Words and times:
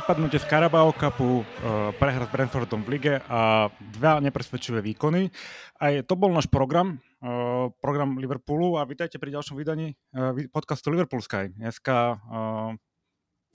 vypadnutie 0.00 0.40
z 0.40 0.48
Carabao 0.48 0.96
Cupu, 0.96 1.44
uh, 1.44 1.44
prehra 2.00 2.24
s 2.24 2.32
Brentfordom 2.32 2.80
v 2.80 2.96
lige 2.96 3.14
a 3.28 3.68
dva 4.00 4.16
nepresvedčivé 4.24 4.80
výkony. 4.80 5.28
Aj 5.76 6.00
to 6.08 6.16
bol 6.16 6.32
náš 6.32 6.48
program, 6.48 6.96
uh, 7.20 7.68
program 7.84 8.16
Liverpoolu 8.16 8.80
a 8.80 8.88
vítajte 8.88 9.20
pri 9.20 9.36
ďalšom 9.36 9.60
vydaní 9.60 9.92
uh, 10.16 10.32
podcastu 10.48 10.88
Liverpool 10.88 11.20
Sky. 11.20 11.52
Dneska 11.52 12.16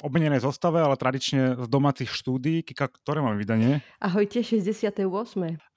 obmenenej 0.05 0.45
zostave, 0.45 0.85
ale 0.85 0.93
tradične 1.01 1.57
z 1.57 1.65
domácich 1.65 2.13
štúdí. 2.13 2.61
Kika, 2.61 2.93
ktoré 2.93 3.25
máme 3.25 3.41
vydanie? 3.41 3.81
Ahojte, 3.97 4.45
68. 4.45 5.01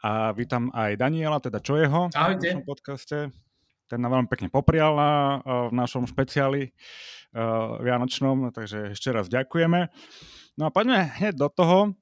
A 0.04 0.36
vítam 0.36 0.68
aj 0.76 1.00
Daniela, 1.00 1.40
teda 1.40 1.64
čo 1.64 1.80
jeho 1.80 2.12
Ahojte. 2.12 2.44
v 2.44 2.60
našom 2.60 2.64
podcaste. 2.68 3.16
Ten 3.88 4.04
nám 4.04 4.20
veľmi 4.20 4.28
pekne 4.28 4.52
poprial 4.52 4.92
na, 4.92 5.40
v 5.70 5.72
našom 5.72 6.04
špeciáli 6.04 6.76
uh, 7.32 7.80
Vianočnom, 7.80 8.52
takže 8.52 8.92
ešte 8.92 9.08
raz 9.16 9.32
ďakujeme. 9.32 9.88
No 10.58 10.66
a 10.66 10.74
poďme 10.74 11.06
hneď 11.22 11.38
do 11.38 11.46
toho. 11.46 11.94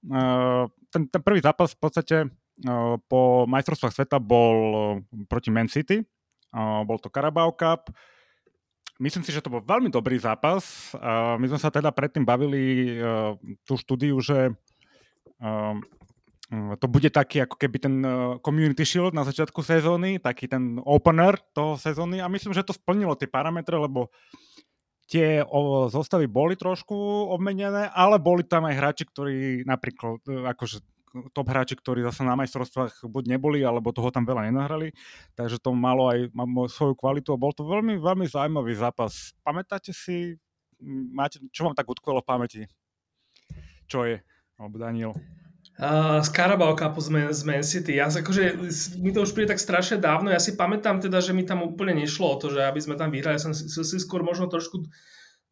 Ten, 0.88 1.02
ten 1.12 1.20
prvý 1.20 1.44
zápas 1.44 1.76
v 1.76 1.80
podstate 1.80 2.16
po 3.04 3.44
majstrovstvách 3.44 3.92
sveta 3.92 4.16
bol 4.16 4.56
proti 5.28 5.52
Man 5.52 5.68
City. 5.68 6.00
Bol 6.56 6.96
to 7.04 7.12
Carabao 7.12 7.52
Cup. 7.52 7.92
Myslím 8.96 9.20
si, 9.28 9.28
že 9.28 9.44
to 9.44 9.52
bol 9.52 9.60
veľmi 9.60 9.92
dobrý 9.92 10.16
zápas. 10.16 10.96
My 11.36 11.44
sme 11.52 11.60
sa 11.60 11.68
teda 11.68 11.92
predtým 11.92 12.24
bavili 12.24 12.96
tú 13.68 13.76
štúdiu, 13.76 14.16
že 14.24 14.56
to 16.80 16.86
bude 16.88 17.12
taký 17.12 17.44
ako 17.44 17.60
keby 17.60 17.76
ten 17.76 17.94
Community 18.40 18.88
Shield 18.88 19.12
na 19.12 19.28
začiatku 19.28 19.60
sezóny, 19.60 20.16
taký 20.16 20.48
ten 20.48 20.80
opener 20.80 21.36
toho 21.52 21.76
sezóny 21.76 22.24
a 22.24 22.30
myslím, 22.32 22.56
že 22.56 22.64
to 22.64 22.72
splnilo 22.72 23.12
tie 23.20 23.28
parametre, 23.28 23.76
lebo 23.76 24.08
tie 25.06 25.42
o, 25.46 25.86
zostavy 25.86 26.26
boli 26.26 26.58
trošku 26.58 26.94
obmenené, 27.30 27.90
ale 27.94 28.18
boli 28.18 28.42
tam 28.42 28.66
aj 28.66 28.74
hráči, 28.74 29.04
ktorí 29.06 29.62
napríklad, 29.62 30.22
e, 30.26 30.46
akože 30.50 30.82
top 31.32 31.48
hráči, 31.48 31.78
ktorí 31.78 32.04
zase 32.04 32.26
na 32.26 32.36
majstrovstvách 32.36 33.08
buď 33.08 33.38
neboli, 33.38 33.64
alebo 33.64 33.94
toho 33.94 34.12
tam 34.12 34.28
veľa 34.28 34.52
nenahrali, 34.52 34.92
takže 35.32 35.62
to 35.62 35.72
malo 35.72 36.12
aj 36.12 36.28
svoju 36.68 36.92
kvalitu 36.98 37.32
a 37.32 37.40
bol 37.40 37.56
to 37.56 37.64
veľmi, 37.64 37.96
veľmi 37.96 38.26
zaujímavý 38.28 38.76
zápas. 38.76 39.32
Pamätáte 39.40 39.96
si, 39.96 40.36
máte, 41.14 41.40
čo 41.54 41.64
vám 41.64 41.78
tak 41.78 41.88
utkvelo 41.88 42.20
v 42.20 42.28
pamäti? 42.28 42.62
Čo 43.88 44.04
je? 44.04 44.20
Alebo 44.58 44.76
Daniel? 44.76 45.14
Uh, 45.76 46.24
z 46.24 46.32
Carabao 46.32 46.72
Cupu 46.72 47.04
z 47.04 47.08
Man, 47.12 47.28
z 47.36 47.42
Man 47.44 47.60
City. 47.60 48.00
Ja 48.00 48.08
akože, 48.08 48.56
mi 48.96 49.12
to 49.12 49.28
už 49.28 49.36
príde 49.36 49.52
tak 49.52 49.60
strašne 49.60 50.00
dávno. 50.00 50.32
Ja 50.32 50.40
si 50.40 50.56
pamätám 50.56 51.04
teda, 51.04 51.20
že 51.20 51.36
mi 51.36 51.44
tam 51.44 51.60
úplne 51.60 51.92
nešlo 51.92 52.32
o 52.32 52.40
to, 52.40 52.48
že 52.48 52.64
aby 52.64 52.80
sme 52.80 52.96
tam 52.96 53.12
vyhrali. 53.12 53.36
Ja 53.36 53.44
som 53.44 53.52
si, 53.52 53.68
si 53.68 53.98
skôr 54.00 54.24
možno 54.24 54.48
trošku 54.48 54.88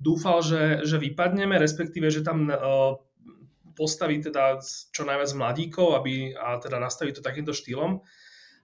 dúfal, 0.00 0.40
že, 0.40 0.80
že 0.88 0.96
vypadneme, 0.96 1.60
respektíve, 1.60 2.08
že 2.08 2.24
tam 2.24 2.48
uh, 2.48 2.96
postaví 3.76 4.22
teda 4.22 4.64
čo 4.94 5.02
najviac 5.04 5.30
mladíkov 5.36 5.98
aby, 5.98 6.32
a 6.32 6.56
teda 6.56 6.78
nastaví 6.80 7.12
to 7.12 7.20
takýmto 7.20 7.52
štýlom, 7.52 8.00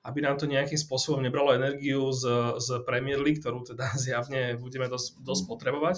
aby 0.06 0.18
nám 0.24 0.40
to 0.40 0.48
nejakým 0.48 0.80
spôsobom 0.80 1.20
nebralo 1.20 1.52
energiu 1.52 2.08
z, 2.14 2.56
z 2.56 2.68
Premier 2.88 3.20
League, 3.20 3.44
ktorú 3.44 3.68
teda 3.68 3.92
zjavne 4.00 4.56
budeme 4.56 4.88
dosť, 4.88 5.20
dosť 5.20 5.42
potrebovať. 5.44 5.96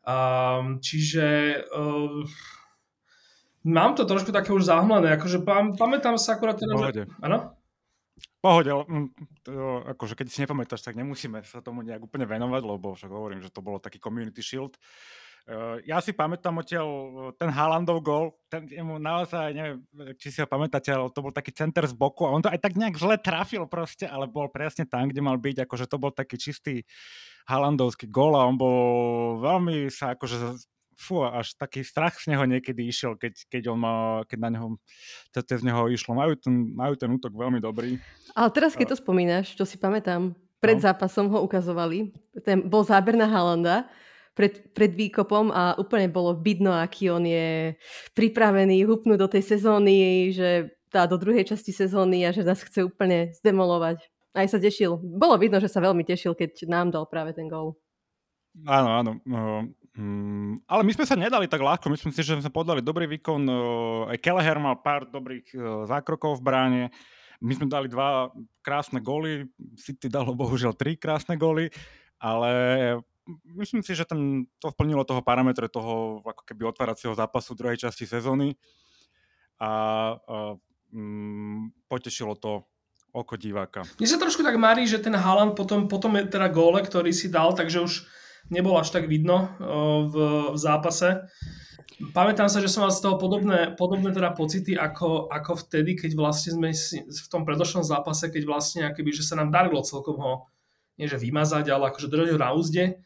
Um, 0.00 0.80
čiže 0.80 1.60
uh, 1.68 2.24
Mám 3.60 3.92
to 3.92 4.08
trošku 4.08 4.32
také 4.32 4.56
už 4.56 4.64
zahmlené, 4.64 5.20
akože 5.20 5.44
pam, 5.44 5.76
pamätám 5.76 6.16
sa 6.16 6.40
akurát 6.40 6.56
teda, 6.56 6.72
Pohode. 6.72 7.04
že... 7.04 7.20
Áno? 7.20 7.52
Pohode, 8.40 8.72
ale 8.72 8.84
mm, 8.88 9.08
to, 9.44 9.52
akože 9.84 10.16
keď 10.16 10.26
si 10.32 10.40
nepamätáš, 10.40 10.80
tak 10.80 10.96
nemusíme 10.96 11.44
sa 11.44 11.60
tomu 11.60 11.84
nejak 11.84 12.00
úplne 12.00 12.24
venovať, 12.24 12.62
lebo 12.64 12.96
však 12.96 13.12
hovorím, 13.12 13.44
že 13.44 13.52
to 13.52 13.60
bolo 13.60 13.76
taký 13.76 14.00
community 14.00 14.40
shield. 14.40 14.80
Uh, 15.44 15.76
ja 15.84 16.00
si 16.00 16.16
pamätám 16.16 16.56
odtiaľ 16.56 16.88
ten 17.36 17.52
Haalandov 17.52 18.00
gol, 18.00 18.32
ten 18.48 18.64
mu 18.80 18.96
naozaj, 18.96 19.52
neviem, 19.52 19.84
či 20.16 20.32
si 20.32 20.40
ho 20.40 20.48
pamätáte, 20.48 20.88
ale 20.88 21.12
to 21.12 21.20
bol 21.20 21.32
taký 21.32 21.52
center 21.52 21.84
z 21.84 21.92
boku 21.92 22.24
a 22.24 22.32
on 22.32 22.40
to 22.40 22.48
aj 22.48 22.60
tak 22.64 22.76
nejak 22.80 22.96
zle 22.96 23.16
trafil 23.20 23.68
proste, 23.68 24.08
ale 24.08 24.24
bol 24.24 24.48
presne 24.48 24.88
tam, 24.88 25.08
kde 25.08 25.20
mal 25.20 25.36
byť, 25.36 25.68
akože 25.68 25.84
to 25.84 25.96
bol 26.00 26.12
taký 26.12 26.40
čistý 26.40 26.84
Haalandovský 27.44 28.08
gol 28.08 28.36
a 28.36 28.48
on 28.48 28.56
bol 28.56 28.80
veľmi 29.40 29.92
sa 29.92 30.16
akože 30.16 30.60
fú, 31.00 31.24
až 31.24 31.56
taký 31.56 31.80
strach 31.80 32.20
z 32.20 32.28
neho 32.28 32.44
niekedy 32.44 32.84
išiel, 32.84 33.16
keď, 33.16 33.48
keď, 33.48 33.62
on 33.72 33.80
keď 34.28 34.38
na 34.38 34.50
neho, 34.52 34.68
z 35.32 35.64
neho 35.64 35.88
išlo. 35.88 36.12
Majú 36.12 36.36
ten, 36.36 36.76
majú 36.76 36.94
ten 37.00 37.08
útok 37.08 37.32
veľmi 37.32 37.56
dobrý. 37.64 37.96
Ale 38.36 38.48
teraz, 38.52 38.76
keď 38.76 38.92
to 38.92 39.00
spomínaš, 39.00 39.56
čo 39.56 39.64
si 39.64 39.80
pamätám, 39.80 40.36
pred 40.60 40.76
no. 40.76 40.84
zápasom 40.84 41.32
ho 41.32 41.40
ukazovali, 41.40 42.12
ten 42.44 42.60
bol 42.68 42.84
záber 42.84 43.16
na 43.16 43.24
Halanda, 43.24 43.88
pred, 44.36 44.60
pred 44.76 44.92
výkopom 44.92 45.48
a 45.50 45.74
úplne 45.80 46.06
bolo 46.12 46.36
vidno, 46.36 46.76
aký 46.76 47.08
on 47.08 47.24
je 47.24 47.74
pripravený 48.12 48.84
hupnúť 48.84 49.18
do 49.18 49.28
tej 49.28 49.42
sezóny, 49.56 50.30
že 50.36 50.70
tá 50.92 51.06
do 51.06 51.16
druhej 51.16 51.46
časti 51.46 51.72
sezóny 51.72 52.26
a 52.26 52.34
že 52.34 52.44
nás 52.44 52.60
chce 52.60 52.84
úplne 52.84 53.32
zdemolovať. 53.40 54.04
Aj 54.30 54.46
sa 54.46 54.62
tešil. 54.62 54.98
Bolo 55.00 55.34
vidno, 55.38 55.58
že 55.58 55.70
sa 55.70 55.82
veľmi 55.82 56.06
tešil, 56.06 56.38
keď 56.38 56.66
nám 56.70 56.94
dal 56.94 57.06
práve 57.10 57.34
ten 57.34 57.50
gól. 57.50 57.78
Áno, 58.66 58.90
áno. 58.98 59.10
Um, 60.00 60.56
ale 60.64 60.82
my 60.88 60.92
sme 60.96 61.04
sa 61.04 61.20
nedali 61.20 61.44
tak 61.44 61.60
ľahko, 61.60 61.92
myslím 61.92 62.16
si, 62.16 62.24
že 62.24 62.40
sme 62.40 62.48
podali 62.48 62.80
dobrý 62.80 63.04
výkon, 63.04 63.44
aj 64.08 64.16
Kelleher 64.24 64.56
mal 64.56 64.80
pár 64.80 65.04
dobrých 65.04 65.52
zákrokov 65.84 66.40
v 66.40 66.44
bráne, 66.48 66.82
my 67.44 67.52
sme 67.52 67.68
dali 67.68 67.84
dva 67.88 68.32
krásne 68.64 69.04
góly, 69.04 69.44
City 69.76 70.08
dalo 70.08 70.32
bohužiaľ 70.32 70.72
tri 70.72 70.96
krásne 70.96 71.36
góly, 71.36 71.68
ale 72.16 72.52
myslím 73.60 73.84
si, 73.84 73.92
že 73.92 74.08
ten, 74.08 74.44
to 74.60 74.72
vplnilo 74.72 75.04
toho 75.04 75.20
parametre 75.20 75.68
toho 75.68 76.24
ako 76.24 76.42
keby 76.48 76.68
otváracieho 76.68 77.12
zápasu 77.12 77.52
druhej 77.52 77.80
časti 77.80 78.08
sezóny. 78.08 78.56
A 79.60 79.70
uh, 80.16 80.56
um, 80.92 81.68
potešilo 81.88 82.36
to 82.36 82.64
oko 83.12 83.36
diváka. 83.36 83.84
Mne 83.98 84.08
sa 84.08 84.22
trošku 84.22 84.40
tak 84.40 84.56
marí, 84.56 84.86
že 84.86 85.02
ten 85.02 85.12
Haaland 85.12 85.58
potom, 85.58 85.90
potom 85.90 86.14
je 86.16 86.30
teda 86.30 86.48
góle, 86.48 86.80
ktorý 86.80 87.10
si 87.10 87.28
dal, 87.28 87.52
takže 87.52 87.82
už 87.82 87.92
nebol 88.48 88.78
až 88.80 88.94
tak 88.94 89.10
vidno 89.10 89.52
v, 90.08 90.14
v 90.54 90.58
zápase. 90.58 91.28
Pamätám 92.16 92.48
sa, 92.48 92.64
že 92.64 92.72
som 92.72 92.88
mal 92.88 92.94
z 92.96 93.04
toho 93.04 93.20
podobné, 93.20 93.76
podobné 93.76 94.08
teda 94.08 94.32
pocity 94.32 94.72
ako, 94.72 95.28
ako 95.28 95.68
vtedy, 95.68 96.00
keď 96.00 96.16
vlastne 96.16 96.56
sme 96.56 96.72
v 97.04 97.28
tom 97.28 97.44
predošlom 97.44 97.84
zápase, 97.84 98.32
keď 98.32 98.48
vlastne 98.48 98.88
akoby, 98.88 99.12
že 99.12 99.28
sa 99.28 99.36
nám 99.36 99.52
darilo 99.52 99.84
celkom 99.84 100.16
ho 100.16 100.48
nie 101.00 101.08
že 101.08 101.16
vymazať, 101.16 101.72
ale 101.72 101.88
akože 101.88 102.12
držať 102.12 102.28
ho 102.36 102.38
na 102.40 102.52
úzde. 102.52 103.00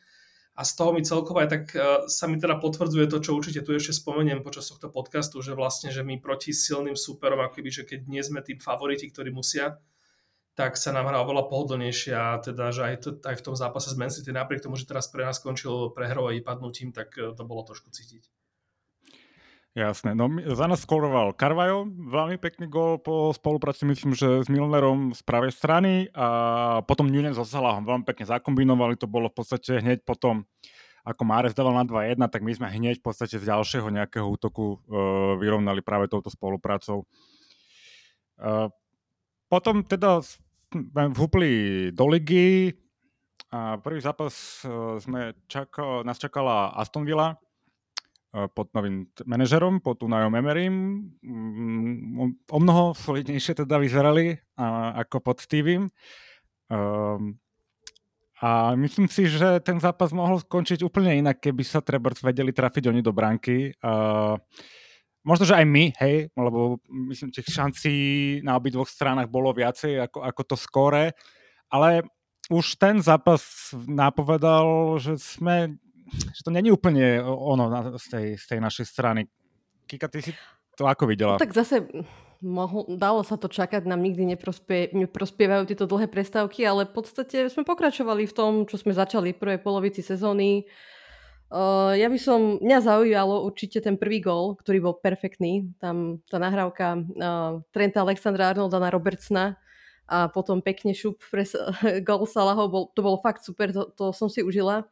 A 0.55 0.63
z 0.63 0.73
toho 0.79 0.95
mi 0.95 1.03
celkovo 1.03 1.43
aj 1.43 1.49
tak 1.51 1.65
uh, 1.75 2.07
sa 2.07 2.31
mi 2.31 2.39
teda 2.39 2.63
potvrdzuje 2.63 3.11
to, 3.11 3.19
čo 3.19 3.35
určite 3.35 3.67
tu 3.67 3.75
ešte 3.75 3.91
spomeniem 3.91 4.43
počas 4.43 4.71
tohto 4.71 4.87
podcastu, 4.87 5.43
že 5.43 5.55
vlastne, 5.59 5.91
že 5.91 6.07
my 6.07 6.23
proti 6.23 6.55
silným 6.55 6.95
súperom, 6.95 7.43
akoby, 7.43 7.71
že 7.71 7.83
keď 7.83 8.07
nie 8.07 8.23
sme 8.23 8.39
tým 8.43 8.63
favoriti, 8.63 9.11
ktorí 9.11 9.35
musia, 9.35 9.83
tak 10.55 10.79
sa 10.79 10.95
nám 10.95 11.11
hrá 11.11 11.19
oveľa 11.27 11.51
pohodlnejšie 11.51 12.15
teda, 12.47 12.71
že 12.71 12.83
aj, 12.87 12.97
to, 13.03 13.11
aj 13.27 13.37
v 13.39 13.45
tom 13.45 13.59
zápase 13.59 13.91
s 13.91 13.99
Man 13.99 14.11
City, 14.11 14.31
napriek 14.31 14.63
tomu, 14.63 14.79
že 14.79 14.87
teraz 14.87 15.11
pre 15.11 15.27
nás 15.27 15.43
skončil 15.43 15.91
prehrou 15.91 16.31
a 16.31 16.35
padnutím, 16.39 16.95
tak 16.95 17.11
e, 17.19 17.35
to 17.35 17.43
bolo 17.43 17.67
trošku 17.67 17.91
cítiť. 17.91 18.31
Jasné, 19.75 20.15
no 20.15 20.31
za 20.55 20.71
nás 20.71 20.87
skoroval 20.87 21.35
Carvajo, 21.35 21.91
veľmi 21.91 22.39
pekný 22.39 22.71
gol 22.71 23.03
po 23.03 23.35
spolupráci, 23.35 23.83
myslím, 23.91 24.15
že 24.15 24.47
s 24.47 24.49
Milnerom 24.49 25.11
z 25.11 25.19
pravej 25.27 25.51
strany 25.51 26.07
a 26.15 26.79
potom 26.87 27.11
Nunes 27.11 27.35
so 27.35 27.43
veľmi 27.43 28.07
pekne 28.07 28.23
zakombinovali, 28.23 28.95
to 28.95 29.11
bolo 29.11 29.27
v 29.27 29.43
podstate 29.43 29.83
hneď 29.83 30.07
potom, 30.07 30.47
ako 31.03 31.27
Márez 31.27 31.59
dával 31.59 31.75
na 31.75 31.83
2-1, 31.83 32.23
tak 32.31 32.47
my 32.47 32.55
sme 32.55 32.71
hneď 32.71 33.03
v 33.03 33.07
podstate 33.11 33.35
z 33.35 33.51
ďalšieho 33.51 33.91
nejakého 33.91 34.23
útoku 34.23 34.79
uh, 34.79 35.35
vyrovnali 35.43 35.83
práve 35.83 36.07
touto 36.07 36.31
spoluprácou. 36.31 37.03
Uh, 38.39 38.71
potom 39.51 39.83
teda 39.83 40.23
vhúpli 41.15 41.89
do 41.95 42.11
ligy 42.11 42.75
a 43.55 43.79
prvý 43.79 44.03
zápas 44.03 44.35
e, 44.67 44.99
sme 44.99 45.39
čakal, 45.47 46.03
nás 46.03 46.19
čakala 46.19 46.75
Aston 46.75 47.07
Villa 47.07 47.39
e, 48.35 48.51
pod 48.51 48.75
novým 48.75 49.07
manažerom, 49.23 49.79
pod 49.79 50.03
Unajom 50.03 50.35
Emerym. 50.35 50.75
Mm, 51.23 52.43
o 52.51 52.59
mnoho 52.59 52.99
solidnejšie 52.99 53.63
teda 53.63 53.79
vyzerali 53.79 54.35
ako 54.99 55.23
pod 55.23 55.39
Stevem. 55.39 55.87
Ehm, 56.67 57.39
a 58.43 58.75
myslím 58.75 59.07
si, 59.07 59.31
že 59.31 59.63
ten 59.63 59.79
zápas 59.79 60.11
mohol 60.11 60.43
skončiť 60.43 60.83
úplne 60.83 61.15
inak, 61.23 61.39
keby 61.39 61.63
sa 61.63 61.79
treba 61.79 62.11
vedeli 62.11 62.51
trafiť 62.51 62.91
oni 62.91 63.01
do 63.01 63.15
branky. 63.15 63.73
Uh, 63.81 64.37
možno, 65.25 65.49
že 65.49 65.57
aj 65.57 65.67
my, 65.67 65.85
hej, 65.99 66.29
lebo 66.37 66.79
myslím, 67.11 67.33
tých 67.33 67.49
šancí 67.49 67.95
na 68.45 68.61
obidvoch 68.61 68.87
stranách 68.87 69.33
bolo 69.33 69.51
viacej 69.57 70.07
ako, 70.07 70.19
ako 70.21 70.43
to 70.45 70.57
skore, 70.61 71.05
ale 71.73 72.05
už 72.53 72.77
ten 72.77 73.01
zápas 73.01 73.73
napovedal, 73.89 75.01
že 75.01 75.17
sme, 75.17 75.81
že 76.13 76.41
to 76.45 76.53
není 76.53 76.69
úplne 76.69 77.25
ono 77.25 77.73
na, 77.73 77.81
z, 77.97 78.07
tej, 78.13 78.27
z 78.37 78.45
tej 78.53 78.59
našej 78.61 78.87
strany. 78.87 79.25
Kika, 79.89 80.13
ty 80.13 80.21
si 80.21 80.33
to 80.77 80.85
ako 80.85 81.09
videla? 81.09 81.41
No, 81.41 81.43
tak 81.43 81.57
zase 81.57 81.89
mohol, 82.45 82.85
dalo 83.01 83.25
sa 83.25 83.41
to 83.41 83.49
čakať, 83.49 83.89
nám 83.89 84.05
nikdy 84.05 84.37
neprospie, 84.37 84.93
neprospievajú 84.93 85.65
tieto 85.73 85.89
dlhé 85.89 86.13
prestávky, 86.13 86.69
ale 86.69 86.85
v 86.85 86.93
podstate 86.93 87.49
sme 87.49 87.65
pokračovali 87.65 88.29
v 88.29 88.37
tom, 88.37 88.53
čo 88.69 88.77
sme 88.77 88.93
začali 88.93 89.33
v 89.33 89.41
prvej 89.41 89.61
polovici 89.65 90.05
sezóny 90.05 90.69
Uh, 91.53 91.95
ja 91.95 92.09
by 92.09 92.19
som, 92.19 92.59
mňa 92.59 92.79
zaujalo 92.83 93.45
určite 93.47 93.79
ten 93.85 93.95
prvý 93.95 94.19
gol, 94.25 94.57
ktorý 94.59 94.91
bol 94.91 94.95
perfektný. 94.99 95.71
Tam 95.79 96.19
tá 96.27 96.41
nahrávka 96.41 96.99
uh, 96.99 97.61
Trenta 97.71 98.03
Alexandra 98.03 98.51
Arnolda 98.51 98.81
na 98.81 98.91
Robertsna 98.91 99.61
a 100.05 100.29
potom 100.29 100.61
pekne 100.61 100.93
šup 100.93 101.21
pre 101.31 101.45
gol 102.09 102.25
Salaho, 102.27 102.69
bol, 102.69 102.85
to 102.93 103.01
bolo 103.05 103.21
fakt 103.21 103.45
super, 103.45 103.71
to, 103.73 103.89
to 103.93 104.13
som 104.13 104.29
si 104.29 104.41
užila. 104.45 104.89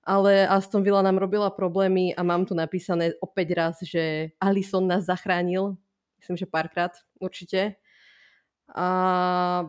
Ale 0.00 0.48
Aston 0.48 0.80
Villa 0.80 1.04
nám 1.04 1.20
robila 1.20 1.52
problémy 1.52 2.16
a 2.16 2.24
mám 2.24 2.48
tu 2.48 2.56
napísané 2.56 3.12
opäť 3.20 3.52
raz, 3.52 3.76
že 3.84 4.32
Alisson 4.40 4.88
nás 4.88 5.04
zachránil. 5.04 5.76
Myslím, 6.16 6.40
že 6.40 6.48
párkrát 6.48 6.96
určite. 7.20 7.76
A 8.72 9.68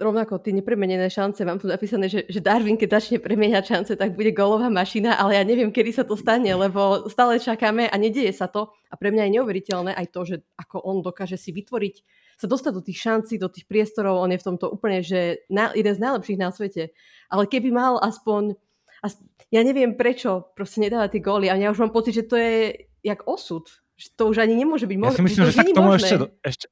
rovnako 0.00 0.40
tie 0.40 0.56
nepremenené 0.56 1.12
šance, 1.12 1.44
mám 1.44 1.60
tu 1.60 1.68
napísané, 1.68 2.08
že, 2.08 2.24
že 2.26 2.40
Darwin, 2.40 2.80
keď 2.80 2.98
začne 2.98 3.20
premieňať 3.20 3.64
šance, 3.68 3.92
tak 3.94 4.16
bude 4.16 4.32
golová 4.32 4.72
mašina, 4.72 5.20
ale 5.20 5.36
ja 5.36 5.44
neviem, 5.44 5.68
kedy 5.68 5.92
sa 5.92 6.04
to 6.08 6.16
stane, 6.16 6.48
lebo 6.48 7.06
stále 7.12 7.36
čakáme 7.36 7.86
a 7.86 7.96
nedieje 8.00 8.32
sa 8.32 8.48
to. 8.48 8.72
A 8.88 8.96
pre 8.96 9.12
mňa 9.12 9.28
je 9.28 9.34
neuveriteľné 9.36 9.92
aj 9.92 10.06
to, 10.10 10.20
že 10.24 10.36
ako 10.56 10.80
on 10.80 11.04
dokáže 11.04 11.36
si 11.36 11.52
vytvoriť, 11.52 11.94
sa 12.40 12.48
dostať 12.48 12.72
do 12.72 12.82
tých 12.82 12.98
šancí, 12.98 13.36
do 13.36 13.52
tých 13.52 13.68
priestorov, 13.68 14.24
on 14.24 14.32
je 14.32 14.40
v 14.40 14.46
tomto 14.48 14.72
úplne, 14.72 15.04
že 15.04 15.44
na, 15.52 15.76
jeden 15.76 15.92
z 15.92 16.00
najlepších 16.00 16.40
na 16.40 16.48
svete. 16.48 16.96
Ale 17.28 17.44
keby 17.44 17.68
mal 17.68 18.00
aspoň, 18.00 18.56
aspoň 19.04 19.24
ja 19.52 19.60
neviem 19.60 19.92
prečo, 19.98 20.48
proste 20.56 20.80
nedáva 20.80 21.12
tie 21.12 21.20
góly 21.20 21.52
a 21.52 21.60
ja 21.60 21.68
už 21.68 21.84
mám 21.84 21.92
pocit, 21.92 22.16
že 22.16 22.24
to 22.24 22.40
je 22.40 22.88
jak 23.04 23.20
osud. 23.28 23.68
Že 24.00 24.06
to 24.16 24.22
už 24.32 24.36
ani 24.40 24.56
nemôže 24.56 24.88
byť 24.88 24.96
možné. 24.96 25.12
Ja 25.12 25.20
si 25.20 25.26
myslím, 25.28 25.44
že 25.44 25.56
sa 25.60 25.64
k 25.68 25.76
tomu 25.76 25.92
ešte, 25.92 26.16
ešte, 26.40 26.66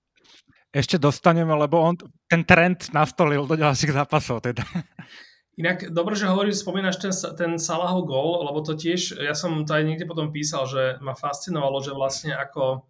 ešte 0.72 1.00
dostaneme, 1.00 1.52
lebo 1.56 1.80
on 1.80 1.94
ten 2.28 2.44
trend 2.44 2.92
nastolil 2.92 3.48
do 3.48 3.56
ďalších 3.56 3.92
zápasov. 3.92 4.44
Teda. 4.44 4.64
Inak, 5.58 5.90
dobre, 5.90 6.14
že 6.14 6.30
hovoríš, 6.30 6.62
spomínaš 6.62 7.02
ten, 7.02 7.12
ten 7.34 7.52
Salahov 7.58 8.06
gól, 8.06 8.46
lebo 8.46 8.62
to 8.62 8.78
tiež, 8.78 9.18
ja 9.18 9.34
som 9.34 9.66
to 9.66 9.74
aj 9.74 9.82
niekde 9.82 10.06
potom 10.06 10.30
písal, 10.30 10.70
že 10.70 11.02
ma 11.02 11.18
fascinovalo, 11.18 11.82
že 11.82 11.96
vlastne 11.96 12.36
ako 12.36 12.86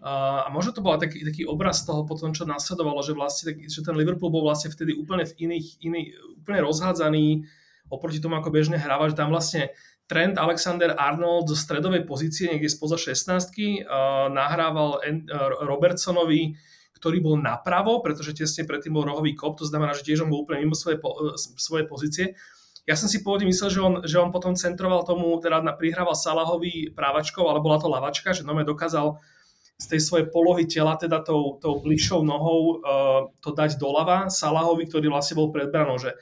a 0.00 0.48
možno 0.48 0.72
to 0.72 0.80
bol 0.80 0.96
taký, 0.96 1.20
taký 1.28 1.44
obraz 1.44 1.84
toho 1.84 2.08
potom, 2.08 2.32
čo 2.32 2.48
nasledovalo, 2.48 3.04
že 3.04 3.12
vlastne 3.12 3.52
že 3.68 3.84
ten 3.84 3.92
Liverpool 3.92 4.32
bol 4.32 4.48
vlastne 4.48 4.72
vtedy 4.72 4.96
úplne 4.96 5.28
v 5.28 5.36
iných, 5.44 5.66
iný, 5.84 6.16
úplne 6.40 6.64
rozhádzaný 6.64 7.44
oproti 7.92 8.16
tomu, 8.16 8.40
ako 8.40 8.48
bežne 8.48 8.80
hráva, 8.80 9.12
že 9.12 9.20
tam 9.20 9.28
vlastne 9.28 9.76
Trent 10.08 10.40
Alexander 10.40 10.96
Arnold 10.96 11.52
zo 11.52 11.56
stredovej 11.58 12.08
pozície 12.08 12.48
niekde 12.48 12.72
spoza 12.72 12.96
16 12.96 13.28
uh, 13.30 14.32
nahrával 14.32 15.04
uh, 15.04 15.68
Robertsonovi 15.68 16.56
ktorý 17.00 17.24
bol 17.24 17.40
napravo, 17.40 18.04
pretože 18.04 18.36
tesne 18.36 18.68
predtým 18.68 18.92
bol 18.92 19.08
rohový 19.08 19.32
kop, 19.32 19.56
to 19.56 19.64
znamená, 19.64 19.96
že 19.96 20.04
tiež 20.04 20.28
on 20.28 20.30
bol 20.30 20.44
úplne 20.44 20.68
mimo 20.68 20.76
svoje, 20.76 21.00
po, 21.00 21.32
svoje 21.40 21.88
pozície. 21.88 22.36
Ja 22.84 22.92
som 22.92 23.08
si 23.08 23.24
pôvodne 23.24 23.48
myslel, 23.48 23.68
že 23.72 23.80
on, 23.80 23.94
že 24.04 24.16
on 24.20 24.28
potom 24.28 24.52
centroval 24.52 25.08
tomu, 25.08 25.32
teda 25.40 25.64
prihrával 25.80 26.12
Salahovi 26.12 26.92
právačkou, 26.92 27.48
ale 27.48 27.64
bola 27.64 27.80
to 27.80 27.88
lavačka, 27.88 28.36
že 28.36 28.44
Nome 28.44 28.68
dokázal 28.68 29.16
z 29.80 29.86
tej 29.96 30.00
svojej 30.04 30.26
polohy 30.28 30.68
tela, 30.68 31.00
teda 31.00 31.24
tou, 31.24 31.56
tou 31.56 31.80
bližšou 31.80 32.20
nohou 32.20 32.60
uh, 32.60 33.32
to 33.40 33.56
dať 33.56 33.80
doľava 33.80 34.28
Salahovi, 34.28 34.84
ktorý 34.84 35.08
vlastne 35.08 35.40
bol 35.40 35.48
pred 35.48 35.72
branou, 35.72 35.96
že 35.96 36.20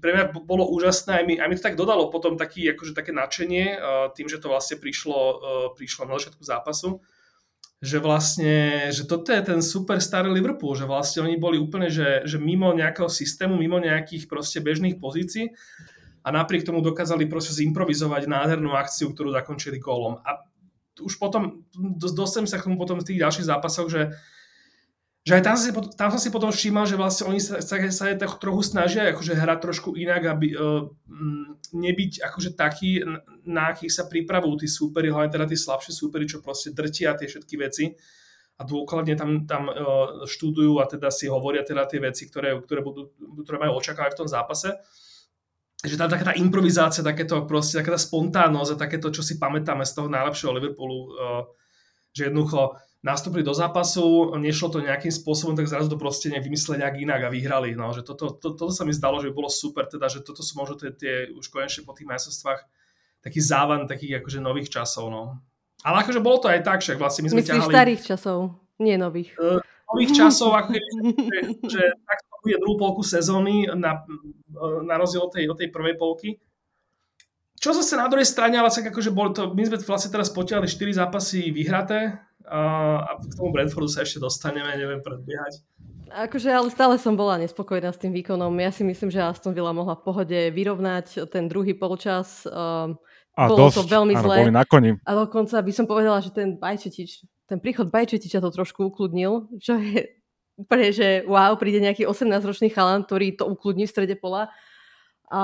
pre 0.00 0.16
mňa 0.16 0.24
bolo 0.48 0.64
úžasné, 0.72 1.20
aj 1.20 1.24
mi, 1.28 1.34
aj 1.36 1.48
mi 1.52 1.54
to 1.60 1.66
tak 1.68 1.76
dodalo 1.76 2.08
potom 2.08 2.40
taký, 2.40 2.64
akože 2.72 2.96
také 2.96 3.12
nadšenie 3.12 3.64
uh, 3.76 4.08
tým, 4.16 4.32
že 4.32 4.40
to 4.40 4.48
vlastne 4.48 4.80
prišlo, 4.80 5.20
uh, 5.20 5.36
prišlo 5.76 6.08
na 6.08 6.16
začiatku 6.16 6.40
zápasu 6.40 7.04
že 7.78 8.02
vlastne, 8.02 8.90
že 8.90 9.06
toto 9.06 9.30
je 9.30 9.38
ten 9.38 9.62
super 9.62 10.02
starý 10.02 10.34
Liverpool, 10.34 10.74
že 10.74 10.82
vlastne 10.82 11.22
oni 11.22 11.38
boli 11.38 11.62
úplne, 11.62 11.86
že, 11.86 12.26
že 12.26 12.42
mimo 12.42 12.74
nejakého 12.74 13.06
systému, 13.06 13.54
mimo 13.54 13.78
nejakých 13.78 14.26
proste 14.26 14.58
bežných 14.58 14.98
pozícií 14.98 15.54
a 16.26 16.28
napriek 16.34 16.66
tomu 16.66 16.82
dokázali 16.82 17.30
proste 17.30 17.54
zimprovizovať 17.54 18.26
nádhernú 18.26 18.74
akciu, 18.74 19.14
ktorú 19.14 19.30
zakončili 19.30 19.78
gólom. 19.78 20.18
A 20.26 20.42
už 20.98 21.22
potom, 21.22 21.62
dostanem 21.94 22.50
sa 22.50 22.58
k 22.58 22.66
tomu 22.66 22.74
potom 22.74 22.98
v 22.98 23.06
tých 23.14 23.22
ďalších 23.22 23.46
zápasoch, 23.46 23.86
že 23.86 24.18
že 25.26 25.36
aj 25.36 25.42
tam, 25.44 25.56
si, 25.60 25.68
tam 25.98 26.08
som 26.14 26.20
si 26.22 26.30
potom 26.32 26.48
všímal, 26.48 26.88
že 26.88 26.96
vlastne 26.96 27.28
oni 27.28 27.36
sa, 27.42 27.60
sa, 27.60 27.76
sa 27.92 28.04
aj 28.08 28.16
tak 28.16 28.40
trochu 28.40 28.62
snažia 28.64 29.12
akože 29.12 29.36
hrať 29.36 29.58
trošku 29.60 29.92
inak, 29.98 30.24
aby 30.24 30.56
uh, 30.56 30.88
nebyť 31.74 32.24
akože 32.24 32.56
taký, 32.56 33.04
na 33.44 33.76
akých 33.76 33.92
sa 33.92 34.08
pripravujú 34.08 34.64
tí 34.64 34.68
súperi, 34.70 35.12
hlavne 35.12 35.28
teda 35.28 35.44
tí 35.44 35.58
slabšie 35.58 35.92
súperi, 35.92 36.24
čo 36.24 36.40
proste 36.40 36.72
drtia 36.72 37.12
tie 37.12 37.28
všetky 37.28 37.54
veci 37.60 37.92
a 38.58 38.62
dôkladne 38.64 39.14
tam, 39.20 39.44
tam 39.44 39.68
uh, 39.68 40.24
študujú 40.24 40.80
a 40.80 40.88
teda 40.88 41.12
si 41.12 41.28
hovoria 41.28 41.60
teda 41.60 41.84
tie 41.84 42.00
veci, 42.00 42.24
ktoré, 42.24 42.56
ktoré, 42.64 42.80
budú, 42.80 43.12
ktoré 43.44 43.68
majú 43.68 43.78
očakávať 43.78 44.16
v 44.16 44.20
tom 44.24 44.28
zápase. 44.30 44.80
Že 45.78 45.94
tam 45.94 46.10
taká 46.10 46.32
tá 46.32 46.34
improvizácia, 46.34 47.06
takéto 47.06 47.44
proste, 47.46 47.78
taká 47.78 47.94
tá 47.94 48.00
spontánnosť 48.00 48.70
a 48.74 48.80
takéto, 48.80 49.14
čo 49.14 49.22
si 49.22 49.38
pamätáme 49.38 49.86
z 49.86 49.92
toho 49.94 50.08
najlepšieho 50.10 50.56
Liverpoolu, 50.56 50.98
uh, 50.98 51.42
že 52.10 52.32
jednoducho 52.32 52.80
nastúpili 52.98 53.46
do 53.46 53.54
zápasu, 53.54 54.34
nešlo 54.34 54.74
to 54.74 54.78
nejakým 54.82 55.14
spôsobom, 55.14 55.54
tak 55.54 55.70
zrazu 55.70 55.86
to 55.86 55.98
proste 56.00 56.34
vymysleli 56.34 56.82
nejak 56.82 56.96
inak 56.98 57.20
a 57.26 57.32
vyhrali. 57.32 57.78
No, 57.78 57.94
že 57.94 58.02
toto, 58.02 58.34
to, 58.34 58.58
toto 58.58 58.74
sa 58.74 58.82
mi 58.82 58.90
zdalo, 58.90 59.22
že 59.22 59.30
by 59.30 59.34
bolo 59.38 59.50
super, 59.50 59.86
teda, 59.86 60.10
že 60.10 60.26
toto 60.26 60.42
sú 60.42 60.58
možno 60.58 60.74
tie, 60.74 60.90
tie 60.90 61.14
už 61.30 61.46
konečne 61.46 61.86
po 61.86 61.94
tých 61.94 62.10
majstrovstvách 62.10 62.60
taký 63.22 63.40
závan 63.42 63.86
takých 63.86 64.22
akože 64.22 64.38
nových 64.42 64.70
časov. 64.70 65.10
No. 65.10 65.22
Ale 65.86 66.02
akože 66.02 66.18
bolo 66.18 66.42
to 66.42 66.50
aj 66.50 66.60
tak, 66.66 66.82
však 66.82 66.98
vlastne 66.98 67.22
my 67.26 67.30
sme 67.30 67.42
Myslíš 67.42 67.54
ťahali... 67.54 67.74
starých 67.74 68.02
časov, 68.02 68.38
nie 68.82 68.98
nových. 68.98 69.30
Uh, 69.38 69.62
nových 69.94 70.12
časov, 70.18 70.58
ako 70.58 70.74
je, 70.74 70.82
že, 71.06 71.38
že 71.70 71.82
tak 72.02 72.18
to 72.26 72.34
bude 72.42 72.56
druhú 72.58 72.76
polku 72.82 73.02
sezóny 73.06 73.70
na, 73.78 74.02
na 74.82 74.94
rozdiel 74.98 75.22
od 75.22 75.30
tej, 75.30 75.44
od 75.46 75.56
tej 75.58 75.70
prvej 75.70 75.94
polky. 75.94 76.42
Čo 77.58 77.74
zase 77.74 77.98
na 77.98 78.06
druhej 78.06 78.26
strane, 78.26 78.54
ale 78.54 78.70
tak 78.70 78.94
akože 78.94 79.10
boli 79.10 79.34
to, 79.34 79.50
my 79.50 79.62
sme 79.66 79.82
vlastne 79.82 80.14
teraz 80.14 80.30
potiahli 80.30 80.70
4 80.70 81.02
zápasy 81.02 81.50
vyhraté, 81.50 82.22
a 82.48 83.20
k 83.20 83.34
tomu 83.36 83.52
Brentfordu 83.52 83.88
sa 83.92 84.02
ešte 84.02 84.20
dostaneme, 84.20 84.72
neviem 84.72 85.04
predbiehať. 85.04 85.60
Akože, 86.08 86.48
ale 86.48 86.72
stále 86.72 86.96
som 86.96 87.12
bola 87.12 87.36
nespokojná 87.36 87.92
s 87.92 88.00
tým 88.00 88.16
výkonom. 88.16 88.48
Ja 88.56 88.72
si 88.72 88.80
myslím, 88.80 89.12
že 89.12 89.20
Aston 89.20 89.52
Villa 89.52 89.76
mohla 89.76 89.92
v 89.92 90.04
pohode 90.08 90.38
vyrovnať 90.56 91.28
ten 91.28 91.52
druhý 91.52 91.76
polčas. 91.76 92.48
Um, 92.48 92.96
a 93.36 93.44
bolo 93.44 93.68
dosť, 93.68 93.76
to 93.76 93.92
veľmi 93.92 94.14
áno, 94.16 94.24
zlé. 94.24 94.36
Boli 94.48 94.56
na 94.56 94.64
koni. 94.64 94.96
A 95.04 95.10
dokonca 95.12 95.60
by 95.60 95.72
som 95.76 95.84
povedala, 95.84 96.24
že 96.24 96.32
ten 96.32 96.56
Bajčetič, 96.56 97.28
ten 97.44 97.60
príchod 97.60 97.92
Bajčetiča 97.92 98.40
to 98.40 98.48
trošku 98.48 98.88
ukludnil, 98.88 99.52
čo 99.60 99.76
je 99.76 100.16
úplne, 100.62 100.88
že 100.96 101.28
wow, 101.28 101.52
príde 101.60 101.84
nejaký 101.84 102.08
18-ročný 102.08 102.72
chalan, 102.72 103.04
ktorý 103.04 103.36
to 103.36 103.44
ukludní 103.44 103.84
v 103.84 103.92
strede 103.92 104.16
pola. 104.16 104.48
A 105.28 105.40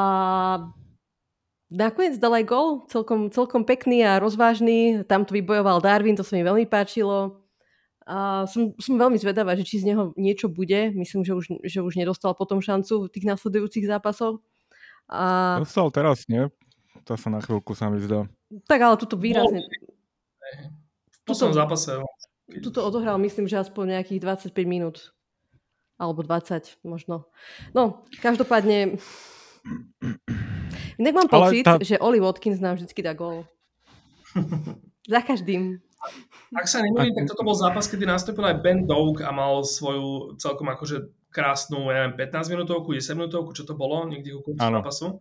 nakoniec 1.74 2.14
dal 2.22 2.38
aj 2.38 2.44
gol, 2.46 2.68
celkom, 2.86 3.28
celkom 3.34 3.66
pekný 3.66 4.06
a 4.06 4.22
rozvážny. 4.22 5.02
Tam 5.04 5.26
to 5.26 5.34
vybojoval 5.34 5.82
Darwin, 5.82 6.14
to 6.14 6.22
sa 6.22 6.38
mi 6.38 6.46
veľmi 6.46 6.70
páčilo. 6.70 7.42
A 8.04 8.44
som, 8.46 8.76
som 8.76 9.00
veľmi 9.00 9.16
zvedavá, 9.16 9.56
že 9.56 9.64
či 9.64 9.80
z 9.80 9.92
neho 9.92 10.12
niečo 10.14 10.46
bude. 10.46 10.92
Myslím, 10.92 11.24
že 11.24 11.32
už, 11.34 11.44
že 11.64 11.80
už 11.82 11.96
nedostal 11.96 12.36
potom 12.36 12.60
šancu 12.62 13.08
v 13.08 13.12
tých 13.12 13.26
nasledujúcich 13.26 13.88
zápasoch. 13.88 14.38
A... 15.08 15.56
Dostal 15.60 15.90
teraz, 15.90 16.28
nie? 16.30 16.48
To 17.04 17.16
sa 17.16 17.28
na 17.28 17.40
chvíľku 17.40 17.72
sa 17.76 17.90
mi 17.90 18.00
zdá. 18.00 18.28
Tak 18.68 18.80
ale 18.80 18.94
tuto 19.00 19.16
výrazne... 19.16 19.64
V 21.10 21.18
poslednom 21.24 21.56
zápase. 21.56 21.96
Tuto 22.60 22.84
odohral, 22.84 23.16
myslím, 23.24 23.48
že 23.48 23.56
aspoň 23.56 23.98
nejakých 23.98 24.20
25 24.52 24.52
minút. 24.68 25.16
Alebo 25.96 26.20
20 26.20 26.84
možno. 26.84 27.32
No, 27.72 28.04
každopádne 28.20 29.00
Inak 30.98 31.14
mám 31.14 31.28
pocit, 31.28 31.64
tá... 31.64 31.78
že 31.82 31.98
Oli 31.98 32.22
Watkins 32.22 32.62
nám 32.62 32.78
vždy 32.78 33.02
dá 33.02 33.12
gól. 33.14 33.46
Za 35.12 35.20
každým. 35.20 35.78
Ak 36.54 36.68
sa 36.68 36.84
nemýlim, 36.84 37.16
tak 37.16 37.32
toto 37.32 37.42
bol 37.42 37.56
zápas, 37.56 37.88
kedy 37.88 38.04
nastúpil 38.04 38.44
aj 38.44 38.60
Ben 38.60 38.84
Doug 38.84 39.24
a 39.24 39.32
mal 39.32 39.64
svoju 39.64 40.36
celkom 40.36 40.68
akože 40.70 41.08
krásnu, 41.34 41.90
ja 41.90 42.06
neviem, 42.06 42.30
15 42.30 42.52
minútovku, 42.54 42.94
10 42.94 43.18
minútovku, 43.18 43.50
čo 43.56 43.66
to 43.66 43.74
bolo, 43.74 44.06
niekde 44.06 44.38
ku 44.38 44.54
koncu 44.54 44.62
zápasu. 44.62 45.18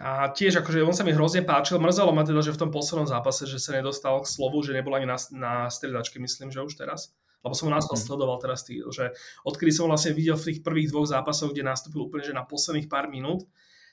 A 0.00 0.30
tiež 0.30 0.62
akože 0.62 0.86
on 0.86 0.96
sa 0.96 1.06
mi 1.06 1.14
hrozne 1.14 1.46
páčil, 1.46 1.78
mrzelo 1.78 2.10
ma 2.10 2.26
teda, 2.26 2.42
že 2.42 2.54
v 2.54 2.66
tom 2.66 2.70
poslednom 2.70 3.06
zápase, 3.06 3.46
že 3.46 3.62
sa 3.62 3.76
nedostal 3.76 4.22
k 4.22 4.26
slovu, 4.26 4.62
že 4.62 4.74
nebol 4.74 4.94
ani 4.96 5.06
na, 5.06 5.18
na 5.34 5.52
striedačke, 5.70 6.18
myslím, 6.18 6.50
že 6.50 6.62
už 6.62 6.74
teraz. 6.74 7.14
Lebo 7.40 7.56
som 7.56 7.68
ho 7.68 7.72
nás 7.72 7.88
mm. 7.88 7.96
sledoval 7.96 8.36
teraz, 8.38 8.66
tý, 8.66 8.84
že 8.92 9.16
odkedy 9.46 9.72
som 9.72 9.88
vlastne 9.88 10.12
videl 10.12 10.36
v 10.36 10.52
tých 10.52 10.58
prvých 10.60 10.92
dvoch 10.92 11.08
zápasoch, 11.08 11.52
kde 11.52 11.66
nastúpil 11.66 12.06
úplne 12.06 12.24
že 12.24 12.36
na 12.36 12.44
posledných 12.44 12.86
pár 12.90 13.08
minút, 13.08 13.48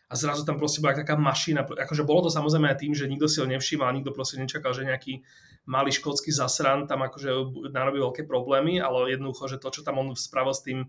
a 0.07 0.13
zrazu 0.15 0.47
tam 0.47 0.55
proste 0.55 0.79
bola 0.79 0.95
taká 0.95 1.19
mašina. 1.19 1.67
Akože 1.67 2.07
bolo 2.07 2.27
to 2.27 2.29
samozrejme 2.31 2.71
aj 2.71 2.79
tým, 2.79 2.95
že 2.95 3.11
nikto 3.11 3.27
si 3.27 3.43
ho 3.43 3.47
nevšímal, 3.47 3.91
nikto 3.91 4.15
proste 4.15 4.39
nečakal, 4.39 4.71
že 4.71 4.87
nejaký 4.87 5.27
malý 5.67 5.91
škótsky 5.91 6.31
zasran 6.31 6.87
tam 6.87 7.03
akože 7.03 7.27
narobí 7.75 7.99
veľké 7.99 8.23
problémy, 8.23 8.79
ale 8.79 9.11
jednoducho, 9.11 9.51
že 9.51 9.59
to, 9.59 9.67
čo 9.67 9.83
tam 9.83 9.99
on 9.99 10.15
spravil 10.15 10.55
s 10.55 10.63
tým, 10.63 10.87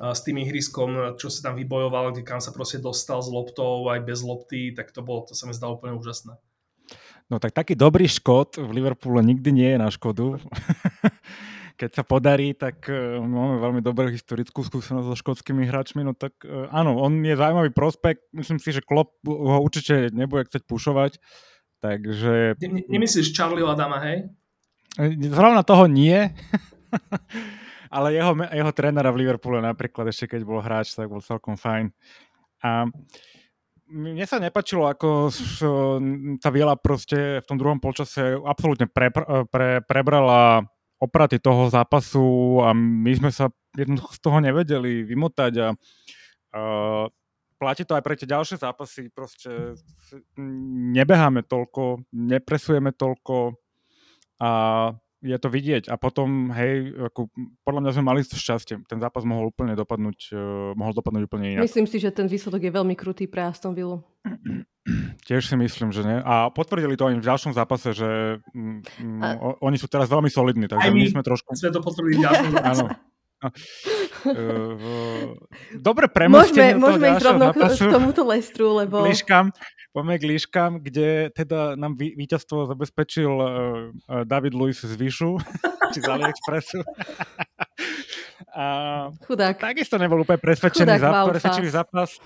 s 0.00 0.20
tým 0.24 0.40
ihriskom, 0.40 1.20
čo 1.20 1.28
sa 1.28 1.52
tam 1.52 1.60
vybojoval, 1.60 2.16
kde 2.16 2.24
kam 2.24 2.40
sa 2.40 2.56
proste 2.56 2.80
dostal 2.80 3.20
s 3.20 3.28
loptou, 3.28 3.84
aj 3.92 4.00
bez 4.00 4.24
lopty, 4.24 4.72
tak 4.72 4.96
to 4.96 5.04
bolo, 5.04 5.28
to 5.28 5.36
sa 5.36 5.44
mi 5.44 5.52
zdalo 5.52 5.76
úplne 5.76 5.96
úžasné. 6.00 6.40
No 7.28 7.36
tak 7.36 7.52
taký 7.52 7.76
dobrý 7.76 8.08
škód 8.08 8.56
v 8.56 8.70
Liverpoole 8.72 9.20
nikdy 9.20 9.52
nie 9.52 9.68
je 9.76 9.78
na 9.78 9.92
škodu. 9.92 10.40
keď 11.78 11.90
sa 11.94 12.02
podarí, 12.02 12.58
tak 12.58 12.90
uh, 12.90 13.22
máme 13.22 13.62
veľmi 13.62 13.80
dobrú 13.80 14.10
historickú 14.10 14.66
skúsenosť 14.66 15.06
so 15.06 15.14
škótskymi 15.14 15.70
hráčmi, 15.70 16.02
no 16.02 16.18
tak 16.18 16.34
uh, 16.42 16.66
áno, 16.74 16.98
on 16.98 17.22
je 17.22 17.38
zaujímavý 17.38 17.70
prospekt, 17.70 18.26
myslím 18.34 18.58
si, 18.58 18.74
že 18.74 18.82
Klopp 18.82 19.22
ho 19.22 19.62
určite 19.62 20.10
nebude 20.10 20.50
chcieť 20.50 20.66
pušovať, 20.66 21.22
takže... 21.78 22.58
Ne, 22.58 22.82
nemyslíš 22.90 23.30
Charlie 23.30 23.62
Adama, 23.62 24.02
hej? 24.02 24.26
Zrovna 25.30 25.62
toho 25.62 25.86
nie, 25.86 26.18
ale 27.94 28.18
jeho, 28.18 28.34
jeho 28.34 28.72
trénera 28.74 29.14
v 29.14 29.22
Liverpoole 29.22 29.62
napríklad 29.62 30.10
ešte 30.10 30.34
keď 30.34 30.40
bol 30.42 30.58
hráč, 30.58 30.98
tak 30.98 31.06
bol 31.06 31.22
celkom 31.22 31.54
fajn. 31.54 31.94
A 32.66 32.90
mne 33.88 34.24
sa 34.28 34.36
nepačilo, 34.36 34.84
ako 34.84 35.32
tá 36.42 36.48
Viela 36.52 36.76
proste 36.76 37.40
v 37.40 37.46
tom 37.48 37.56
druhom 37.56 37.80
polčase 37.80 38.36
absolútne 38.44 38.84
pre, 38.84 39.08
pre, 39.48 39.80
prebrala 39.86 40.68
opraty 40.98 41.38
toho 41.38 41.70
zápasu 41.70 42.58
a 42.62 42.74
my 42.74 43.12
sme 43.14 43.30
sa 43.30 43.48
jednoducho 43.74 44.18
z 44.18 44.20
toho 44.20 44.38
nevedeli 44.42 45.06
vymotať 45.06 45.52
a, 45.62 45.68
a 46.54 46.60
platí 47.58 47.86
to 47.86 47.94
aj 47.94 48.02
pre 48.02 48.14
tie 48.18 48.26
ďalšie 48.26 48.58
zápasy, 48.58 49.10
proste 49.10 49.78
nebeháme 50.94 51.46
toľko, 51.46 52.06
nepresujeme 52.14 52.94
toľko 52.94 53.58
a 54.38 54.50
je 55.18 55.38
to 55.38 55.48
vidieť. 55.50 55.90
A 55.90 55.98
potom, 55.98 56.54
hej, 56.54 56.94
ako, 57.10 57.26
podľa 57.66 57.80
mňa 57.82 57.92
sme 57.94 58.04
mali 58.06 58.20
to 58.22 58.38
šťastie. 58.38 58.86
Ten 58.86 58.98
zápas 59.02 59.26
mohol 59.26 59.50
úplne 59.50 59.74
dopadnúť, 59.74 60.18
uh, 60.30 60.38
mohol 60.78 60.94
dopadnúť 60.94 61.26
úplne 61.26 61.58
inak. 61.58 61.66
Myslím 61.66 61.90
si, 61.90 61.98
že 61.98 62.14
ten 62.14 62.30
výsledok 62.30 62.62
je 62.62 62.72
veľmi 62.72 62.94
krutý 62.94 63.26
pre 63.26 63.42
Aston 63.42 63.74
Villa. 63.74 63.98
Tiež 65.28 65.50
si 65.50 65.56
myslím, 65.58 65.90
že 65.92 66.06
nie. 66.06 66.18
A 66.22 66.48
potvrdili 66.54 66.96
to 66.96 67.10
aj 67.10 67.20
v 67.20 67.26
ďalšom 67.26 67.52
zápase, 67.52 67.92
že 67.92 68.40
mm, 68.54 69.20
a... 69.20 69.26
o, 69.36 69.48
oni 69.66 69.76
sú 69.76 69.90
teraz 69.90 70.08
veľmi 70.08 70.30
solidní, 70.32 70.70
takže 70.70 70.88
my, 70.88 71.00
my 71.02 71.08
sme 71.12 71.22
trošku... 71.26 71.52
Sme 71.52 71.74
to 71.74 71.82
potvrdili 71.82 72.22
v 72.22 72.24
ďalšom. 72.24 72.52
Áno. 72.72 72.86
Dobre 75.78 76.10
premostenie 76.16 76.74
Môžeme, 76.74 76.82
môžeme 76.82 77.06
ísť 77.14 77.22
rovno 77.22 77.46
k 77.54 77.58
tomuto 77.86 78.22
Lestru, 78.26 78.66
lebo... 78.82 79.06
Líškam, 79.06 79.54
poďme 79.98 80.14
k 80.14 80.28
líškam, 80.30 80.72
kde 80.78 81.34
teda 81.34 81.74
nám 81.74 81.98
víťazstvo 81.98 82.70
zabezpečil 82.70 83.32
uh, 83.34 83.46
uh, 83.50 84.22
David 84.22 84.54
Luiz 84.54 84.78
z 84.78 84.94
Vyšu, 84.94 85.42
či 85.92 85.98
z 85.98 86.06
AliExpressu. 86.06 86.86
A 88.54 88.66
chudák. 89.26 89.58
Takisto 89.58 89.98
nebol 89.98 90.22
úplne 90.22 90.38
presvedčený 90.38 91.02
chudák, 91.02 91.30
presvedčivý 91.34 91.70
zápas. 91.74 92.22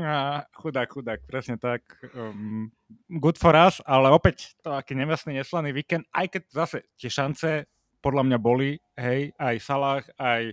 A, 0.00 0.44
chudák, 0.56 0.88
chudák, 0.88 1.20
presne 1.28 1.60
tak. 1.60 1.84
Um, 2.16 2.72
good 3.20 3.36
for 3.36 3.52
us, 3.52 3.84
ale 3.84 4.08
opäť 4.08 4.56
to 4.64 4.72
aký 4.72 4.96
nemyslný, 4.96 5.44
neslaný 5.44 5.76
víkend, 5.76 6.08
aj 6.16 6.32
keď 6.32 6.42
zase 6.48 6.78
tie 6.96 7.12
šance 7.12 7.68
podľa 8.00 8.24
mňa 8.28 8.38
boli, 8.40 8.76
hej, 8.96 9.32
aj 9.36 9.56
Salah, 9.60 10.04
aj, 10.16 10.52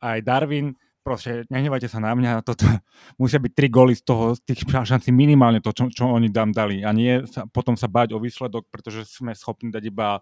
aj 0.00 0.18
Darwin, 0.24 0.76
proste 1.08 1.48
nehnevajte 1.48 1.88
sa 1.88 2.04
na 2.04 2.12
mňa, 2.12 2.44
toto 2.44 2.68
musia 3.20 3.40
byť 3.40 3.52
tri 3.56 3.72
góly 3.72 3.96
z 3.96 4.04
toho, 4.04 4.36
z 4.36 4.44
tých 4.44 4.68
šancí 4.92 5.08
minimálne 5.08 5.64
to, 5.64 5.72
čo, 5.72 5.88
čo 5.88 6.04
oni 6.12 6.28
tam 6.28 6.52
dali 6.52 6.84
a 6.84 6.92
nie 6.92 7.24
sa, 7.24 7.48
potom 7.48 7.80
sa 7.80 7.88
báť 7.88 8.12
o 8.12 8.20
výsledok, 8.20 8.68
pretože 8.68 9.08
sme 9.08 9.32
schopní 9.32 9.72
dať 9.72 9.84
iba 9.88 10.20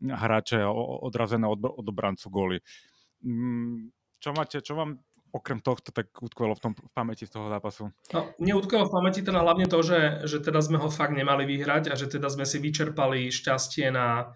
hráče 0.00 0.64
odrazené 1.04 1.48
od, 1.48 1.60
od 1.60 1.86
obrancu 1.88 2.26
góly. 2.28 2.58
Mm, 3.24 3.92
čo 4.20 4.32
máte, 4.36 4.60
čo 4.60 4.76
vám 4.76 5.00
okrem 5.32 5.60
tohto 5.60 5.92
tak 5.92 6.08
utkvelo 6.16 6.56
v, 6.56 6.60
tom, 6.60 6.72
v 6.72 6.92
pamäti 6.96 7.28
z 7.28 7.36
toho 7.36 7.52
zápasu? 7.52 7.92
No, 8.12 8.20
mne 8.40 8.56
utkvelo 8.56 8.88
v 8.88 8.94
pamäti 8.96 9.20
teda 9.20 9.44
hlavne 9.44 9.68
to, 9.68 9.80
že, 9.84 10.24
že 10.24 10.40
teda 10.40 10.64
sme 10.64 10.80
ho 10.80 10.88
fakt 10.88 11.12
nemali 11.12 11.44
vyhrať 11.44 11.92
a 11.92 11.94
že 11.96 12.08
teda 12.08 12.32
sme 12.32 12.48
si 12.48 12.56
vyčerpali 12.56 13.28
šťastie 13.28 13.92
na, 13.92 14.32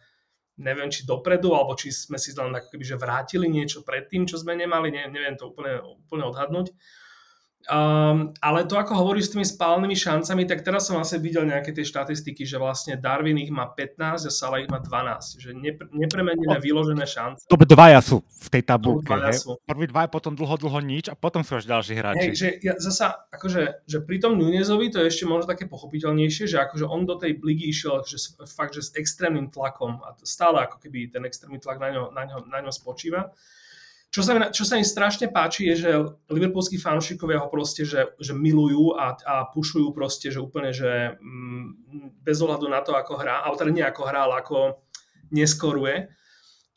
neviem, 0.61 0.93
či 0.93 1.09
dopredu, 1.09 1.57
alebo 1.57 1.73
či 1.73 1.89
sme 1.91 2.21
si 2.21 2.37
len 2.37 2.53
ako 2.53 2.69
keby, 2.77 2.85
že 2.85 3.01
vrátili 3.01 3.49
niečo 3.49 3.81
pred 3.81 4.07
tým, 4.07 4.29
čo 4.29 4.37
sme 4.37 4.53
nemali, 4.55 4.93
ne, 4.93 5.09
neviem 5.09 5.35
to 5.35 5.49
úplne, 5.51 5.81
úplne 5.81 6.29
odhadnúť. 6.29 6.77
Um, 7.69 8.33
ale 8.41 8.65
to, 8.65 8.81
ako 8.81 8.97
hovoríš 8.97 9.31
s 9.31 9.33
tými 9.37 9.45
spálenými 9.45 9.93
šancami, 9.93 10.49
tak 10.49 10.65
teraz 10.65 10.89
som 10.89 10.97
vlastne 10.97 11.21
videl 11.21 11.45
nejaké 11.45 11.77
tie 11.77 11.85
štatistiky, 11.85 12.49
že 12.49 12.57
vlastne 12.57 12.97
Darwin 12.97 13.37
ich 13.37 13.53
má 13.53 13.69
15 13.69 14.25
a 14.25 14.31
Salah 14.33 14.65
ich 14.65 14.71
má 14.73 14.81
12. 14.81 15.37
Že 15.37 15.51
nepr- 15.61 15.93
nepremenené 15.93 16.57
no, 16.57 16.63
vyložené 16.63 17.05
šance. 17.05 17.45
To 17.45 17.61
dvaja 17.61 18.01
sú 18.01 18.25
v 18.25 18.49
tej 18.49 18.63
tabulke. 18.65 19.13
Prvý 19.69 19.87
dva, 19.93 20.09
potom 20.09 20.33
dlho, 20.33 20.57
dlho 20.57 20.81
nič 20.81 21.13
a 21.13 21.15
potom 21.15 21.45
sú 21.45 21.61
až 21.61 21.69
ďalší 21.69 21.93
hráči. 22.01 22.21
Hej, 22.25 22.31
že 22.33 22.49
ja 22.65 22.75
zasa, 22.81 23.29
akože, 23.29 23.85
že 23.85 23.99
pri 24.09 24.17
tom 24.25 24.41
Nunezovi 24.41 24.89
to 24.89 25.05
je 25.05 25.13
ešte 25.13 25.29
možno 25.29 25.53
také 25.53 25.69
pochopiteľnejšie, 25.69 26.49
že 26.49 26.57
akože 26.65 26.89
on 26.89 27.05
do 27.05 27.21
tej 27.21 27.37
ligy 27.45 27.69
išiel 27.69 28.01
že 28.09 28.17
fakt, 28.49 28.73
že 28.73 28.89
s 28.89 28.97
extrémnym 28.97 29.53
tlakom 29.53 30.01
a 30.01 30.17
stále 30.25 30.65
ako 30.65 30.81
keby 30.81 31.13
ten 31.13 31.29
extrémny 31.29 31.61
tlak 31.61 31.77
na 31.77 31.93
ňo, 31.93 32.05
na 32.17 32.25
ňo, 32.25 32.39
na 32.49 32.59
ňo 32.65 32.73
spočíva. 32.73 33.37
Čo 34.11 34.27
sa, 34.27 34.35
čo 34.51 34.67
sa 34.67 34.75
mi 34.75 34.83
strašne 34.83 35.31
páči 35.31 35.71
je, 35.71 35.87
že 35.87 35.91
liverpoolskí 36.27 36.83
fanúšikovia 36.83 37.47
ho 37.47 37.47
proste, 37.47 37.87
že, 37.87 38.11
že 38.19 38.35
milujú 38.35 38.99
a, 38.99 39.15
a 39.15 39.35
pušujú 39.55 39.95
proste, 39.95 40.35
že 40.35 40.43
úplne, 40.43 40.75
že 40.75 41.15
mm, 41.15 42.19
bez 42.27 42.43
ohľadu 42.43 42.67
na 42.67 42.83
to, 42.83 42.99
ako 42.99 43.23
hrá, 43.23 43.47
ale 43.47 43.55
teda 43.55 43.71
nie 43.71 43.87
ako 43.87 44.03
hrá, 44.11 44.27
ale 44.27 44.43
ako 44.43 44.83
neskoruje 45.31 46.11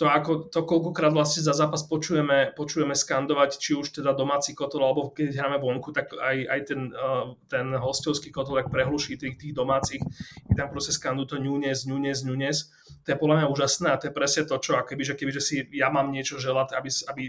to, 0.03 0.11
ako, 0.11 0.31
to 0.51 0.67
koľkokrát 0.67 1.15
vlastne 1.15 1.47
za 1.47 1.55
zápas 1.55 1.87
počujeme, 1.87 2.51
počujeme 2.51 2.91
skandovať, 2.91 3.55
či 3.55 3.71
už 3.71 3.95
teda 3.95 4.11
domáci 4.11 4.51
kotol, 4.51 4.83
alebo 4.83 5.15
keď 5.15 5.31
hráme 5.31 5.63
vonku, 5.63 5.95
tak 5.95 6.11
aj, 6.11 6.37
aj 6.43 6.59
ten, 6.67 6.91
uh, 6.91 7.31
ten 7.47 7.71
hostovský 7.71 8.27
kotol, 8.27 8.59
ak 8.59 8.67
prehluší 8.67 9.15
tých, 9.15 9.39
tých 9.39 9.55
domácich, 9.55 10.03
je 10.51 10.53
tam 10.59 10.67
proste 10.67 10.91
skandujú 10.91 11.27
to 11.31 11.37
Nunes, 11.39 11.87
Nunes, 11.87 12.27
Nunes. 12.27 12.67
To 13.07 13.15
je 13.15 13.17
podľa 13.17 13.35
mňa 13.39 13.47
úžasné 13.47 13.87
a 13.95 13.99
to 13.99 14.11
je 14.11 14.17
presne 14.19 14.43
to, 14.43 14.59
čo 14.59 14.75
keby, 14.75 15.31
že 15.31 15.39
si 15.39 15.63
ja 15.71 15.87
mám 15.87 16.11
niečo 16.11 16.35
želať, 16.35 16.75
aby, 16.75 16.89
aby 17.07 17.23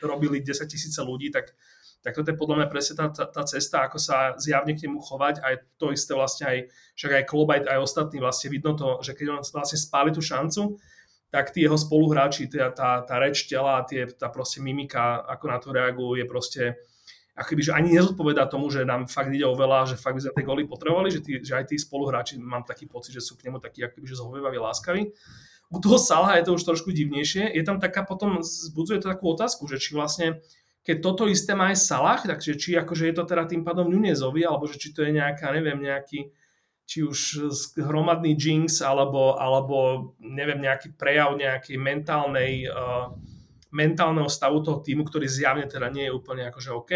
robili 0.00 0.40
10 0.40 0.64
tisíce 0.64 1.04
ľudí, 1.04 1.28
tak 1.28 1.52
tak 2.04 2.20
toto 2.20 2.28
je 2.28 2.36
podľa 2.36 2.56
mňa 2.60 2.68
presne 2.68 3.00
tá, 3.00 3.08
tá, 3.08 3.24
tá 3.24 3.48
cesta, 3.48 3.88
ako 3.88 3.96
sa 3.96 4.36
zjavne 4.36 4.76
k 4.76 4.84
nemu 4.84 5.00
chovať. 5.00 5.40
Aj 5.40 5.56
to 5.80 5.88
isté 5.88 6.12
vlastne 6.12 6.44
aj, 6.44 6.58
však 7.00 7.12
aj 7.16 7.24
Klob, 7.24 7.48
aj, 7.48 7.64
aj 7.64 7.80
ostatní 7.80 8.20
vlastne 8.20 8.52
vidno 8.52 8.76
to, 8.76 9.00
že 9.00 9.16
keď 9.16 9.32
on 9.32 9.40
vlastne 9.40 9.80
spáli 9.80 10.12
tú 10.12 10.20
šancu, 10.20 10.76
tak 11.34 11.50
tí 11.50 11.66
jeho 11.66 11.74
spoluhráči, 11.74 12.46
tá, 12.46 12.70
tá, 12.70 13.02
tá 13.02 13.18
reč 13.18 13.50
tela, 13.50 13.82
tie, 13.82 14.06
tá 14.06 14.30
proste 14.30 14.62
mimika, 14.62 15.18
ako 15.26 15.44
na 15.50 15.58
to 15.58 15.74
reagujú, 15.74 16.22
je 16.22 16.26
proste 16.30 16.62
akoby, 17.34 17.66
že 17.66 17.72
ani 17.74 17.98
nezodpovedá 17.98 18.46
tomu, 18.46 18.70
že 18.70 18.86
nám 18.86 19.10
fakt 19.10 19.34
ide 19.34 19.42
o 19.42 19.58
veľa, 19.58 19.90
že 19.90 19.98
fakt 19.98 20.14
by 20.14 20.22
sme 20.22 20.36
tie 20.38 20.46
goly 20.46 20.62
potrebovali, 20.62 21.10
že, 21.10 21.18
tí, 21.18 21.42
že 21.42 21.58
aj 21.58 21.74
tí 21.74 21.76
spoluhráči 21.82 22.38
mám 22.38 22.62
taký 22.62 22.86
pocit, 22.86 23.18
že 23.18 23.26
sú 23.26 23.34
k 23.34 23.50
nemu 23.50 23.58
takí 23.58 23.82
akoby, 23.82 24.06
že 24.06 24.22
zhovievaví, 24.22 24.62
láskaví. 24.62 25.10
U 25.74 25.82
toho 25.82 25.98
Salaha 25.98 26.38
je 26.38 26.46
to 26.46 26.54
už 26.54 26.62
trošku 26.62 26.94
divnejšie. 26.94 27.50
Je 27.50 27.66
tam 27.66 27.82
taká 27.82 28.06
potom, 28.06 28.38
zbudzuje 28.38 29.02
to 29.02 29.10
takú 29.10 29.34
otázku, 29.34 29.66
že 29.66 29.82
či 29.82 29.98
vlastne 29.98 30.38
keď 30.84 30.96
toto 31.00 31.24
isté 31.26 31.56
má 31.56 31.72
aj 31.72 31.80
Salah, 31.80 32.20
takže 32.20 32.60
či 32.60 32.76
akože 32.76 33.08
je 33.08 33.14
to 33.16 33.24
teda 33.24 33.48
tým 33.48 33.64
pádom 33.64 33.88
Nunezovi, 33.88 34.44
alebo 34.44 34.68
že 34.68 34.76
či 34.76 34.92
to 34.92 35.00
je 35.00 35.16
nejaká, 35.16 35.48
neviem, 35.50 35.80
nejaký, 35.80 36.28
či 36.84 37.00
už 37.00 37.48
hromadný 37.80 38.36
jinx 38.36 38.84
alebo, 38.84 39.40
alebo 39.40 40.12
neviem, 40.20 40.60
nejaký 40.60 40.92
prejav 40.94 41.32
nejakej 41.36 41.80
mentálnej, 41.80 42.68
uh, 42.68 43.08
mentálneho 43.72 44.28
stavu 44.28 44.60
toho 44.60 44.84
týmu, 44.84 45.08
ktorý 45.08 45.24
zjavne 45.24 45.64
teda 45.64 45.88
nie 45.88 46.08
je 46.08 46.16
úplne 46.16 46.44
akože 46.52 46.70
OK. 46.76 46.92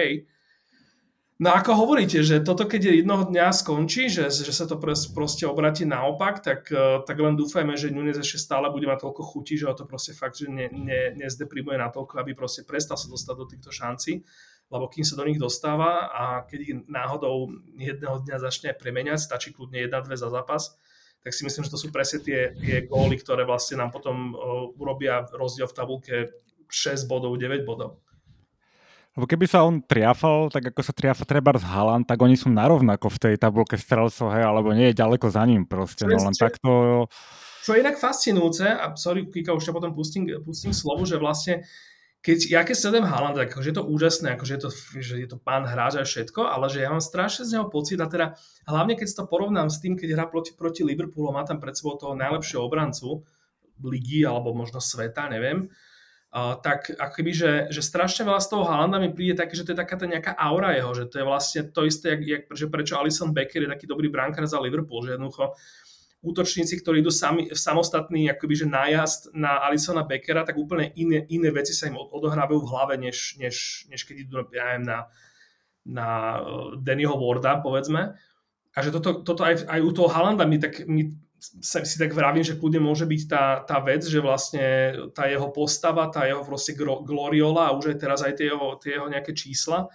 No 1.38 1.54
ako 1.54 1.86
hovoríte, 1.86 2.18
že 2.26 2.42
toto 2.42 2.66
keď 2.66 2.98
jednoho 2.98 3.30
dňa 3.30 3.54
skončí, 3.54 4.10
že, 4.10 4.26
že 4.26 4.50
sa 4.50 4.66
to 4.66 4.74
proste 4.82 5.46
obratí 5.46 5.86
naopak, 5.86 6.44
tak, 6.44 6.68
uh, 6.68 7.00
tak 7.08 7.16
len 7.16 7.38
dúfajme, 7.38 7.72
že 7.78 7.88
Nunes 7.88 8.20
ešte 8.20 8.44
stále 8.44 8.68
bude 8.68 8.84
mať 8.84 9.08
toľko 9.08 9.22
chutí, 9.24 9.56
že 9.56 9.70
ho 9.70 9.72
to 9.72 9.88
proste 9.88 10.12
fakt, 10.12 10.36
že 10.36 10.52
ne, 10.52 10.68
ne, 10.68 11.16
nezdeprimuje 11.16 11.80
natoľko, 11.80 12.20
aby 12.20 12.36
proste 12.36 12.68
prestal 12.68 13.00
sa 13.00 13.08
dostať 13.08 13.34
do 13.40 13.46
týchto 13.48 13.70
šancí 13.72 14.20
lebo 14.68 14.88
kým 14.92 15.04
sa 15.04 15.16
do 15.16 15.24
nich 15.24 15.40
dostáva 15.40 16.12
a 16.12 16.44
keď 16.44 16.58
ich 16.60 16.74
náhodou 16.88 17.48
jedného 17.80 18.20
dňa 18.24 18.36
začne 18.36 18.76
premeniať, 18.76 19.24
stačí 19.24 19.56
kľudne 19.56 19.80
jedna, 19.80 20.04
dve 20.04 20.16
za 20.16 20.28
zápas, 20.28 20.76
tak 21.24 21.32
si 21.32 21.42
myslím, 21.42 21.64
že 21.66 21.72
to 21.72 21.80
sú 21.80 21.88
presne 21.88 22.22
tie, 22.22 22.52
tie 22.54 22.84
góly, 22.86 23.18
ktoré 23.18 23.42
vlastne 23.42 23.80
nám 23.80 23.90
potom 23.90 24.36
urobia 24.78 25.26
rozdiel 25.34 25.66
v 25.66 25.76
tabulke 25.76 26.14
6 26.68 27.08
bodov, 27.08 27.34
9 27.40 27.64
bodov. 27.64 27.98
Lebo 29.18 29.26
keby 29.26 29.50
sa 29.50 29.66
on 29.66 29.82
triafal, 29.82 30.46
tak 30.46 30.70
ako 30.70 30.78
sa 30.78 30.94
triafa 30.94 31.26
treba 31.26 31.50
z 31.58 31.66
Halan, 31.66 32.06
tak 32.06 32.22
oni 32.22 32.38
sú 32.38 32.54
narovnako 32.54 33.10
v 33.10 33.18
tej 33.18 33.34
tabulke 33.34 33.74
strelcov, 33.74 34.30
hej, 34.30 34.46
alebo 34.46 34.70
nie 34.70 34.94
je 34.94 35.00
ďaleko 35.00 35.26
za 35.26 35.42
ním 35.42 35.66
proste. 35.66 36.06
No 36.06 36.22
len 36.22 36.36
takto... 36.38 36.70
Čo 37.66 37.74
je 37.74 37.82
inak 37.82 37.98
fascinujúce, 37.98 38.70
a 38.70 38.94
sorry, 38.94 39.26
Kika, 39.26 39.58
už 39.58 39.66
ťa 39.66 39.74
potom 39.74 39.90
pustím, 39.90 40.30
pustím 40.46 40.70
slovu, 40.70 41.02
že 41.02 41.18
vlastne 41.18 41.66
keď, 42.18 42.38
ja 42.50 42.60
keď 42.66 42.76
sledujem 42.76 43.06
Haaland, 43.06 43.38
tak 43.38 43.54
akože 43.54 43.70
je 43.70 43.76
to 43.78 43.86
úžasné, 43.86 44.34
akože 44.34 44.52
je 44.58 44.62
to, 44.62 44.70
že 44.98 45.14
je 45.22 45.28
to 45.30 45.38
pán 45.38 45.62
hráč 45.62 46.02
a 46.02 46.04
všetko, 46.04 46.50
ale 46.50 46.66
že 46.66 46.82
ja 46.82 46.90
mám 46.90 47.00
strašne 47.00 47.46
z 47.46 47.54
neho 47.54 47.70
pocit 47.70 48.02
a 48.02 48.10
teda 48.10 48.34
hlavne 48.66 48.98
keď 48.98 49.06
to 49.06 49.30
porovnám 49.30 49.70
s 49.70 49.78
tým, 49.78 49.94
keď 49.94 50.18
hrá 50.18 50.24
proti, 50.26 50.50
proti 50.50 50.82
Liverpoolu, 50.82 51.30
má 51.30 51.46
tam 51.46 51.62
pred 51.62 51.78
sebou 51.78 51.94
toho 51.94 52.18
najlepšieho 52.18 52.58
obrancu 52.58 53.22
ligy 53.78 54.26
alebo 54.26 54.50
možno 54.50 54.82
sveta, 54.82 55.30
neviem, 55.30 55.70
uh, 56.34 56.58
tak 56.58 56.90
akoby, 56.90 57.30
že, 57.30 57.52
že 57.70 57.86
strašne 57.86 58.26
veľa 58.26 58.42
z 58.42 58.48
toho 58.50 58.66
Haalanda 58.66 58.98
mi 58.98 59.14
príde 59.14 59.38
také, 59.38 59.54
že 59.54 59.62
to 59.62 59.72
je 59.72 59.78
taká 59.78 59.94
tá 59.94 60.10
nejaká 60.10 60.34
aura 60.34 60.74
jeho, 60.74 60.90
že 60.98 61.04
to 61.06 61.22
je 61.22 61.24
vlastne 61.24 61.60
to 61.70 61.86
isté, 61.86 62.18
jak, 62.18 62.22
jak, 62.26 62.42
že 62.50 62.66
prečo 62.66 62.98
Alison 62.98 63.30
Becker 63.30 63.62
je 63.62 63.70
taký 63.70 63.86
dobrý 63.86 64.10
brankár 64.10 64.42
za 64.50 64.58
Liverpool, 64.58 65.06
že 65.06 65.14
jednoducho 65.14 65.54
útočníci, 66.18 66.74
ktorí 66.82 66.98
idú 66.98 67.14
sami, 67.14 67.54
samostatný 67.54 68.26
akoby, 68.34 68.54
že 68.64 68.66
nájazd 68.66 69.22
na 69.38 69.62
Alisona 69.62 70.02
Beckera, 70.02 70.42
tak 70.42 70.58
úplne 70.58 70.90
iné, 70.98 71.22
iné 71.30 71.54
veci 71.54 71.70
sa 71.70 71.86
im 71.86 71.94
odohrávajú 71.94 72.58
v 72.58 72.70
hlave, 72.70 72.94
než, 72.98 73.38
než, 73.38 73.86
než 73.86 74.02
keď 74.02 74.26
idú 74.26 74.42
ja 74.50 74.74
neviem, 74.74 74.82
na, 74.82 74.98
na 75.86 76.08
eh, 76.38 76.42
Dannyho 76.82 77.14
Warda, 77.14 77.62
povedzme. 77.62 78.18
A 78.74 78.78
že 78.82 78.90
toto, 78.90 79.22
toto 79.22 79.42
aj, 79.46 79.66
aj 79.66 79.80
u 79.82 79.90
toho 79.94 80.10
Halanda 80.10 80.42
mi 80.46 80.58
tak, 80.58 80.86
mi, 80.86 81.14
si 81.62 81.96
tak 81.98 82.10
vravím, 82.14 82.42
že 82.42 82.58
kľudne 82.58 82.82
môže 82.82 83.06
byť 83.06 83.22
tá, 83.30 83.62
tá 83.62 83.78
vec, 83.78 84.02
že 84.02 84.18
vlastne 84.18 84.94
tá 85.14 85.30
jeho 85.30 85.50
postava, 85.54 86.10
tá 86.10 86.26
jeho 86.26 86.42
proste 86.42 86.74
gloriola 86.78 87.70
a 87.70 87.74
už 87.74 87.94
aj 87.94 87.98
teraz 87.98 88.26
aj 88.26 88.38
tie 88.38 88.50
jeho, 88.50 88.74
tie 88.78 88.98
jeho 88.98 89.06
nejaké 89.06 89.34
čísla 89.34 89.86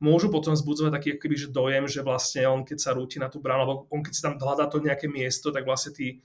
môžu 0.00 0.32
potom 0.32 0.56
zbudzovať 0.56 0.92
taký 0.96 1.08
akoby, 1.20 1.36
že 1.36 1.48
dojem, 1.52 1.84
že 1.84 2.00
vlastne 2.00 2.48
on 2.48 2.64
keď 2.64 2.78
sa 2.80 2.90
rúti 2.96 3.20
na 3.20 3.28
tú 3.28 3.38
bránu, 3.38 3.62
alebo 3.62 3.74
on 3.92 4.00
keď 4.00 4.12
si 4.16 4.24
tam 4.24 4.40
hľadá 4.40 4.66
to 4.66 4.80
nejaké 4.80 5.06
miesto, 5.06 5.52
tak 5.52 5.68
vlastne 5.68 5.92
tí, 5.92 6.24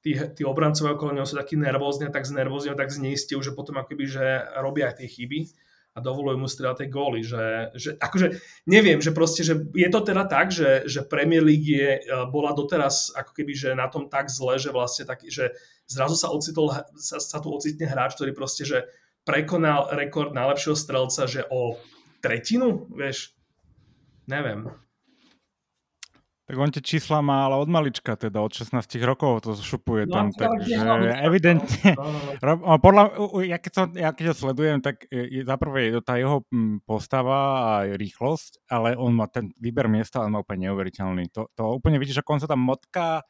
tí, 0.00 0.16
tí 0.16 0.42
obrancovia 0.42 0.96
okolo 0.96 1.12
neho 1.12 1.28
sú 1.28 1.36
takí 1.36 1.54
nervózni 1.60 2.08
a 2.08 2.12
tak 2.12 2.24
znervózni 2.24 2.72
a 2.72 2.80
tak 2.80 2.88
zneistiu, 2.88 3.44
že 3.44 3.52
potom 3.52 3.76
akoby, 3.76 4.04
že 4.08 4.24
robia 4.58 4.88
aj 4.88 5.04
tie 5.04 5.08
chyby 5.08 5.52
a 5.90 5.98
dovolujú 5.98 6.38
mu 6.38 6.46
strieľať 6.46 6.76
tie 6.80 6.88
góly, 6.88 7.20
že, 7.26 7.74
že 7.74 7.90
akože 7.98 8.38
neviem, 8.70 9.02
že 9.02 9.10
proste, 9.10 9.42
že 9.42 9.58
je 9.74 9.88
to 9.90 10.00
teda 10.06 10.22
tak, 10.30 10.54
že, 10.54 10.86
že 10.86 11.02
Premier 11.02 11.42
League 11.42 11.66
je, 11.66 11.98
e, 11.98 12.02
bola 12.30 12.54
doteraz 12.54 13.10
ako 13.10 13.34
keby, 13.34 13.52
že 13.58 13.70
na 13.74 13.90
tom 13.90 14.06
tak 14.06 14.30
zle, 14.30 14.54
že 14.54 14.70
vlastne 14.70 15.02
tak, 15.02 15.26
že 15.26 15.50
zrazu 15.90 16.14
sa 16.14 16.30
ocitol, 16.30 16.70
sa, 16.94 17.18
sa 17.18 17.38
tu 17.42 17.50
ocitne 17.50 17.90
hráč, 17.90 18.14
ktorý 18.14 18.30
proste, 18.30 18.62
že 18.62 18.86
prekonal 19.26 19.90
rekord 19.90 20.30
najlepšieho 20.30 20.78
strelca, 20.78 21.26
že 21.26 21.42
o 21.50 21.74
tretinu, 22.20 22.86
vieš, 22.92 23.32
neviem. 24.28 24.68
Tak 26.50 26.58
on 26.58 26.74
tie 26.74 26.82
čísla 26.82 27.22
má 27.22 27.46
ale 27.46 27.62
od 27.62 27.70
malička, 27.70 28.18
teda 28.18 28.42
od 28.42 28.50
16 28.50 28.74
rokov 29.06 29.46
to 29.46 29.54
šupuje 29.54 30.10
no, 30.10 30.18
tam, 30.18 30.26
takže 30.34 30.82
evidentne, 31.22 31.94
no, 31.94 32.10
no, 32.10 32.54
no. 32.58 32.74
podľa, 32.82 33.02
ja 33.46 33.54
keď, 33.62 33.70
som, 33.70 33.86
ja 33.94 34.10
keď 34.10 34.24
ho 34.26 34.34
sledujem, 34.34 34.82
tak 34.82 35.06
je, 35.14 35.46
za 35.46 35.54
prvé 35.54 35.86
je 35.86 35.92
to 35.94 36.02
tá 36.02 36.18
jeho 36.18 36.42
hm, 36.50 36.82
postava 36.82 37.38
a 37.38 37.72
rýchlosť, 37.94 38.66
ale 38.66 38.98
on 38.98 39.14
má 39.14 39.30
ten 39.30 39.54
výber 39.62 39.86
miesta, 39.86 40.26
ale 40.26 40.34
má 40.34 40.42
úplne 40.42 40.66
neuveriteľný. 40.66 41.30
To, 41.38 41.46
to 41.54 41.62
úplne 41.70 42.02
vidíš, 42.02 42.18
ako 42.18 42.34
on 42.34 42.42
sa 42.42 42.50
tam 42.50 42.66
motká, 42.66 43.22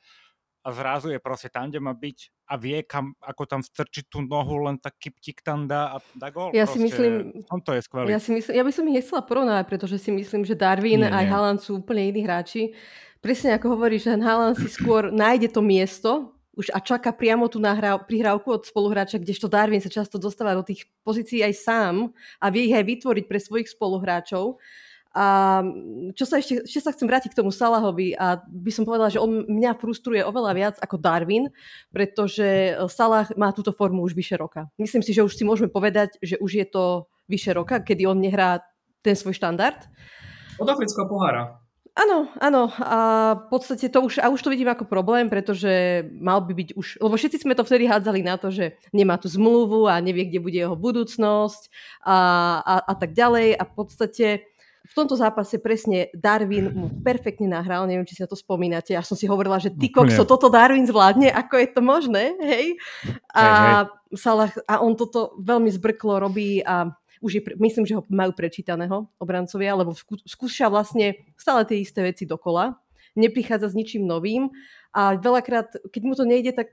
a 0.60 0.68
zrazu 0.76 1.08
je 1.08 1.20
proste 1.20 1.48
tam, 1.48 1.72
kde 1.72 1.80
má 1.80 1.96
byť 1.96 2.18
a 2.50 2.54
vie, 2.60 2.84
kam, 2.84 3.16
ako 3.24 3.42
tam 3.48 3.60
strčiť 3.64 4.12
tú 4.12 4.20
nohu, 4.20 4.60
len 4.68 4.76
tak 4.76 5.00
kiptik 5.00 5.40
tam 5.40 5.64
dá 5.64 5.96
a 5.96 6.04
dá 6.12 6.28
gol. 6.28 6.52
Ja 6.52 6.68
proste, 6.68 6.76
si 6.76 6.78
myslím, 6.84 7.12
on 7.48 7.60
to 7.64 7.72
je 7.72 7.80
skvelý. 7.80 8.12
Ja, 8.12 8.20
si 8.20 8.30
myslím, 8.36 8.52
ja 8.52 8.64
by 8.66 8.72
som 8.74 8.84
ich 8.90 8.96
nechcela 9.00 9.22
porovnávať, 9.24 9.64
pretože 9.70 9.96
si 9.96 10.10
myslím, 10.12 10.44
že 10.44 10.58
Darwin 10.58 11.06
nie, 11.06 11.08
aj 11.08 11.24
nie. 11.24 11.30
Haaland 11.32 11.60
sú 11.64 11.80
úplne 11.80 12.12
iní 12.12 12.26
hráči. 12.26 12.76
Presne 13.24 13.56
ako 13.56 13.76
hovoríš, 13.76 14.08
že 14.08 14.20
Haaland 14.20 14.56
si 14.60 14.68
skôr 14.68 15.08
nájde 15.08 15.48
to 15.52 15.64
miesto 15.64 16.36
už 16.60 16.68
a 16.76 16.78
čaká 16.82 17.14
priamo 17.14 17.48
tú 17.48 17.56
nahrá, 17.56 17.96
prihrávku 17.96 18.52
od 18.52 18.66
spoluhráča, 18.68 19.22
kdežto 19.22 19.48
Darwin 19.48 19.80
sa 19.80 19.88
často 19.88 20.20
dostáva 20.20 20.52
do 20.52 20.66
tých 20.66 20.84
pozícií 21.06 21.40
aj 21.40 21.54
sám 21.56 21.94
a 22.36 22.46
vie 22.52 22.68
ich 22.68 22.76
aj 22.76 22.84
vytvoriť 22.84 23.24
pre 23.24 23.40
svojich 23.40 23.72
spoluhráčov. 23.72 24.60
A 25.10 25.58
čo 26.14 26.22
sa 26.22 26.38
ešte, 26.38 26.62
ešte 26.62 26.86
sa 26.86 26.94
chcem 26.94 27.10
vrátiť 27.10 27.34
k 27.34 27.38
tomu 27.42 27.50
Salahovi 27.50 28.14
a 28.14 28.38
by 28.46 28.70
som 28.70 28.86
povedala, 28.86 29.10
že 29.10 29.18
on 29.18 29.42
mňa 29.42 29.74
frustruje 29.74 30.22
oveľa 30.22 30.52
viac 30.54 30.76
ako 30.78 31.02
Darwin, 31.02 31.50
pretože 31.90 32.78
Salah 32.86 33.26
má 33.34 33.50
túto 33.50 33.74
formu 33.74 34.06
už 34.06 34.14
vyše 34.14 34.38
roka. 34.38 34.70
Myslím 34.78 35.02
si, 35.02 35.10
že 35.10 35.26
už 35.26 35.34
si 35.34 35.42
môžeme 35.42 35.66
povedať, 35.66 36.14
že 36.22 36.38
už 36.38 36.50
je 36.62 36.66
to 36.70 37.10
vyše 37.26 37.50
roka, 37.50 37.82
kedy 37.82 38.06
on 38.06 38.22
nehrá 38.22 38.62
ten 39.02 39.18
svoj 39.18 39.34
štandard. 39.34 39.82
Od 40.62 40.68
afrického 40.70 41.10
pohára. 41.10 41.58
Áno, 41.98 42.30
áno. 42.38 42.70
A 42.78 42.98
v 43.34 43.46
podstate 43.50 43.90
to 43.90 44.06
už, 44.06 44.22
a 44.22 44.30
už 44.30 44.38
to 44.40 44.52
vidím 44.52 44.70
ako 44.70 44.86
problém, 44.86 45.26
pretože 45.26 46.06
mal 46.14 46.38
by 46.38 46.54
byť 46.54 46.68
už... 46.78 47.02
Lebo 47.02 47.18
všetci 47.18 47.42
sme 47.42 47.58
to 47.58 47.66
vtedy 47.66 47.90
hádzali 47.90 48.22
na 48.22 48.38
to, 48.38 48.54
že 48.54 48.78
nemá 48.94 49.18
tu 49.18 49.26
zmluvu 49.26 49.90
a 49.90 49.98
nevie, 49.98 50.30
kde 50.30 50.38
bude 50.38 50.54
jeho 50.54 50.78
budúcnosť 50.78 51.62
a, 52.06 52.18
a, 52.62 52.74
a 52.86 52.94
tak 52.94 53.10
ďalej. 53.10 53.58
A 53.58 53.62
v 53.66 53.72
podstate 53.74 54.26
v 54.80 54.94
tomto 54.96 55.14
zápase 55.14 55.60
presne 55.60 56.08
Darwin 56.16 56.72
mu 56.72 56.86
perfektne 57.04 57.46
nahral, 57.46 57.86
neviem, 57.86 58.08
či 58.08 58.18
si 58.18 58.24
na 58.24 58.30
to 58.30 58.34
spomínate. 58.34 58.96
Ja 58.96 59.04
som 59.04 59.14
si 59.14 59.28
hovorila, 59.28 59.60
že 59.60 59.70
ty 59.70 59.92
kokso, 59.92 60.26
toto 60.26 60.48
Darwin 60.48 60.88
zvládne, 60.88 61.30
ako 61.30 61.54
je 61.60 61.68
to 61.70 61.80
možné, 61.84 62.24
hej? 62.42 62.66
A, 63.36 63.42
hej, 63.44 63.52
hej. 63.54 63.74
Salah, 64.18 64.50
a 64.66 64.82
on 64.82 64.98
toto 64.98 65.38
veľmi 65.38 65.70
zbrklo 65.70 66.18
robí 66.18 66.64
a 66.66 66.90
už 67.20 67.30
je, 67.36 67.42
myslím, 67.60 67.84
že 67.84 68.00
ho 68.00 68.02
majú 68.08 68.32
prečítaného 68.32 69.06
obrancovia, 69.20 69.76
lebo 69.76 69.92
skúša 70.24 70.72
vlastne 70.72 71.20
stále 71.36 71.68
tie 71.68 71.84
isté 71.84 72.00
veci 72.00 72.24
dokola, 72.24 72.80
neprichádza 73.14 73.70
s 73.70 73.78
ničím 73.78 74.08
novým 74.08 74.48
a 74.96 75.14
veľakrát, 75.14 75.76
keď 75.92 76.02
mu 76.02 76.14
to 76.16 76.24
nejde, 76.24 76.56
tak 76.56 76.72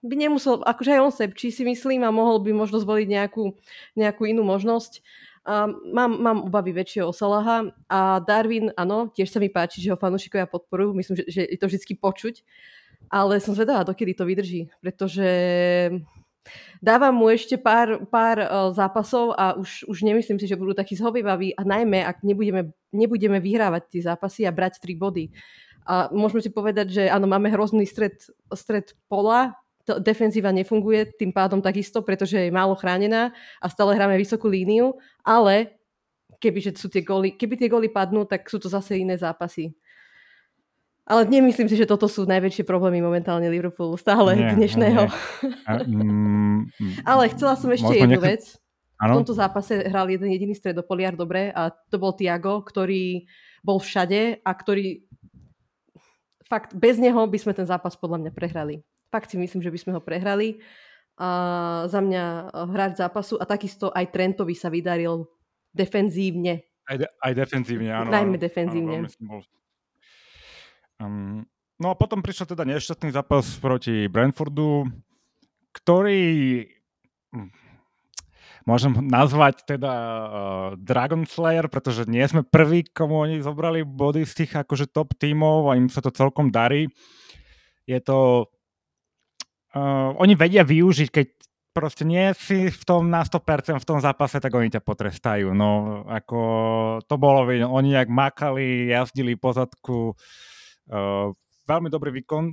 by 0.00 0.14
nemusel, 0.16 0.64
akože 0.64 0.96
aj 0.96 1.02
on 1.04 1.12
sepčí 1.12 1.52
si 1.52 1.60
myslím 1.66 2.08
a 2.08 2.14
mohol 2.14 2.40
by 2.40 2.56
možno 2.56 2.80
zvoliť 2.80 3.08
nejakú, 3.10 3.52
nejakú 4.00 4.24
inú 4.24 4.40
možnosť. 4.48 5.04
Um, 5.50 5.82
mám, 5.90 6.12
mám 6.22 6.38
obavy 6.46 6.70
väčšie 6.70 7.02
o 7.02 7.10
Salaha 7.10 7.74
a 7.90 8.22
Darwin, 8.22 8.70
áno, 8.78 9.10
tiež 9.10 9.34
sa 9.34 9.42
mi 9.42 9.50
páči, 9.50 9.82
že 9.82 9.90
ho 9.90 9.98
fanúšikovia 9.98 10.46
podporujú, 10.46 10.94
myslím, 10.94 11.14
že, 11.18 11.24
že 11.26 11.42
je 11.42 11.58
to 11.58 11.66
vždy 11.66 11.94
počuť, 11.98 12.34
ale 13.10 13.42
som 13.42 13.58
zvedavá, 13.58 13.82
dokedy 13.82 14.14
to 14.14 14.22
vydrží, 14.30 14.70
pretože 14.78 15.26
dávam 16.78 17.18
mu 17.18 17.34
ešte 17.34 17.58
pár, 17.58 18.06
pár 18.06 18.38
uh, 18.46 18.70
zápasov 18.70 19.34
a 19.34 19.58
už, 19.58 19.90
už 19.90 20.06
nemyslím 20.06 20.38
si, 20.38 20.46
že 20.46 20.54
budú 20.54 20.70
takí 20.70 20.94
zhovývaví 20.94 21.58
a 21.58 21.66
najmä, 21.66 22.06
ak 22.06 22.22
nebudeme, 22.22 22.70
nebudeme 22.94 23.42
vyhrávať 23.42 23.90
tie 23.90 24.06
zápasy 24.06 24.46
a 24.46 24.54
brať 24.54 24.78
tri 24.78 24.94
body. 24.94 25.34
A 25.82 26.14
môžeme 26.14 26.46
si 26.46 26.54
povedať, 26.54 26.94
že 26.94 27.02
áno, 27.10 27.26
máme 27.26 27.50
hrozný 27.50 27.90
stred, 27.90 28.22
stred 28.54 28.94
pola, 29.10 29.58
defenzíva 29.98 30.54
nefunguje 30.54 31.16
tým 31.18 31.34
pádom 31.34 31.58
takisto, 31.58 32.04
pretože 32.04 32.38
je 32.38 32.54
málo 32.54 32.78
chránená 32.78 33.34
a 33.58 33.66
stále 33.66 33.98
hráme 33.98 34.14
vysokú 34.14 34.46
líniu, 34.46 34.94
ale 35.26 35.80
keby, 36.38 36.58
že 36.60 36.70
sú 36.78 36.86
tie 36.86 37.02
góly, 37.02 37.34
keby 37.34 37.58
tie 37.58 37.68
góly 37.72 37.90
padnú, 37.90 38.28
tak 38.28 38.46
sú 38.46 38.62
to 38.62 38.70
zase 38.70 39.00
iné 39.02 39.18
zápasy. 39.18 39.74
Ale 41.10 41.26
nemyslím 41.26 41.66
si, 41.66 41.74
že 41.74 41.90
toto 41.90 42.06
sú 42.06 42.22
najväčšie 42.22 42.62
problémy 42.62 43.02
momentálne 43.02 43.50
Liverpoolu 43.50 43.98
stále 43.98 44.38
nie, 44.38 44.46
dnešného. 44.62 45.10
Nie. 45.10 45.66
A, 45.66 45.72
mm, 45.82 46.60
Ale 47.10 47.26
chcela 47.34 47.58
som 47.58 47.66
ešte 47.74 47.98
jednu 47.98 48.22
nechce... 48.22 48.30
vec. 48.30 48.42
Ano? 49.00 49.16
V 49.16 49.24
tomto 49.24 49.32
zápase 49.32 49.80
hral 49.88 50.12
jeden 50.12 50.28
jediný 50.28 50.52
stredopoliar 50.52 51.16
dobre 51.16 51.48
a 51.56 51.72
to 51.72 51.96
bol 51.96 52.12
Tiago, 52.12 52.60
ktorý 52.60 53.24
bol 53.64 53.80
všade 53.80 54.44
a 54.44 54.50
ktorý 54.52 55.08
fakt 56.44 56.76
bez 56.76 57.00
neho 57.00 57.16
by 57.24 57.38
sme 57.40 57.56
ten 57.56 57.64
zápas 57.64 57.96
podľa 57.96 58.28
mňa 58.28 58.32
prehrali. 58.36 58.84
Fakt 59.10 59.28
si 59.30 59.36
myslím, 59.36 59.60
že 59.60 59.74
by 59.74 59.78
sme 59.78 59.92
ho 59.98 60.00
prehrali. 60.02 60.62
A 61.20 61.28
za 61.90 62.00
mňa 62.00 62.24
eh, 62.24 62.46
hráč 62.70 63.02
zápasu 63.02 63.36
a 63.36 63.44
takisto 63.44 63.92
aj 63.92 64.08
Trentovi 64.08 64.56
sa 64.56 64.72
vydaril 64.72 65.28
defenzívne. 65.74 66.64
Aj, 66.88 66.96
de- 66.96 67.12
aj 67.22 67.32
defenzívne, 67.36 67.90
áno. 67.92 68.10
Najmä 68.10 68.38
defenzívne. 68.40 69.06
Áno, 69.06 69.38
um, 70.98 71.46
no 71.78 71.86
a 71.92 71.94
potom 71.94 72.18
prišiel 72.18 72.50
teda 72.50 72.66
nešťastný 72.66 73.14
zápas 73.14 73.46
proti 73.62 74.10
Brentfordu, 74.10 74.90
ktorý 75.70 76.22
hm, 77.30 77.50
môžem 78.66 78.90
nazvať 79.06 79.62
teda 79.70 79.92
uh, 79.94 80.68
Dragon 80.74 81.22
Slayer, 81.30 81.70
pretože 81.70 82.10
nie 82.10 82.26
sme 82.26 82.42
prví, 82.42 82.90
komu 82.90 83.22
oni 83.22 83.38
zobrali 83.38 83.86
body 83.86 84.26
z 84.26 84.44
tých 84.44 84.52
akože 84.66 84.90
top 84.90 85.14
tímov 85.14 85.70
a 85.70 85.78
im 85.78 85.86
sa 85.86 86.02
to 86.02 86.10
celkom 86.10 86.50
darí. 86.50 86.90
Je 87.86 88.02
to 88.02 88.50
uh, 89.74 90.14
oni 90.16 90.34
vedia 90.34 90.62
využiť, 90.62 91.08
keď 91.10 91.26
proste 91.70 92.02
nie 92.02 92.34
si 92.34 92.68
v 92.68 92.82
tom 92.82 93.08
na 93.08 93.22
100% 93.22 93.78
v 93.78 93.88
tom 93.88 93.98
zápase, 94.02 94.42
tak 94.42 94.50
oni 94.50 94.70
ťa 94.70 94.82
potrestajú. 94.82 95.54
No, 95.54 96.02
ako 96.06 96.38
to 97.06 97.14
bolo, 97.14 97.46
oni 97.46 97.94
jak 97.94 98.10
makali, 98.10 98.90
jazdili 98.90 99.38
po 99.38 99.54
zadku. 99.54 100.18
Uh, 100.90 101.30
veľmi 101.70 101.86
dobrý 101.86 102.10
výkon 102.22 102.50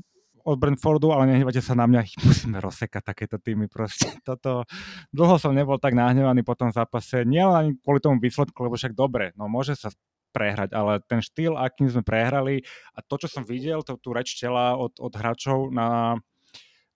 od 0.48 0.56
Brentfordu, 0.56 1.12
ale 1.12 1.28
nehnevate 1.28 1.60
sa 1.60 1.76
na 1.76 1.84
mňa, 1.84 2.24
musíme 2.24 2.64
rozsekať 2.64 3.04
takéto 3.04 3.36
týmy 3.36 3.68
proste. 3.68 4.08
Toto, 4.28 4.64
dlho 5.12 5.36
som 5.36 5.52
nebol 5.52 5.76
tak 5.76 5.92
nahnevaný 5.92 6.48
po 6.48 6.56
tom 6.56 6.72
zápase, 6.72 7.28
nie 7.28 7.44
len 7.44 7.76
kvôli 7.84 8.00
tomu 8.00 8.24
výsledku, 8.24 8.64
lebo 8.64 8.80
však 8.80 8.96
dobre, 8.96 9.36
no 9.36 9.52
môže 9.52 9.76
sa 9.76 9.92
prehrať, 10.32 10.72
ale 10.72 11.04
ten 11.04 11.20
štýl, 11.20 11.60
akým 11.60 11.92
sme 11.92 12.04
prehrali 12.06 12.64
a 12.96 13.04
to, 13.04 13.20
čo 13.20 13.28
som 13.28 13.44
videl, 13.44 13.84
to 13.84 14.00
tú 14.00 14.16
reč 14.16 14.38
tela 14.40 14.78
od, 14.80 14.96
od 15.02 15.12
hráčov 15.12 15.74
na, 15.74 16.16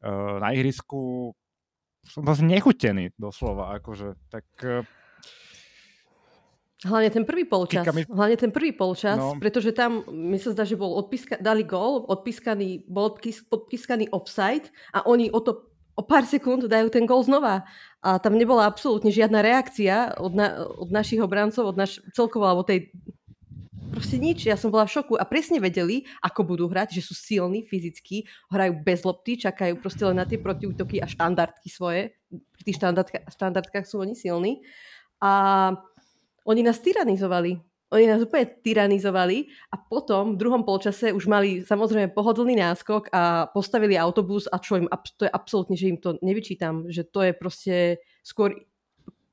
na 0.04 0.50
ihrisku 0.54 1.32
som 2.06 2.26
zase 2.26 2.42
nechutený 2.46 3.14
doslova, 3.18 3.78
akože, 3.78 4.18
tak... 4.34 4.46
Eh, 4.66 4.82
hlavne 6.82 7.10
ten 7.14 7.26
prvý 7.30 7.46
polčas, 7.46 7.86
mi... 7.94 8.02
hlavne 8.10 8.38
ten 8.42 8.50
prvý 8.50 8.74
polčas, 8.74 9.22
no. 9.22 9.38
pretože 9.38 9.70
tam 9.70 10.02
mi 10.10 10.42
sa 10.42 10.50
zdá, 10.50 10.66
že 10.66 10.80
bol 10.80 10.98
odpíska, 10.98 11.38
dali 11.38 11.62
gól, 11.62 12.10
odpískaný, 12.10 12.90
bol 12.90 13.14
odpískaný 13.54 14.10
offside 14.10 14.74
a 14.90 15.06
oni 15.06 15.30
o 15.30 15.40
to 15.46 15.72
o 15.92 16.02
pár 16.02 16.26
sekúnd 16.26 16.66
dajú 16.66 16.88
ten 16.90 17.06
gól 17.06 17.22
znova. 17.22 17.68
A 18.02 18.18
tam 18.18 18.40
nebola 18.40 18.66
absolútne 18.66 19.14
žiadna 19.14 19.44
reakcia 19.46 20.18
od, 20.18 20.34
na, 20.34 20.66
od 20.66 20.90
našich 20.90 21.22
obrancov, 21.22 21.70
od 21.70 21.78
naš, 21.78 22.02
celkovo, 22.16 22.50
alebo 22.50 22.66
tej 22.66 22.90
proste 23.92 24.18
nič. 24.18 24.48
Ja 24.48 24.56
som 24.56 24.72
bola 24.72 24.88
v 24.88 24.96
šoku 24.96 25.20
a 25.20 25.28
presne 25.28 25.60
vedeli, 25.60 26.08
ako 26.24 26.56
budú 26.56 26.66
hrať, 26.72 26.98
že 26.98 27.06
sú 27.06 27.14
silní 27.14 27.68
fyzicky, 27.68 28.26
hrajú 28.50 28.80
bez 28.82 29.04
lopty, 29.04 29.36
čakajú 29.36 29.78
proste 29.78 30.08
len 30.08 30.18
na 30.18 30.26
tie 30.26 30.40
protiútoky 30.40 31.04
a 31.04 31.06
štandardky 31.06 31.68
svoje. 31.68 32.16
Pri 32.32 32.62
tých 32.64 32.80
štandardka, 32.80 33.28
štandardkách 33.28 33.86
sú 33.86 34.02
oni 34.02 34.16
silní. 34.16 34.64
A 35.20 35.76
oni 36.48 36.62
nás 36.66 36.80
tyranizovali. 36.82 37.60
Oni 37.92 38.08
nás 38.08 38.24
úplne 38.24 38.48
tyranizovali 38.48 39.52
a 39.68 39.76
potom 39.76 40.34
v 40.34 40.40
druhom 40.40 40.64
polčase 40.64 41.12
už 41.12 41.28
mali 41.28 41.60
samozrejme 41.60 42.16
pohodlný 42.16 42.56
náskok 42.56 43.12
a 43.12 43.52
postavili 43.52 44.00
autobus 44.00 44.48
a 44.48 44.64
čo 44.64 44.80
im, 44.80 44.88
to 45.20 45.28
je 45.28 45.32
absolútne, 45.36 45.76
že 45.76 45.92
im 45.92 46.00
to 46.00 46.16
nevyčítam, 46.24 46.88
že 46.88 47.04
to 47.04 47.20
je 47.28 47.36
proste 47.36 47.76
skôr 48.24 48.56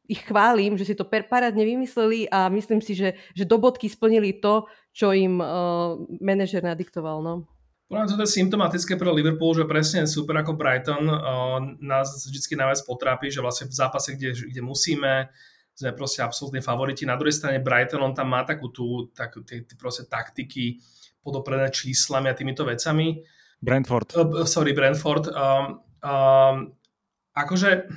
ich 0.08 0.24
chválim, 0.24 0.72
že 0.80 0.88
si 0.88 0.94
to 0.96 1.04
parádne 1.04 1.60
vymysleli 1.60 2.32
a 2.32 2.48
myslím 2.48 2.80
si, 2.80 2.96
že, 2.96 3.12
že 3.36 3.44
do 3.44 3.60
bodky 3.60 3.92
splnili 3.92 4.40
to, 4.40 4.64
čo 4.96 5.12
im 5.12 5.36
uh, 5.36 6.00
manažer 6.24 6.64
nadiktoval. 6.64 7.20
No. 7.20 7.44
Podľa 7.92 8.16
to 8.16 8.24
je 8.24 8.36
symptomatické 8.40 8.96
pre 8.96 9.08
Liverpool, 9.12 9.52
že 9.52 9.68
presne 9.68 10.08
super 10.08 10.40
ako 10.40 10.56
Brighton 10.56 11.04
uh, 11.08 11.60
nás 11.84 12.24
vždy 12.24 12.56
najviac 12.56 12.80
potrápi, 12.88 13.28
že 13.28 13.44
vlastne 13.44 13.68
v 13.68 13.76
zápase, 13.76 14.16
kde, 14.16 14.32
kde 14.48 14.60
musíme, 14.64 15.28
sme 15.76 15.92
proste 15.92 16.24
absolútni 16.24 16.64
favoriti. 16.64 17.04
Na 17.04 17.20
druhej 17.20 17.36
strane 17.36 17.60
Brighton, 17.60 18.00
on 18.00 18.16
tam 18.16 18.32
má 18.32 18.48
takú 18.48 18.72
tú, 18.72 19.12
takú, 19.12 19.44
tie, 19.44 19.60
tie 19.68 19.76
proste 19.76 20.08
taktiky 20.08 20.80
podoprené 21.20 21.68
číslami 21.68 22.32
a 22.32 22.36
týmito 22.36 22.64
vecami. 22.64 23.20
Brentford. 23.60 24.16
Uh, 24.16 24.48
sorry, 24.48 24.72
Brentford. 24.72 25.28
Um, 25.28 25.84
um, 26.00 26.56
akože 27.36 27.92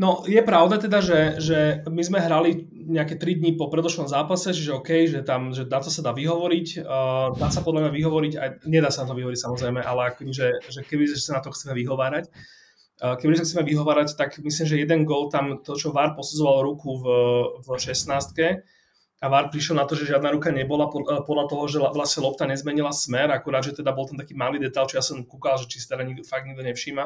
No, 0.00 0.24
je 0.24 0.40
pravda 0.40 0.80
teda, 0.80 1.04
že, 1.04 1.36
že 1.44 1.84
my 1.84 2.00
sme 2.00 2.24
hrali 2.24 2.64
nejaké 2.72 3.20
3 3.20 3.36
dní 3.36 3.60
po 3.60 3.68
predošlom 3.68 4.08
zápase, 4.08 4.56
čiže 4.56 4.80
OK, 4.80 4.90
že 5.04 5.20
tam, 5.20 5.52
že 5.52 5.68
na 5.68 5.76
to 5.76 5.92
sa 5.92 6.00
dá 6.00 6.16
vyhovoriť. 6.16 6.80
Uh, 6.80 7.36
dá 7.36 7.52
sa 7.52 7.60
podľa 7.60 7.84
mňa 7.84 7.92
vyhovoriť, 7.92 8.32
aj, 8.40 8.48
nedá 8.64 8.88
sa 8.88 9.04
na 9.04 9.12
to 9.12 9.20
vyhovoriť 9.20 9.40
samozrejme, 9.44 9.84
ale 9.84 10.00
ako, 10.08 10.32
že, 10.32 10.56
že 10.72 10.80
keby 10.88 11.04
sa 11.04 11.36
na 11.36 11.44
to 11.44 11.52
chceme 11.52 11.76
vyhovárať, 11.76 12.32
Keby 13.00 13.32
sa 13.32 13.48
chceme 13.48 13.64
vyhovárať, 13.64 14.12
tak 14.12 14.36
myslím, 14.44 14.66
že 14.68 14.76
jeden 14.76 15.08
gól 15.08 15.32
tam, 15.32 15.64
to, 15.64 15.72
čo 15.72 15.88
VAR 15.88 16.12
posudzoval 16.12 16.68
ruku 16.68 17.00
v, 17.00 17.04
v 17.64 17.68
16 17.80 18.04
a 19.24 19.26
VAR 19.28 19.48
prišiel 19.48 19.80
na 19.80 19.88
to, 19.88 19.96
že 19.96 20.12
žiadna 20.12 20.28
ruka 20.36 20.52
nebola 20.52 20.92
podľa 21.24 21.44
toho, 21.48 21.64
že 21.64 21.80
vlastne 21.80 22.20
lopta 22.20 22.44
nezmenila 22.44 22.92
smer, 22.92 23.32
akurát, 23.32 23.64
že 23.64 23.72
teda 23.72 23.96
bol 23.96 24.04
tam 24.04 24.20
taký 24.20 24.36
malý 24.36 24.60
detail, 24.60 24.84
čo 24.84 25.00
ja 25.00 25.04
som 25.04 25.24
kúkal, 25.24 25.56
že 25.56 25.72
či 25.72 25.80
sa 25.80 25.96
teda 25.96 26.12
nikto, 26.12 26.28
fakt 26.28 26.44
nikto 26.44 26.60
nevšíma, 26.60 27.04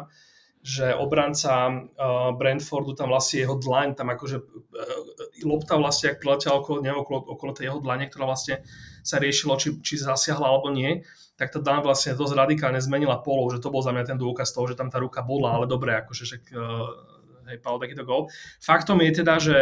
že 0.64 0.96
obranca 0.96 1.68
uh, 1.68 2.33
Brentfordu 2.33 2.96
tam 2.96 3.12
vlastne 3.12 3.44
jeho 3.44 3.61
dlaň, 3.61 4.00
tam 4.00 4.09
akože 4.09 4.37
uh, 4.40 5.44
lopta 5.44 5.77
vlastne, 5.77 6.16
ak 6.16 6.24
priletela 6.24 6.57
okolo 6.57 6.81
neho, 6.81 7.05
okolo, 7.05 7.20
okolo 7.37 7.53
tej 7.53 7.68
jeho 7.68 7.85
dlane, 7.85 8.09
ktorá 8.09 8.24
vlastne 8.24 8.64
sa 9.05 9.20
riešilo, 9.20 9.61
či, 9.61 9.77
či 9.85 10.00
zasiahla 10.00 10.48
alebo 10.48 10.72
nie, 10.72 11.05
tak 11.37 11.53
tá 11.53 11.61
Dan 11.61 11.85
vlastne 11.85 12.16
dosť 12.16 12.33
radikálne 12.33 12.81
zmenila 12.81 13.20
polov, 13.20 13.53
že 13.53 13.61
to 13.61 13.68
bol 13.68 13.85
za 13.85 13.92
mňa 13.92 14.09
ten 14.09 14.16
dôkaz 14.16 14.57
toho, 14.57 14.64
že 14.72 14.81
tam 14.81 14.88
tá 14.88 14.96
ruka 14.96 15.20
bola, 15.20 15.53
ale 15.53 15.68
dobre, 15.68 16.00
akože 16.00 16.24
uh, 16.57 16.88
hej, 17.53 17.61
Paul 17.61 17.77
takýto 17.77 18.09
gol. 18.09 18.33
Faktom 18.57 19.05
je 19.05 19.11
teda, 19.20 19.37
že 19.37 19.59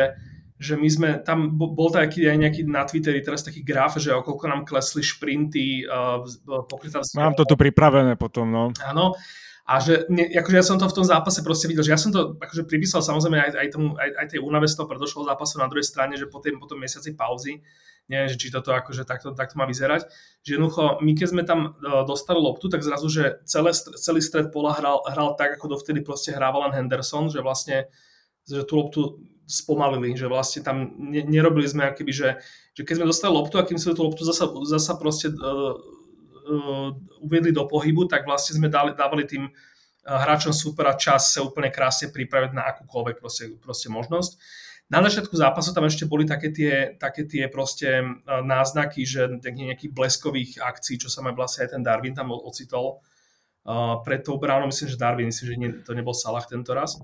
že 0.63 0.79
my 0.79 0.87
sme, 0.87 1.09
tam 1.27 1.59
bol 1.59 1.91
taký 1.91 2.23
aj 2.31 2.39
nejaký 2.39 2.63
na 2.71 2.87
Twitteri 2.87 3.19
teraz 3.19 3.43
taký 3.43 3.67
graf, 3.67 3.99
že 3.99 4.15
okolko 4.15 4.47
nám 4.47 4.63
klesli 4.63 5.03
šprinty 5.03 5.83
uh, 5.83 6.23
pokrytá... 6.71 7.03
Mám 7.19 7.35
to 7.35 7.43
tu 7.43 7.59
pripravené 7.59 8.15
potom, 8.15 8.47
no. 8.47 8.71
Áno, 8.87 9.19
a 9.63 9.79
že 9.79 10.11
ne, 10.11 10.27
akože 10.27 10.59
ja 10.59 10.67
som 10.67 10.75
to 10.75 10.91
v 10.91 10.97
tom 10.99 11.07
zápase 11.07 11.39
proste 11.47 11.71
videl, 11.71 11.87
že 11.87 11.95
ja 11.95 12.01
som 12.01 12.11
to 12.11 12.35
akože 12.35 12.67
pripísal 12.67 12.99
samozrejme 12.99 13.39
aj, 13.39 13.51
aj, 13.55 13.69
tomu, 13.71 13.95
aj, 13.95 14.11
aj 14.19 14.27
tej 14.35 14.41
únave 14.43 14.67
z 14.67 14.75
toho 14.75 14.91
predošlého 14.91 15.31
zápasu 15.31 15.63
na 15.63 15.71
druhej 15.71 15.87
strane, 15.87 16.19
že 16.19 16.27
po, 16.27 16.43
tým, 16.43 16.59
po 16.59 16.67
mesiaci 16.75 17.15
pauzy, 17.15 17.63
neviem, 18.11 18.27
že 18.27 18.35
či 18.43 18.51
toto 18.51 18.75
akože 18.75 19.07
takto, 19.07 19.31
takto 19.39 19.55
má 19.55 19.65
vyzerať, 19.71 20.11
že 20.43 20.59
jednoducho 20.59 20.99
my 20.99 21.13
keď 21.15 21.29
sme 21.31 21.43
tam 21.47 21.79
e, 21.79 22.03
dostali 22.03 22.43
loptu, 22.43 22.67
tak 22.67 22.83
zrazu, 22.83 23.07
že 23.07 23.39
celé, 23.47 23.71
celý 23.75 24.19
stred 24.19 24.51
pola 24.51 24.75
hral, 24.75 25.07
hral 25.07 25.39
tak, 25.39 25.55
ako 25.55 25.79
dovtedy 25.79 26.03
proste 26.03 26.35
hrával 26.35 26.67
len 26.67 26.83
Henderson, 26.83 27.31
že 27.31 27.39
vlastne 27.39 27.87
že 28.43 28.67
tú 28.67 28.75
loptu 28.83 29.23
spomalili, 29.47 30.19
že 30.19 30.27
vlastne 30.27 30.67
tam 30.67 30.91
ne, 30.99 31.23
nerobili 31.23 31.71
sme 31.71 31.95
akoby, 31.95 32.11
že, 32.11 32.29
že 32.75 32.83
keď 32.83 33.03
sme 33.03 33.11
dostali 33.11 33.31
loptu 33.31 33.59
a 33.59 33.67
kým 33.67 33.79
sme 33.79 33.95
tú 33.95 34.03
loptu 34.07 34.27
zasa, 34.27 34.51
zasa 34.67 34.99
proste 34.99 35.31
uh, 35.31 35.79
uviedli 37.23 37.53
do 37.55 37.65
pohybu, 37.67 38.11
tak 38.11 38.27
vlastne 38.27 38.59
sme 38.59 38.69
dali, 38.69 38.93
dávali 38.93 39.25
tým 39.27 39.51
hráčom 40.03 40.51
supera 40.51 40.99
čas 40.99 41.31
sa 41.31 41.47
úplne 41.47 41.71
krásne 41.71 42.11
pripraviť 42.11 42.51
na 42.51 42.67
akúkoľvek 42.75 43.17
proste, 43.23 43.55
proste 43.63 43.87
možnosť. 43.87 44.35
Na 44.91 45.01
začiatku 45.01 45.33
zápasu 45.33 45.73
tam 45.73 45.89
ešte 45.89 46.05
boli 46.05 46.29
také 46.29 46.53
tie, 46.53 46.99
také 47.01 47.25
tie 47.25 47.49
proste 47.49 48.05
náznaky, 48.27 49.07
že 49.09 49.31
nejakých 49.41 49.89
bleskových 49.95 50.61
akcií, 50.61 51.01
čo 51.01 51.09
sa 51.09 51.25
ma 51.25 51.33
vlastne 51.33 51.65
aj 51.65 51.79
ten 51.79 51.83
Darwin 51.87 52.13
tam 52.13 52.35
ocitol 52.35 53.01
uh, 53.65 54.03
pred 54.05 54.21
tou 54.21 54.37
bránou. 54.37 54.69
Myslím, 54.69 54.93
že 54.93 55.01
Darwin, 55.01 55.33
myslím, 55.33 55.47
že 55.49 55.57
nie, 55.57 55.71
to 55.81 55.97
nebol 55.97 56.13
Salah 56.13 56.45
tento 56.45 56.77
raz. 56.77 57.01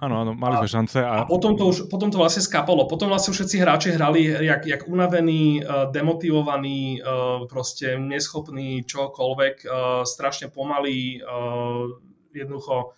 Áno, 0.00 0.24
áno, 0.24 0.32
mali 0.32 0.56
sme 0.64 0.80
šance. 0.80 0.96
A... 1.04 1.22
a 1.22 1.28
potom, 1.28 1.60
to 1.60 1.68
už, 1.68 1.92
potom 1.92 2.08
to 2.08 2.16
vlastne 2.16 2.40
skapalo. 2.40 2.88
Potom 2.88 3.12
vlastne 3.12 3.36
všetci 3.36 3.56
hráči 3.60 3.88
hrali 3.92 4.32
jak, 4.32 4.64
jak 4.64 4.88
unavení, 4.88 5.60
demotivovaní, 5.92 7.04
proste 7.52 8.00
neschopní 8.00 8.88
čokoľvek, 8.88 9.68
strašne 10.08 10.48
pomalí, 10.48 11.20
jednoducho 12.32 12.96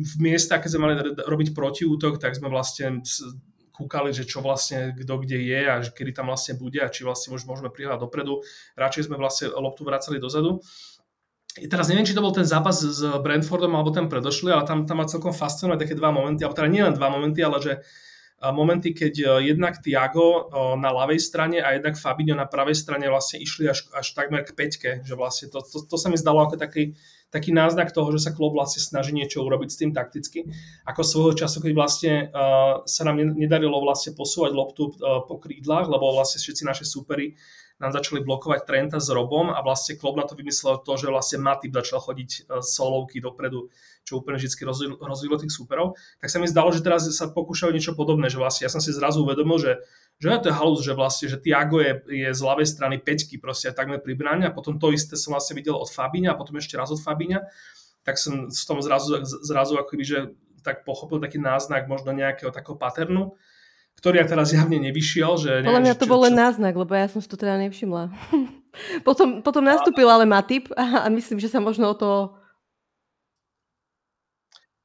v 0.00 0.14
miestach, 0.24 0.64
keď 0.64 0.70
sme 0.72 0.84
mali 0.88 0.96
robiť 1.20 1.52
protiútok, 1.52 2.16
tak 2.16 2.32
sme 2.32 2.48
vlastne 2.48 3.04
kúkali, 3.76 4.12
že 4.12 4.24
čo 4.24 4.40
vlastne 4.40 4.96
kto 4.96 5.20
kde 5.20 5.36
je 5.36 5.60
a 5.68 5.84
kedy 5.84 6.16
tam 6.16 6.32
vlastne 6.32 6.56
bude 6.56 6.80
a 6.80 6.88
či 6.88 7.04
vlastne 7.04 7.36
už 7.36 7.44
môžeme 7.44 7.68
prihľať 7.68 8.00
dopredu. 8.00 8.40
Radšej 8.80 9.12
sme 9.12 9.20
vlastne 9.20 9.52
loptu 9.52 9.84
vracali 9.84 10.16
dozadu. 10.16 10.64
Teraz 11.50 11.90
neviem, 11.90 12.06
či 12.06 12.14
to 12.14 12.22
bol 12.22 12.30
ten 12.30 12.46
zápas 12.46 12.78
s 12.78 13.02
Brentfordom 13.02 13.74
alebo 13.74 13.90
ten 13.90 14.06
predošlý, 14.06 14.54
ale 14.54 14.62
tam, 14.62 14.86
tam 14.86 15.02
ma 15.02 15.06
celkom 15.10 15.34
fascinuje 15.34 15.82
také 15.82 15.98
dva 15.98 16.14
momenty, 16.14 16.46
alebo 16.46 16.54
teda 16.54 16.70
nie 16.70 16.82
len 16.86 16.94
dva 16.94 17.10
momenty, 17.10 17.42
ale 17.42 17.58
že 17.58 17.72
momenty, 18.48 18.96
keď 18.96 19.14
e, 19.20 19.26
jednak 19.52 19.84
Tiago 19.84 20.24
e, 20.24 20.40
na 20.80 20.88
ľavej 20.88 21.20
strane 21.20 21.60
a 21.60 21.76
jednak 21.76 22.00
Fabinho 22.00 22.32
na 22.32 22.48
pravej 22.48 22.72
strane 22.72 23.04
vlastne 23.12 23.36
išli 23.36 23.68
až, 23.68 23.92
až 23.92 24.16
takmer 24.16 24.48
k 24.48 24.56
peťke, 24.56 24.90
že 25.04 25.12
vlastne 25.12 25.52
to, 25.52 25.60
to, 25.60 25.84
to 25.84 25.96
sa 26.00 26.08
mi 26.08 26.16
zdalo 26.16 26.48
ako 26.48 26.56
taký, 26.56 26.96
taký 27.28 27.52
náznak 27.52 27.92
toho, 27.92 28.08
že 28.16 28.24
sa 28.24 28.32
klub 28.32 28.56
vlastne 28.56 28.80
snaží 28.80 29.12
niečo 29.12 29.44
urobiť 29.44 29.68
s 29.68 29.76
tým 29.76 29.92
takticky. 29.92 30.48
Ako 30.88 31.04
svojho 31.04 31.36
času, 31.36 31.60
keď 31.60 31.72
vlastne 31.76 32.12
uh, 32.32 32.80
sa 32.88 33.02
nám 33.04 33.20
nedarilo 33.36 33.76
vlastne 33.84 34.16
posúvať 34.16 34.56
loptu 34.56 34.88
uh, 34.88 35.20
po 35.28 35.36
krídlach, 35.36 35.86
lebo 35.86 36.10
vlastne 36.16 36.40
všetci 36.40 36.64
naši 36.64 36.88
súperi 36.88 37.36
nám 37.80 37.96
začali 37.96 38.20
blokovať 38.20 38.68
Trenta 38.68 38.98
s 39.00 39.08
Robom 39.08 39.48
a 39.48 39.64
vlastne 39.64 39.96
klub 39.96 40.20
na 40.20 40.28
to 40.28 40.36
vymyslel 40.36 40.84
to, 40.84 40.92
že 41.00 41.08
vlastne 41.08 41.40
Matip 41.40 41.72
začal 41.72 42.04
chodiť 42.04 42.30
e, 42.30 42.40
solovky 42.60 43.24
dopredu, 43.24 43.72
čo 44.04 44.20
úplne 44.20 44.36
vždy 44.36 44.52
rozvíjalo 45.00 45.40
tých 45.40 45.56
súperov. 45.56 45.96
Tak 46.20 46.28
sa 46.28 46.36
mi 46.36 46.46
zdalo, 46.46 46.76
že 46.76 46.84
teraz 46.84 47.08
sa 47.08 47.32
pokúšajú 47.32 47.72
niečo 47.72 47.96
podobné, 47.96 48.28
že 48.28 48.36
vlastne 48.36 48.68
ja 48.68 48.72
som 48.72 48.84
si 48.84 48.92
zrazu 48.92 49.24
uvedomil, 49.24 49.56
že 49.56 49.72
že 50.20 50.36
to 50.36 50.52
je 50.52 50.58
halus, 50.60 50.84
že 50.84 50.92
vlastne, 50.92 51.32
že 51.32 51.40
Tiago 51.40 51.80
je, 51.80 51.96
je 52.04 52.28
z 52.28 52.40
ľavej 52.44 52.68
strany 52.68 53.00
peťky 53.00 53.40
proste 53.40 53.72
takmer 53.72 54.04
pri 54.04 54.12
bráne 54.12 54.44
a 54.44 54.52
potom 54.52 54.76
to 54.76 54.92
isté 54.92 55.16
som 55.16 55.32
vlastne 55.32 55.56
videl 55.56 55.72
od 55.72 55.88
Fabíňa 55.88 56.36
a 56.36 56.38
potom 56.38 56.60
ešte 56.60 56.76
raz 56.76 56.92
od 56.92 57.00
Fabíňa, 57.00 57.40
tak 58.04 58.20
som 58.20 58.52
v 58.52 58.64
tom 58.68 58.84
zrazu, 58.84 59.24
zrazu 59.24 59.80
akoby, 59.80 60.04
že 60.04 60.18
tak 60.60 60.84
pochopil 60.84 61.24
taký 61.24 61.40
náznak 61.40 61.88
možno 61.88 62.12
nejakého 62.12 62.52
takého 62.52 62.76
paternu 62.76 63.32
ktorý 64.00 64.24
ja 64.24 64.26
teraz 64.26 64.56
javne 64.56 64.80
nevyšiel. 64.80 65.36
Že 65.36 65.50
Podľa 65.68 65.84
mňa 65.84 65.94
to 66.00 66.08
čo, 66.08 66.10
bol 66.10 66.20
len 66.24 66.34
náznak, 66.34 66.72
lebo 66.72 66.92
ja 66.96 67.06
som 67.06 67.20
si 67.20 67.28
to 67.28 67.36
teda 67.36 67.60
nevšimla. 67.60 68.08
potom, 69.06 69.44
potom 69.44 69.60
nastúpil 69.60 70.08
ale 70.08 70.24
Matip 70.24 70.72
a, 70.72 71.04
a 71.04 71.06
myslím, 71.12 71.36
že 71.36 71.52
sa 71.52 71.60
možno 71.60 71.92
o 71.92 71.96
to 71.96 72.10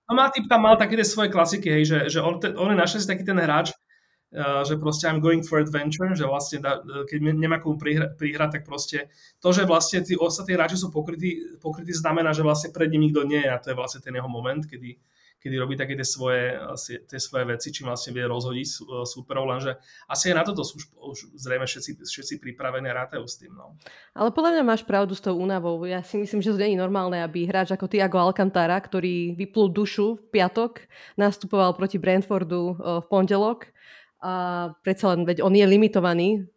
No 0.06 0.14
Matip 0.14 0.46
tam 0.46 0.62
mal 0.62 0.78
také 0.78 0.94
tie 0.94 1.08
svoje 1.08 1.34
klasiky, 1.34 1.66
hej, 1.66 1.84
že, 1.90 1.98
že 2.14 2.20
on, 2.22 2.38
te, 2.38 2.54
on 2.54 2.70
je 2.70 2.78
našťastie 2.78 3.10
taký 3.10 3.26
ten 3.26 3.42
hráč, 3.42 3.74
uh, 3.74 4.62
že 4.62 4.78
proste 4.78 5.10
I'm 5.10 5.18
going 5.18 5.42
for 5.42 5.58
adventure, 5.58 6.14
že 6.14 6.30
vlastne 6.30 6.62
da, 6.62 6.78
keď 7.10 7.34
nemá 7.34 7.58
komu 7.58 7.82
prihra, 7.82 8.14
prihrať, 8.14 8.62
tak 8.62 8.64
proste 8.70 9.10
to, 9.42 9.50
že 9.50 9.66
vlastne 9.66 10.06
tí 10.06 10.14
ostatní 10.14 10.54
hráči 10.54 10.78
sú 10.78 10.94
pokrytí, 10.94 11.58
pokrytí 11.58 11.90
znamená, 11.90 12.38
že 12.38 12.46
vlastne 12.46 12.70
pred 12.70 12.94
ním 12.94 13.10
nikto 13.10 13.26
nie 13.26 13.42
je 13.42 13.50
a 13.50 13.58
to 13.58 13.74
je 13.74 13.80
vlastne 13.82 14.06
ten 14.06 14.14
jeho 14.14 14.30
moment, 14.30 14.62
kedy 14.62 15.02
kedy 15.46 15.62
robí 15.62 15.78
také 15.78 15.94
tie 15.94 16.02
svoje, 16.02 16.58
tie 17.06 17.22
svoje 17.22 17.46
veci, 17.46 17.70
čím 17.70 17.86
vlastne 17.86 18.18
vie 18.18 18.26
rozhodiť 18.26 18.66
e, 18.66 18.74
súperov, 19.06 19.46
lenže 19.46 19.78
asi 20.10 20.34
aj 20.34 20.36
na 20.42 20.44
toto 20.50 20.66
sú 20.66 20.82
už, 20.82 20.86
už 20.98 21.18
zrejme 21.38 21.70
všetci, 21.70 22.02
všetci 22.02 22.42
pripravení 22.42 22.90
a 22.90 23.06
rátajú 23.06 23.30
s 23.30 23.38
tým. 23.38 23.54
No. 23.54 23.78
Ale 24.18 24.34
podľa 24.34 24.58
mňa 24.58 24.64
máš 24.66 24.82
pravdu 24.82 25.14
s 25.14 25.22
tou 25.22 25.38
únavou. 25.38 25.78
Ja 25.86 26.02
si 26.02 26.18
myslím, 26.18 26.42
že 26.42 26.50
to 26.50 26.58
nie 26.58 26.74
je 26.74 26.82
normálne, 26.82 27.22
aby 27.22 27.46
hráč 27.46 27.78
ako 27.78 27.86
Tiago 27.86 28.18
Alcantara, 28.18 28.82
ktorý 28.82 29.38
vyplul 29.38 29.70
dušu 29.70 30.18
v 30.18 30.42
piatok, 30.42 30.82
nastupoval 31.14 31.78
proti 31.78 32.02
Brentfordu 32.02 32.74
e, 32.74 32.74
v 33.00 33.06
pondelok 33.06 33.70
a 34.26 34.34
predsa 34.82 35.14
len, 35.14 35.30
veď 35.30 35.46
on 35.46 35.54
je 35.54 35.70
limitovaný 35.70 36.50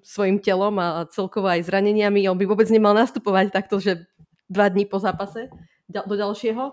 svojim 0.00 0.40
telom 0.40 0.80
a 0.80 1.04
celkovo 1.12 1.44
aj 1.52 1.68
zraneniami. 1.68 2.24
On 2.24 2.40
by 2.40 2.48
vôbec 2.48 2.72
nemal 2.72 2.96
nastupovať 2.96 3.52
takto, 3.52 3.76
že 3.76 4.08
dva 4.48 4.72
dní 4.72 4.88
po 4.88 4.96
zápase 4.96 5.52
do 5.92 6.14
ďalšieho. 6.16 6.72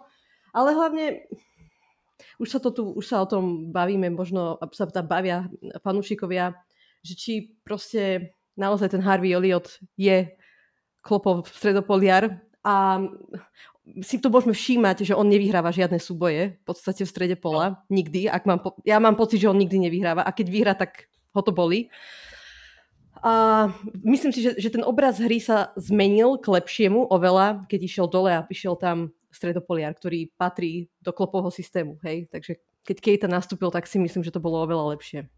Ale 0.56 0.70
hlavne 0.72 1.28
už 2.38 2.48
sa, 2.48 2.60
to 2.62 2.70
tu, 2.70 2.84
už 2.94 3.06
sa 3.06 3.22
o 3.22 3.28
tom 3.30 3.74
bavíme, 3.74 4.14
možno 4.14 4.62
sa 4.74 4.86
bavia 5.02 5.50
fanúšikovia 5.82 6.54
že 7.08 7.14
či 7.16 7.34
proste 7.64 8.36
naozaj 8.60 8.92
ten 8.92 9.04
Harvey 9.04 9.32
Elliot 9.32 9.80
je 9.96 10.28
klopov 11.00 11.48
stredopoliar 11.48 12.44
a 12.68 13.00
si 14.04 14.20
to 14.20 14.28
môžeme 14.28 14.52
všímať, 14.52 15.08
že 15.08 15.16
on 15.16 15.32
nevyhráva 15.32 15.72
žiadne 15.72 15.96
súboje 16.04 16.60
v 16.60 16.64
podstate 16.68 17.08
v 17.08 17.14
strede 17.14 17.36
pola. 17.40 17.80
Nikdy. 17.88 18.28
Ak 18.28 18.44
mám 18.44 18.60
po- 18.60 18.76
ja 18.84 19.00
mám 19.00 19.16
pocit, 19.16 19.40
že 19.40 19.48
on 19.48 19.56
nikdy 19.56 19.80
nevyhráva 19.80 20.28
a 20.28 20.36
keď 20.36 20.48
vyhrá, 20.52 20.74
tak 20.76 21.08
ho 21.32 21.40
to 21.40 21.56
boli. 21.56 21.88
A 23.24 23.66
myslím 24.04 24.36
si, 24.36 24.44
že, 24.44 24.60
že 24.60 24.70
ten 24.70 24.84
obraz 24.84 25.24
hry 25.24 25.40
sa 25.40 25.72
zmenil 25.80 26.36
k 26.44 26.52
lepšiemu 26.52 27.08
oveľa, 27.08 27.64
keď 27.72 27.80
išiel 27.88 28.08
dole 28.12 28.36
a 28.36 28.46
išiel 28.52 28.76
tam 28.76 29.16
stredopoliar, 29.38 29.94
ktorý 29.94 30.34
patrí 30.34 30.90
do 30.98 31.14
klopovho 31.14 31.54
systému. 31.54 32.02
Hej? 32.02 32.26
Takže 32.34 32.58
keď 32.82 32.98
Kejta 32.98 33.28
nastúpil, 33.30 33.70
tak 33.70 33.86
si 33.86 34.02
myslím, 34.02 34.26
že 34.26 34.34
to 34.34 34.42
bolo 34.42 34.66
oveľa 34.66 34.98
lepšie. 34.98 35.30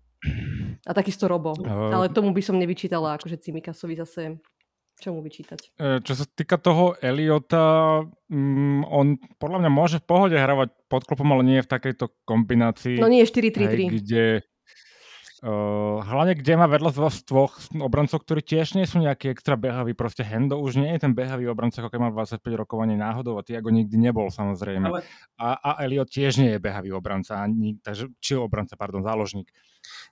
A 0.87 0.91
takisto 0.95 1.27
Robo. 1.27 1.55
Uh, 1.59 1.91
Ale 1.91 2.07
tomu 2.11 2.31
by 2.31 2.39
som 2.39 2.55
nevyčítala, 2.55 3.19
akože 3.19 3.39
Cimikasovi 3.39 3.99
zase 3.99 4.39
čo 4.99 5.15
mu 5.15 5.23
vyčítať. 5.23 5.79
E, 5.79 6.03
čo 6.03 6.11
sa 6.11 6.27
týka 6.27 6.59
toho 6.59 6.99
Eliota, 6.99 8.03
um, 8.27 8.83
on 8.83 9.15
podľa 9.39 9.63
mňa 9.63 9.71
môže 9.71 9.97
v 10.03 10.05
pohode 10.11 10.35
hravať 10.35 10.75
pod 10.91 11.07
klopom, 11.07 11.31
ale 11.31 11.47
nie 11.47 11.63
v 11.63 11.71
takejto 11.71 12.11
kombinácii. 12.27 12.99
No 12.99 13.07
nie 13.07 13.23
4-3-3. 13.23 13.95
Kde 13.95 14.43
Uh, 15.39 16.03
hlavne 16.03 16.35
kde 16.35 16.59
má 16.59 16.67
vedľa 16.67 16.91
z 16.91 16.99
vás 16.99 17.15
dvoch 17.23 17.55
obrancov, 17.79 18.27
ktorí 18.27 18.43
tiež 18.43 18.75
nie 18.75 18.83
sú 18.83 18.99
nejaký 18.99 19.31
extra 19.31 19.55
behavý. 19.55 19.95
Proste 19.95 20.27
Hendo 20.27 20.59
už 20.59 20.83
nie 20.83 20.91
je 20.91 21.07
ten 21.07 21.15
behavý 21.15 21.47
obranca, 21.47 21.79
ako 21.79 21.95
keď 21.95 21.99
má 22.03 22.09
25 22.11 22.43
rokov 22.59 22.83
ani 22.83 22.99
náhodou 22.99 23.39
a 23.39 23.45
Tiago 23.47 23.71
nikdy 23.71 23.95
nebol 23.95 24.27
samozrejme. 24.27 24.91
Ale... 24.91 24.99
A, 25.39 25.55
a 25.55 25.71
Elliot 25.87 26.11
tiež 26.11 26.43
nie 26.43 26.51
je 26.51 26.59
behavý 26.59 26.91
obranca, 26.91 27.39
ani, 27.39 27.79
takže, 27.79 28.11
či 28.19 28.35
obranca, 28.35 28.75
pardon, 28.75 28.99
záložník. 28.99 29.47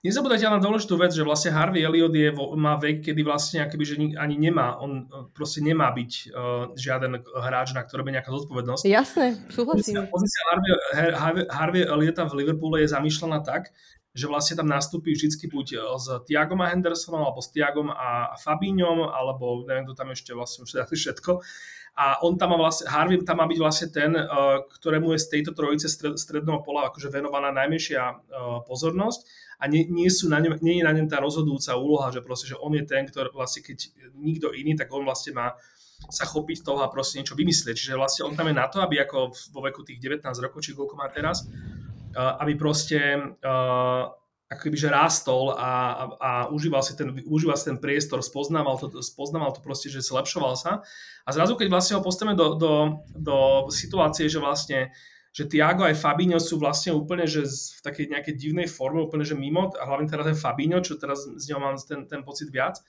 Nezabúdajte 0.00 0.48
na 0.48 0.62
dôležitú 0.62 0.96
vec, 0.96 1.12
že 1.12 1.26
vlastne 1.26 1.52
Harvey 1.52 1.84
Elliot 1.84 2.14
je, 2.14 2.32
má 2.56 2.80
vek, 2.80 3.12
kedy 3.12 3.20
vlastne 3.20 3.68
akoby, 3.68 3.84
že 3.84 3.94
ani 4.16 4.40
nemá, 4.40 4.80
on 4.80 5.10
proste 5.36 5.60
nemá 5.60 5.92
byť 5.92 6.10
uh, 6.32 6.72
žiaden 6.72 7.20
hráč, 7.20 7.76
na 7.76 7.84
ktorý 7.84 8.08
by 8.08 8.10
nejaká 8.16 8.32
zodpovednosť. 8.32 8.88
Jasné, 8.88 9.36
súhlasím. 9.52 10.08
Pozícia, 10.08 10.08
pozícia 10.08 10.42
Harvey, 10.48 10.70
Harvey, 11.12 11.44
Harvey 11.52 11.82
Elliota 11.84 12.24
v 12.24 12.40
Liverpoole 12.40 12.80
je 12.80 12.88
zamýšľaná 12.88 13.44
tak, 13.44 13.74
že 14.18 14.26
vlastne 14.26 14.58
tam 14.58 14.66
nastúpi 14.66 15.14
vždy 15.14 15.38
buď 15.46 15.66
e, 15.74 15.76
s 15.94 16.06
Tiagom 16.26 16.58
a 16.58 16.74
Hendersonom, 16.74 17.22
alebo 17.22 17.38
s 17.38 17.54
Tiagom 17.54 17.94
a 17.94 18.34
Fabíňom, 18.42 19.06
alebo 19.06 19.62
neviem, 19.62 19.86
kto 19.86 19.94
tam 19.94 20.10
ešte 20.10 20.34
vlastne 20.34 20.66
už 20.66 20.74
všetko. 20.74 21.38
A 21.98 22.22
on 22.22 22.38
tam 22.38 22.54
má 22.54 22.58
vlastne, 22.62 22.86
Harvey 22.86 23.18
tam 23.26 23.42
má 23.42 23.46
byť 23.50 23.58
vlastne 23.58 23.88
ten, 23.90 24.14
e, 24.14 24.22
ktorému 24.78 25.14
je 25.14 25.22
z 25.22 25.30
tejto 25.38 25.50
trojice 25.54 25.90
stredného 26.14 26.62
pola 26.62 26.90
akože 26.90 27.10
venovaná 27.10 27.50
najmenšia 27.50 28.02
e, 28.02 28.14
pozornosť 28.66 29.26
a 29.58 29.66
nie, 29.66 29.86
nie, 29.90 30.06
sú 30.06 30.30
na 30.30 30.38
ňom, 30.38 30.62
nie 30.62 30.78
je 30.78 30.86
na 30.86 30.94
ňom 30.94 31.10
tá 31.10 31.18
rozhodujúca 31.18 31.74
úloha, 31.74 32.14
že 32.14 32.22
proste, 32.22 32.46
že 32.46 32.58
on 32.58 32.70
je 32.78 32.86
ten, 32.86 33.02
ktorý 33.02 33.34
vlastne 33.34 33.66
keď 33.66 33.90
nikto 34.14 34.54
iný, 34.54 34.78
tak 34.78 34.94
on 34.94 35.02
vlastne 35.02 35.34
má 35.34 35.58
sa 36.06 36.22
chopiť 36.22 36.62
toho 36.62 36.86
a 36.86 36.92
proste 36.94 37.18
niečo 37.18 37.34
vymyslieť. 37.34 37.74
Čiže 37.74 37.98
vlastne 37.98 38.30
on 38.30 38.38
tam 38.38 38.46
je 38.46 38.54
na 38.54 38.70
to, 38.70 38.78
aby 38.78 39.02
ako 39.02 39.34
vo 39.50 39.60
veku 39.66 39.82
tých 39.82 39.98
19 39.98 40.22
rokov, 40.38 40.62
či 40.62 40.78
koľko 40.78 40.94
má 40.94 41.10
teraz, 41.10 41.50
aby 42.18 42.58
proste 42.58 42.98
akoby, 44.48 44.76
že 44.80 44.88
rástol 44.88 45.52
a, 45.52 45.60
a, 45.60 46.04
a 46.18 46.30
užíval, 46.48 46.80
si 46.80 46.96
ten, 46.96 47.12
užíval 47.28 47.56
si 47.60 47.68
ten 47.68 47.78
priestor, 47.78 48.24
spoznával 48.24 48.80
to, 48.80 49.04
spoznával 49.04 49.52
to 49.52 49.60
proste, 49.60 49.92
že 49.92 50.00
zlepšoval 50.00 50.56
sa. 50.56 50.80
A 51.28 51.30
zrazu, 51.36 51.52
keď 51.52 51.68
vlastne 51.68 52.00
ho 52.00 52.02
postavíme 52.02 52.32
do, 52.32 52.56
do, 52.56 52.72
do 53.12 53.36
situácie, 53.68 54.26
že 54.26 54.40
vlastne 54.40 54.90
že 55.28 55.44
Tiago 55.44 55.84
aj 55.84 56.00
Fabinho 56.00 56.40
sú 56.40 56.56
vlastne 56.56 56.90
úplne, 56.90 57.28
že 57.28 57.46
v 57.46 57.80
takej 57.84 58.10
nejakej 58.10 58.34
divnej 58.34 58.66
forme, 58.66 59.04
úplne, 59.04 59.22
že 59.22 59.36
mimo, 59.36 59.70
a 59.76 59.84
hlavne 59.86 60.08
teraz 60.08 60.26
ten 60.26 60.34
Fabinho, 60.34 60.80
čo 60.80 60.96
teraz 60.96 61.28
z 61.28 61.44
neho 61.52 61.60
mám 61.60 61.76
ten, 61.78 62.08
ten 62.08 62.24
pocit 62.24 62.48
viac, 62.48 62.80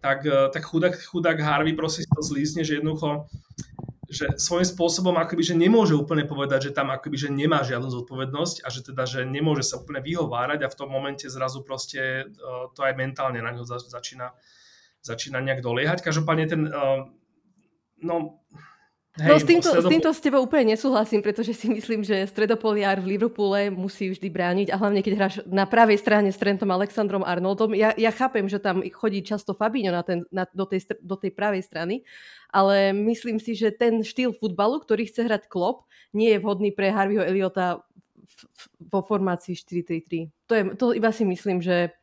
tak, 0.00 0.24
tak 0.24 0.64
chudák, 0.64 0.96
chudák 0.96 1.38
Harvey 1.38 1.76
proste 1.76 2.08
to 2.08 2.24
zlízne, 2.24 2.64
že 2.64 2.80
jednoducho 2.80 3.28
že 4.14 4.26
svojím 4.38 4.64
spôsobom 4.64 5.14
akoby, 5.18 5.42
že 5.42 5.54
nemôže 5.58 5.98
úplne 5.98 6.22
povedať, 6.22 6.70
že 6.70 6.76
tam 6.76 6.94
akoby, 6.94 7.16
že 7.18 7.28
nemá 7.34 7.66
žiadnu 7.66 7.90
zodpovednosť 7.90 8.62
a 8.62 8.68
že 8.70 8.80
teda, 8.86 9.02
že 9.04 9.26
nemôže 9.26 9.66
sa 9.66 9.82
úplne 9.82 9.98
vyhovárať 10.00 10.62
a 10.62 10.70
v 10.70 10.78
tom 10.78 10.88
momente 10.88 11.26
zrazu 11.26 11.66
proste 11.66 12.30
uh, 12.30 12.70
to 12.72 12.86
aj 12.86 12.94
mentálne 12.94 13.42
na 13.42 13.50
ňo 13.50 13.66
začína, 13.66 14.30
začína 15.02 15.42
nejak 15.42 15.60
doliehať. 15.60 16.06
Každopádne 16.06 16.46
ten, 16.46 16.62
uh, 16.70 17.10
no, 18.00 18.40
Hej, 19.14 19.30
no 19.30 19.38
s 19.38 19.46
týmto, 19.46 19.70
stredopo... 19.70 19.86
s 19.86 19.92
týmto 19.94 20.10
s 20.10 20.20
tebou 20.26 20.40
úplne 20.42 20.74
nesúhlasím, 20.74 21.22
pretože 21.22 21.54
si 21.54 21.70
myslím, 21.70 22.02
že 22.02 22.26
stredopoliár 22.26 22.98
v 22.98 23.14
Liverpoole 23.14 23.70
musí 23.70 24.10
vždy 24.10 24.26
brániť 24.26 24.68
a 24.74 24.76
hlavne 24.82 25.06
keď 25.06 25.12
hráš 25.14 25.34
na 25.46 25.70
pravej 25.70 26.02
strane 26.02 26.34
s 26.34 26.38
Trentom 26.40 26.66
Alexandrom 26.74 27.22
Arnoldom. 27.22 27.78
Ja, 27.78 27.94
ja 27.94 28.10
chápem, 28.10 28.50
že 28.50 28.58
tam 28.58 28.82
chodí 28.82 29.22
často 29.22 29.54
Fabinho 29.54 29.94
na 29.94 30.02
ten, 30.02 30.26
na, 30.34 30.50
do, 30.50 30.66
tej, 30.66 30.98
do 30.98 31.14
tej 31.14 31.30
pravej 31.30 31.62
strany, 31.62 32.02
ale 32.50 32.90
myslím 32.90 33.38
si, 33.38 33.54
že 33.54 33.70
ten 33.70 34.02
štýl 34.02 34.34
futbalu, 34.34 34.82
ktorý 34.82 35.06
chce 35.06 35.30
hrať 35.30 35.46
Klopp, 35.46 35.86
nie 36.10 36.34
je 36.34 36.42
vhodný 36.42 36.74
pre 36.74 36.90
Harveyho 36.90 37.22
Eliota 37.22 37.86
vo 38.82 39.00
formácii 39.06 39.54
4-3-3. 39.54 40.50
To, 40.50 40.52
je, 40.58 40.62
to 40.74 40.84
iba 40.90 41.14
si 41.14 41.22
myslím, 41.22 41.62
že 41.62 41.94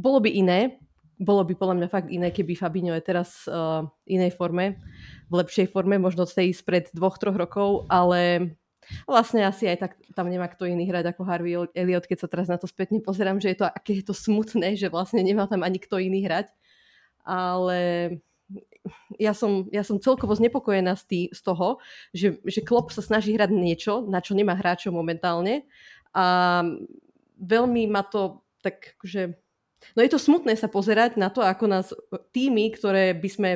bolo 0.00 0.24
by 0.24 0.32
iné, 0.32 0.80
bolo 1.20 1.44
by 1.44 1.52
podľa 1.52 1.76
mňa 1.76 1.88
fakt 1.92 2.08
iné, 2.08 2.32
keby 2.32 2.56
Fabinho 2.56 2.96
je 2.96 3.04
teraz 3.04 3.44
uh, 3.50 3.84
inej 4.08 4.32
forme 4.32 4.80
v 5.28 5.34
lepšej 5.44 5.70
forme, 5.70 6.00
možno 6.00 6.24
z 6.24 6.44
tej 6.44 6.48
spred 6.56 6.90
dvoch, 6.96 7.20
troch 7.20 7.36
rokov, 7.36 7.84
ale 7.92 8.52
vlastne 9.04 9.44
asi 9.44 9.68
aj 9.68 9.76
tak 9.84 9.92
tam 10.16 10.32
nemá 10.32 10.48
kto 10.48 10.64
iný 10.64 10.88
hrať 10.88 11.12
ako 11.12 11.22
Harvey 11.28 11.54
Elliot, 11.76 12.08
keď 12.08 12.18
sa 12.24 12.28
teraz 12.28 12.48
na 12.48 12.56
to 12.56 12.64
spätne 12.64 13.04
pozerám, 13.04 13.36
že 13.36 13.52
je 13.52 13.58
to, 13.60 13.66
aké 13.68 14.00
je 14.00 14.04
to 14.04 14.16
smutné, 14.16 14.74
že 14.80 14.88
vlastne 14.88 15.20
nemá 15.20 15.44
tam 15.44 15.60
ani 15.60 15.76
kto 15.76 16.00
iný 16.00 16.24
hrať. 16.24 16.48
Ale 17.28 17.78
ja 19.20 19.36
som, 19.36 19.68
ja 19.68 19.84
som 19.84 20.00
celkovo 20.00 20.32
znepokojená 20.32 20.96
z, 20.96 21.04
tý, 21.04 21.20
z 21.28 21.40
toho, 21.44 21.76
že, 22.16 22.40
že 22.48 22.64
Klopp 22.64 22.88
sa 22.96 23.04
snaží 23.04 23.36
hrať 23.36 23.52
niečo, 23.52 24.08
na 24.08 24.24
čo 24.24 24.32
nemá 24.32 24.56
hráčov 24.56 24.96
momentálne 24.96 25.68
a 26.16 26.64
veľmi 27.36 27.84
ma 27.92 28.02
to 28.02 28.40
tak, 28.64 28.96
že 29.04 29.36
No 29.94 30.02
je 30.02 30.10
to 30.10 30.18
smutné 30.18 30.58
sa 30.58 30.66
pozerať 30.66 31.14
na 31.14 31.30
to, 31.30 31.38
ako 31.38 31.64
nás 31.70 31.94
týmy, 32.34 32.74
ktoré 32.74 33.14
by 33.14 33.28
sme 33.30 33.50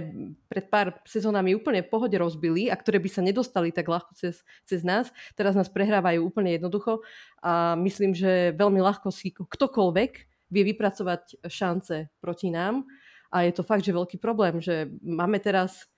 pred 0.46 0.70
pár 0.70 1.02
sezónami 1.02 1.58
úplne 1.58 1.82
v 1.82 1.90
pohode 1.90 2.14
rozbili 2.14 2.70
a 2.70 2.78
ktoré 2.78 3.02
by 3.02 3.10
sa 3.10 3.22
nedostali 3.26 3.74
tak 3.74 3.90
ľahko 3.90 4.14
cez, 4.14 4.46
cez 4.62 4.86
nás, 4.86 5.10
teraz 5.34 5.58
nás 5.58 5.66
prehrávajú 5.66 6.22
úplne 6.22 6.54
jednoducho 6.54 7.02
a 7.42 7.74
myslím, 7.74 8.14
že 8.14 8.54
veľmi 8.54 8.78
ľahko 8.78 9.10
si 9.10 9.34
ktokoľvek 9.34 10.12
vie 10.52 10.62
vypracovať 10.74 11.42
šance 11.50 12.06
proti 12.22 12.54
nám 12.54 12.86
a 13.34 13.42
je 13.48 13.52
to 13.56 13.66
fakt, 13.66 13.82
že 13.82 13.96
veľký 13.96 14.22
problém, 14.22 14.62
že 14.62 14.92
máme 15.02 15.42
teraz 15.42 15.90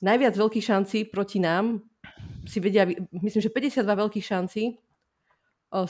najviac 0.00 0.36
veľkých 0.36 0.64
šancí 0.64 0.98
proti 1.12 1.42
nám, 1.42 1.84
si 2.44 2.60
vedia, 2.60 2.84
myslím, 3.12 3.40
že 3.40 3.50
52 3.52 3.84
veľkých 3.84 4.24
šancí 4.24 4.62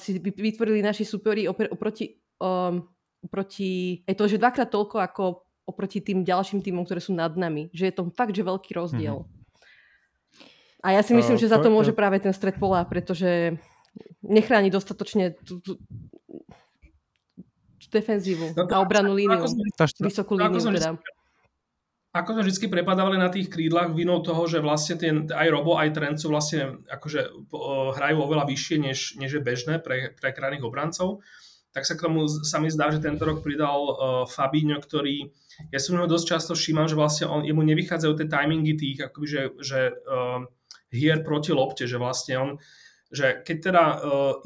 si 0.01 0.11
vytvorili 0.17 0.81
naši 0.81 1.05
superi 1.05 1.45
oproti 1.45 2.17
um, 2.41 2.81
proti, 3.29 4.03
je 4.05 4.15
to, 4.17 4.25
že 4.29 4.41
dvakrát 4.41 4.69
toľko 4.69 4.97
ako 5.01 5.23
oproti 5.65 6.05
tým 6.05 6.25
ďalším 6.25 6.61
týmom, 6.61 6.85
ktoré 6.85 7.01
sú 7.01 7.17
nad 7.17 7.33
nami. 7.35 7.73
Že 7.73 7.85
je 7.89 7.95
to 7.97 8.03
fakt, 8.13 8.37
že 8.37 8.45
veľký 8.45 8.77
rozdiel. 8.77 9.25
Mm-hmm. 9.25 9.43
A 10.85 10.93
ja 10.93 11.01
si 11.01 11.17
myslím, 11.17 11.37
uh, 11.37 11.41
že 11.41 11.49
za 11.49 11.57
to 11.57 11.73
môže 11.73 11.97
práve 11.97 12.21
ten 12.21 12.37
stred 12.37 12.61
pola, 12.61 12.85
pretože 12.85 13.57
nechráni 14.21 14.69
dostatočne 14.69 15.33
tú, 15.41 15.65
tú, 15.65 15.81
tú 17.81 17.87
defenzívu 17.89 18.53
no 18.53 18.69
a 18.69 18.85
obranu 18.85 19.17
líniu. 19.17 19.49
Vysokú 20.01 20.37
líniu 20.37 20.61
teda. 20.61 21.01
Ako 22.15 22.31
sme 22.39 22.47
vždy 22.47 22.71
prepadávali 22.71 23.19
na 23.19 23.27
tých 23.27 23.51
krídlach 23.51 23.91
vinou 23.91 24.23
toho, 24.23 24.47
že 24.47 24.63
vlastne 24.63 24.95
ten, 24.95 25.15
aj 25.35 25.51
Robo, 25.51 25.75
aj 25.75 25.99
Trent 25.99 26.15
sú 26.23 26.31
vlastne 26.31 26.79
akože 26.87 27.51
hrajú 27.99 28.17
oveľa 28.23 28.47
vyššie, 28.47 28.77
než, 28.79 29.19
než 29.19 29.35
je 29.35 29.43
bežné 29.43 29.83
pre, 29.83 30.15
pre 30.15 30.31
krajných 30.31 30.63
obrancov 30.63 31.27
tak 31.75 31.83
sa 31.83 31.99
k 31.99 32.07
tomu 32.07 32.31
sa 32.31 32.63
mi 32.63 32.71
zdá, 32.71 32.95
že 32.95 33.03
tento 33.03 33.27
rok 33.27 33.43
pridal 33.43 33.81
uh, 33.83 33.95
Fabinho, 34.31 34.79
ktorý, 34.79 35.35
ja 35.75 35.83
si 35.83 35.91
ho 35.91 36.07
dosť 36.07 36.27
často 36.31 36.53
všímam, 36.55 36.87
že 36.87 36.95
vlastne 36.95 37.27
on, 37.27 37.43
jemu 37.43 37.67
nevychádzajú 37.67 38.13
tie 38.15 38.31
timingy 38.31 38.79
tých, 38.79 38.99
akoby, 39.11 39.27
že, 39.27 39.43
že 39.59 39.81
uh, 40.07 40.47
hier 40.95 41.19
proti 41.27 41.51
lopte, 41.51 41.91
že 41.91 41.99
vlastne 41.99 42.35
on, 42.39 42.51
že 43.11 43.43
keď 43.43 43.57
teda 43.59 43.83
uh, 43.83 43.95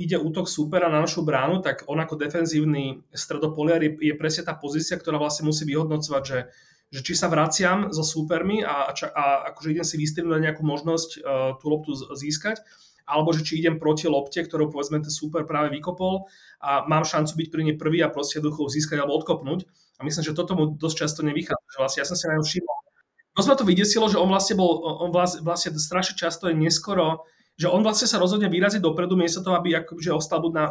ide 0.01 0.17
útok 0.17 0.49
supera 0.49 0.89
na 0.89 1.05
našu 1.05 1.21
bránu, 1.21 1.61
tak 1.61 1.85
on 1.85 2.01
ako 2.01 2.17
defenzívny 2.17 3.05
stredopoliar 3.13 3.85
je, 3.85 3.93
je 4.01 4.15
presne 4.17 4.49
tá 4.49 4.57
pozícia, 4.57 4.97
ktorá 4.97 5.21
vlastne 5.21 5.45
musí 5.45 5.69
vyhodnocovať, 5.69 6.23
že, 6.25 6.49
že 6.89 7.01
či 7.05 7.13
sa 7.13 7.29
vraciam 7.29 7.93
so 7.93 8.01
súpermi 8.01 8.65
a, 8.65 8.89
a, 8.89 8.93
a 8.93 9.25
akože 9.53 9.77
idem 9.77 9.85
si 9.85 10.01
vystrihnúť 10.01 10.33
na 10.33 10.45
nejakú 10.49 10.65
možnosť 10.65 11.11
uh, 11.21 11.61
tú 11.61 11.69
loptu 11.69 11.93
získať, 12.17 12.65
alebo 13.09 13.33
že 13.33 13.41
či 13.41 13.65
idem 13.65 13.81
proti 13.81 14.05
lopte, 14.05 14.45
ktorú 14.45 14.69
povedzme 14.69 15.01
ten 15.01 15.09
super 15.09 15.49
práve 15.49 15.73
vykopol 15.73 16.29
a 16.61 16.85
mám 16.85 17.09
šancu 17.09 17.33
byť 17.33 17.49
pri 17.49 17.63
nej 17.65 17.77
prvý 17.81 18.05
a 18.05 18.13
proste 18.13 18.39
jednoducho 18.39 18.69
získať 18.69 19.01
alebo 19.01 19.17
odkopnúť. 19.17 19.65
A 19.99 20.05
myslím, 20.05 20.23
že 20.29 20.37
toto 20.37 20.53
mu 20.53 20.77
dosť 20.77 20.97
často 21.09 21.21
nevychádza. 21.25 21.65
Že 21.75 21.79
vlastne 21.81 22.01
ja 22.05 22.07
som 22.07 22.17
si 22.21 22.25
na 22.29 22.37
ňom 22.37 22.47
všimol. 22.47 22.79
Dosť 23.35 23.49
ma 23.49 23.57
to 23.57 23.65
vydesilo, 23.67 24.07
že 24.13 24.21
on 24.21 24.29
vlastne 24.29 24.55
bol, 24.61 24.71
on 25.03 25.11
vlastne, 25.15 25.73
strašne 25.75 26.15
často 26.15 26.53
je 26.53 26.55
neskoro, 26.55 27.27
že 27.59 27.67
on 27.67 27.83
vlastne 27.83 28.07
sa 28.07 28.23
rozhodne 28.23 28.47
vyraziť 28.47 28.79
dopredu, 28.79 29.19
miesto 29.19 29.43
toho, 29.43 29.59
aby 29.59 29.75
akože 29.75 30.15
ostal 30.15 30.39
buď 30.39 30.53
na, 30.55 30.65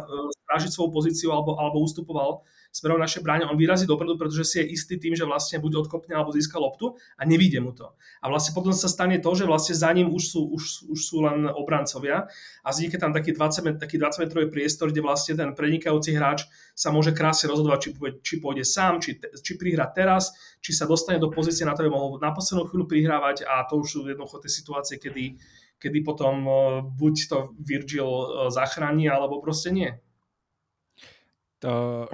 strážiť 0.44 0.72
svoju 0.72 0.90
pozíciu 0.92 1.28
alebo, 1.32 1.60
alebo 1.60 1.84
ustupoval 1.84 2.48
smerom 2.68 3.00
našej 3.00 3.24
bráne, 3.24 3.48
on 3.48 3.56
vyrazí 3.56 3.88
dopredu, 3.88 4.20
pretože 4.20 4.44
si 4.44 4.56
je 4.60 4.76
istý 4.76 5.00
tým, 5.00 5.16
že 5.16 5.24
vlastne 5.24 5.56
buď 5.58 5.88
odkopne 5.88 6.12
alebo 6.12 6.30
získa 6.30 6.60
loptu 6.60 6.94
a 7.16 7.22
nevíde 7.24 7.58
mu 7.64 7.72
to. 7.72 7.96
A 8.20 8.28
vlastne 8.28 8.52
potom 8.52 8.76
sa 8.76 8.86
stane 8.86 9.16
to, 9.18 9.30
že 9.32 9.48
vlastne 9.48 9.74
za 9.74 9.88
ním 9.90 10.12
už 10.12 10.22
sú, 10.22 10.40
už, 10.52 10.92
už 10.92 10.98
sú 11.00 11.24
len 11.24 11.48
obrancovia 11.48 12.28
a 12.62 12.68
vznikne 12.68 13.00
tam 13.00 13.12
taký 13.16 13.32
20, 13.32 13.80
taký 13.80 13.96
20 13.96 14.24
metrový 14.28 14.46
priestor, 14.52 14.92
kde 14.92 15.00
vlastne 15.00 15.34
ten 15.34 15.50
prenikajúci 15.56 16.12
hráč 16.12 16.44
sa 16.76 16.92
môže 16.92 17.16
krásne 17.16 17.48
rozhodovať, 17.48 17.78
či 17.80 17.90
či 18.22 18.34
pôjde 18.38 18.64
sám, 18.68 19.00
či, 19.00 19.18
či 19.18 19.52
prihra 19.56 19.88
teraz, 19.88 20.30
či 20.60 20.76
sa 20.76 20.84
dostane 20.84 21.18
do 21.18 21.32
pozície 21.32 21.64
na 21.64 21.72
to, 21.72 21.82
aby 21.82 21.90
mohol 21.90 22.20
na 22.20 22.30
poslednú 22.30 22.68
chvíľu 22.68 22.86
prihrávať 22.86 23.48
a 23.48 23.64
to 23.66 23.80
už 23.80 23.88
sú 23.88 23.98
jednoducho 24.06 24.38
tie 24.44 24.52
situácie, 24.52 24.96
kedy, 25.00 25.40
kedy 25.80 25.98
potom 26.06 26.34
e, 26.46 26.52
buď 26.94 27.14
to 27.26 27.38
Virgil 27.58 28.06
e, 28.06 28.26
zachráni, 28.52 29.10
alebo 29.10 29.42
proste 29.42 29.74
nie 29.74 29.90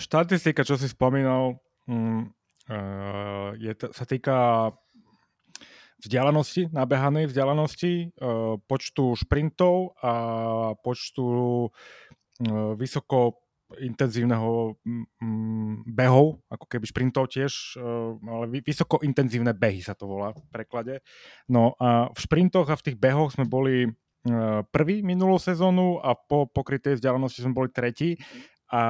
štatistika, 0.01 0.65
čo 0.65 0.81
si 0.81 0.89
spomínal, 0.89 1.61
um, 1.89 2.33
uh, 2.71 3.53
je, 3.61 3.73
sa 3.93 4.05
týka 4.09 4.37
vzdialenosti, 6.01 6.73
nabehanej 6.73 7.33
vzdialenosti, 7.33 8.13
uh, 8.21 8.61
počtu 8.69 9.17
šprintov 9.17 9.97
a 10.05 10.13
počtu 10.81 11.25
uh, 11.25 12.73
vysoko 12.77 13.41
intenzívneho 13.75 14.77
um, 14.85 15.83
behov, 15.89 16.39
ako 16.53 16.67
keby 16.69 16.85
šprintov 16.87 17.33
tiež, 17.33 17.81
uh, 17.81 18.15
ale 18.21 18.61
vysoko 18.63 19.01
intenzívne 19.03 19.57
behy 19.57 19.81
sa 19.81 19.97
to 19.97 20.05
volá 20.07 20.37
v 20.37 20.45
preklade. 20.53 20.95
No 21.49 21.75
a 21.81 22.13
v 22.13 22.19
šprintoch 22.21 22.69
a 22.69 22.79
v 22.79 22.85
tých 22.85 23.01
behoch 23.01 23.33
sme 23.35 23.49
boli 23.49 23.89
uh, 23.89 24.63
prvý 24.69 25.01
minulú 25.01 25.41
sezónu 25.41 25.99
a 26.05 26.13
po 26.15 26.47
pokrytej 26.47 27.01
vzdialenosti 27.01 27.41
sme 27.43 27.57
boli 27.57 27.73
tretí 27.73 28.21
a 28.75 28.83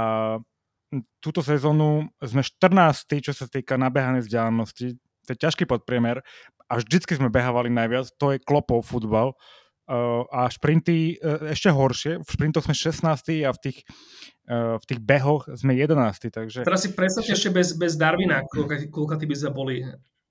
túto 1.21 1.45
sezónu 1.45 2.09
sme 2.25 2.41
14. 2.41 3.21
čo 3.21 3.33
sa 3.37 3.45
týka 3.45 3.77
nabehanej 3.77 4.25
vzdialenosti. 4.25 4.97
To 5.27 5.29
je 5.35 5.39
ťažký 5.41 5.69
podpriemer 5.69 6.25
a 6.71 6.73
vždycky 6.81 7.19
sme 7.19 7.29
behávali 7.29 7.69
najviac. 7.69 8.09
To 8.17 8.33
je 8.33 8.41
klopov 8.41 8.89
futbal. 8.89 9.37
A 10.33 10.49
šprinty 10.49 11.21
uh, 11.21 11.53
ešte 11.53 11.69
horšie. 11.69 12.25
V 12.25 12.29
šprintoch 12.29 12.65
sme 12.65 12.73
16. 12.73 13.05
a 13.45 13.53
v 13.53 13.59
tých, 13.61 13.79
uh, 14.49 14.81
v 14.81 14.85
tých 14.89 15.01
behoch 15.05 15.45
sme 15.53 15.77
11. 15.77 16.33
Takže... 16.33 16.65
Teraz 16.65 16.89
si 16.89 16.97
predstavte 16.97 17.37
ešte 17.37 17.53
bez, 17.53 17.77
bez 17.77 18.01
Darwina, 18.01 18.41
koľko, 18.49 18.89
koľko 18.89 19.15
by 19.21 19.37
sme 19.37 19.51
boli, 19.53 19.85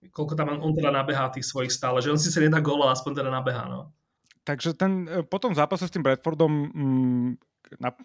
koľko 0.09 0.33
tam 0.33 0.57
on 0.57 0.73
teda 0.73 0.89
nabehá 0.89 1.29
tých 1.29 1.45
svojich 1.45 1.69
stále, 1.69 2.01
že 2.01 2.09
on 2.09 2.17
si 2.17 2.33
sa 2.33 2.41
nedá 2.41 2.57
gola, 2.65 2.89
aspoň 2.97 3.21
teda 3.21 3.29
nabehá. 3.29 3.69
No. 3.69 3.93
Takže 4.41 4.73
ten, 4.73 5.05
potom 5.29 5.53
zápase 5.53 5.85
s 5.85 5.93
tým 5.93 6.01
Bradfordom 6.01 6.51
mm, 6.73 7.29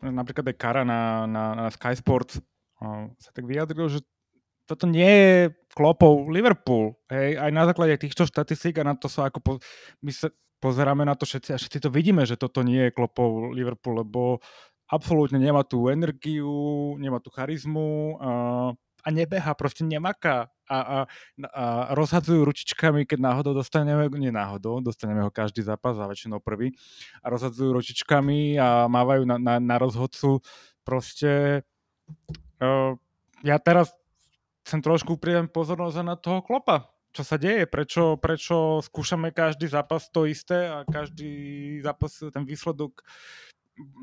napríklad 0.03 0.53
aj 0.53 0.57
Kara 0.57 0.83
na, 0.83 1.25
na, 1.29 1.45
na 1.55 1.65
Sky 1.69 1.95
Sports 1.97 2.41
sa 3.19 3.31
tak 3.35 3.45
vyjadril, 3.45 3.91
že 3.91 4.01
toto 4.69 4.85
nie 4.85 5.09
je 5.09 5.37
klopov 5.73 6.29
Liverpool. 6.29 6.95
Hej, 7.09 7.41
aj 7.41 7.51
na 7.51 7.65
základe 7.65 7.97
týchto 7.97 8.29
štatistík 8.29 8.77
a 8.79 8.87
na 8.87 8.95
to 8.95 9.09
sa 9.09 9.33
ako 9.33 9.39
po, 9.41 9.53
my 10.05 10.13
sa 10.13 10.29
pozeráme 10.61 11.09
na 11.09 11.17
to 11.17 11.25
všetci 11.25 11.51
a 11.55 11.61
všetci 11.61 11.79
to 11.89 11.91
vidíme, 11.91 12.23
že 12.29 12.37
toto 12.37 12.61
nie 12.61 12.91
je 12.91 12.95
klopov 12.95 13.57
Liverpool, 13.57 14.05
lebo 14.05 14.45
absolútne 14.93 15.41
nemá 15.41 15.65
tú 15.65 15.89
energiu, 15.89 16.95
nemá 17.01 17.19
tú 17.19 17.33
charizmu 17.33 18.21
a, 18.21 18.31
a 18.77 19.09
nebeha, 19.09 19.57
proste 19.57 19.89
nemaká 19.89 20.53
a, 20.69 20.79
a, 20.79 20.99
a 21.57 21.65
rozhadzujú 21.97 22.45
ručičkami, 22.45 23.09
keď 23.09 23.19
náhodou 23.19 23.57
dostaneme, 23.57 24.07
nie 24.21 24.29
náhodou, 24.29 24.85
dostaneme 24.85 25.25
ho 25.25 25.33
každý 25.33 25.65
zápas 25.65 25.97
a 25.97 26.07
väčšinou 26.07 26.45
prvý 26.45 26.77
a 27.25 27.33
rozhadzujú 27.33 27.73
ručičkami 27.73 28.61
a 28.61 28.87
mávajú 28.87 29.25
na, 29.25 29.37
na, 29.41 29.55
na 29.57 29.77
rozhodcu 29.81 30.45
proste 30.85 31.65
uh, 32.61 32.93
ja 33.45 33.57
teraz 33.61 33.93
chcem 34.65 34.85
trošku 34.85 35.17
upriem 35.17 35.49
pozornosť 35.49 36.05
na 36.05 36.17
toho 36.17 36.45
klopa. 36.45 36.93
Čo 37.17 37.25
sa 37.25 37.41
deje? 37.41 37.65
Prečo, 37.65 38.21
prečo 38.21 38.85
skúšame 38.85 39.33
každý 39.33 39.65
zápas 39.65 40.13
to 40.13 40.29
isté 40.29 40.69
a 40.69 40.85
každý 40.85 41.81
zápas 41.81 42.21
ten 42.21 42.45
výsledok 42.45 43.01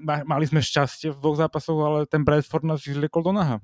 mali 0.04 0.45
sme 0.47 0.63
šťastie 0.63 1.12
v 1.13 1.19
dvoch 1.19 1.38
zápasoch, 1.38 1.80
ale 1.80 1.99
ten 2.08 2.23
Bradford 2.23 2.63
nás 2.65 2.82
vyzliekol 2.82 3.21
do 3.21 3.34
naha. 3.36 3.58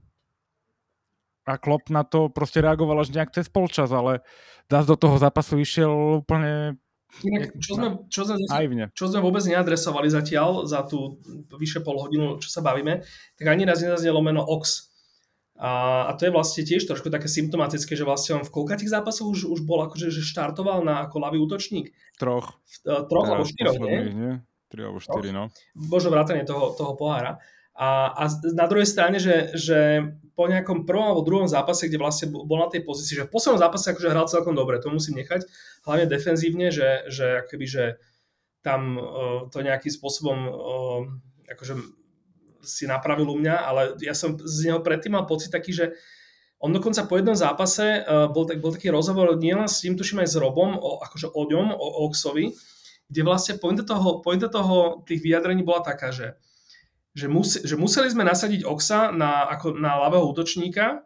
A 1.49 1.57
Klopp 1.57 1.89
na 1.89 2.05
to 2.05 2.29
proste 2.29 2.61
reagoval 2.61 3.01
až 3.01 3.09
nejak 3.13 3.33
cez 3.33 3.49
polčas, 3.49 3.89
ale 3.89 4.21
zás 4.69 4.85
do 4.85 4.93
toho 4.93 5.17
zápasu 5.17 5.57
išiel 5.57 6.21
úplne 6.21 6.77
Inak, 7.27 7.59
čo, 7.59 7.75
sme, 7.75 8.07
čo, 8.07 8.23
sme, 8.23 8.39
čo 8.95 9.05
sme 9.11 9.19
vôbec 9.19 9.43
neadresovali 9.43 10.07
zatiaľ 10.07 10.63
za 10.63 10.87
tú 10.87 11.19
vyše 11.59 11.83
pol 11.83 11.99
hodinu, 11.99 12.39
čo 12.39 12.47
sa 12.47 12.63
bavíme, 12.63 13.03
tak 13.35 13.45
ani 13.51 13.67
raz 13.67 13.83
nezaznelo 13.83 14.23
meno 14.23 14.39
Ox. 14.47 14.87
A, 15.59 16.07
a 16.09 16.11
to 16.17 16.25
je 16.25 16.33
vlastne 16.33 16.63
tiež 16.63 16.87
trošku 16.89 17.11
také 17.13 17.27
symptomatické, 17.27 17.93
že 17.93 18.07
vlastne 18.07 18.41
on 18.41 18.47
v 18.47 18.49
koľkých 18.49 18.89
zápasoch 18.89 19.27
už, 19.27 19.45
už 19.45 19.61
bol 19.61 19.83
akože, 19.85 20.09
že 20.09 20.25
štartoval 20.25 20.81
na 20.81 21.05
ako 21.05 21.21
ľavý 21.21 21.37
útočník? 21.43 21.93
Troch. 22.17 22.57
V, 22.65 22.75
uh, 22.89 23.05
troch 23.05 23.27
alebo 23.29 23.45
štyroch, 23.45 23.77
nie? 23.77 24.09
nie? 24.09 24.33
Tri 24.71 24.87
alebo 24.87 25.03
štyri, 25.03 25.35
no. 25.35 25.51
Bože 25.75 26.07
vrátanie 26.09 26.47
toho, 26.47 26.73
toho 26.73 26.95
pohára. 26.95 27.43
A, 27.81 28.13
a 28.13 28.23
na 28.53 28.69
druhej 28.69 28.85
strane, 28.85 29.17
že, 29.17 29.57
že 29.57 30.05
po 30.37 30.45
nejakom 30.45 30.85
prvom 30.85 31.09
alebo 31.09 31.25
druhom 31.25 31.49
zápase, 31.49 31.89
kde 31.89 31.97
vlastne 31.97 32.29
bol 32.29 32.61
na 32.61 32.69
tej 32.69 32.85
pozícii, 32.85 33.17
že 33.17 33.25
v 33.25 33.33
poslednom 33.33 33.57
zápase 33.57 33.89
akože 33.89 34.13
hral 34.13 34.29
celkom 34.29 34.53
dobre, 34.53 34.77
to 34.77 34.93
musím 34.93 35.17
nechať, 35.17 35.49
hlavne 35.89 36.05
defenzívne, 36.05 36.69
že, 36.69 37.09
že 37.09 37.41
akoby, 37.41 37.65
že 37.65 37.83
tam 38.61 39.01
uh, 39.01 39.49
to 39.49 39.65
nejakým 39.65 39.89
spôsobom 39.89 40.37
uh, 40.45 41.01
akože 41.49 41.73
si 42.61 42.85
napravil 42.85 43.25
u 43.33 43.37
mňa, 43.41 43.55
ale 43.65 43.81
ja 44.05 44.13
som 44.13 44.37
z 44.37 44.69
neho 44.69 44.85
predtým 44.85 45.17
mal 45.17 45.25
pocit 45.25 45.49
taký, 45.49 45.73
že 45.73 45.97
on 46.61 46.69
dokonca 46.69 47.09
po 47.09 47.17
jednom 47.17 47.33
zápase 47.33 48.05
uh, 48.05 48.29
bol, 48.29 48.45
tak, 48.45 48.61
bol 48.61 48.69
taký 48.69 48.93
rozhovor 48.93 49.33
nielen 49.41 49.65
s 49.65 49.81
tým, 49.81 49.97
tuším 49.97 50.21
aj 50.21 50.29
s 50.29 50.37
Robom, 50.37 50.77
o, 50.77 51.01
akože 51.01 51.33
o 51.33 51.41
ňom, 51.49 51.73
o 51.73 51.87
Oxovi, 52.05 52.53
kde 53.09 53.21
vlastne 53.25 53.57
pointa 53.57 53.81
toho, 53.81 54.21
pointa 54.21 54.45
toho 54.45 55.01
tých 55.09 55.25
vyjadrení 55.25 55.65
bola 55.65 55.81
taká, 55.81 56.13
že 56.13 56.37
že, 57.11 57.27
mus, 57.27 57.59
že 57.59 57.75
museli 57.75 58.07
sme 58.07 58.23
nasadiť 58.23 58.63
Oxa 58.63 59.11
na, 59.11 59.47
ako 59.51 59.75
na 59.75 59.99
ľavého 59.99 60.25
útočníka, 60.31 61.03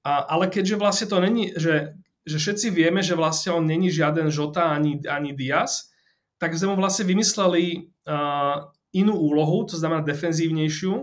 a, 0.00 0.12
ale 0.26 0.48
keďže 0.48 0.80
vlastne 0.80 1.06
to 1.06 1.16
není, 1.20 1.52
že, 1.54 1.94
že 2.24 2.36
všetci 2.40 2.66
vieme, 2.72 3.04
že 3.04 3.14
vlastne 3.14 3.54
on 3.54 3.64
není 3.68 3.92
žiaden 3.92 4.32
Žota 4.32 4.74
ani, 4.74 5.04
ani 5.06 5.36
Diaz, 5.36 5.92
tak 6.40 6.56
sme 6.56 6.72
mu 6.72 6.80
vlastne 6.80 7.04
vymysleli 7.04 7.92
uh, 8.08 8.72
inú 8.96 9.12
úlohu, 9.12 9.68
to 9.68 9.76
znamená 9.76 10.00
defenzívnejšiu. 10.00 10.94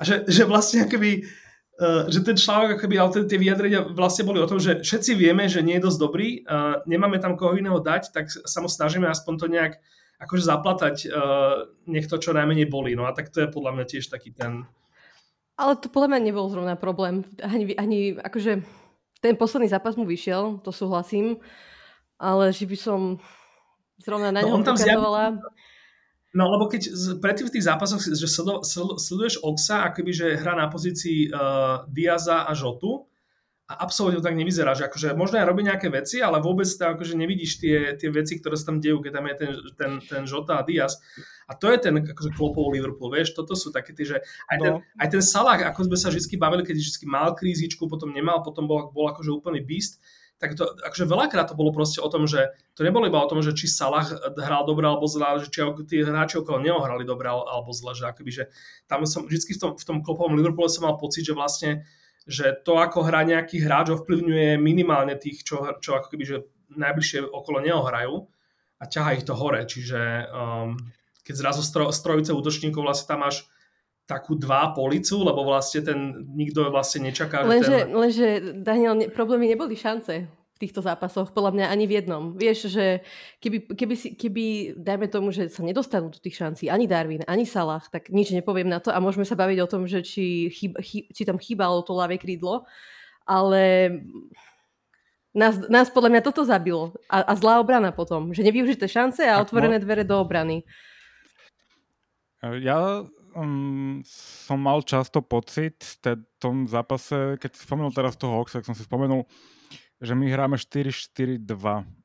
A 0.00 0.02
že, 0.02 0.24
že 0.24 0.48
vlastne 0.48 0.88
akoby, 0.88 1.28
uh, 1.76 2.08
že 2.08 2.24
ten 2.24 2.40
článok, 2.40 2.80
akoby, 2.80 2.96
ale 2.96 3.28
tie 3.28 3.36
vyjadrenia 3.36 3.84
vlastne 3.92 4.24
boli 4.24 4.40
o 4.40 4.48
tom, 4.48 4.56
že 4.56 4.80
všetci 4.80 5.12
vieme, 5.12 5.44
že 5.44 5.60
nie 5.60 5.76
je 5.76 5.84
dosť 5.84 5.98
dobrý, 6.00 6.40
uh, 6.48 6.80
nemáme 6.88 7.20
tam 7.20 7.36
koho 7.36 7.52
iného 7.52 7.84
dať, 7.84 8.16
tak 8.16 8.32
sa 8.32 8.58
mu 8.64 8.68
snažíme 8.72 9.04
aspoň 9.04 9.34
to 9.36 9.46
nejak 9.52 9.76
akože 10.22 10.44
zaplatať 10.46 10.96
uh, 11.10 11.66
niekto, 11.90 12.16
čo 12.22 12.30
najmenej 12.30 12.70
bolí. 12.70 12.94
No 12.94 13.10
a 13.10 13.12
tak 13.12 13.34
to 13.34 13.42
je 13.42 13.50
podľa 13.50 13.74
mňa 13.74 13.84
tiež 13.90 14.06
taký 14.06 14.30
ten... 14.30 14.62
Ale 15.58 15.76
to 15.76 15.90
podľa 15.90 16.16
mňa 16.16 16.20
nebol 16.22 16.46
zrovna 16.46 16.78
problém. 16.78 17.26
Ani, 17.42 17.74
ani 17.74 18.14
akože 18.16 18.62
ten 19.18 19.34
posledný 19.34 19.68
zápas 19.70 19.98
mu 19.98 20.06
vyšiel, 20.06 20.62
to 20.62 20.70
súhlasím, 20.70 21.42
ale 22.18 22.54
že 22.54 22.66
by 22.66 22.76
som 22.78 23.00
zrovna 23.98 24.30
na 24.30 24.46
no, 24.46 24.58
ňom 24.58 24.62
ukazovala... 24.62 25.38
Zjavne... 25.38 25.70
No 26.32 26.48
lebo 26.48 26.64
keď 26.64 26.88
predtým 27.20 27.52
v 27.52 27.54
tých 27.60 27.68
zápasoch, 27.68 28.00
že 28.00 28.24
sleduješ 28.96 29.44
Oxa, 29.44 29.84
akoby, 29.92 30.16
že 30.16 30.40
hrá 30.40 30.56
na 30.56 30.64
pozícii 30.72 31.28
uh, 31.28 31.84
Diaza 31.92 32.48
a 32.48 32.56
Žotu, 32.56 33.04
a 33.70 33.78
absolútne 33.78 34.18
to 34.18 34.26
tak 34.26 34.34
nevyzerá, 34.34 34.74
že 34.74 34.90
akože 34.90 35.14
možno 35.14 35.38
aj 35.38 35.46
robí 35.46 35.62
nejaké 35.62 35.86
veci, 35.86 36.18
ale 36.18 36.42
vôbec 36.42 36.66
tam 36.76 36.98
akože 36.98 37.14
nevidíš 37.14 37.62
tie, 37.62 37.94
tie 37.94 38.10
veci, 38.10 38.36
ktoré 38.42 38.58
sa 38.58 38.74
tam 38.74 38.82
dejú, 38.82 38.98
keď 38.98 39.12
tam 39.14 39.24
je 39.30 39.34
ten, 39.38 39.50
ten, 39.78 39.92
ten 40.02 40.22
Žota 40.26 40.60
a 40.60 40.66
Diaz. 40.66 40.98
A 41.46 41.54
to 41.54 41.70
je 41.70 41.78
ten 41.78 41.94
akože 41.94 42.34
klopov 42.34 42.74
Liverpool, 42.74 43.14
vieš, 43.14 43.38
toto 43.38 43.54
sú 43.54 43.70
také 43.70 43.94
tie, 43.94 44.04
že 44.04 44.18
aj 44.50 44.56
ten, 44.58 44.72
no. 44.76 44.84
aj 44.98 45.08
ten 45.08 45.22
Salah, 45.22 45.62
ako 45.62 45.88
sme 45.88 45.96
sa 45.96 46.10
vždy 46.10 46.34
bavili, 46.36 46.66
keď 46.66 46.76
vždy 46.76 47.06
mal 47.06 47.38
krízičku, 47.38 47.86
potom 47.86 48.10
nemal, 48.10 48.42
potom 48.42 48.66
bol, 48.66 48.90
bol 48.90 49.08
akože 49.14 49.30
úplný 49.30 49.62
beast, 49.62 50.02
tak 50.42 50.58
to, 50.58 50.66
akože 50.66 51.06
veľakrát 51.06 51.46
to 51.46 51.54
bolo 51.54 51.70
proste 51.70 52.02
o 52.02 52.10
tom, 52.10 52.26
že 52.26 52.50
to 52.74 52.82
nebolo 52.82 53.06
iba 53.06 53.22
o 53.22 53.30
tom, 53.30 53.46
že 53.46 53.54
či 53.54 53.70
Salah 53.70 54.02
hral 54.42 54.66
dobre 54.66 54.90
alebo 54.90 55.06
zle, 55.06 55.38
že 55.38 55.46
či 55.54 55.62
tí 55.86 56.02
hráči 56.02 56.42
okolo 56.42 56.58
neho 56.58 56.82
hrali 56.82 57.06
dobre 57.06 57.30
alebo 57.30 57.70
zle, 57.70 57.94
že 57.94 58.10
akoby, 58.10 58.42
že 58.42 58.44
tam 58.90 59.06
som 59.06 59.22
vždy 59.22 59.54
v 59.54 59.60
tom, 59.62 59.70
v 59.78 59.84
tom 59.86 59.96
klopovom 60.02 60.34
Liverpoole 60.34 60.66
som 60.66 60.82
mal 60.90 60.98
pocit, 60.98 61.22
že 61.22 61.38
vlastne 61.38 61.86
že 62.26 62.54
to, 62.62 62.78
ako 62.78 63.02
hrá 63.06 63.26
nejaký 63.26 63.62
hráč, 63.62 63.94
ovplyvňuje 63.94 64.58
minimálne 64.58 65.18
tých, 65.18 65.42
čo, 65.42 65.62
čo 65.82 65.98
ako 65.98 66.14
keby, 66.14 66.24
že 66.24 66.36
najbližšie 66.72 67.26
okolo 67.26 67.58
neho 67.60 67.82
hrajú 67.82 68.26
a 68.78 68.84
ťaha 68.86 69.18
ich 69.18 69.24
to 69.26 69.34
hore. 69.34 69.60
Čiže 69.62 70.30
um, 70.30 70.78
keď 71.22 71.34
zrazu 71.38 71.62
stro, 71.62 71.90
strojice 71.90 72.34
útočníkov 72.34 72.82
vlastne 72.82 73.10
tam 73.10 73.26
máš 73.26 73.46
takú 74.06 74.34
dva 74.34 74.74
policu, 74.74 75.22
lebo 75.22 75.46
vlastne 75.46 75.86
ten 75.86 75.98
nikto 76.34 76.66
vlastne 76.74 77.06
nečaká. 77.06 77.46
Lenže, 77.46 77.86
ten... 77.86 77.94
lenže 77.94 78.28
Daniel, 78.58 78.98
ne, 78.98 79.06
problémy 79.06 79.46
neboli 79.46 79.78
šance 79.78 80.41
týchto 80.62 80.78
zápasoch, 80.78 81.34
podľa 81.34 81.58
mňa 81.58 81.66
ani 81.66 81.84
v 81.90 81.92
jednom. 81.98 82.22
Vieš, 82.38 82.70
že 82.70 83.02
keby, 83.42 83.74
keby, 83.74 83.94
si, 83.98 84.08
keby 84.14 84.44
dajme 84.78 85.10
tomu, 85.10 85.34
že 85.34 85.50
sa 85.50 85.66
nedostanú 85.66 86.14
do 86.14 86.22
tých 86.22 86.38
šancí 86.38 86.70
ani 86.70 86.86
Darwin, 86.86 87.26
ani 87.26 87.42
Salah, 87.42 87.82
tak 87.90 88.14
nič 88.14 88.30
nepoviem 88.30 88.70
na 88.70 88.78
to 88.78 88.94
a 88.94 89.02
môžeme 89.02 89.26
sa 89.26 89.34
baviť 89.34 89.58
o 89.58 89.70
tom, 89.70 89.90
že 89.90 90.06
či, 90.06 90.46
chyb, 90.54 90.78
chy, 90.78 91.10
či 91.10 91.26
tam 91.26 91.42
chýbalo 91.42 91.82
to 91.82 91.90
ľavé 91.90 92.22
krídlo, 92.22 92.62
ale 93.26 93.90
nás, 95.34 95.58
nás 95.66 95.90
podľa 95.90 96.10
mňa 96.14 96.22
toto 96.22 96.46
zabilo. 96.46 96.94
A, 97.10 97.26
a 97.26 97.32
zlá 97.34 97.58
obrana 97.58 97.90
potom, 97.90 98.30
že 98.30 98.46
nevyužité 98.46 98.86
šance 98.86 99.26
a 99.26 99.42
otvorené 99.42 99.82
dvere 99.82 100.06
do 100.06 100.14
obrany. 100.20 100.62
Ja 102.42 103.06
um, 103.34 104.02
som 104.04 104.60
mal 104.60 104.84
často 104.84 105.24
pocit 105.24 105.80
v 106.04 106.16
tom 106.36 106.68
zápase, 106.68 107.40
keď 107.40 107.50
si 107.56 107.64
spomenul 107.64 107.92
teraz 107.92 108.16
toho 108.16 108.40
Oxa, 108.40 108.60
tak 108.60 108.68
som 108.68 108.76
si 108.76 108.84
spomenul, 108.84 109.24
že 110.02 110.18
my 110.18 110.26
hráme 110.26 110.58
4-4-2 110.58 111.46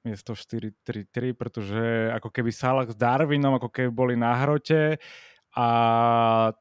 miesto 0.05 0.37
4-3-3, 0.37 1.33
pretože 1.33 2.13
ako 2.13 2.29
keby 2.29 2.53
Salah 2.53 2.85
s 2.85 2.93
Darwinom 2.93 3.57
ako 3.57 3.73
keby 3.73 3.89
boli 3.89 4.13
na 4.13 4.37
hrote 4.37 5.01
a 5.57 5.67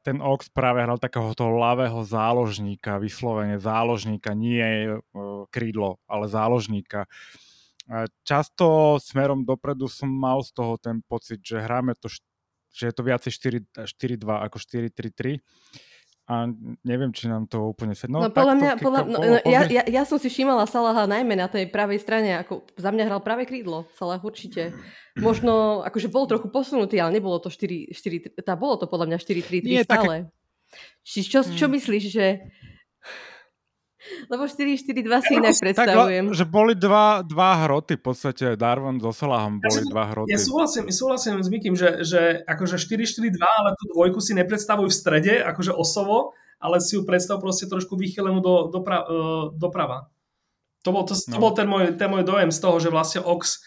ten 0.01 0.17
Ox 0.17 0.49
práve 0.49 0.81
hral 0.81 0.97
takého 0.97 1.29
toho 1.37 1.53
ľavého 1.53 2.01
záložníka, 2.01 2.97
vyslovene 2.97 3.61
záložníka, 3.61 4.33
nie 4.33 4.89
uh, 4.89 5.45
krídlo, 5.53 6.01
ale 6.09 6.25
záložníka. 6.25 7.05
Často 8.27 8.99
smerom 8.99 9.47
dopredu 9.47 9.87
som 9.87 10.11
mal 10.11 10.43
z 10.43 10.51
toho 10.51 10.75
ten 10.75 10.99
pocit, 11.07 11.39
že 11.39 11.63
hráme 11.63 11.95
to 11.95 12.11
že 12.77 12.91
je 12.91 12.93
to 12.93 13.01
viacej 13.01 13.31
4-2 13.89 14.27
ako 14.27 14.57
4-3-3 14.61 15.41
a 16.27 16.43
neviem, 16.83 17.15
či 17.15 17.31
nám 17.31 17.47
to 17.47 17.71
úplne 17.71 17.95
sedí. 17.95 18.11
No, 18.11 18.27
no 18.27 18.27
podľa 18.27 18.55
mňa, 18.59 18.71
podľa, 18.83 19.01
no, 19.07 19.15
no, 19.15 19.39
ja, 19.47 19.63
ja, 19.71 19.87
ja 19.87 20.03
som 20.03 20.19
si 20.19 20.27
všímala 20.27 20.67
Salaha 20.67 21.07
najmä 21.07 21.39
na 21.39 21.47
tej 21.47 21.71
pravej 21.71 22.03
strane, 22.03 22.35
ako 22.43 22.67
za 22.75 22.91
mňa 22.91 23.07
hral 23.07 23.23
práve 23.23 23.47
krídlo, 23.47 23.87
Salah 23.95 24.19
určite. 24.19 24.75
Možno, 25.15 25.81
akože 25.87 26.11
bol 26.11 26.27
trochu 26.27 26.51
posunutý, 26.51 26.99
ale 26.99 27.15
nebolo 27.15 27.39
to 27.39 27.47
4, 27.47 27.95
4 27.95 28.43
tá 28.43 28.59
bolo 28.59 28.75
to 28.75 28.91
podľa 28.91 29.15
mňa 29.15 29.17
4-3-3 29.23 29.87
stále. 29.87 30.15
Také... 30.27 30.35
Či, 31.07 31.19
čo, 31.23 31.39
čo 31.47 31.65
hmm. 31.71 31.73
myslíš, 31.79 32.03
že 32.11 32.25
lebo 34.27 34.43
4-4-2 34.45 35.25
si 35.25 35.31
inak 35.37 35.55
predstavujem. 35.55 36.25
Tak, 36.31 36.37
že 36.37 36.45
boli 36.45 36.73
dva, 36.75 37.21
dva 37.23 37.65
hroty, 37.65 37.95
v 37.99 38.03
podstate 38.03 38.45
Darwin 38.59 38.99
so 38.99 39.11
Salahom 39.15 39.59
boli 39.63 39.81
ja, 39.83 39.89
dva 39.89 40.03
hroty. 40.11 40.31
Ja 40.33 40.39
súhlasím, 40.39 40.89
súhlasím 40.89 41.39
s 41.39 41.47
Mikým, 41.47 41.75
že, 41.75 42.03
že 42.03 42.41
akože 42.43 42.79
4-4-2, 42.79 43.39
ale 43.39 43.69
tú 43.77 43.83
dvojku 43.95 44.19
si 44.19 44.35
nepredstavujú 44.35 44.89
v 44.89 44.95
strede, 44.95 45.33
akože 45.41 45.71
osovo, 45.71 46.35
ale 46.57 46.81
si 46.81 46.97
ju 46.97 47.05
predstav 47.05 47.37
proste 47.37 47.69
trošku 47.69 47.95
vychylenú 47.95 48.41
do, 48.41 48.69
do, 48.73 48.79
pra, 48.81 49.05
uh, 49.05 49.53
doprava. 49.53 50.09
To 50.85 50.89
bol, 50.95 51.03
to, 51.03 51.13
to 51.13 51.35
no. 51.35 51.43
bol 51.43 51.53
ten, 51.53 51.67
môj, 51.67 51.93
ten 51.99 52.07
môj 52.07 52.23
dojem 52.23 52.49
z 52.49 52.59
toho, 52.63 52.77
že 52.79 52.89
vlastne 52.93 53.21
Ox 53.21 53.61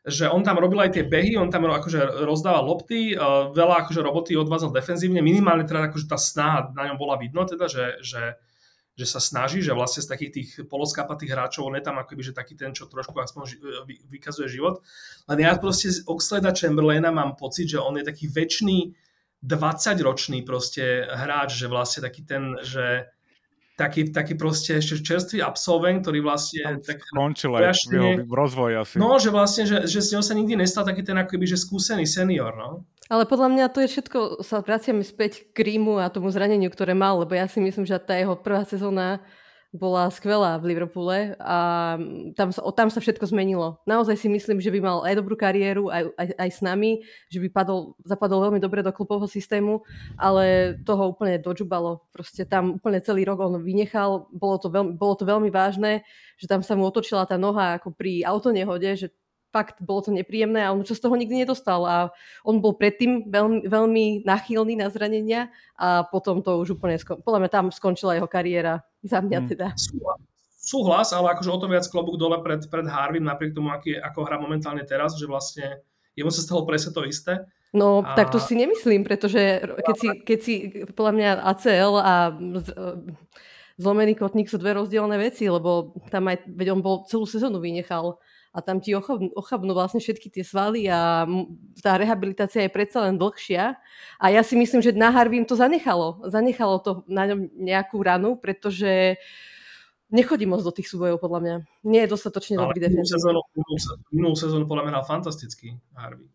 že 0.00 0.32
on 0.32 0.40
tam 0.40 0.56
robil 0.56 0.80
aj 0.80 0.96
tie 0.96 1.04
behy, 1.04 1.36
on 1.36 1.52
tam 1.52 1.68
akože 1.68 2.24
rozdával 2.24 2.64
lopty, 2.64 3.12
uh, 3.12 3.52
veľa 3.52 3.84
akože 3.84 4.00
roboty 4.00 4.32
odvádzal 4.32 4.72
defenzívne, 4.72 5.20
minimálne 5.20 5.68
teda 5.68 5.92
akože 5.92 6.08
tá 6.08 6.16
snaha 6.16 6.72
na 6.72 6.88
ňom 6.88 6.96
bola 6.96 7.20
vidno, 7.20 7.44
teda, 7.44 7.68
že, 7.68 8.00
že 8.00 8.40
že 8.98 9.06
sa 9.06 9.20
snaží, 9.22 9.64
že 9.64 9.72
vlastne 9.72 10.04
z 10.04 10.10
takých 10.12 10.32
tých 10.32 10.48
poloskapatých 10.68 11.32
hráčov 11.32 11.70
on 11.70 11.78
je 11.78 11.84
tam 11.84 11.96
akoby, 11.96 12.20
že 12.20 12.36
taký 12.36 12.58
ten, 12.58 12.76
čo 12.76 12.90
trošku 12.90 13.16
aspoň 13.16 13.42
ži- 13.48 13.60
vykazuje 14.10 14.50
život. 14.50 14.84
Len 15.30 15.40
ja 15.40 15.56
proste 15.56 15.88
z 15.88 16.04
Oxleda 16.04 16.52
Chamberlaina 16.52 17.08
mám 17.08 17.38
pocit, 17.38 17.70
že 17.70 17.80
on 17.80 17.96
je 17.96 18.04
taký 18.04 18.28
väčší 18.28 18.92
20-ročný 19.40 20.44
proste 20.44 21.08
hráč, 21.08 21.56
že 21.56 21.66
vlastne 21.72 22.04
taký 22.04 22.28
ten, 22.28 22.60
že 22.60 23.08
taký, 23.80 24.12
taký 24.12 24.36
proste 24.36 24.76
ešte 24.76 25.00
čerstvý 25.00 25.40
absolvent, 25.40 26.04
ktorý 26.04 26.20
vlastne... 26.20 26.76
Tak, 26.84 27.00
skončil 27.08 27.56
aj 27.56 27.72
v 28.28 28.34
rozvoji 28.36 28.74
asi. 28.76 28.94
No, 29.00 29.16
že 29.16 29.32
vlastne, 29.32 29.64
že, 29.64 29.88
že 29.88 30.04
z 30.04 30.12
neho 30.12 30.24
sa 30.24 30.36
nikdy 30.36 30.60
nestal 30.60 30.84
taký 30.84 31.00
ten 31.00 31.16
akoby, 31.16 31.48
že 31.48 31.56
skúsený 31.56 32.04
senior, 32.04 32.52
no. 32.52 32.84
Ale 33.10 33.26
podľa 33.26 33.50
mňa 33.50 33.74
to 33.74 33.82
je 33.82 33.90
všetko, 33.90 34.46
sa 34.46 34.62
vraciame 34.62 35.02
späť 35.02 35.50
k 35.50 35.66
Rímu 35.66 35.98
a 35.98 36.14
tomu 36.14 36.30
zraneniu, 36.30 36.70
ktoré 36.70 36.94
mal, 36.94 37.18
lebo 37.18 37.34
ja 37.34 37.50
si 37.50 37.58
myslím, 37.58 37.82
že 37.82 37.98
tá 37.98 38.14
jeho 38.14 38.38
prvá 38.38 38.62
sezóna 38.62 39.18
bola 39.70 40.10
skvelá 40.10 40.58
v 40.58 40.74
Liverpoole 40.74 41.38
a 41.38 41.94
tam 42.34 42.50
sa, 42.50 42.62
tam 42.74 42.90
sa 42.90 42.98
všetko 42.98 43.30
zmenilo. 43.30 43.78
Naozaj 43.86 44.18
si 44.18 44.26
myslím, 44.26 44.58
že 44.58 44.70
by 44.74 44.82
mal 44.82 44.98
aj 45.06 45.14
dobrú 45.14 45.38
kariéru, 45.38 45.86
aj, 45.90 46.10
aj, 46.18 46.26
aj 46.38 46.50
s 46.50 46.60
nami, 46.62 47.06
že 47.30 47.38
by 47.38 47.54
padol, 47.54 47.94
zapadol 48.02 48.50
veľmi 48.50 48.58
dobre 48.58 48.82
do 48.82 48.90
klupového 48.90 49.30
systému, 49.30 49.86
ale 50.18 50.74
toho 50.82 51.14
úplne 51.14 51.38
dožubalo. 51.38 52.02
Proste 52.10 52.42
tam 52.42 52.82
úplne 52.82 52.98
celý 52.98 53.22
rok 53.22 53.46
on 53.46 53.62
vynechal, 53.62 54.26
bolo 54.34 54.58
to, 54.58 54.74
veľmi, 54.74 54.98
bolo 54.98 55.14
to 55.14 55.22
veľmi 55.22 55.54
vážne, 55.54 56.02
že 56.34 56.50
tam 56.50 56.66
sa 56.66 56.74
mu 56.74 56.82
otočila 56.90 57.22
tá 57.22 57.38
noha 57.38 57.78
ako 57.78 57.94
pri 57.94 58.26
autonehode, 58.26 58.90
že 58.98 59.14
fakt 59.50 59.82
bolo 59.82 60.06
to 60.06 60.10
nepríjemné 60.14 60.62
a 60.62 60.72
on 60.72 60.86
čo 60.86 60.94
z 60.94 61.02
toho 61.02 61.18
nikdy 61.18 61.42
nedostal 61.42 61.82
a 61.86 61.96
on 62.46 62.62
bol 62.62 62.78
predtým 62.78 63.26
veľmi, 63.26 63.66
veľmi 63.66 64.04
nachylný 64.22 64.78
na 64.78 64.86
zranenia 64.90 65.50
a 65.74 66.06
potom 66.06 66.40
to 66.40 66.58
už 66.62 66.78
úplne, 66.78 66.96
skon- 66.96 67.18
podľa 67.20 67.46
mňa 67.46 67.50
tam 67.50 67.66
skončila 67.74 68.16
jeho 68.16 68.30
kariéra, 68.30 68.86
za 69.02 69.18
mňa 69.18 69.38
hmm. 69.42 69.48
teda. 69.50 69.66
Súhlas, 70.60 71.10
ale 71.10 71.34
akože 71.34 71.50
o 71.50 71.58
to 71.58 71.66
viac 71.66 71.86
klobúk 71.90 72.20
dole 72.20 72.38
pred, 72.44 72.62
pred 72.70 72.86
Harvim, 72.86 73.26
napriek 73.26 73.56
tomu, 73.56 73.74
aký, 73.74 73.98
ako 73.98 74.22
hrá 74.22 74.38
momentálne 74.38 74.86
teraz, 74.86 75.18
že 75.18 75.26
vlastne 75.26 75.82
jemu 76.14 76.30
sa 76.30 76.44
stalo 76.44 76.62
presne 76.62 76.94
to 76.94 77.02
isté. 77.08 77.42
No, 77.70 78.02
a... 78.02 78.18
tak 78.18 78.34
to 78.34 78.42
si 78.42 78.58
nemyslím, 78.58 79.06
pretože 79.06 79.62
keď 79.62 79.96
si, 79.96 80.08
keď 80.26 80.38
si 80.42 80.54
podľa 80.90 81.12
mňa 81.14 81.30
ACL 81.54 81.94
a 82.02 82.14
zlomený 83.80 84.18
kotník 84.18 84.50
sú 84.52 84.60
dve 84.60 84.76
rozdielne 84.76 85.16
veci, 85.16 85.48
lebo 85.48 85.96
tam 86.12 86.28
aj, 86.28 86.44
veď 86.50 86.76
on 86.76 86.80
bol 86.84 87.08
celú 87.08 87.24
sezónu 87.24 87.62
vynechal 87.62 88.20
a 88.50 88.58
tam 88.58 88.82
ti 88.82 88.90
ochabnú, 88.98 89.30
ochabnú 89.38 89.70
vlastne 89.70 90.02
všetky 90.02 90.26
tie 90.26 90.42
svaly 90.42 90.90
a 90.90 91.22
tá 91.78 91.94
rehabilitácia 91.94 92.66
je 92.66 92.74
predsa 92.74 93.06
len 93.06 93.14
dlhšia. 93.14 93.78
A 94.18 94.26
ja 94.34 94.42
si 94.42 94.58
myslím, 94.58 94.82
že 94.82 94.90
na 94.90 95.14
Harvim 95.14 95.46
to 95.46 95.54
zanechalo. 95.54 96.26
Zanechalo 96.26 96.82
to 96.82 96.90
na 97.06 97.30
ňom 97.30 97.46
nejakú 97.54 98.02
ranu, 98.02 98.34
pretože 98.34 99.22
nechodí 100.10 100.50
moc 100.50 100.66
do 100.66 100.74
tých 100.74 100.90
súbojov, 100.90 101.22
podľa 101.22 101.40
mňa. 101.46 101.54
Nie 101.86 102.00
je 102.06 102.12
dostatočne 102.18 102.58
Ale 102.58 102.74
dobrý 102.74 102.90
defenzívny. 102.90 103.38
Minulú 104.10 104.34
sezónu 104.34 104.66
podľa 104.66 104.82
mňa 104.82 104.92
hral 104.98 105.06
fantasticky 105.06 105.78
Harvey. 105.94 106.26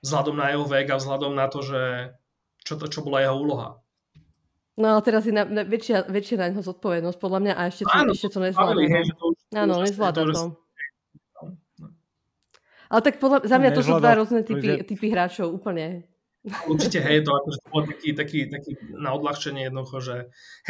Vzhľadom 0.00 0.40
na 0.40 0.48
jeho 0.48 0.64
vek 0.64 0.96
a 0.96 1.00
vzhľadom 1.00 1.32
na 1.36 1.46
to, 1.52 1.60
že 1.60 2.12
čo, 2.64 2.80
to, 2.80 2.88
čo 2.88 3.04
bola 3.04 3.20
jeho 3.20 3.36
úloha. 3.36 3.84
No 4.80 4.96
ale 4.96 5.00
teraz 5.04 5.28
je 5.28 5.30
na, 5.36 5.44
na, 5.44 5.62
väčšia, 5.62 6.08
väčšia 6.08 6.36
na 6.40 6.46
neho 6.50 6.64
zodpovednosť, 6.64 7.18
podľa 7.20 7.40
mňa, 7.46 7.52
a 7.54 7.62
ešte 7.70 7.84
to, 7.86 7.94
Áno, 7.94 8.10
ešte 8.10 8.28
to 8.32 8.40
nezvláda. 8.42 8.80
Áno, 9.54 9.74
nezvláda 9.84 10.20
to. 10.32 10.63
Ale 12.94 13.02
tak 13.02 13.18
podľa, 13.18 13.42
za 13.42 13.58
mňa 13.58 13.70
to 13.74 13.82
sú 13.82 13.98
dva 13.98 14.14
rôzne 14.14 14.46
typy, 14.46 14.86
typy 14.86 15.10
hráčov, 15.10 15.50
úplne. 15.50 16.06
Určite, 16.70 17.02
hej, 17.02 17.26
to 17.26 17.34
akože 17.34 17.58
to 17.58 17.68
bol 17.72 17.82
taký, 17.82 18.08
taký, 18.14 18.40
taký 18.46 18.76
na 18.94 19.16
odľahčenie 19.16 19.66
jednoducho, 19.66 19.98
že 19.98 20.16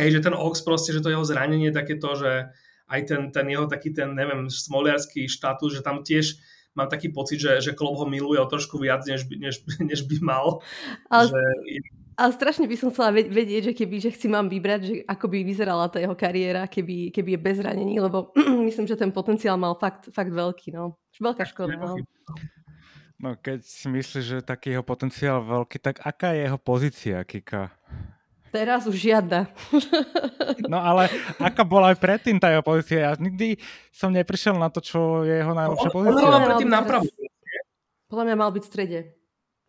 hej, 0.00 0.08
že 0.16 0.24
ten 0.24 0.32
Ox 0.32 0.64
proste, 0.64 0.96
že 0.96 1.04
to 1.04 1.12
jeho 1.12 1.26
zranenie 1.26 1.68
je 1.68 1.76
takéto, 1.76 2.16
že 2.16 2.48
aj 2.88 3.00
ten, 3.04 3.22
ten 3.28 3.46
jeho 3.50 3.68
taký 3.68 3.92
ten, 3.92 4.16
neviem, 4.16 4.48
smoliarský 4.48 5.28
štátus, 5.28 5.76
že 5.76 5.84
tam 5.84 6.00
tiež 6.00 6.40
mám 6.78 6.88
taký 6.88 7.12
pocit, 7.12 7.42
že, 7.42 7.60
že 7.60 7.76
Klopp 7.76 8.00
ho 8.00 8.06
miluje 8.06 8.38
o 8.40 8.46
trošku 8.48 8.78
viac, 8.78 9.04
než, 9.04 9.28
než, 9.28 9.66
než 9.82 10.00
by 10.08 10.16
mal. 10.22 10.62
Ale, 11.10 11.28
že... 11.28 11.42
ale 12.14 12.30
strašne 12.30 12.70
by 12.70 12.76
som 12.78 12.88
chcela 12.94 13.10
vedieť, 13.10 13.70
že 13.70 13.72
keby, 13.74 13.96
že 13.98 14.10
si 14.14 14.30
mám 14.30 14.46
vybrať, 14.46 14.80
že 14.86 14.94
ako 15.06 15.26
by 15.26 15.38
vyzerala 15.42 15.90
tá 15.90 15.98
jeho 15.98 16.14
kariéra, 16.14 16.70
keby, 16.70 17.10
keby 17.10 17.34
je 17.34 17.40
bez 17.42 17.56
zranení, 17.58 17.98
lebo 17.98 18.30
myslím, 18.68 18.86
že 18.86 18.94
ten 18.94 19.10
potenciál 19.10 19.58
mal 19.58 19.74
fakt, 19.74 20.14
fakt 20.14 20.30
veľký, 20.30 20.74
no. 20.74 20.98
Veľká 21.18 21.44
škoda. 21.46 21.74
No. 21.74 21.98
no 23.18 23.30
keď 23.38 23.66
si 23.66 23.86
myslíš, 23.90 24.24
že 24.24 24.38
taký 24.46 24.74
jeho 24.74 24.86
potenciál 24.86 25.42
veľký, 25.42 25.82
tak 25.82 26.02
aká 26.02 26.34
je 26.34 26.46
jeho 26.46 26.58
pozícia, 26.58 27.18
Kika? 27.26 27.74
Teraz 28.54 28.86
už 28.86 28.94
žiadna. 28.94 29.50
No 30.68 30.78
ale 30.78 31.08
aká 31.40 31.64
bola 31.64 31.90
aj 31.90 31.98
predtým 31.98 32.36
tá 32.36 32.52
jeho 32.52 32.60
pozícia? 32.60 33.10
Ja 33.10 33.12
nikdy 33.16 33.56
som 33.90 34.12
neprišiel 34.12 34.54
na 34.54 34.68
to, 34.68 34.78
čo 34.84 35.24
je 35.24 35.40
jeho 35.40 35.56
najlepšia 35.56 35.90
no, 35.90 35.94
pozícia. 35.96 36.20
On 36.20 36.46
predtým 36.46 36.70
napravu. 36.70 37.04
Podľa 38.12 38.24
mňa 38.28 38.36
mal 38.36 38.50
byť 38.52 38.62
v 38.62 38.70
strede. 38.70 38.98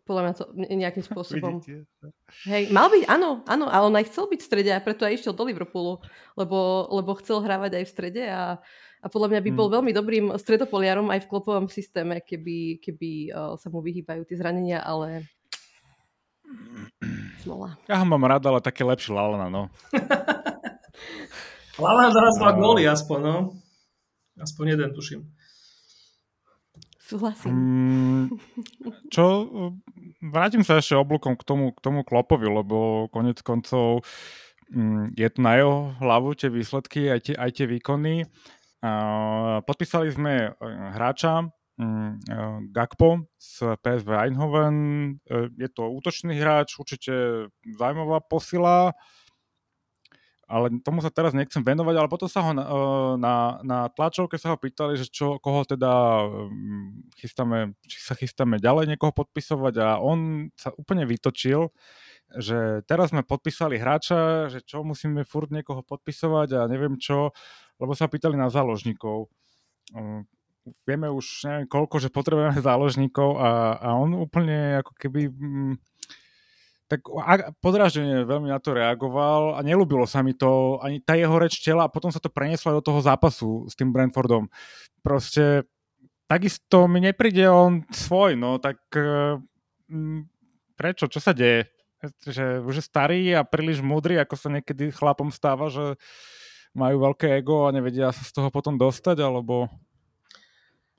Podľa 0.06 0.22
mňa 0.22 0.32
to 0.38 0.44
nejakým 0.54 1.04
spôsobom. 1.10 1.58
Hej, 2.46 2.70
mal 2.70 2.86
byť, 2.86 3.10
áno, 3.10 3.42
áno, 3.44 3.66
a 3.66 3.82
on 3.82 3.92
aj 3.98 4.06
chcel 4.08 4.30
byť 4.30 4.40
v 4.40 4.48
strede 4.48 4.70
a 4.70 4.78
preto 4.78 5.02
aj 5.02 5.18
išiel 5.18 5.34
do 5.34 5.42
Liverpoolu, 5.42 5.98
lebo, 6.38 6.86
lebo 6.94 7.18
chcel 7.18 7.42
hrávať 7.42 7.82
aj 7.82 7.84
v 7.84 7.92
strede 7.92 8.24
a 8.30 8.62
a 9.04 9.12
podľa 9.12 9.38
mňa 9.38 9.40
by 9.44 9.50
bol 9.54 9.68
hmm. 9.70 9.76
veľmi 9.78 9.92
dobrým 9.94 10.26
stredopoliarom 10.34 11.06
aj 11.14 11.22
v 11.22 11.30
klopovom 11.30 11.70
systéme, 11.70 12.18
keby, 12.24 12.82
keby 12.82 13.30
uh, 13.30 13.54
sa 13.54 13.70
mu 13.70 13.78
vyhýbajú 13.78 14.26
tie 14.26 14.34
zranenia, 14.34 14.82
ale 14.82 15.30
smola. 17.46 17.78
Ja 17.86 18.02
ho 18.02 18.06
mám 18.08 18.26
rád, 18.26 18.50
ale 18.50 18.58
také 18.58 18.82
lepší 18.82 19.14
Lalana, 19.14 19.46
no. 19.46 19.70
Lalana 21.82 22.10
zaraz 22.10 22.34
dva 22.40 22.50
góly 22.58 22.88
aspoň, 22.88 23.20
no. 23.22 23.36
Aspoň 24.42 24.74
jeden, 24.74 24.90
tuším. 24.90 25.22
Súhlasím. 27.06 27.54
Mm, 27.54 28.24
čo, 29.14 29.46
vrátim 30.26 30.66
sa 30.66 30.82
ešte 30.82 30.98
oblúkom 30.98 31.38
k 31.38 31.46
tomu, 31.46 31.70
k 31.70 31.78
tomu 31.78 32.02
Klopovi, 32.02 32.50
lebo 32.50 33.06
konec 33.14 33.38
koncov 33.46 34.02
mm, 34.74 35.14
je 35.14 35.28
to 35.30 35.38
na 35.38 35.52
jeho 35.54 35.76
hlavu 36.02 36.34
tie 36.34 36.50
výsledky, 36.50 37.06
aj 37.06 37.20
tie, 37.30 37.34
aj 37.38 37.50
tie 37.54 37.66
výkony. 37.70 38.26
A 38.82 38.90
podpísali 39.62 40.10
sme 40.10 40.50
hráča 40.98 41.46
Mm, 41.76 42.16
eh, 42.24 42.58
Gakpo 42.72 43.28
z 43.36 43.76
PSV 43.84 44.08
Eindhoven. 44.08 44.76
Eh, 45.28 45.52
je 45.60 45.68
to 45.68 45.92
útočný 45.92 46.40
hráč, 46.40 46.80
určite 46.80 47.12
zaujímavá 47.60 48.24
posila, 48.24 48.96
ale 50.46 50.78
tomu 50.78 51.02
sa 51.02 51.10
teraz 51.10 51.34
nechcem 51.34 51.58
venovať, 51.58 51.94
ale 51.98 52.08
potom 52.10 52.30
sa 52.30 52.40
ho 52.46 52.54
na, 52.54 52.64
eh, 52.64 53.12
na, 53.18 53.34
na 53.66 53.78
tlačovke 53.90 54.38
sa 54.38 54.54
ho 54.54 54.58
pýtali, 54.58 54.94
že 54.94 55.10
čo, 55.10 55.42
koho 55.42 55.66
teda 55.66 56.22
mm, 56.22 57.18
chystáme, 57.18 57.74
či 57.82 57.98
sa 57.98 58.14
chystáme 58.14 58.62
ďalej 58.62 58.94
niekoho 58.94 59.10
podpisovať 59.10 59.74
a 59.82 59.88
on 59.98 60.50
sa 60.54 60.70
úplne 60.78 61.02
vytočil, 61.02 61.74
že 62.38 62.86
teraz 62.86 63.10
sme 63.10 63.26
podpísali 63.26 63.78
hráča, 63.78 64.46
že 64.50 64.62
čo 64.62 64.86
musíme 64.86 65.26
furt 65.26 65.50
niekoho 65.50 65.82
podpisovať 65.82 66.48
a 66.54 66.60
neviem 66.70 66.94
čo, 66.98 67.34
lebo 67.82 67.98
sa 67.98 68.06
pýtali 68.06 68.38
na 68.38 68.46
záložníkov. 68.46 69.26
Vieme 70.82 71.06
už 71.10 71.46
neviem 71.46 71.66
koľko, 71.70 72.02
že 72.02 72.14
potrebujeme 72.14 72.58
záložníkov 72.70 73.38
a, 73.38 73.78
a 73.78 73.88
on 73.98 74.14
úplne 74.14 74.82
ako 74.82 74.92
keby 74.94 75.30
mm, 75.30 75.74
tak 76.86 77.02
podráždenie 77.58 78.22
veľmi 78.22 78.46
na 78.46 78.62
to 78.62 78.70
reagoval 78.70 79.58
a 79.58 79.60
nelúbilo 79.66 80.06
sa 80.06 80.22
mi 80.22 80.38
to, 80.38 80.78
ani 80.78 81.02
tá 81.02 81.18
jeho 81.18 81.34
reč 81.34 81.58
tela 81.58 81.86
a 81.86 81.92
potom 81.92 82.14
sa 82.14 82.22
to 82.22 82.30
prenieslo 82.30 82.78
do 82.78 82.82
toho 82.82 83.02
zápasu 83.02 83.66
s 83.66 83.74
tým 83.74 83.90
Brentfordom. 83.90 84.46
Proste 85.02 85.66
takisto 86.30 86.86
mi 86.86 87.02
nepríde 87.02 87.50
on 87.50 87.82
svoj, 87.90 88.38
no 88.38 88.62
tak 88.62 88.78
mm, 88.94 90.30
prečo, 90.78 91.10
čo 91.10 91.18
sa 91.18 91.34
deje? 91.34 91.66
Že 92.22 92.62
už 92.62 92.74
je 92.78 92.84
starý 92.84 93.34
a 93.34 93.42
príliš 93.42 93.82
múdry, 93.82 94.20
ako 94.22 94.34
sa 94.38 94.48
niekedy 94.52 94.94
chlapom 94.94 95.34
stáva, 95.34 95.66
že 95.66 95.98
majú 96.76 97.08
veľké 97.08 97.40
ego 97.40 97.66
a 97.66 97.74
nevedia 97.74 98.12
sa 98.12 98.22
z 98.22 98.30
toho 98.30 98.48
potom 98.52 98.76
dostať, 98.76 99.16
alebo 99.24 99.66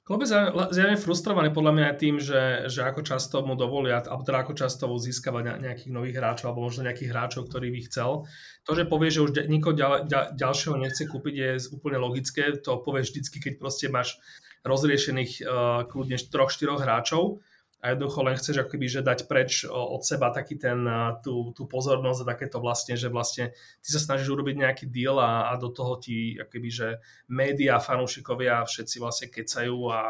Klopp 0.08 0.24
je 0.24 0.32
zjavne 0.72 0.95
frustrovaný 0.95 1.51
podľa 1.51 1.74
mňa 1.76 1.86
aj 1.91 1.97
tým, 1.99 2.16
že, 2.16 2.72
že 2.72 2.88
ako 2.88 3.03
často 3.03 3.43
mu 3.43 3.60
dovolia, 3.60 3.99
alebo 3.99 4.24
teda 4.24 4.39
ako 4.39 4.53
často 4.55 4.88
získava 4.95 5.43
nejakých 5.43 5.91
nových 5.91 6.16
hráčov, 6.16 6.47
alebo 6.47 6.64
možno 6.64 6.88
nejakých 6.88 7.12
hráčov, 7.12 7.51
ktorý 7.51 7.76
by 7.76 7.82
chcel. 7.91 8.24
To, 8.64 8.72
že 8.72 8.88
povie, 8.88 9.12
že 9.12 9.28
už 9.28 9.36
nikoho 9.51 9.76
ďal, 9.76 10.08
ďal, 10.08 10.32
ďalšieho 10.32 10.80
nechce 10.80 11.03
kúpiť, 11.12 11.36
je 11.36 11.51
úplne 11.76 11.99
logické. 11.99 12.55
To 12.64 12.80
povie 12.80 13.03
vždycky, 13.03 13.43
keď 13.43 13.60
proste 13.60 13.91
máš 13.91 14.16
rozriešených 14.64 15.43
uh, 15.43 15.84
kľudne 15.91 16.16
3-4 16.16 16.88
hráčov 16.88 17.43
a 17.88 17.96
jednoducho 17.96 18.20
len 18.28 18.36
chceš 18.36 18.68
akoby, 18.68 18.88
že 18.92 19.00
dať 19.00 19.32
preč 19.32 19.64
od 19.64 20.04
seba 20.04 20.28
taký 20.36 20.60
ten, 20.60 20.84
tú, 21.24 21.56
tú 21.56 21.64
pozornosť 21.72 22.20
a 22.28 22.30
takéto 22.36 22.60
vlastne, 22.60 23.00
že 23.00 23.08
vlastne 23.08 23.56
ty 23.80 23.88
sa 23.88 24.04
snažíš 24.04 24.36
urobiť 24.36 24.60
nejaký 24.60 24.86
deal 24.92 25.16
a, 25.16 25.48
a 25.48 25.56
do 25.56 25.72
toho 25.72 25.96
ti 25.96 26.36
akoby, 26.36 26.68
že 26.68 26.88
médiá, 27.32 27.80
fanúšikovia 27.80 28.68
všetci 28.68 29.00
vlastne 29.00 29.32
kecajú 29.32 29.88
a, 29.88 30.02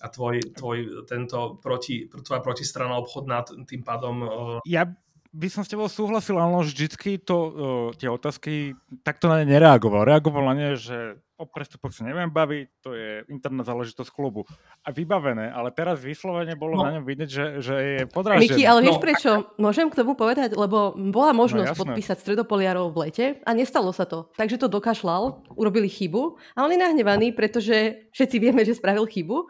a 0.00 0.06
tvoj, 0.08 0.56
tvoj 0.56 1.04
tento 1.04 1.60
proti, 1.60 2.08
tvoja 2.08 2.40
protistrana 2.40 2.96
obchodná 2.96 3.44
tým 3.68 3.84
pádom... 3.84 4.24
Ja 4.64 4.88
by 5.30 5.46
som 5.52 5.62
s 5.62 5.70
tebou 5.70 5.86
súhlasil, 5.86 6.40
ale 6.40 6.64
vždycky 6.64 7.20
to, 7.20 7.36
uh, 7.36 7.52
tie 7.94 8.10
otázky 8.10 8.74
takto 9.04 9.28
na 9.28 9.44
ne 9.44 9.46
nereagoval. 9.46 10.02
Reagoval 10.08 10.48
na 10.50 10.54
ne, 10.56 10.70
že 10.74 11.20
o 11.40 11.48
prestupoch 11.48 11.96
sa 11.96 12.04
neviem 12.04 12.28
baviť, 12.28 12.66
to 12.84 12.92
je 12.92 13.24
interná 13.32 13.64
záležitosť 13.64 14.12
klubu. 14.12 14.44
A 14.84 14.92
vybavené, 14.92 15.48
ale 15.48 15.72
teraz 15.72 16.04
vyslovene 16.04 16.52
bolo 16.52 16.76
no. 16.76 16.84
na 16.84 17.00
ňom 17.00 17.04
vidieť, 17.08 17.30
že, 17.32 17.46
že 17.64 17.74
je 17.80 18.02
podrážený. 18.04 18.44
Miki, 18.44 18.68
ale 18.68 18.84
vieš 18.84 19.00
no. 19.00 19.04
prečo? 19.04 19.30
Môžem 19.56 19.88
k 19.88 19.96
tomu 19.96 20.12
povedať, 20.12 20.52
lebo 20.52 20.92
bola 20.92 21.32
možnosť 21.32 21.72
no, 21.72 21.80
podpísať 21.80 22.20
stredopoliarov 22.20 22.92
v 22.92 23.08
lete 23.08 23.26
a 23.40 23.50
nestalo 23.56 23.88
sa 23.96 24.04
to. 24.04 24.28
Takže 24.36 24.60
to 24.60 24.68
dokašľal, 24.68 25.56
urobili 25.56 25.88
chybu 25.88 26.36
a 26.52 26.68
on 26.68 26.70
je 26.70 26.78
nahnevaný, 26.78 27.32
pretože 27.32 28.06
všetci 28.12 28.36
vieme, 28.36 28.60
že 28.68 28.76
spravil 28.76 29.08
chybu 29.08 29.48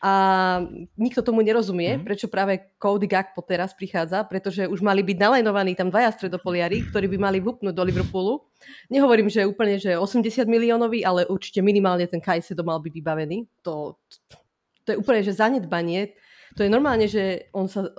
a 0.00 0.12
nikto 0.96 1.20
tomu 1.20 1.44
nerozumie, 1.44 2.00
mm. 2.00 2.08
prečo 2.08 2.32
práve 2.32 2.72
Cody 2.80 3.04
Gakpo 3.04 3.44
teraz 3.44 3.76
prichádza, 3.76 4.24
pretože 4.24 4.64
už 4.64 4.80
mali 4.80 5.04
byť 5.04 5.16
nalajnovaní 5.20 5.76
tam 5.76 5.92
dvaja 5.92 6.16
stredopoliari, 6.16 6.88
ktorí 6.88 7.04
by 7.12 7.18
mali 7.20 7.38
vupnúť 7.44 7.76
do 7.76 7.84
Liverpoolu. 7.84 8.40
Nehovorím, 8.88 9.28
že 9.28 9.44
úplne, 9.44 9.76
že 9.76 10.00
80 10.00 10.48
miliónový, 10.48 11.04
ale 11.04 11.28
určite 11.28 11.60
minimálne 11.60 12.08
ten 12.08 12.16
Kajsedo 12.24 12.64
mal 12.64 12.80
byť 12.80 12.92
vybavený. 12.96 13.44
To, 13.68 14.00
to 14.88 14.96
je 14.96 14.96
úplne, 14.96 15.20
že 15.20 15.36
zanedbanie. 15.36 16.16
To 16.56 16.64
je 16.64 16.72
normálne, 16.72 17.04
že 17.04 17.52
on 17.52 17.68
sa, 17.68 17.92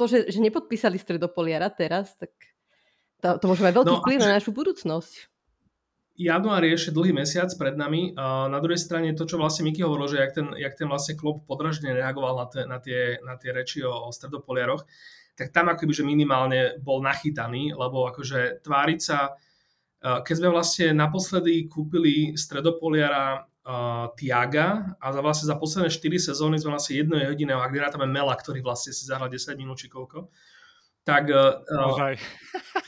to, 0.00 0.08
že, 0.08 0.32
že 0.32 0.40
nepodpísali 0.40 0.96
stredopoliara 0.96 1.68
teraz, 1.68 2.16
tak 2.16 2.32
to, 3.20 3.36
to 3.36 3.44
môže 3.52 3.60
mať 3.60 3.72
veľký 3.76 3.94
no, 3.94 4.00
vplyv 4.00 4.18
na 4.24 4.40
našu 4.40 4.48
budúcnosť 4.56 5.33
január 6.14 6.62
je 6.62 6.74
ešte 6.74 6.94
dlhý 6.94 7.10
mesiac 7.10 7.50
pred 7.58 7.74
nami 7.74 8.14
na 8.18 8.58
druhej 8.62 8.78
strane 8.78 9.14
to, 9.18 9.26
čo 9.26 9.38
vlastne 9.38 9.66
Miky 9.66 9.82
hovoril, 9.82 10.06
že 10.06 10.22
jak 10.22 10.32
ten, 10.32 10.46
jak 10.54 10.74
ten 10.78 10.86
vlastne 10.86 11.18
klub 11.18 11.42
podražne 11.46 11.90
reagoval 11.90 12.38
na, 12.38 12.46
te, 12.46 12.60
na, 12.64 12.78
tie, 12.78 13.18
na 13.26 13.34
tie 13.34 13.50
reči 13.50 13.82
o, 13.82 13.90
o 13.90 14.14
stredopoliaroch, 14.14 14.86
tak 15.34 15.50
tam 15.50 15.70
akoby, 15.70 15.90
že 15.90 16.06
minimálne 16.06 16.78
bol 16.78 17.02
nachytaný, 17.02 17.74
lebo 17.74 18.06
akože 18.06 18.62
tváriť 18.62 19.00
sa, 19.02 19.34
keď 20.04 20.34
sme 20.36 20.48
vlastne 20.52 20.92
naposledy 20.92 21.66
kúpili 21.66 22.36
stredopoliara 22.36 23.40
uh, 23.64 24.12
Tiaga 24.14 24.94
a 25.00 25.06
za 25.08 25.20
vlastne 25.24 25.46
za 25.48 25.56
posledné 25.56 25.88
4 25.88 26.28
sezóny 26.30 26.60
sme 26.60 26.76
vlastne 26.76 27.00
jedno 27.00 27.16
jediného, 27.16 27.64
ak 27.64 27.72
nerátame 27.72 28.04
Mela, 28.04 28.36
ktorý 28.36 28.60
vlastne 28.60 28.92
si 28.92 29.08
zahral 29.08 29.32
10 29.32 29.56
minút 29.56 29.80
či 29.80 29.88
koľko, 29.88 30.28
tak 31.04 31.28
uh, 31.28 31.60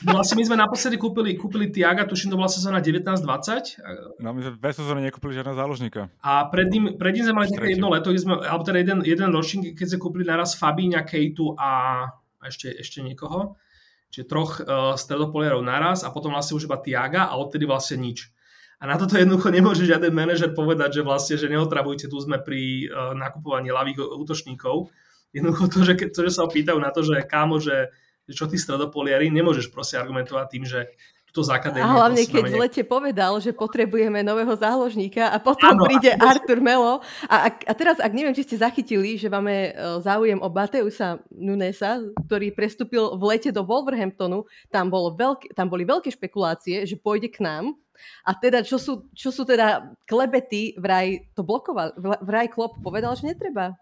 vlastne 0.09 0.41
my 0.41 0.43
sme 0.49 0.57
naposledy 0.57 0.97
kúpili, 0.97 1.37
kúpili 1.37 1.69
Tiaga, 1.69 2.09
tuším, 2.09 2.33
to 2.33 2.37
bola 2.41 2.49
sezóna 2.49 2.81
19-20. 2.81 4.17
No 4.17 4.33
my 4.33 4.41
sme 4.41 4.51
dve 4.57 4.71
sezóny 4.73 5.05
nekúpili 5.05 5.37
žiadna 5.37 5.53
záložníka. 5.53 6.09
A 6.25 6.49
pred 6.49 6.65
ním, 6.73 6.97
pred 6.97 7.13
ním 7.13 7.29
sme 7.29 7.45
mali 7.45 7.53
také 7.53 7.77
jedno 7.77 7.93
leto, 7.93 8.09
sme, 8.17 8.41
alebo 8.41 8.65
teda 8.65 8.81
jeden, 8.81 9.05
jeden 9.05 9.29
ročník, 9.29 9.77
keď 9.77 9.93
sme 9.93 9.99
kúpili 10.01 10.25
naraz 10.25 10.57
Fabíňa, 10.57 11.05
Kejtu 11.05 11.53
a, 11.61 11.71
a 12.09 12.43
ešte, 12.49 12.73
ešte 12.73 13.05
niekoho. 13.05 13.53
Čiže 14.09 14.25
troch 14.25 14.65
uh, 14.65 14.97
stredopoliarov 14.97 15.61
naraz 15.61 16.01
a 16.01 16.09
potom 16.09 16.33
vlastne 16.33 16.57
už 16.57 16.65
iba 16.65 16.81
Tiaga 16.81 17.29
a 17.29 17.37
odtedy 17.37 17.69
vlastne 17.69 18.01
nič. 18.01 18.33
A 18.81 18.89
na 18.89 18.97
toto 18.97 19.13
jednoducho 19.13 19.53
nemôže 19.53 19.85
žiaden 19.85 20.13
manažer 20.13 20.57
povedať, 20.57 21.01
že 21.01 21.05
vlastne, 21.05 21.37
že 21.37 21.49
neotravujte, 21.53 22.09
tu 22.09 22.17
sme 22.17 22.41
pri 22.41 22.89
uh, 22.89 23.13
nakupovaní 23.13 23.69
ľavých 23.69 24.01
útočníkov. 24.17 24.89
Jednoducho 25.37 25.69
to, 25.69 25.79
že, 25.85 25.93
to, 26.09 26.19
že 26.25 26.33
sa 26.33 26.49
opýtajú 26.49 26.81
na 26.81 26.89
to, 26.89 27.05
že 27.05 27.21
kámo, 27.29 27.61
že 27.61 27.93
čo 28.31 28.47
tí 28.47 28.59
stredopoliari, 28.59 29.31
nemôžeš 29.31 29.71
proste 29.71 29.95
argumentovať 29.95 30.45
tým, 30.51 30.65
že 30.67 30.91
túto 31.37 31.43
základné... 31.43 31.83
A 31.83 31.93
hlavne, 31.93 32.23
keď 32.25 32.43
v 32.49 32.57
lete 32.57 32.83
povedal, 32.87 33.37
že 33.37 33.53
potrebujeme 33.53 34.25
nového 34.25 34.57
záložníka 34.57 35.29
a 35.29 35.37
potom 35.37 35.77
ano, 35.77 35.85
príde 35.85 36.15
a... 36.15 36.33
Artur 36.33 36.57
Melo. 36.63 37.03
A, 37.29 37.51
a 37.53 37.73
teraz, 37.77 38.01
ak 38.01 38.09
neviem, 38.09 38.33
či 38.33 38.47
ste 38.47 38.57
zachytili, 38.57 39.21
že 39.21 39.29
máme 39.29 39.69
e, 39.69 39.71
záujem 40.01 40.41
o 40.41 40.49
Bateusa 40.49 41.21
Nunesa, 41.29 42.01
ktorý 42.25 42.55
prestúpil 42.57 43.13
v 43.19 43.23
lete 43.29 43.53
do 43.53 43.61
Wolverhamptonu, 43.61 44.49
tam, 44.73 44.89
bolo 44.89 45.13
veľké, 45.13 45.53
tam 45.53 45.69
boli 45.69 45.85
veľké 45.85 46.09
špekulácie, 46.09 46.89
že 46.89 46.97
pôjde 46.97 47.29
k 47.29 47.45
nám. 47.45 47.77
A 48.25 48.33
teda, 48.33 48.65
čo 48.65 48.81
sú, 48.81 49.09
čo 49.13 49.29
sú 49.29 49.45
teda 49.45 49.93
klebety, 50.09 50.77
vraj 50.77 51.27
to 51.37 51.45
blokoval, 51.45 51.93
vraj 51.97 52.49
Klopp 52.49 52.81
povedal, 52.81 53.13
že 53.13 53.29
netreba. 53.29 53.77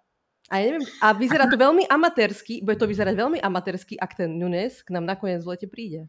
A 0.53 0.61
ja 0.61 0.63
neviem, 0.69 0.85
a 1.01 1.09
vyzerá 1.17 1.49
to 1.49 1.57
veľmi 1.57 1.89
amatérsky, 1.89 2.61
bude 2.61 2.77
to 2.77 2.85
vyzerať 2.85 3.17
veľmi 3.17 3.39
amatérsky, 3.41 3.97
ak 3.97 4.13
ten 4.13 4.37
Nunes 4.37 4.85
k 4.85 4.93
nám 4.93 5.09
nakoniec 5.09 5.41
v 5.41 5.57
lete 5.57 5.65
príde. 5.65 6.05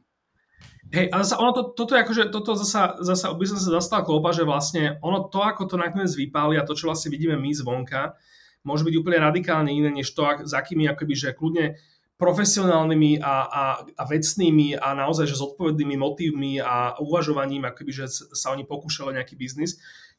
Hej, 0.93 1.11
ale 1.11 1.23
zasa 1.27 1.41
ono 1.43 1.53
to, 1.57 1.63
toto 1.75 1.99
akože, 1.99 2.31
toto 2.31 2.55
zasa, 2.55 3.01
zasa 3.03 3.33
by 3.35 3.47
som 3.49 3.59
sa 3.59 3.81
zastal 3.81 4.07
klopa, 4.07 4.31
že 4.31 4.47
vlastne 4.47 5.03
ono 5.03 5.27
to, 5.27 5.43
ako 5.43 5.67
to 5.67 5.77
nakoniec 5.81 6.13
vypáli 6.15 6.61
a 6.61 6.67
to, 6.69 6.79
čo 6.79 6.87
vlastne 6.87 7.11
vidíme 7.11 7.35
my 7.35 7.51
zvonka, 7.51 8.15
môže 8.63 8.87
byť 8.87 8.95
úplne 8.95 9.19
radikálne 9.19 9.73
iné, 9.73 9.91
než 9.91 10.15
to, 10.15 10.23
ak, 10.23 10.47
za 10.47 10.63
akými 10.63 10.87
akoby, 10.87 11.15
že 11.17 11.35
kľudne 11.35 11.81
profesionálnymi 12.17 13.21
a, 13.21 13.35
a, 13.45 13.65
a 13.85 14.03
vecnými 14.09 14.79
a 14.79 14.97
naozaj 14.97 15.29
že 15.29 15.37
zodpovednými 15.37 15.97
motívmi 16.01 16.63
a 16.65 16.97
uvažovaním, 17.03 17.69
akoby, 17.69 17.93
že 17.93 18.07
sa 18.09 18.57
oni 18.57 18.65
pokúšali 18.65 19.13
nejaký 19.17 19.37
biznis 19.37 19.77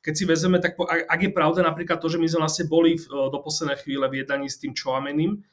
keď 0.07 0.13
si 0.15 0.23
vezeme, 0.23 0.63
tak 0.63 0.79
ak 0.87 1.19
je 1.19 1.35
pravda 1.35 1.67
napríklad 1.67 1.99
to, 1.99 2.07
že 2.07 2.15
my 2.15 2.31
sme 2.31 2.47
vlastne 2.47 2.71
boli 2.71 2.95
v, 2.95 3.03
do 3.11 3.43
poslednej 3.43 3.75
chvíle 3.83 4.07
v 4.07 4.23
jednaní 4.23 4.47
s 4.47 4.55
tým 4.55 4.71
Čoamenim, 4.71 5.43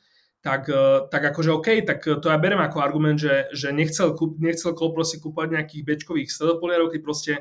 tak, 0.47 0.71
e, 0.71 1.11
tak 1.11 1.35
akože 1.35 1.51
OK, 1.51 1.83
tak 1.83 2.07
to 2.07 2.27
ja 2.31 2.39
berem 2.39 2.63
ako 2.63 2.79
argument, 2.79 3.19
že, 3.19 3.51
že 3.51 3.75
nechcel, 3.75 4.15
nechcel 4.39 4.79
Klopp 4.79 4.95
proste 4.95 5.19
kúpať 5.19 5.59
nejakých 5.59 5.83
bečkových 5.83 6.31
stredopoliarov, 6.31 6.95
keď 6.95 7.01
proste, 7.03 7.33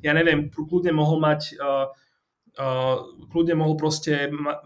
ja 0.00 0.16
neviem, 0.16 0.48
kľudne 0.48 0.96
mohol 0.96 1.20
mať 1.20 1.60
uh, 1.60 1.92
uh, 2.58 2.96
kľudne 3.28 3.60
mohol 3.60 3.76
proste 3.76 4.32
ma, 4.32 4.64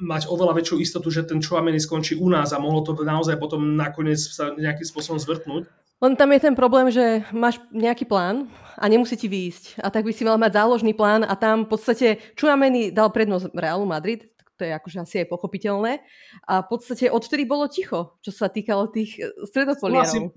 mať 0.00 0.26
oveľa 0.30 0.58
väčšiu 0.58 0.76
istotu, 0.82 1.08
že 1.10 1.26
ten 1.26 1.42
Chouameni 1.42 1.78
skončí 1.78 2.18
u 2.18 2.28
nás 2.30 2.54
a 2.54 2.62
mohlo 2.62 2.82
to 2.82 2.94
naozaj 3.02 3.38
potom 3.38 3.74
nakoniec 3.78 4.18
sa 4.18 4.54
nejakým 4.54 4.86
spôsobom 4.86 5.18
zvrtnúť. 5.18 5.66
Len 6.02 6.18
tam 6.18 6.30
je 6.34 6.40
ten 6.42 6.54
problém, 6.58 6.90
že 6.90 7.22
máš 7.30 7.62
nejaký 7.70 8.04
plán 8.04 8.50
a 8.76 8.84
nemusí 8.90 9.14
ti 9.14 9.30
výjsť. 9.30 9.78
A 9.80 9.88
tak 9.88 10.04
by 10.04 10.12
si 10.12 10.26
mal 10.26 10.36
mať 10.36 10.58
záložný 10.58 10.92
plán 10.92 11.22
a 11.22 11.34
tam 11.38 11.64
v 11.64 11.70
podstate 11.70 12.06
Čuameni 12.34 12.90
dal 12.90 13.14
prednosť 13.14 13.54
Realu 13.54 13.86
Madrid, 13.86 14.26
to 14.54 14.62
je 14.62 14.72
akože 14.74 14.98
asi 15.02 15.14
aj 15.22 15.30
pochopiteľné. 15.30 16.02
A 16.46 16.62
v 16.62 16.68
podstate 16.70 17.10
odtedy 17.10 17.46
bolo 17.46 17.66
ticho, 17.66 18.18
čo 18.22 18.30
sa 18.30 18.50
týkalo 18.50 18.90
tých 18.90 19.18
stredopoliarov. 19.50 20.34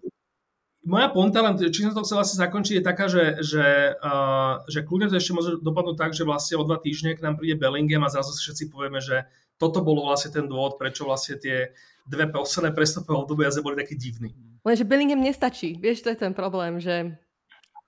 moja 0.87 1.07
ponta, 1.11 1.43
len 1.43 1.59
či 1.59 1.83
som 1.83 1.93
to 1.93 2.05
chcel 2.07 2.23
asi 2.23 2.39
zakončiť, 2.39 2.79
je 2.79 2.83
taká, 2.85 3.05
že, 3.11 3.43
že, 3.43 3.97
uh, 3.99 4.63
že 4.71 4.87
kľudne 4.87 5.11
to 5.11 5.19
ešte 5.19 5.35
môže 5.35 5.51
dopadnúť 5.61 5.97
tak, 5.99 6.11
že 6.15 6.23
vlastne 6.23 6.57
o 6.57 6.63
dva 6.63 6.79
týždne 6.79 7.13
k 7.13 7.23
nám 7.23 7.37
príde 7.37 7.59
Bellingham 7.59 8.07
a 8.07 8.13
zrazu 8.13 8.33
si 8.33 8.47
všetci 8.47 8.71
povieme, 8.71 9.03
že 9.03 9.27
toto 9.59 9.81
bolo 9.81 10.07
vlastne 10.07 10.31
ten 10.31 10.45
dôvod, 10.47 10.79
prečo 10.79 11.03
vlastne 11.03 11.35
tie 11.37 11.73
dve 12.07 12.25
posledné 12.31 12.71
prestupové 12.71 13.19
obdobia 13.19 13.51
boli 13.59 13.75
taký 13.75 13.99
divný. 13.99 14.31
Lenže 14.63 14.87
Bellingham 14.87 15.21
nestačí. 15.21 15.75
Vieš, 15.77 16.07
to 16.07 16.09
je 16.15 16.17
ten 16.17 16.33
problém, 16.33 16.79
že 16.79 17.19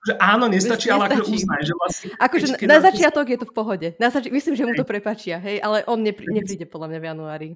že 0.00 0.16
áno, 0.16 0.48
nestačí, 0.48 0.88
nestačí. 0.88 0.96
ale 0.96 1.12
akože 1.12 1.28
uznaj, 1.28 1.60
že 1.60 1.74
vlastne... 1.76 2.06
Akože 2.16 2.46
na 2.64 2.80
začiatok 2.80 3.26
je 3.28 3.38
to 3.44 3.44
v 3.44 3.52
pohode. 3.52 3.88
Na 4.00 4.08
zači- 4.08 4.32
myslím, 4.32 4.56
že 4.56 4.64
mu 4.64 4.72
to 4.72 4.88
prepačia, 4.88 5.36
hej, 5.36 5.60
ale 5.60 5.84
on 5.84 6.00
nepr- 6.00 6.24
nepríde 6.24 6.64
podľa 6.64 6.88
mňa 6.88 6.98
v 7.04 7.08
januári. 7.12 7.48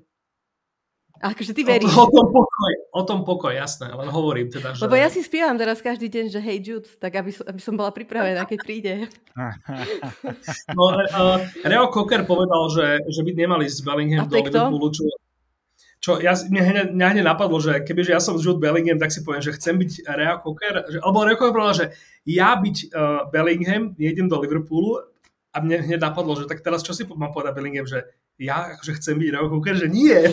Akože 1.24 1.56
ty 1.56 1.64
veríš. 1.64 1.88
O, 1.88 2.04
o 2.04 2.12
tom 2.12 2.28
pokoj, 2.28 2.72
o 2.92 3.02
tom 3.06 3.20
pokoj, 3.24 3.52
jasné, 3.56 3.88
len 3.88 4.12
hovorím 4.12 4.52
teda, 4.52 4.76
že... 4.76 4.84
Lebo 4.84 4.92
ja 4.92 5.08
si 5.08 5.24
spievam 5.24 5.56
teraz 5.56 5.80
každý 5.80 6.12
deň, 6.12 6.24
že 6.28 6.40
hej 6.44 6.58
Jude, 6.60 6.90
tak 7.00 7.16
aby 7.16 7.32
som, 7.32 7.48
aby 7.48 7.60
som 7.64 7.80
bola 7.80 7.96
pripravená, 7.96 8.44
keď 8.44 8.58
príde. 8.60 8.92
no, 10.76 10.84
uh, 10.92 11.40
Reo 11.64 11.88
Cocker 11.88 12.28
povedal, 12.28 12.62
že, 12.76 12.86
že 13.08 13.24
by 13.24 13.30
nemali 13.40 13.64
s 13.64 13.80
Bellingham 13.80 14.28
do 14.28 14.36
Liverpoolu, 14.36 14.92
čo, 14.92 15.08
čo 16.04 16.20
ja, 16.20 16.36
mne, 16.52 16.60
hneď, 16.60 16.86
mňa 16.92 17.08
hneď 17.16 17.24
napadlo, 17.24 17.56
že 17.64 17.80
kebyže 17.80 18.12
ja 18.12 18.20
som 18.20 18.36
Jude 18.36 18.60
Bellingham, 18.60 19.00
tak 19.00 19.08
si 19.08 19.24
poviem, 19.24 19.40
že 19.40 19.56
chcem 19.56 19.80
byť 19.80 20.04
Reo 20.04 20.36
Cocker, 20.44 20.84
že, 20.92 21.00
alebo 21.00 21.24
Reo 21.24 21.40
Cocker 21.40 21.56
povedal, 21.56 21.76
že 21.80 21.86
ja 22.28 22.52
byť 22.60 22.76
uh, 22.92 23.32
Bellingham, 23.32 23.96
nejdem 23.96 24.28
do 24.28 24.36
Liverpoolu 24.36 25.00
a 25.48 25.56
mne 25.64 25.80
hneď 25.80 26.04
napadlo, 26.04 26.36
že 26.36 26.44
tak 26.44 26.60
teraz 26.60 26.84
čo 26.84 26.92
si 26.92 27.08
mám 27.08 27.32
povedať 27.32 27.56
Bellingham, 27.56 27.88
že 27.88 28.04
ja 28.36 28.76
akože 28.76 29.00
chcem 29.00 29.16
byť 29.16 29.28
Reo 29.32 29.48
Cocker, 29.48 29.76
že 29.80 29.88
nie. 29.88 30.12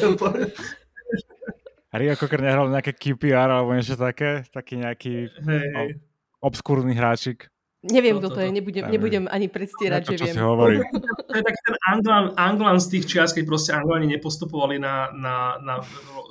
Rio 1.95 2.15
Cocker 2.19 2.41
nehral 2.43 2.67
nejaké 2.67 2.91
QPR 2.91 3.47
alebo 3.47 3.71
niečo 3.71 3.95
také? 3.95 4.43
Taký 4.51 4.75
nejaký 4.75 5.31
hey. 5.47 5.95
obskúrny 6.43 6.99
hráčik? 6.99 7.47
Neviem, 7.81 8.21
kto 8.21 8.29
to, 8.29 8.33
to, 8.33 8.35
to 8.37 8.41
je, 8.45 8.49
nebudem, 8.53 8.85
nebudem 8.93 9.25
ani 9.25 9.49
predstierať, 9.49 10.13
že 10.13 10.15
viem. 10.21 10.35
Si 10.37 10.41
hovorí. 10.41 10.77
to 11.25 11.33
je 11.33 11.41
taký 11.41 11.59
ten 11.65 11.77
Anglan, 11.89 12.25
Anglan 12.37 12.77
z 12.77 12.87
tých 12.93 13.09
čias, 13.09 13.33
keď 13.33 13.43
proste 13.49 13.73
Anglani 13.73 14.05
nepostupovali 14.05 14.77
na, 14.77 15.09
na, 15.17 15.57
na 15.57 15.81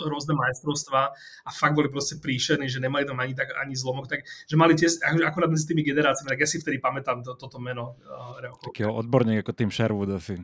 rôzne 0.06 0.38
majstrovstvá 0.38 1.10
a 1.42 1.50
fakt 1.50 1.74
boli 1.74 1.90
proste 1.90 2.22
príšerní, 2.22 2.70
že 2.70 2.78
nemali 2.78 3.02
tam 3.02 3.18
ani, 3.18 3.34
tak, 3.34 3.50
ani 3.58 3.74
zlomok, 3.74 4.06
tak, 4.06 4.22
že 4.22 4.54
mali 4.54 4.78
tie, 4.78 4.86
akurát 5.26 5.50
s 5.50 5.66
tými 5.66 5.82
generáciami, 5.82 6.30
tak 6.30 6.38
ja 6.38 6.46
si 6.46 6.62
vtedy 6.62 6.78
pamätám 6.78 7.26
to, 7.26 7.34
toto 7.34 7.58
meno. 7.58 7.98
Uh, 8.06 8.46
Takého 8.70 8.94
odborník 8.94 9.42
ako 9.42 9.50
tým 9.50 9.74
Sherwood 9.74 10.14
asi. 10.14 10.38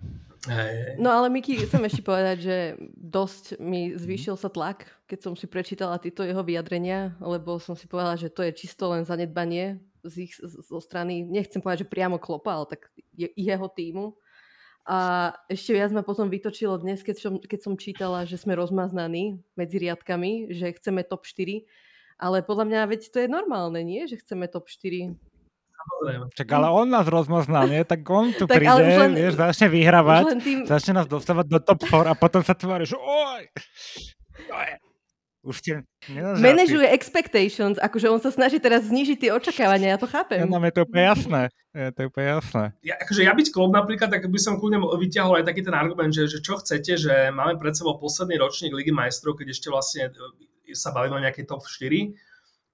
Hey. 0.51 0.99
No 0.99 1.15
ale 1.15 1.31
Miki, 1.31 1.55
chcem 1.55 1.87
ešte 1.87 2.03
povedať, 2.03 2.37
že 2.43 2.57
dosť 2.99 3.63
mi 3.63 3.95
zvýšil 3.95 4.35
sa 4.35 4.51
tlak, 4.51 4.91
keď 5.07 5.19
som 5.23 5.33
si 5.39 5.47
prečítala 5.47 6.03
tieto 6.03 6.27
jeho 6.27 6.43
vyjadrenia, 6.43 7.15
lebo 7.23 7.63
som 7.63 7.79
si 7.79 7.87
povedala, 7.87 8.19
že 8.19 8.27
to 8.27 8.43
je 8.43 8.51
čisto 8.55 8.91
len 8.91 9.07
zanedbanie 9.07 9.79
z 10.09 10.31
ich, 10.31 10.33
zo 10.43 10.81
strany, 10.81 11.27
nechcem 11.27 11.61
povedať, 11.61 11.87
že 11.87 11.93
priamo 11.93 12.17
klopa, 12.17 12.57
ale 12.57 12.67
tak 12.71 12.91
je, 13.15 13.29
jeho 13.35 13.69
týmu. 13.71 14.17
A 14.87 15.31
ešte 15.51 15.75
viac 15.75 15.91
ma 15.91 16.07
potom 16.07 16.31
vytočilo 16.31 16.79
dnes, 16.79 17.03
keď 17.03 17.17
som, 17.19 17.35
keď 17.43 17.61
som 17.61 17.75
čítala, 17.75 18.23
že 18.23 18.39
sme 18.39 18.55
rozmaznaní 18.55 19.43
medzi 19.59 19.83
riadkami, 19.83 20.55
že 20.55 20.79
chceme 20.79 21.03
top 21.03 21.27
4. 21.27 21.67
Ale 22.23 22.47
podľa 22.47 22.65
mňa, 22.71 22.81
veď 22.87 23.01
to 23.11 23.19
je 23.19 23.29
normálne, 23.29 23.83
nie? 23.83 24.07
Že 24.07 24.23
chceme 24.23 24.47
top 24.47 24.71
4. 24.71 25.19
Čak, 26.35 26.49
ale 26.55 26.71
on 26.71 26.87
nás 26.87 27.07
rozmoznal, 27.07 27.67
nie? 27.67 27.83
Tak 27.83 28.07
on 28.07 28.31
tu 28.31 28.47
tak, 28.51 28.63
príde, 28.63 28.79
len, 28.79 29.11
vieš, 29.15 29.35
začne 29.35 29.67
vyhrávať, 29.71 30.25
tým... 30.39 30.59
začne 30.67 31.03
nás 31.03 31.07
dostávať 31.11 31.47
do 31.51 31.59
top 31.59 31.83
4 31.83 32.11
a 32.11 32.15
potom 32.15 32.43
sa 32.47 32.55
tvári, 32.55 32.87
že 32.87 32.95
oj, 32.95 33.43
už 35.47 35.57
ste 35.63 35.73
Manažuje 36.43 36.91
expectations, 36.91 37.79
akože 37.79 38.11
on 38.11 38.19
sa 38.19 38.35
snaží 38.35 38.59
teraz 38.59 38.91
znižiť 38.91 39.17
tie 39.17 39.31
očakávania, 39.31 39.95
ja 39.95 39.99
to 39.99 40.11
chápem. 40.11 40.43
Ja, 40.43 40.51
nám 40.51 40.67
je 40.67 40.75
to 40.75 40.83
úplne 40.83 41.05
jasné. 41.07 41.41
Je 41.71 41.93
to 41.95 42.01
úplne 42.11 42.27
jasné. 42.41 42.65
Ja, 42.83 42.95
akože 42.99 43.23
ja 43.23 43.33
byť 43.37 43.49
klub 43.55 43.71
napríklad, 43.71 44.11
tak 44.11 44.27
by 44.27 44.41
som 44.43 44.59
kľudne 44.59 44.83
vyťahol 44.83 45.39
aj 45.39 45.47
taký 45.47 45.63
ten 45.63 45.77
argument, 45.77 46.11
že, 46.11 46.27
že 46.27 46.43
čo 46.43 46.59
chcete, 46.59 46.99
že 46.99 47.31
máme 47.31 47.61
pred 47.63 47.79
sebou 47.79 47.95
posledný 48.01 48.43
ročník 48.43 48.75
Ligy 48.75 48.91
majstrov, 48.91 49.39
keď 49.39 49.55
ešte 49.55 49.69
vlastne 49.71 50.11
e, 50.67 50.75
sa 50.75 50.91
bavíme 50.91 51.21
o 51.21 51.25
nejakej 51.25 51.47
top 51.47 51.63
4. 51.63 52.17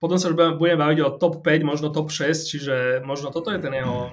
Potom 0.00 0.16
sa 0.18 0.32
už 0.32 0.58
budeme 0.58 0.80
baviť 0.80 0.98
o 1.04 1.14
top 1.18 1.44
5, 1.44 1.62
možno 1.62 1.92
top 1.92 2.10
6, 2.10 2.50
čiže 2.50 2.74
možno 3.06 3.30
toto 3.30 3.54
je 3.54 3.60
ten 3.62 3.74
jeho 3.74 4.10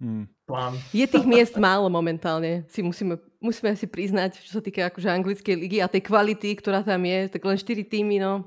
hmm. 0.00 0.24
plán. 0.48 0.76
Je 0.92 1.04
tých 1.08 1.26
miest 1.28 1.56
málo 1.56 1.88
momentálne, 1.92 2.64
si 2.68 2.80
musíme 2.80 3.20
musíme 3.46 3.78
si 3.78 3.86
priznať, 3.86 4.42
čo 4.42 4.58
sa 4.58 4.62
týka 4.62 4.90
akože 4.90 5.06
anglickej 5.06 5.54
ligy 5.54 5.78
a 5.78 5.86
tej 5.86 6.02
kvality, 6.02 6.58
ktorá 6.58 6.82
tam 6.82 7.06
je, 7.06 7.30
tak 7.30 7.42
len 7.46 7.54
4 7.54 7.86
týmy, 7.86 8.18
no. 8.18 8.42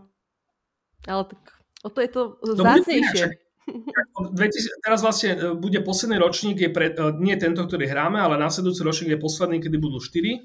Ale 1.08 1.32
tak 1.32 1.41
o 1.84 1.89
to 1.89 2.00
je 2.04 2.10
to 2.12 2.22
zácnejšie. 2.43 3.26
teraz 4.84 5.00
vlastne 5.00 5.32
e, 5.32 5.38
bude 5.56 5.80
posledný 5.80 6.20
ročník, 6.20 6.60
je 6.60 6.70
pre, 6.74 6.91
e, 6.91 7.16
nie 7.24 7.39
tento, 7.39 7.64
ktorý 7.64 7.88
hráme, 7.88 8.20
ale 8.20 8.36
následujúci 8.36 8.82
ročník 8.84 9.16
je 9.16 9.22
posledný, 9.24 9.64
kedy 9.64 9.78
budú 9.80 10.04
4 10.04 10.43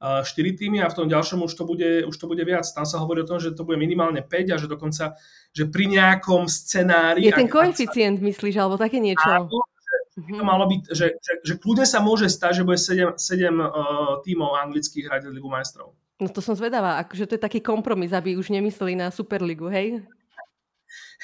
4 0.00 0.56
týmy 0.56 0.80
a 0.80 0.88
v 0.88 0.96
tom 0.96 1.12
ďalšom 1.12 1.44
už 1.44 1.52
to, 1.52 1.68
bude, 1.68 2.08
už 2.08 2.16
to 2.16 2.24
bude 2.24 2.40
viac. 2.40 2.64
Tam 2.72 2.88
sa 2.88 2.96
hovorí 3.04 3.20
o 3.20 3.28
tom, 3.28 3.36
že 3.36 3.52
to 3.52 3.68
bude 3.68 3.76
minimálne 3.76 4.24
5 4.24 4.48
a 4.48 4.56
že 4.56 4.64
dokonca, 4.64 5.12
že 5.52 5.68
pri 5.68 5.92
nejakom 5.92 6.48
scenári... 6.48 7.28
Je 7.28 7.36
ten 7.36 7.44
koeficient, 7.44 8.16
sa... 8.16 8.24
myslíš, 8.24 8.54
alebo 8.56 8.80
také 8.80 8.96
niečo? 8.96 9.28
Áno, 9.28 9.52
by 10.26 10.32
to 10.36 10.44
malo 10.44 10.64
byť, 10.68 10.80
že, 10.92 11.06
že, 11.18 11.32
že 11.42 11.54
kľudne 11.56 11.86
sa 11.88 12.04
môže 12.04 12.28
stať, 12.28 12.60
že 12.60 12.66
bude 12.66 12.76
7, 12.76 13.16
7 13.16 13.56
uh, 13.56 13.68
tímov 14.24 14.56
anglických 14.68 15.08
hrať 15.08 15.32
Ligu 15.32 15.48
majstrov. 15.48 15.96
No 16.20 16.28
to 16.28 16.44
som 16.44 16.52
zvedavá, 16.52 17.00
akože 17.00 17.24
to 17.24 17.34
je 17.40 17.42
taký 17.42 17.64
kompromis, 17.64 18.12
aby 18.12 18.36
už 18.36 18.52
nemysleli 18.52 18.92
na 18.92 19.08
Superligu, 19.08 19.72
hej? 19.72 20.04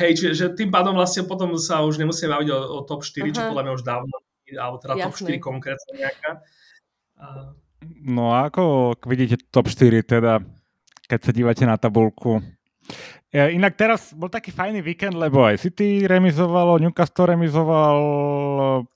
Hej, 0.01 0.13
čiže 0.21 0.57
tým 0.57 0.73
pádom 0.73 0.97
vlastne 0.97 1.25
potom 1.25 1.57
sa 1.57 1.85
už 1.85 2.01
nemusíme 2.01 2.33
baviť 2.33 2.49
o, 2.53 2.59
o 2.81 2.85
top 2.85 3.05
4, 3.05 3.21
Aha. 3.21 3.29
čo 3.33 3.41
podľa 3.53 3.63
mňa 3.65 3.73
už 3.77 3.85
dávno, 3.85 4.15
alebo 4.57 4.77
teda 4.81 4.95
Jasné. 4.97 5.05
top 5.05 5.15
4 5.41 5.41
konkrétne 5.41 5.93
nejaká. 5.97 6.31
Uh... 7.17 7.53
No 8.05 8.33
a 8.33 8.49
ako 8.49 8.97
vidíte 9.05 9.37
top 9.53 9.69
4 9.69 10.01
teda, 10.05 10.41
keď 11.09 11.21
sa 11.21 11.33
dívate 11.33 11.65
na 11.69 11.77
tabulku? 11.77 12.41
Inak 13.35 13.75
teraz 13.75 14.15
bol 14.15 14.31
taký 14.31 14.55
fajný 14.55 14.81
víkend, 14.81 15.19
lebo 15.19 15.43
aj 15.43 15.59
City 15.59 16.07
remizovalo, 16.07 16.79
Newcastle 16.79 17.35
remizoval, 17.35 17.99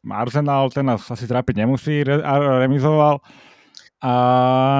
Arsenal, 0.07 0.71
ten 0.71 0.87
nás 0.87 1.03
asi 1.11 1.27
trápiť 1.27 1.67
nemusí, 1.67 2.07
remizoval. 2.07 3.19
A 4.01 4.13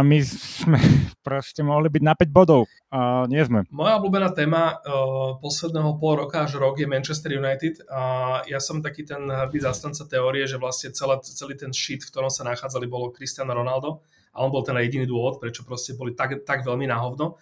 my 0.01 0.17
sme 0.25 0.81
proste 1.27 1.61
mohli 1.61 1.93
byť 1.93 2.03
na 2.03 2.17
5 2.17 2.33
bodov. 2.33 2.65
A 2.89 3.29
nie 3.29 3.45
sme. 3.45 3.69
Moja 3.69 4.01
obľúbená 4.01 4.33
téma 4.33 4.81
uh, 4.81 5.37
posledného 5.45 6.01
pol 6.01 6.25
roka 6.25 6.49
až 6.49 6.57
rok 6.57 6.81
je 6.81 6.89
Manchester 6.89 7.37
United. 7.37 7.85
A 7.93 8.01
ja 8.49 8.57
som 8.57 8.81
taký 8.81 9.05
ten 9.05 9.21
hrdý 9.29 9.61
zastanca 9.61 10.09
teórie, 10.09 10.49
že 10.49 10.57
vlastne 10.57 10.97
celé, 10.97 11.21
celý 11.21 11.53
ten 11.53 11.69
shit, 11.69 12.01
v 12.01 12.09
ktorom 12.09 12.33
sa 12.33 12.49
nachádzali, 12.49 12.89
bolo 12.89 13.13
Cristiano 13.13 13.53
Ronaldo. 13.53 14.01
A 14.33 14.41
on 14.41 14.49
bol 14.49 14.65
ten 14.65 14.79
jediný 14.81 15.05
dôvod, 15.05 15.37
prečo 15.37 15.69
proste 15.69 15.93
boli 15.93 16.17
tak, 16.17 16.41
tak 16.49 16.65
veľmi 16.65 16.89
na 16.89 16.97
hovno. 16.97 17.37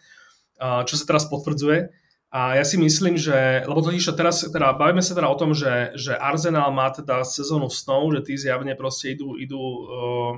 Čo 0.59 0.95
sa 0.99 1.05
teraz 1.07 1.31
potvrdzuje. 1.31 1.89
A 2.29 2.61
ja 2.61 2.65
si 2.65 2.77
myslím, 2.77 3.17
že, 3.17 3.65
lebo 3.65 3.81
to 3.81 3.89
teraz, 4.13 4.45
teda 4.45 4.77
bavíme 4.77 5.01
sa 5.01 5.17
teda 5.17 5.33
o 5.33 5.39
tom, 5.41 5.57
že, 5.57 5.97
že 5.97 6.13
Arsenal 6.13 6.69
má 6.77 6.93
teda 6.93 7.25
sezónu 7.25 7.73
snov, 7.73 8.13
že 8.13 8.21
tí 8.21 8.35
zjavne 8.37 8.77
proste 8.77 9.17
idú, 9.17 9.41
idú 9.41 9.57
uh, 9.57 10.33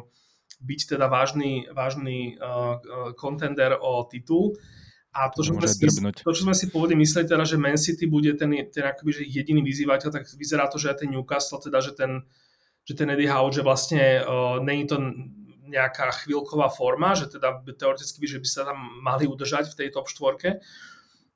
byť 0.62 0.80
teda 0.94 1.10
vážny, 1.10 1.66
vážny 1.74 2.38
uh, 2.38 2.78
contender 3.18 3.74
o 3.74 4.06
titul. 4.06 4.54
A 5.10 5.34
to, 5.34 5.42
že 5.42 5.50
sme 5.50 5.66
si, 5.66 5.82
to, 6.22 6.30
čo 6.30 6.46
sme 6.46 6.54
si 6.54 6.70
pôvodne 6.70 6.94
mysleli, 6.94 7.26
teda, 7.26 7.42
že 7.42 7.58
Man 7.58 7.74
City 7.74 8.06
bude 8.06 8.38
ten, 8.38 8.54
ten 8.70 8.84
akoby, 8.86 9.10
že 9.10 9.22
jediný 9.26 9.58
vyzývateľ, 9.58 10.14
tak 10.14 10.30
vyzerá 10.38 10.70
to, 10.70 10.78
že 10.78 10.94
aj 10.94 11.02
ten 11.02 11.10
Newcastle, 11.10 11.58
teda, 11.58 11.82
že 11.82 11.98
ten, 11.98 12.22
že 12.86 12.94
ten 12.94 13.10
Eddie 13.10 13.26
Howe, 13.26 13.50
že 13.50 13.66
vlastne 13.66 14.22
uh, 14.22 14.62
není 14.62 14.86
to 14.86 15.02
nejaká 15.70 16.10
chvíľková 16.26 16.68
forma, 16.74 17.14
že 17.14 17.30
teda 17.30 17.62
teoreticky 17.62 18.18
by, 18.18 18.26
že 18.26 18.38
by 18.42 18.48
sa 18.50 18.62
tam 18.66 18.78
mali 19.00 19.30
udržať 19.30 19.70
v 19.70 19.78
tej 19.78 19.88
top 19.94 20.10
štvorke. 20.10 20.58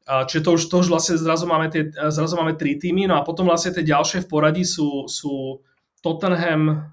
Čiže 0.05 0.43
to 0.45 0.51
už, 0.59 0.62
to 0.68 0.76
už 0.85 0.89
vlastne 0.93 1.16
zrazu 1.16 1.49
máme, 1.49 1.72
tie, 1.72 1.89
zrazu 2.12 2.37
máme 2.37 2.59
tri 2.61 2.76
týmy, 2.76 3.09
no 3.09 3.16
a 3.16 3.24
potom 3.24 3.49
vlastne 3.49 3.72
tie 3.72 3.89
ďalšie 3.89 4.26
v 4.26 4.28
poradí 4.28 4.61
sú, 4.66 5.09
sú 5.09 5.64
Tottenham, 6.05 6.93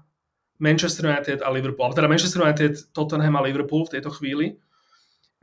Manchester 0.56 1.10
United 1.10 1.44
a 1.44 1.52
Liverpool. 1.52 1.92
Teda 1.92 2.08
Manchester 2.08 2.40
United, 2.40 2.94
Tottenham 2.94 3.36
a 3.36 3.44
Liverpool 3.44 3.84
v 3.84 3.98
tejto 3.98 4.14
chvíli. 4.14 4.56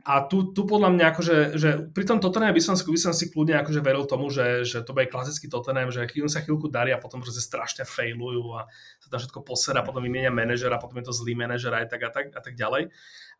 A 0.00 0.24
tu, 0.24 0.56
tu 0.56 0.64
podľa 0.64 0.96
mňa, 0.96 1.04
akože, 1.12 1.36
že 1.60 1.70
pri 1.92 2.04
tom 2.08 2.24
Tottenham 2.24 2.56
by 2.56 2.62
som, 2.64 2.72
by 2.72 3.00
som 3.00 3.12
si 3.12 3.28
kľudne 3.28 3.60
akože 3.60 3.84
veril 3.84 4.08
tomu, 4.08 4.32
že, 4.32 4.64
že 4.64 4.80
to 4.80 4.96
bude 4.96 5.12
klasický 5.12 5.44
Tottenham, 5.44 5.92
že 5.92 6.08
chvíľu 6.08 6.32
sa 6.32 6.40
chvíľku 6.40 6.72
darí 6.72 6.88
a 6.88 7.02
potom 7.02 7.20
proste 7.20 7.44
strašne 7.44 7.84
failujú 7.84 8.44
a 8.56 8.64
sa 8.96 9.08
tam 9.12 9.20
všetko 9.20 9.44
posera, 9.44 9.84
potom 9.84 10.00
vymenia 10.00 10.32
manažera, 10.32 10.80
potom 10.80 11.04
je 11.04 11.10
to 11.10 11.12
zlý 11.12 11.36
manažer 11.36 11.76
aj 11.76 11.92
tak 11.92 12.00
a 12.08 12.10
tak, 12.10 12.26
a 12.32 12.40
tak 12.40 12.56
ďalej. 12.56 12.88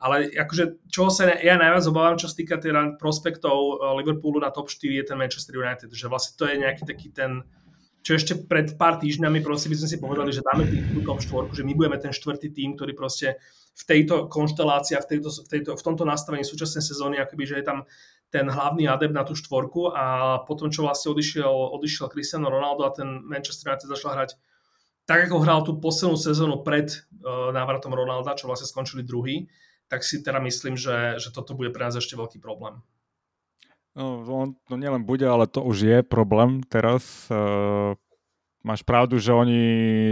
Ale 0.00 0.32
akože, 0.32 0.84
čo 0.92 1.08
sa 1.08 1.32
ja 1.32 1.56
najviac 1.56 1.84
obávam, 1.88 2.20
čo 2.20 2.28
sa 2.28 2.36
týka 2.36 2.61
teda 2.61 3.00
prospektov 3.00 3.56
eh, 3.56 3.96
Liverpoolu 4.04 4.44
na 4.44 4.52
top 4.52 4.68
4 4.68 5.00
je 5.00 5.04
ten 5.08 5.16
Manchester 5.16 5.56
United, 5.56 5.88
že 5.88 6.06
vlastne 6.12 6.36
to 6.36 6.44
je 6.44 6.61
nejaký 6.61 6.84
taký 6.84 7.08
ten, 7.08 7.40
čo 8.01 8.16
ešte 8.16 8.32
pred 8.48 8.74
pár 8.80 8.96
týždňami 8.96 9.44
proste 9.44 9.68
by 9.68 9.76
sme 9.76 9.88
si 9.88 9.96
povedali, 10.01 10.32
že 10.32 10.44
dáme 10.44 10.64
tú 10.68 11.05
top 11.05 11.20
4, 11.20 11.53
že 11.53 11.62
my 11.64 11.72
budeme 11.76 12.01
ten 12.01 12.12
štvrtý 12.12 12.48
tým, 12.53 12.76
ktorý 12.76 12.96
proste 12.96 13.36
v 13.76 13.82
tejto 13.84 14.28
konštelácii 14.28 14.96
a 14.96 15.05
v, 15.05 15.07
tejto, 15.16 15.28
v, 15.28 15.48
tejto, 15.48 15.70
v 15.76 15.82
tomto 15.84 16.05
nastavení 16.09 16.44
súčasnej 16.44 16.80
sezóny, 16.80 17.20
akoby, 17.20 17.44
že 17.44 17.61
je 17.61 17.64
tam 17.64 17.78
ten 18.30 18.46
hlavný 18.46 18.86
adept 18.86 19.12
na 19.12 19.26
tú 19.26 19.34
štvorku 19.34 19.90
a 19.90 20.38
potom, 20.46 20.70
čo 20.70 20.86
vlastne 20.86 21.12
odišiel, 21.12 21.51
odišiel 21.76 22.09
Cristiano 22.09 22.48
Ronaldo 22.48 22.86
a 22.86 22.94
ten 22.94 23.20
Manchester 23.26 23.74
United 23.74 23.90
začal 23.90 24.16
hrať 24.16 24.30
tak, 25.05 25.26
ako 25.26 25.42
hral 25.42 25.66
tú 25.66 25.74
poslednú 25.82 26.14
sezónu 26.14 26.62
pred 26.62 26.94
uh, 26.94 27.51
návratom 27.51 27.90
Ronalda, 27.90 28.38
čo 28.38 28.46
vlastne 28.46 28.70
skončili 28.70 29.03
druhý, 29.03 29.51
tak 29.90 30.07
si 30.07 30.22
teda 30.22 30.38
myslím, 30.38 30.78
že, 30.78 31.18
že 31.18 31.34
toto 31.34 31.59
bude 31.59 31.74
pre 31.74 31.82
nás 31.82 31.98
ešte 31.98 32.14
veľký 32.14 32.38
problém. 32.38 32.78
No, 33.99 34.22
on, 34.22 34.55
no 34.70 34.74
nielen 34.78 35.03
bude, 35.03 35.26
ale 35.26 35.51
to 35.51 35.66
už 35.66 35.76
je 35.82 35.99
problém 36.07 36.62
teraz. 36.70 37.26
Uh, 37.26 37.99
máš 38.62 38.86
pravdu, 38.86 39.18
že 39.18 39.34
oni 39.34 39.62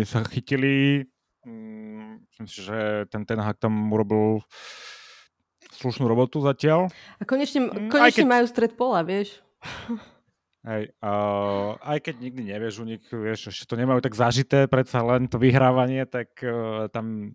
sa 0.03 0.27
chytili. 0.27 1.07
Um, 1.47 2.19
myslím 2.27 2.47
si, 2.51 2.59
že 2.67 3.07
ten 3.07 3.23
Ten 3.23 3.39
Hag 3.39 3.63
tam 3.63 3.73
urobil 3.95 4.43
slušnú 5.79 6.11
robotu 6.11 6.43
zatiaľ. 6.43 6.91
A 7.19 7.23
konečne, 7.23 7.71
mm, 7.71 7.87
konečne 7.87 8.27
keď... 8.27 8.33
majú 8.35 8.45
stred 8.51 8.73
pola, 8.75 9.07
vieš. 9.07 9.39
Hej, 10.69 10.91
uh, 10.99 11.79
aj 11.79 11.99
keď 12.03 12.15
nikdy 12.19 12.43
nevieš 12.51 12.83
u 12.83 12.85
nich, 12.85 13.01
vieš, 13.09 13.55
ešte 13.55 13.65
to 13.71 13.79
nemajú 13.79 14.03
tak 14.03 14.19
zažité, 14.19 14.67
predsa 14.67 15.01
len 15.07 15.31
to 15.31 15.39
vyhrávanie, 15.39 16.03
tak 16.03 16.35
uh, 16.43 16.91
tam 16.91 17.31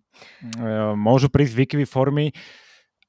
uh, 0.60 0.92
môžu 0.92 1.32
prísť 1.32 1.56
výkyvy 1.56 1.88
formy. 1.88 2.36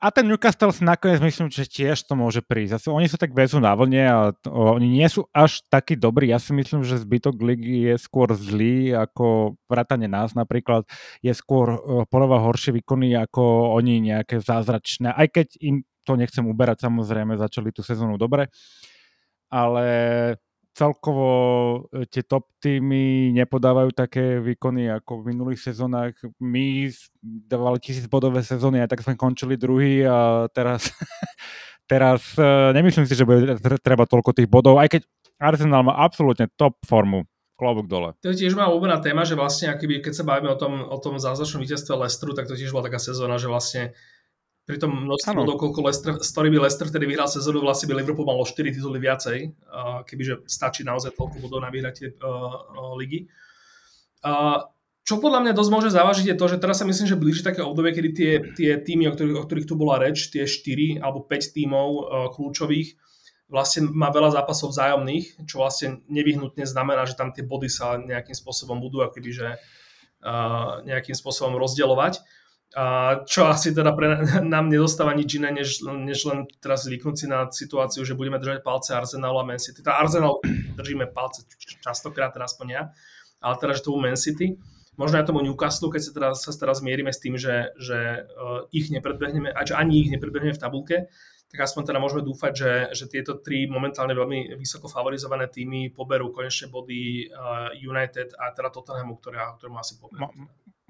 A 0.05 0.12
ten 0.12 0.28
Newcastle 0.28 0.68
si 0.68 0.84
nakoniec 0.84 1.16
myslím, 1.24 1.48
že 1.48 1.64
tiež 1.64 2.05
to 2.05 2.12
môže 2.12 2.44
prísť. 2.44 2.76
Zase 2.76 2.88
oni 2.92 3.09
sa 3.09 3.16
tak 3.16 3.32
vezú 3.32 3.57
na 3.57 3.72
vlne 3.72 4.05
a 4.05 4.36
oni 4.44 5.00
nie 5.00 5.09
sú 5.09 5.24
až 5.32 5.64
takí 5.72 5.96
dobrí. 5.96 6.28
Ja 6.28 6.36
si 6.36 6.52
myslím, 6.52 6.84
že 6.84 7.00
zbytok 7.00 7.40
ligy 7.40 7.88
je 7.88 7.96
skôr 7.96 8.36
zlý, 8.36 8.92
ako 8.92 9.57
vrátane 9.64 10.05
nás 10.05 10.36
napríklad. 10.36 10.84
Je 11.24 11.32
skôr 11.32 11.80
polová 12.12 12.36
horšie 12.44 12.76
výkony 12.76 13.16
ako 13.16 13.72
oni 13.80 14.12
nejaké 14.12 14.44
zázračné. 14.44 15.09
Aj 15.09 15.24
keď 15.24 15.57
im 15.64 15.88
to 16.05 16.20
nechcem 16.20 16.44
uberať, 16.44 16.84
samozrejme, 16.84 17.40
začali 17.40 17.72
tú 17.72 17.80
sezónu 17.80 18.20
dobre. 18.20 18.52
Ale 19.48 19.88
celkovo 20.74 21.26
e, 21.94 22.04
tie 22.10 22.26
top 22.26 22.50
týmy 22.58 23.30
nepodávajú 23.30 23.94
také 23.94 24.42
výkony 24.42 24.90
ako 24.90 25.22
v 25.22 25.30
minulých 25.30 25.62
sezónach. 25.62 26.12
My 26.42 26.90
dávali 27.22 27.78
tisíc 27.78 28.10
bodové 28.10 28.42
sezóny 28.42 28.82
a 28.82 28.90
tak 28.90 29.00
sme 29.06 29.14
končili 29.14 29.54
druhý 29.54 30.02
a 30.02 30.50
teraz, 30.50 30.90
teraz 31.90 32.34
e, 32.34 32.74
nemyslím 32.74 33.06
si, 33.06 33.14
že 33.14 33.24
bude 33.24 33.54
treba 33.80 34.04
toľko 34.04 34.34
tých 34.34 34.50
bodov, 34.50 34.82
aj 34.82 34.98
keď 34.98 35.02
Arsenal 35.38 35.86
má 35.86 35.94
absolútne 36.02 36.50
top 36.58 36.76
formu. 36.82 37.22
Klobúk 37.54 37.86
dole. 37.86 38.18
To 38.26 38.34
je 38.34 38.42
tiež 38.42 38.58
má 38.58 38.66
obľúbená 38.66 38.98
téma, 38.98 39.22
že 39.22 39.38
vlastne, 39.38 39.70
akýby, 39.70 40.02
keď 40.02 40.10
sa 40.18 40.26
bavíme 40.26 40.50
o 40.50 40.58
tom, 40.58 40.82
o 40.90 40.98
tom 40.98 41.22
zázračnom 41.22 41.62
víťazstve 41.62 41.94
Lestru, 42.02 42.34
tak 42.34 42.50
to 42.50 42.58
tiež 42.58 42.74
bola 42.74 42.90
taká 42.90 42.98
sezóna, 42.98 43.38
že 43.38 43.46
vlastne 43.46 43.94
pri 44.64 44.80
tom 44.80 44.96
množstve 45.04 45.36
bodov, 45.36 45.60
koľko 45.60 45.80
Leicester, 45.84 46.12
s 46.24 46.32
ktorými 46.32 46.56
Leicester 46.56 46.88
vtedy 46.88 47.04
vyhral 47.04 47.28
sezónu, 47.28 47.60
vlastne 47.60 47.84
by 47.92 48.00
Liverpool 48.00 48.24
malo 48.24 48.48
4 48.48 48.72
tituly 48.72 48.96
viacej, 48.96 49.52
kebyže 50.08 50.48
stačí 50.48 50.88
naozaj 50.88 51.12
toľko 51.12 51.36
bodov 51.44 51.60
na 51.60 51.68
vyhratie 51.68 52.16
uh, 52.16 52.96
ligy. 52.96 53.28
Uh, 54.24 54.64
čo 55.04 55.20
podľa 55.20 55.44
mňa 55.44 55.52
dosť 55.52 55.68
môže 55.70 55.90
závažiť 55.92 56.32
je 56.32 56.36
to, 56.40 56.46
že 56.48 56.56
teraz 56.56 56.80
sa 56.80 56.88
myslím, 56.88 57.04
že 57.04 57.20
blíži 57.20 57.44
také 57.44 57.60
obdobie, 57.60 57.92
kedy 57.92 58.10
tie, 58.16 58.32
tie 58.56 58.70
týmy, 58.80 59.12
o 59.12 59.12
ktorých, 59.12 59.36
o 59.36 59.44
ktorých 59.44 59.68
tu 59.68 59.76
bola 59.76 60.00
reč, 60.00 60.32
tie 60.32 60.48
4 60.48 61.04
alebo 61.04 61.20
5 61.28 61.56
týmov 61.60 61.88
uh, 61.92 62.02
kľúčových, 62.32 62.96
vlastne 63.52 63.92
má 63.92 64.08
veľa 64.08 64.40
zápasov 64.40 64.72
vzájomných, 64.72 65.44
čo 65.44 65.60
vlastne 65.60 66.00
nevyhnutne 66.08 66.64
znamená, 66.64 67.04
že 67.04 67.20
tam 67.20 67.36
tie 67.36 67.44
body 67.44 67.68
sa 67.68 68.00
nejakým 68.00 68.32
spôsobom 68.32 68.80
budú 68.80 69.04
akoby, 69.04 69.28
že, 69.28 69.48
uh, 70.24 70.80
nejakým 70.88 71.12
spôsobom 71.12 71.60
rozdielovať. 71.60 72.24
A 72.74 73.22
čo 73.22 73.46
asi 73.46 73.70
teda 73.70 73.94
pre 73.94 74.18
nám 74.42 74.66
nedostáva 74.66 75.14
nič 75.14 75.38
iné, 75.38 75.54
než, 75.54 75.86
než 75.86 76.26
len 76.26 76.50
teraz 76.58 76.90
zvyknúť 76.90 77.14
si 77.14 77.26
na 77.30 77.46
situáciu, 77.46 78.02
že 78.02 78.18
budeme 78.18 78.42
držať 78.42 78.66
palce 78.66 78.90
Arsenalu 78.98 79.38
a 79.38 79.46
Man 79.46 79.62
City. 79.62 79.86
Teda 79.86 80.02
Arsenal 80.02 80.42
držíme 80.78 81.14
palce 81.14 81.46
častokrát, 81.82 82.34
teda 82.34 82.50
aspoň 82.50 82.66
ja, 82.74 82.82
ale 83.38 83.54
teda, 83.62 83.78
že 83.78 83.86
to 83.86 83.94
Man 83.94 84.18
City. 84.18 84.58
Možno 84.94 85.18
aj 85.18 85.26
tomu 85.26 85.42
Newcastle, 85.42 85.90
keď 85.90 86.02
sa 86.02 86.12
teraz, 86.14 86.36
sa 86.46 86.54
teraz 86.54 86.78
mierime 86.78 87.10
s 87.10 87.18
tým, 87.18 87.34
že, 87.34 87.74
že 87.78 88.26
uh, 88.30 88.66
ich 88.70 88.94
nepredbehneme, 88.94 89.50
a 89.50 89.60
že 89.66 89.74
ani 89.74 90.06
ich 90.06 90.10
nepredbehneme 90.14 90.54
v 90.54 90.62
tabulke, 90.62 91.10
tak 91.50 91.58
aspoň 91.70 91.82
teda 91.90 91.98
môžeme 92.02 92.22
dúfať, 92.26 92.52
že, 92.54 92.72
že 92.94 93.04
tieto 93.06 93.38
tri 93.38 93.66
momentálne 93.70 94.14
veľmi 94.14 94.54
vysoko 94.58 94.90
favorizované 94.90 95.50
týmy 95.50 95.90
poberú 95.94 96.30
konečne 96.34 96.70
body 96.70 97.30
uh, 97.30 97.70
United 97.74 98.34
a 98.38 98.54
teda 98.54 98.70
Tottenhamu, 98.70 99.18
ktoré, 99.18 99.38
ktorému 99.58 99.78
asi 99.78 99.98
poberú. 99.98 100.30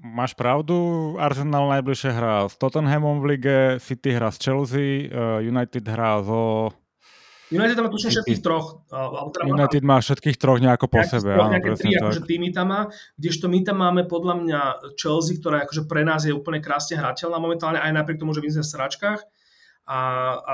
Máš 0.03 0.35
pravdu, 0.35 1.15
Arsenal 1.15 1.71
najbližšie 1.71 2.11
hrá 2.11 2.51
s 2.51 2.59
Tottenhamom 2.59 3.23
v 3.23 3.25
lige, 3.31 3.57
City 3.79 4.11
hrá 4.11 4.27
s 4.27 4.43
Chelsea, 4.43 5.07
uh, 5.07 5.39
United 5.39 5.87
hrá 5.87 6.19
so... 6.19 6.75
United 7.47 7.77
má 7.79 7.87
tuším 7.87 8.11
všetkých 8.11 8.41
troch. 8.43 8.83
Uh, 8.91 9.31
teda 9.31 9.47
United 9.47 9.83
má 9.87 10.03
všetkých 10.03 10.35
troch 10.35 10.59
nejako 10.59 10.91
po 10.91 10.99
sebe. 11.07 11.31
Troch, 11.31 11.47
áno, 11.47 11.77
tri, 11.79 11.95
akože 11.95 12.27
týmy 12.27 12.51
tam 12.51 12.75
má, 12.75 12.81
kdežto 13.15 13.47
my 13.47 13.59
tam 13.63 13.77
máme 13.79 14.03
podľa 14.03 14.35
mňa 14.43 14.61
Chelsea, 14.99 15.39
ktorá 15.39 15.63
akože 15.63 15.87
pre 15.87 16.03
nás 16.03 16.27
je 16.27 16.35
úplne 16.35 16.59
krásne 16.59 16.99
hrateľná 16.99 17.39
momentálne, 17.39 17.79
aj 17.79 17.95
napriek 17.95 18.19
tomu, 18.19 18.35
že 18.35 18.43
my 18.43 18.51
sme 18.51 18.63
v 18.67 18.71
sračkách. 18.75 19.19
A, 19.85 19.99
a, 20.41 20.53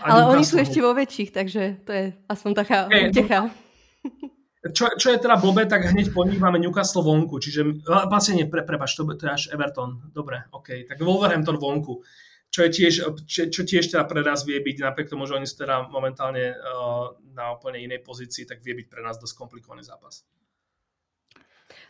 a 0.00 0.06
Ale 0.06 0.38
oni 0.38 0.46
sú 0.46 0.56
ešte 0.56 0.80
vo 0.80 0.96
väčších, 0.96 1.34
takže 1.34 1.82
to 1.84 1.90
je 1.92 2.04
aspoň 2.30 2.50
taká 2.56 2.88
hey, 2.88 3.12
utecha. 3.12 3.52
Čo, 4.72 4.94
čo 4.98 5.08
je 5.12 5.18
teda 5.18 5.36
blbé, 5.38 5.68
tak 5.68 5.86
hneď 5.88 6.10
po 6.10 6.24
nich 6.24 6.40
máme 6.40 6.58
Newcastle 6.58 7.04
vonku, 7.04 7.38
čiže 7.38 7.84
vlastne 7.86 8.40
nie, 8.40 8.46
pre, 8.48 8.64
prepač, 8.66 8.96
to, 8.98 9.04
to 9.04 9.24
je 9.26 9.32
až 9.32 9.44
Everton, 9.52 10.10
dobre, 10.10 10.48
OK, 10.50 10.88
tak 10.88 10.98
Wolverhampton 10.98 11.60
vonku, 11.60 12.02
čo 12.48 12.64
je 12.64 12.70
tiež, 12.72 12.94
čo, 13.28 13.52
čo 13.52 13.62
tiež 13.62 13.92
teda 13.92 14.08
pre 14.08 14.24
nás 14.24 14.42
vie 14.48 14.56
byť, 14.56 14.76
napriek 14.80 15.12
tomu, 15.12 15.28
že 15.28 15.36
oni 15.36 15.44
sú 15.44 15.60
teda 15.60 15.92
momentálne 15.92 16.56
uh, 16.56 17.12
na 17.36 17.52
úplne 17.52 17.78
inej 17.84 18.00
pozícii, 18.00 18.48
tak 18.48 18.64
vie 18.64 18.72
byť 18.72 18.86
pre 18.88 19.04
nás 19.04 19.20
dosť 19.20 19.36
komplikovaný 19.36 19.84
zápas. 19.84 20.24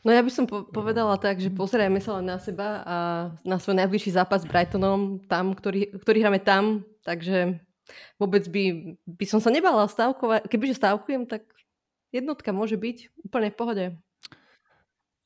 No 0.02 0.10
ja 0.14 0.22
by 0.22 0.30
som 0.30 0.44
po- 0.46 0.66
povedala 0.66 1.14
tak, 1.18 1.38
že 1.38 1.50
pozrieme 1.50 2.02
sa 2.02 2.18
len 2.18 2.26
na 2.30 2.38
seba 2.38 2.82
a 2.82 2.96
na 3.42 3.58
svoj 3.58 3.78
najbližší 3.78 4.14
zápas 4.14 4.42
s 4.42 4.50
Brightonom, 4.50 5.22
tam, 5.26 5.54
ktorý, 5.54 5.94
ktorý 6.02 6.18
hráme 6.26 6.42
tam, 6.42 6.82
takže 7.06 7.62
vôbec 8.18 8.46
by, 8.50 8.94
by 9.06 9.24
som 9.26 9.38
sa 9.42 9.50
nebala 9.50 9.86
stavkovať. 9.86 10.46
Kebyže 10.46 10.78
stavkujem, 10.78 11.26
tak 11.26 11.46
jednotka 12.14 12.50
môže 12.54 12.76
byť 12.76 13.26
úplne 13.26 13.48
v 13.52 13.56
pohode. 13.56 13.84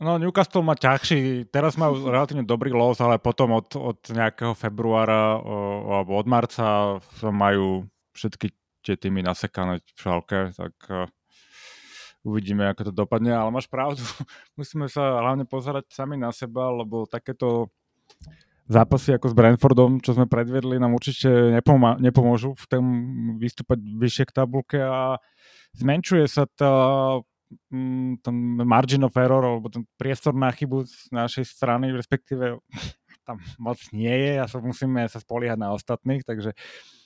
No 0.02 0.18
Newcastle 0.18 0.66
má 0.66 0.74
ťažší, 0.74 1.46
teraz 1.54 1.78
majú 1.78 2.02
relatívne 2.14 2.42
dobrý 2.42 2.74
los, 2.74 2.98
ale 2.98 3.22
potom 3.22 3.54
od, 3.54 3.70
od 3.78 3.98
nejakého 4.10 4.52
februára 4.58 5.38
o, 5.38 5.56
alebo 6.02 6.18
od 6.18 6.26
marca 6.26 6.98
majú 7.22 7.86
všetky 8.12 8.50
tie 8.82 8.98
týmy 8.98 9.22
nasekané 9.22 9.78
v 9.78 9.98
šalke, 10.02 10.50
tak 10.58 10.74
uh, 10.90 11.06
uvidíme, 12.26 12.66
ako 12.66 12.90
to 12.90 12.92
dopadne, 12.92 13.30
ale 13.30 13.54
máš 13.54 13.70
pravdu, 13.70 14.02
musíme 14.58 14.90
sa 14.90 15.22
hlavne 15.22 15.46
pozerať 15.46 15.86
sami 15.94 16.18
na 16.18 16.34
seba, 16.34 16.66
lebo 16.74 17.06
takéto 17.06 17.70
zápasy 18.66 19.14
ako 19.14 19.30
s 19.30 19.34
Brentfordom, 19.38 20.02
čo 20.02 20.18
sme 20.18 20.26
predvedli, 20.30 20.82
nám 20.82 20.98
určite 20.98 21.28
nepomá- 21.54 21.98
nepomôžu 22.02 22.58
v 22.58 22.66
tom 22.66 22.84
vystúpať 23.38 23.78
vyššie 23.78 24.24
k 24.30 24.34
tabulke 24.34 24.78
a 24.82 25.18
zmenšuje 25.76 26.24
sa 26.28 26.44
tá, 26.52 26.74
mm, 27.72 28.24
ten 28.24 28.36
margin 28.64 29.04
of 29.04 29.16
error, 29.16 29.42
alebo 29.42 29.68
ten 29.72 29.84
priestor 29.96 30.36
na 30.36 30.52
chybu 30.52 30.84
z 30.84 31.08
našej 31.12 31.44
strany, 31.48 31.92
respektíve 31.92 32.60
tam 33.26 33.38
moc 33.56 33.78
nie 33.94 34.12
je 34.12 34.32
a 34.42 34.46
sa 34.50 34.58
musíme 34.58 35.06
sa 35.06 35.22
spoliehať 35.22 35.58
na 35.58 35.72
ostatných, 35.72 36.26
takže 36.26 36.52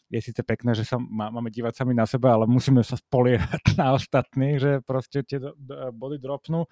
je 0.07 0.23
síce 0.23 0.39
pekné, 0.47 0.71
že 0.71 0.87
sa 0.87 1.03
má, 1.03 1.35
máme 1.35 1.51
dívať 1.51 1.83
sami 1.83 1.91
na 1.91 2.07
seba, 2.07 2.39
ale 2.39 2.47
musíme 2.47 2.79
sa 2.87 2.95
spoliehať 2.95 3.75
na 3.81 3.99
ostatných, 3.99 4.57
že 4.62 4.71
proste 4.87 5.27
tie 5.27 5.43
body 5.91 6.23
dropnú. 6.23 6.71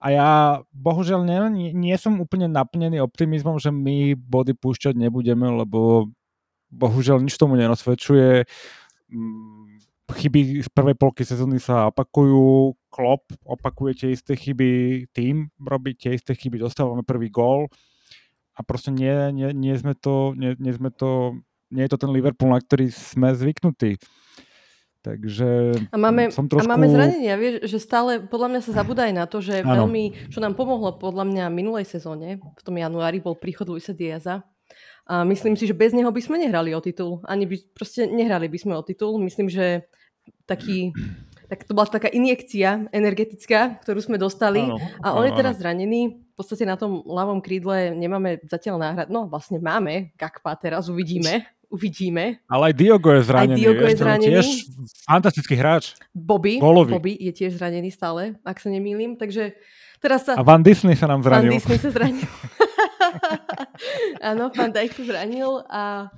A 0.00 0.06
ja 0.08 0.28
bohužiaľ 0.72 1.28
nie, 1.28 1.72
nie, 1.76 1.96
som 2.00 2.16
úplne 2.20 2.48
naplnený 2.48 3.04
optimizmom, 3.04 3.60
že 3.60 3.68
my 3.68 4.16
body 4.16 4.56
púšťať 4.56 4.96
nebudeme, 4.96 5.44
lebo 5.64 6.08
bohužiaľ 6.72 7.20
nič 7.20 7.36
tomu 7.36 7.60
nenasvedčuje. 7.60 8.48
Chyby 10.04 10.60
z 10.60 10.68
prvej 10.68 10.96
polky 11.00 11.24
sezóny 11.24 11.56
sa 11.56 11.88
opakujú, 11.88 12.76
Klopp 12.92 13.32
opakuje 13.48 13.92
tie 14.04 14.10
isté 14.12 14.36
chyby, 14.36 15.04
tým 15.16 15.48
robí 15.56 15.96
tie 15.96 16.12
isté 16.12 16.36
chyby, 16.36 16.60
dostávame 16.60 17.00
prvý 17.00 17.32
gól 17.32 17.72
a 18.54 18.60
proste 18.62 18.92
nie, 18.92 19.32
nie, 19.32 19.50
nie 19.50 19.74
sme 19.74 19.96
to, 19.96 20.36
nie, 20.36 20.54
nie 20.60 20.76
sme 20.76 20.92
to, 20.92 21.40
nie 21.72 21.88
je 21.88 21.90
to 21.90 21.98
ten 21.98 22.12
Liverpool, 22.12 22.52
na 22.52 22.60
ktorý 22.60 22.92
sme 22.92 23.34
zvyknutí. 23.34 23.98
Takže 25.04 25.76
a 25.92 25.96
máme, 26.00 26.32
som 26.32 26.48
trošku... 26.48 26.64
a 26.64 26.72
máme 26.72 26.88
zranenia, 26.88 27.36
vieš, 27.36 27.68
že 27.68 27.76
stále 27.76 28.24
podľa 28.24 28.56
mňa 28.56 28.60
sa 28.64 28.72
zabúda 28.72 29.04
aj 29.04 29.12
na 29.12 29.24
to, 29.28 29.44
že 29.44 29.60
ano. 29.60 29.84
veľmi, 29.84 30.32
čo 30.32 30.40
nám 30.40 30.56
pomohlo 30.56 30.96
podľa 30.96 31.28
mňa 31.28 31.44
minulej 31.52 31.84
sezóne, 31.84 32.40
v 32.40 32.62
tom 32.64 32.80
januári 32.80 33.20
bol 33.20 33.36
príchod 33.36 33.68
Luisa 33.68 33.92
Diaza, 33.92 34.40
a 35.04 35.20
myslím 35.28 35.52
si, 35.52 35.68
že 35.68 35.76
bez 35.76 35.92
neho 35.92 36.08
by 36.08 36.20
sme 36.24 36.40
nehrali 36.40 36.72
o 36.72 36.80
titul. 36.80 37.20
Ani 37.28 37.44
by, 37.44 37.56
proste 37.76 38.08
nehrali 38.08 38.48
by 38.48 38.56
sme 38.56 38.72
o 38.72 38.80
titul. 38.80 39.20
Myslím, 39.20 39.52
že 39.52 39.84
taký, 40.48 40.96
tak 41.52 41.68
to 41.68 41.76
bola 41.76 41.84
taká 41.84 42.08
injekcia 42.08 42.88
energetická, 42.88 43.84
ktorú 43.84 44.00
sme 44.00 44.16
dostali. 44.16 44.64
Áno, 44.64 44.80
a 45.04 45.12
on 45.12 45.24
áno, 45.24 45.28
je 45.28 45.32
teraz 45.36 45.60
zranený. 45.60 46.24
V 46.32 46.34
podstate 46.40 46.64
na 46.64 46.80
tom 46.80 47.04
ľavom 47.04 47.44
krídle 47.44 47.92
nemáme 47.92 48.40
zatiaľ 48.48 48.80
náhrad. 48.80 49.12
No 49.12 49.28
vlastne 49.28 49.60
máme 49.60 50.16
Gakpa, 50.16 50.56
teraz 50.56 50.88
uvidíme. 50.88 51.44
uvidíme. 51.68 52.40
Ale 52.48 52.72
aj 52.72 52.74
Diogo 52.80 53.12
je 53.12 53.22
zranený. 53.28 53.60
Aj 53.60 53.60
Diogo 53.60 53.84
je 53.84 53.96
zranený. 54.00 54.34
Tiež 54.40 54.48
fantastický 55.04 55.54
hráč. 55.60 56.00
Bobby. 56.16 56.56
Bobby 56.64 57.12
je 57.20 57.32
tiež 57.34 57.60
zranený 57.60 57.92
stále, 57.92 58.40
ak 58.40 58.56
sa 58.56 58.72
nemýlim. 58.72 59.20
Takže 59.20 59.52
teraz 60.00 60.24
sa... 60.24 60.40
A 60.40 60.42
Van 60.42 60.64
Disney 60.64 60.96
sa 60.96 61.12
nám 61.12 61.20
zranil. 61.20 61.52
Van 61.52 61.56
Disney 61.60 61.76
sa 61.76 61.90
zranil. 61.92 62.24
Áno, 64.30 64.50
Van 64.54 64.72
Dijk 64.72 64.94
zranil 65.02 65.62
a 65.68 66.12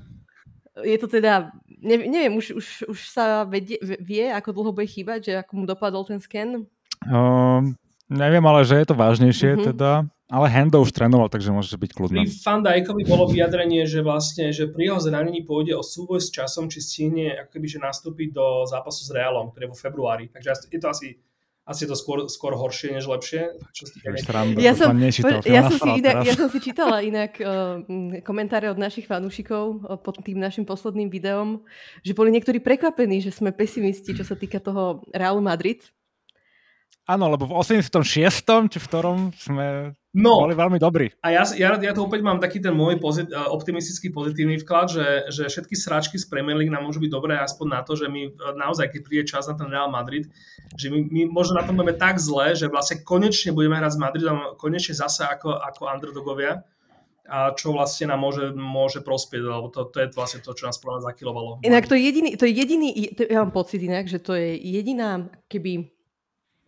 je 0.84 0.96
to 1.00 1.08
teda, 1.08 1.52
neviem, 1.80 2.08
neviem 2.12 2.34
už, 2.36 2.52
už, 2.52 2.66
už 2.88 2.98
sa 3.08 3.48
vedie, 3.48 3.80
vie, 3.80 4.28
ako 4.28 4.52
dlho 4.52 4.70
bude 4.76 4.88
chýbať, 4.88 5.20
že 5.24 5.32
ako 5.40 5.52
mu 5.56 5.64
dopadol 5.64 6.04
ten 6.04 6.20
sken? 6.20 6.68
Um, 7.08 7.76
neviem, 8.12 8.44
ale 8.44 8.68
že 8.68 8.76
je 8.80 8.86
to 8.88 8.96
vážnejšie 8.96 9.56
mm-hmm. 9.56 9.68
teda. 9.72 9.90
Ale 10.26 10.50
Hendo 10.50 10.82
už 10.82 10.90
trénoval, 10.90 11.30
takže 11.30 11.54
môže 11.54 11.70
byť 11.70 11.90
kľudný. 11.94 12.26
Pri 12.26 12.34
Van 12.42 12.58
Dijkovi 12.58 13.06
bolo 13.06 13.30
vyjadrenie, 13.30 13.86
že 13.86 14.02
vlastne, 14.02 14.50
že 14.50 14.66
pri 14.66 14.90
jeho 14.90 14.98
zranení 14.98 15.46
pôjde 15.46 15.78
o 15.78 15.86
súboj 15.86 16.18
s 16.18 16.34
časom, 16.34 16.66
či 16.66 16.82
stihne 16.82 17.46
akoby, 17.46 17.70
že 17.70 17.78
nastúpiť 17.78 18.34
do 18.34 18.66
zápasu 18.66 19.06
s 19.06 19.14
Realom, 19.14 19.54
ktorý 19.54 19.70
je 19.70 19.72
vo 19.72 19.78
februári. 19.78 20.26
Takže 20.34 20.66
je 20.66 20.80
to 20.82 20.90
asi 20.90 21.14
asi 21.66 21.82
je 21.82 21.90
to 21.90 21.98
skôr, 21.98 22.18
skôr 22.30 22.54
horšie 22.54 22.94
než 22.94 23.10
lepšie. 23.10 23.58
Čo 23.74 23.90
ja, 24.54 24.72
som, 24.78 24.94
nečítal, 24.94 25.42
ja, 25.42 25.66
som 25.66 25.78
si 25.82 25.90
inak, 25.98 26.14
ja 26.22 26.34
som 26.38 26.46
si 26.46 26.58
čítala 26.62 27.02
inak 27.02 27.42
uh, 27.42 27.82
komentáre 28.22 28.70
od 28.70 28.78
našich 28.78 29.10
fanúšikov 29.10 29.82
uh, 29.82 29.98
pod 29.98 30.22
tým 30.22 30.38
našim 30.38 30.62
posledným 30.62 31.10
videom, 31.10 31.66
že 32.06 32.14
boli 32.14 32.30
niektorí 32.30 32.62
prekvapení, 32.62 33.18
že 33.18 33.34
sme 33.34 33.50
pesimisti, 33.50 34.14
čo 34.14 34.22
sa 34.22 34.38
týka 34.38 34.62
toho 34.62 35.02
Realu 35.10 35.42
Madrid. 35.42 35.82
Áno, 37.06 37.30
lebo 37.30 37.46
v 37.46 37.54
86. 37.62 38.42
či 38.66 38.78
v 38.82 38.86
ktorom 38.90 39.30
sme 39.38 39.94
No, 40.16 40.48
boli 40.48 40.56
veľmi 40.56 40.80
dobrí. 40.80 41.12
A 41.20 41.28
ja, 41.28 41.44
ja, 41.52 41.76
ja 41.76 41.92
to 41.92 42.08
opäť 42.08 42.24
mám 42.24 42.40
taký 42.40 42.56
ten 42.56 42.72
môj 42.72 42.96
pozit, 42.96 43.28
optimistický 43.28 44.08
pozitívny 44.08 44.56
vklad, 44.64 44.88
že, 44.88 45.06
že 45.28 45.44
všetky 45.44 45.76
sračky 45.76 46.16
z 46.16 46.24
Premier 46.24 46.56
League 46.56 46.72
nám 46.72 46.88
môžu 46.88 47.04
byť 47.04 47.12
dobré 47.12 47.36
aspoň 47.36 47.66
na 47.68 47.80
to, 47.84 48.00
že 48.00 48.08
my 48.08 48.32
e, 48.32 48.56
naozaj, 48.56 48.96
keď 48.96 49.00
príde 49.04 49.24
čas 49.28 49.44
na 49.44 49.60
ten 49.60 49.68
Real 49.68 49.92
Madrid, 49.92 50.24
že 50.72 50.88
my, 50.88 51.04
my 51.12 51.20
možno 51.28 51.60
na 51.60 51.68
tom 51.68 51.76
budeme 51.76 51.92
tak 52.00 52.16
zle, 52.16 52.56
že 52.56 52.72
vlastne 52.72 53.04
konečne 53.04 53.52
budeme 53.52 53.76
hrať 53.76 53.92
s 53.92 54.00
Madridom, 54.00 54.38
konečne 54.56 54.96
zase 54.96 55.28
ako, 55.28 55.52
ako 55.52 55.84
underdogovia 55.84 56.64
a 57.28 57.52
čo 57.52 57.76
vlastne 57.76 58.08
nám 58.08 58.22
môže, 58.22 58.56
môže 58.56 59.04
prospieť, 59.04 59.42
lebo 59.44 59.68
to, 59.68 59.84
to 59.90 60.00
je 60.00 60.16
vlastne 60.16 60.40
to, 60.40 60.48
čo 60.56 60.64
nás 60.64 60.80
prvé 60.80 61.02
zakilovalo. 61.04 61.60
Inak 61.60 61.90
to 61.90 61.98
je 61.98 62.08
jediný, 62.08 62.30
to 62.40 62.48
je 62.48 62.52
jediný, 62.56 62.88
to, 63.12 63.26
ja 63.26 63.44
mám 63.44 63.52
pocit 63.52 63.84
inak, 63.84 64.08
že 64.08 64.22
to 64.22 64.32
je 64.32 64.56
jediná, 64.56 65.28
keby 65.50 65.92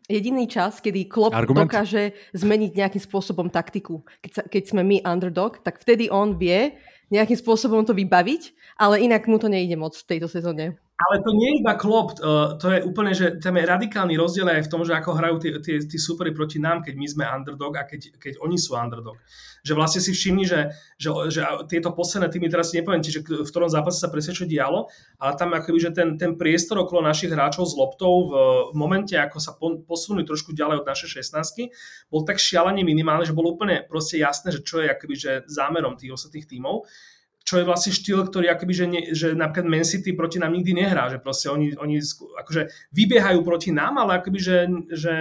jediný 0.09 0.49
čas, 0.49 0.81
kedy 0.81 1.07
Klopp 1.07 1.37
Argument? 1.37 1.69
dokáže 1.69 2.17
zmeniť 2.33 2.73
nejakým 2.75 3.03
spôsobom 3.05 3.53
taktiku. 3.53 4.03
Keď, 4.25 4.33
sa, 4.33 4.43
keď 4.49 4.63
sme 4.65 4.83
my 4.83 4.99
underdog, 5.05 5.61
tak 5.61 5.79
vtedy 5.85 6.09
on 6.09 6.41
vie 6.41 6.75
nejakým 7.13 7.37
spôsobom 7.37 7.85
to 7.85 7.93
vybaviť, 7.93 8.57
ale 8.81 9.05
inak 9.05 9.29
mu 9.29 9.37
to 9.37 9.49
nejde 9.53 9.77
moc 9.77 9.93
v 9.97 10.09
tejto 10.17 10.29
sezóne. 10.29 10.81
Ale 10.99 11.23
to 11.23 11.31
nie 11.31 11.55
je 11.55 11.59
iba 11.63 11.79
Klopp, 11.79 12.19
to 12.59 12.67
je 12.75 12.83
úplne, 12.83 13.15
že 13.15 13.39
tam 13.39 13.55
je 13.55 13.71
radikálny 13.71 14.19
rozdiel 14.19 14.51
aj 14.51 14.67
v 14.67 14.71
tom, 14.71 14.83
že 14.83 14.99
ako 14.99 15.15
hrajú 15.15 15.37
tí, 15.63 15.95
supery 15.95 16.35
proti 16.35 16.59
nám, 16.59 16.83
keď 16.83 16.95
my 16.99 17.07
sme 17.07 17.25
underdog 17.31 17.79
a 17.79 17.87
keď, 17.87 18.19
keď 18.19 18.43
oni 18.43 18.59
sú 18.59 18.75
underdog. 18.75 19.15
Že 19.63 19.79
vlastne 19.79 20.03
si 20.03 20.11
všimni, 20.11 20.43
že, 20.43 20.75
že, 20.99 21.15
že 21.31 21.47
tieto 21.71 21.95
posledné 21.95 22.35
týmy, 22.35 22.51
teraz 22.51 22.75
si 22.75 22.83
nepoviem 22.83 22.99
ti, 22.99 23.15
že 23.15 23.23
v 23.23 23.47
ktorom 23.47 23.71
zápase 23.71 24.03
sa 24.03 24.11
presne 24.11 24.35
čo 24.35 24.43
dialo, 24.43 24.91
ale 25.23 25.39
tam 25.39 25.55
akoby, 25.55 25.79
že 25.79 25.91
ten, 25.95 26.19
ten 26.19 26.35
priestor 26.35 26.83
okolo 26.83 27.07
našich 27.07 27.31
hráčov 27.31 27.71
s 27.71 27.79
loptou 27.79 28.27
v, 28.27 28.33
v 28.71 28.75
momente, 28.75 29.15
ako 29.15 29.39
sa 29.39 29.55
posunuli 29.87 30.27
trošku 30.27 30.51
ďalej 30.51 30.83
od 30.83 30.87
našej 30.91 31.23
16 31.23 31.71
bol 32.11 32.27
tak 32.27 32.43
šialene 32.43 32.83
minimálny, 32.83 33.31
že 33.31 33.37
bolo 33.39 33.55
úplne 33.55 33.87
proste 33.87 34.19
jasné, 34.19 34.51
že 34.51 34.67
čo 34.67 34.83
je 34.83 34.91
akoby, 34.91 35.15
že 35.15 35.33
zámerom 35.47 35.95
tých 35.95 36.19
ostatných 36.19 36.51
tímov 36.51 36.91
čo 37.49 37.57
je 37.57 37.65
vlastne 37.65 37.97
štýl, 37.97 38.29
ktorý 38.29 38.53
akoby, 38.53 38.73
že, 38.77 38.87
ne, 38.93 39.01
že 39.17 39.33
napríklad 39.33 39.65
Man 39.65 39.89
City 39.89 40.13
proti 40.13 40.37
nám 40.37 40.53
nikdy 40.53 40.77
nehrá, 40.77 41.09
že 41.09 41.17
proste 41.17 41.49
oni, 41.49 41.73
oni 41.81 41.97
akože 42.45 42.93
vybiehajú 42.93 43.41
proti 43.41 43.73
nám, 43.73 43.97
ale 43.97 44.21
akoby, 44.21 44.37
že, 44.37 44.69
že 44.93 45.15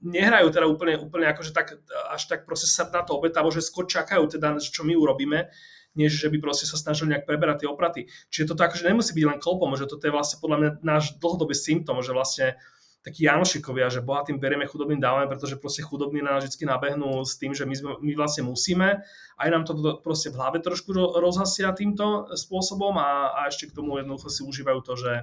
nehrajú 0.00 0.48
teda 0.48 0.64
úplne, 0.64 0.96
úplne 0.96 1.28
akože 1.28 1.52
tak, 1.52 1.76
až 2.08 2.22
tak 2.24 2.48
proste 2.48 2.72
sa 2.72 2.88
na 2.88 3.04
to 3.04 3.20
obetavo, 3.20 3.52
že 3.52 3.60
skôr 3.60 3.84
čakajú 3.84 4.32
teda, 4.32 4.56
čo 4.64 4.80
my 4.80 4.96
urobíme, 4.96 5.52
než 5.92 6.16
že 6.16 6.32
by 6.32 6.40
proste 6.40 6.64
sa 6.64 6.80
snažili 6.80 7.12
nejak 7.12 7.28
preberať 7.28 7.64
tie 7.64 7.68
opraty. 7.68 8.08
Čiže 8.32 8.56
toto 8.56 8.64
akože 8.64 8.88
nemusí 8.88 9.12
byť 9.12 9.24
len 9.28 9.36
klopom, 9.36 9.76
že 9.76 9.84
toto 9.84 10.08
je 10.08 10.12
vlastne 10.16 10.40
podľa 10.40 10.56
mňa 10.56 10.70
náš 10.80 11.20
dlhodobý 11.20 11.52
symptom, 11.52 12.00
že 12.00 12.16
vlastne 12.16 12.56
takí 13.02 13.26
Janošikovia, 13.26 13.90
že 13.90 14.00
bohatým 14.00 14.38
berieme, 14.38 14.62
chudobným 14.64 15.02
dávame, 15.02 15.26
pretože 15.26 15.58
proste 15.58 15.82
chudobní 15.82 16.22
na 16.22 16.38
nás 16.38 16.46
vždy 16.46 16.70
nabehnú 16.70 17.26
s 17.26 17.34
tým, 17.34 17.50
že 17.50 17.66
my, 17.66 17.74
sme, 17.74 17.90
my 17.98 18.12
vlastne 18.14 18.46
musíme. 18.46 19.02
Aj 19.34 19.48
nám 19.50 19.66
to 19.66 19.74
proste 19.98 20.30
v 20.30 20.38
hlave 20.38 20.62
trošku 20.62 20.94
rozhasia 20.94 21.74
týmto 21.74 22.30
spôsobom 22.38 22.94
a, 23.02 23.42
a 23.42 23.50
ešte 23.50 23.74
k 23.74 23.76
tomu 23.76 23.98
jednoducho 23.98 24.30
si 24.30 24.46
užívajú 24.46 24.80
to, 24.86 24.94
že, 24.94 25.14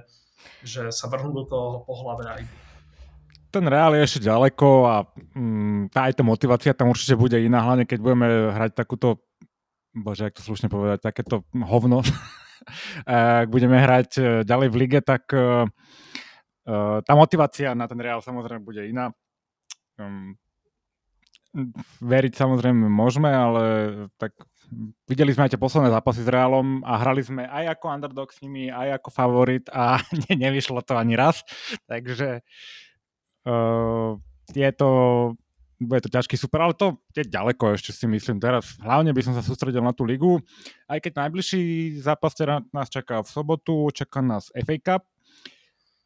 že 0.60 0.82
sa 0.92 1.08
vrhnú 1.08 1.32
do 1.32 1.44
toho 1.48 1.68
po 1.88 1.96
hlave 1.96 2.28
aj 2.28 2.44
ten 3.50 3.66
Reál 3.66 3.98
je 3.98 4.06
ešte 4.06 4.30
ďaleko 4.30 4.68
a 4.86 4.94
mm, 5.34 5.90
tá, 5.90 6.06
aj 6.06 6.14
tá 6.14 6.22
motivácia 6.22 6.70
tam 6.70 6.94
určite 6.94 7.18
bude 7.18 7.34
iná, 7.34 7.58
hlavne 7.66 7.82
keď 7.82 7.98
budeme 7.98 8.54
hrať 8.54 8.78
takúto, 8.78 9.26
bože, 9.90 10.30
jak 10.30 10.38
to 10.38 10.46
slušne 10.46 10.70
povedať, 10.70 11.02
takéto 11.02 11.42
hovno. 11.50 12.06
Ak 13.10 13.50
budeme 13.50 13.82
hrať 13.82 14.10
e, 14.14 14.22
ďalej 14.46 14.68
v 14.70 14.78
lige, 14.78 15.00
tak 15.02 15.26
uh, 15.34 15.66
Uh, 16.70 17.02
tá 17.02 17.18
motivácia 17.18 17.74
na 17.74 17.90
ten 17.90 17.98
Real 17.98 18.22
samozrejme 18.22 18.62
bude 18.62 18.86
iná. 18.86 19.10
Um, 19.98 20.38
veriť 21.98 22.38
samozrejme 22.38 22.86
môžeme, 22.86 23.26
ale 23.26 23.64
tak 24.14 24.38
videli 25.10 25.34
sme 25.34 25.50
aj 25.50 25.58
tie 25.58 25.62
posledné 25.62 25.90
zápasy 25.90 26.22
s 26.22 26.30
Realom 26.30 26.86
a 26.86 26.94
hrali 27.02 27.26
sme 27.26 27.42
aj 27.42 27.74
ako 27.74 27.86
underdog 27.90 28.30
s 28.30 28.38
nimi, 28.38 28.70
aj 28.70 29.02
ako 29.02 29.08
favorit 29.10 29.66
a 29.74 29.98
ne, 30.30 30.34
nevyšlo 30.38 30.78
to 30.86 30.94
ani 30.94 31.18
raz. 31.18 31.42
Takže 31.90 32.46
uh, 33.50 34.14
je 34.54 34.70
to 34.78 34.90
bude 35.80 36.04
to 36.04 36.12
ťažký 36.12 36.36
super, 36.36 36.60
ale 36.60 36.76
to 36.76 37.00
je 37.16 37.24
ďaleko 37.24 37.72
ešte 37.72 37.96
si 37.96 38.04
myslím 38.04 38.36
teraz. 38.36 38.76
Hlavne 38.84 39.16
by 39.16 39.24
som 39.24 39.32
sa 39.32 39.40
sústredil 39.40 39.80
na 39.80 39.96
tú 39.96 40.04
ligu, 40.04 40.36
aj 40.84 41.00
keď 41.00 41.24
najbližší 41.24 41.96
zápas 42.04 42.36
teda 42.36 42.60
nás 42.68 42.92
čaká 42.92 43.24
v 43.24 43.32
sobotu, 43.32 43.88
čaká 43.88 44.20
nás 44.20 44.52
FA 44.52 44.76
Cup, 44.76 45.08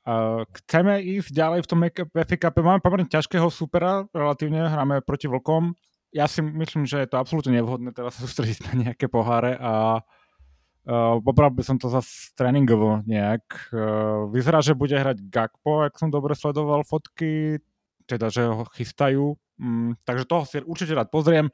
Uh, 0.05 0.45
chceme 0.61 1.01
ísť 1.01 1.33
ďalej 1.33 1.61
v 1.65 1.69
tom 1.69 1.81
FA. 1.81 2.49
Máme 2.61 2.85
pomerne 2.85 3.09
ťažkého 3.09 3.49
supera, 3.49 4.05
relatívne 4.13 4.69
hráme 4.69 5.01
proti 5.01 5.33
Vlkom. 5.33 5.73
Ja 6.13 6.29
si 6.29 6.45
myslím, 6.45 6.85
že 6.85 7.01
je 7.01 7.09
to 7.09 7.17
absolútne 7.17 7.57
nevhodné 7.57 7.91
teraz 7.97 8.21
sa 8.21 8.29
sústrediť 8.29 8.69
na 8.69 8.73
nejaké 8.85 9.09
poháre 9.09 9.57
a 9.57 10.05
uh, 10.05 11.17
pobral 11.25 11.49
by 11.57 11.65
som 11.65 11.81
to 11.81 11.89
zase 11.89 12.37
tréningovo 12.37 13.01
nejak. 13.09 13.49
Uh, 13.73 14.29
vyzerá, 14.29 14.61
že 14.61 14.77
bude 14.77 14.93
hrať 14.93 15.25
Gakpo, 15.33 15.89
ak 15.89 15.97
som 15.97 16.13
dobre 16.13 16.37
sledoval 16.37 16.85
fotky, 16.85 17.65
teda, 18.05 18.29
že 18.29 18.45
ho 18.45 18.69
chystajú. 18.77 19.41
Um, 19.57 19.97
takže 20.05 20.29
toho 20.29 20.45
si 20.45 20.61
určite 20.61 20.93
rád 20.93 21.09
pozriem. 21.09 21.49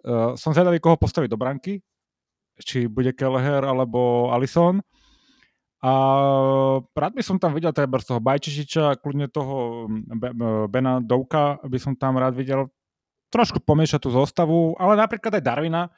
Uh, 0.00 0.32
som 0.40 0.56
zvedavý, 0.56 0.80
koho 0.80 0.96
postaviť 0.96 1.28
do 1.28 1.36
branky, 1.36 1.84
či 2.56 2.88
bude 2.88 3.12
Kelleher 3.12 3.68
alebo 3.68 4.32
Alison. 4.32 4.80
A 5.82 5.92
rád 6.96 7.12
by 7.18 7.22
som 7.24 7.36
tam 7.36 7.52
videl 7.52 7.74
treba 7.74 8.00
z 8.00 8.14
toho 8.14 8.20
Bajčišiča, 8.22 9.00
kľudne 9.02 9.26
toho 9.28 9.88
mm, 9.90 10.70
Bena 10.72 11.02
Douka 11.02 11.60
by 11.60 11.78
som 11.80 11.92
tam 11.98 12.16
rád 12.16 12.38
videl 12.38 12.70
trošku 13.32 13.64
pomiešať 13.64 14.00
tú 14.04 14.10
zostavu, 14.12 14.76
ale 14.76 14.96
napríklad 15.00 15.40
aj 15.40 15.44
Darwina 15.44 15.88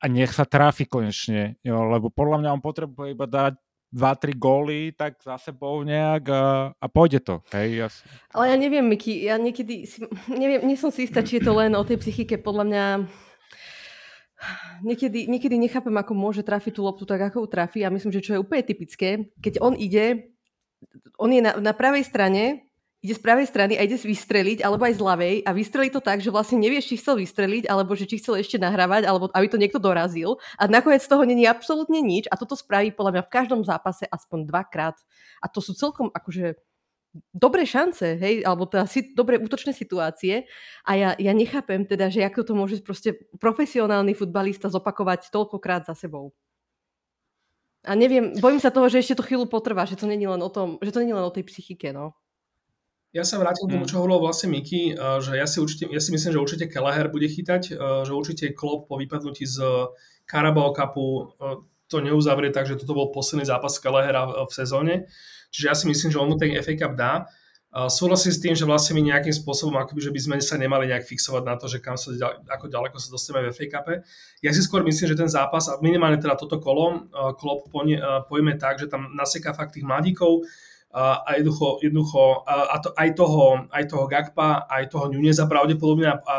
a 0.00 0.04
nech 0.04 0.32
sa 0.36 0.44
tráfi 0.44 0.84
konečne, 0.84 1.56
jo, 1.64 1.80
lebo 1.88 2.12
podľa 2.12 2.44
mňa 2.44 2.50
on 2.52 2.62
potrebuje 2.62 3.16
iba 3.16 3.24
dať 3.24 3.56
2-3 3.94 4.34
góly, 4.34 4.80
tak 4.92 5.22
za 5.22 5.38
sebou 5.38 5.80
nejak 5.86 6.26
a, 6.28 6.74
a 6.74 6.86
pôjde 6.90 7.22
to. 7.22 7.38
Hej, 7.54 7.68
ja 7.78 7.86
si... 7.88 8.02
Ale 8.34 8.50
ja 8.50 8.56
neviem, 8.58 8.82
Miky, 8.82 9.30
ja 9.30 9.38
niekedy, 9.38 9.86
si, 9.86 10.02
neviem, 10.26 10.66
nie 10.66 10.74
som 10.74 10.90
si 10.90 11.06
istá, 11.06 11.22
či 11.22 11.38
je 11.38 11.46
to 11.46 11.54
len 11.54 11.78
o 11.78 11.86
tej 11.86 12.02
psychike, 12.02 12.42
podľa 12.42 12.64
mňa 12.66 12.84
niekedy, 14.84 15.26
niekedy 15.26 15.56
nechápem, 15.56 15.94
ako 15.94 16.12
môže 16.12 16.42
trafiť 16.44 16.76
tú 16.76 16.84
loptu 16.84 17.04
tak, 17.08 17.32
ako 17.32 17.44
ju 17.44 17.48
trafí 17.48 17.80
a 17.82 17.92
myslím, 17.92 18.12
že 18.12 18.24
čo 18.24 18.32
je 18.36 18.42
úplne 18.42 18.64
typické, 18.64 19.30
keď 19.40 19.60
on 19.64 19.74
ide, 19.76 20.32
on 21.20 21.30
je 21.32 21.40
na, 21.40 21.56
na 21.60 21.72
pravej 21.72 22.04
strane, 22.04 22.64
ide 23.04 23.12
z 23.12 23.20
pravej 23.20 23.44
strany 23.44 23.76
a 23.76 23.84
ide 23.84 24.00
vystreliť, 24.00 24.64
alebo 24.64 24.88
aj 24.88 24.96
z 24.96 25.04
ľavej 25.04 25.36
a 25.44 25.50
vystrelí 25.52 25.92
to 25.92 26.00
tak, 26.00 26.24
že 26.24 26.32
vlastne 26.32 26.56
nevieš, 26.56 26.88
či 26.88 26.96
chcel 26.96 27.20
vystreliť, 27.20 27.68
alebo 27.68 27.92
že 27.92 28.08
či 28.08 28.16
chcel 28.16 28.40
ešte 28.40 28.56
nahrávať, 28.56 29.04
alebo 29.04 29.28
aby 29.36 29.46
to 29.52 29.60
niekto 29.60 29.76
dorazil. 29.76 30.40
A 30.56 30.64
nakoniec 30.64 31.04
z 31.04 31.12
toho 31.12 31.28
není 31.28 31.44
absolútne 31.44 32.00
nič 32.00 32.24
a 32.32 32.40
toto 32.40 32.56
spraví 32.56 32.96
podľa 32.96 33.20
mňa 33.20 33.22
v 33.28 33.34
každom 33.36 33.60
zápase 33.60 34.08
aspoň 34.08 34.48
dvakrát. 34.48 34.96
A 35.44 35.52
to 35.52 35.60
sú 35.60 35.76
celkom 35.76 36.08
akože 36.16 36.56
dobré 37.30 37.62
šance, 37.62 38.18
hej, 38.18 38.42
alebo 38.42 38.66
teda 38.66 38.90
si, 38.90 39.14
dobré 39.14 39.38
útočné 39.38 39.70
situácie 39.70 40.50
a 40.82 40.90
ja, 40.98 41.10
ja 41.14 41.32
nechápem 41.32 41.86
teda, 41.86 42.10
že 42.10 42.26
ako 42.26 42.40
to 42.42 42.52
môže 42.58 42.76
proste 42.82 43.14
profesionálny 43.38 44.18
futbalista 44.18 44.66
zopakovať 44.66 45.30
toľkokrát 45.30 45.86
za 45.86 45.94
sebou. 45.94 46.34
A 47.84 47.92
neviem, 47.94 48.32
bojím 48.40 48.58
sa 48.58 48.72
toho, 48.72 48.88
že 48.88 49.04
ešte 49.04 49.20
to 49.20 49.26
chvíľu 49.28 49.46
potrvá, 49.46 49.84
že 49.84 49.94
to 49.94 50.08
není 50.08 50.24
len 50.24 50.40
o 50.40 50.50
tom, 50.50 50.80
že 50.80 50.90
to 50.90 51.00
není 51.04 51.12
len 51.12 51.22
o 51.22 51.34
tej 51.34 51.44
psychike, 51.46 51.92
no. 51.92 52.16
Ja 53.14 53.22
sa 53.22 53.38
vrátim 53.38 53.70
k 53.70 53.78
tomu, 53.78 53.86
hmm. 53.86 53.92
čo 53.94 54.02
hovoril 54.02 54.18
vlastne 54.18 54.50
Miki, 54.50 54.90
eh, 54.90 54.98
že 55.22 55.38
ja 55.38 55.46
si, 55.46 55.62
určite, 55.62 55.86
ja 55.86 56.02
si 56.02 56.10
myslím, 56.10 56.34
že 56.34 56.42
určite 56.42 56.66
Kelleher 56.66 57.06
bude 57.06 57.30
chytať, 57.30 57.62
eh, 57.70 57.76
že 58.02 58.10
určite 58.10 58.50
Klopp 58.58 58.90
po 58.90 58.98
vypadnutí 58.98 59.46
z 59.46 59.62
Carabao 60.26 60.74
Cupu 60.74 61.30
eh, 61.38 61.62
to 61.86 62.02
neuzavrie 62.02 62.50
tak, 62.50 62.66
že 62.66 62.74
toto 62.74 62.98
bol 62.98 63.14
posledný 63.14 63.46
zápas 63.46 63.78
Kelehera 63.78 64.26
v, 64.26 64.50
v 64.50 64.52
sezóne. 64.52 64.94
Čiže 65.54 65.66
ja 65.70 65.74
si 65.78 65.86
myslím, 65.86 66.10
že 66.10 66.18
on 66.18 66.26
mu 66.26 66.34
ten 66.34 66.50
FA 66.58 66.74
Cup 66.74 66.98
dá. 66.98 67.30
Súhlasím 67.74 68.30
s 68.30 68.38
tým, 68.38 68.54
že 68.54 68.66
vlastne 68.66 68.94
my 68.94 69.02
nejakým 69.02 69.34
spôsobom, 69.34 69.74
akoby, 69.82 69.98
že 69.98 70.14
by 70.14 70.20
sme 70.22 70.34
sa 70.38 70.54
nemali 70.58 70.86
nejak 70.90 71.06
fixovať 71.10 71.42
na 71.42 71.54
to, 71.58 71.66
že 71.66 71.82
kam 71.82 71.98
sa, 71.98 72.14
ako 72.46 72.70
ďaleko 72.70 73.02
sa 73.02 73.10
dostaneme 73.10 73.50
v 73.50 73.54
FA 73.54 73.66
Cupe. 73.66 73.94
Ja 74.42 74.54
si 74.54 74.62
skôr 74.62 74.86
myslím, 74.86 75.10
že 75.10 75.18
ten 75.18 75.26
zápas, 75.26 75.66
a 75.66 75.78
minimálne 75.82 76.22
teda 76.22 76.38
toto 76.38 76.62
kolo, 76.62 77.10
uh, 77.10 77.34
pojme 78.30 78.52
tak, 78.62 78.78
že 78.78 78.86
tam 78.86 79.10
naseká 79.14 79.54
fakt 79.54 79.74
tých 79.74 79.86
mladíkov, 79.86 80.46
a 80.94 81.26
jednoducho, 81.34 81.82
jednoducho 81.82 82.46
a 82.46 82.78
to, 82.78 82.94
aj, 82.94 83.18
toho, 83.18 83.66
aj 83.66 83.84
toho 83.90 84.06
Gakpa, 84.06 84.70
aj 84.70 84.94
toho 84.94 85.10
Nuneza 85.10 85.42
pravdepodobne 85.50 86.06
a, 86.06 86.22
a 86.22 86.34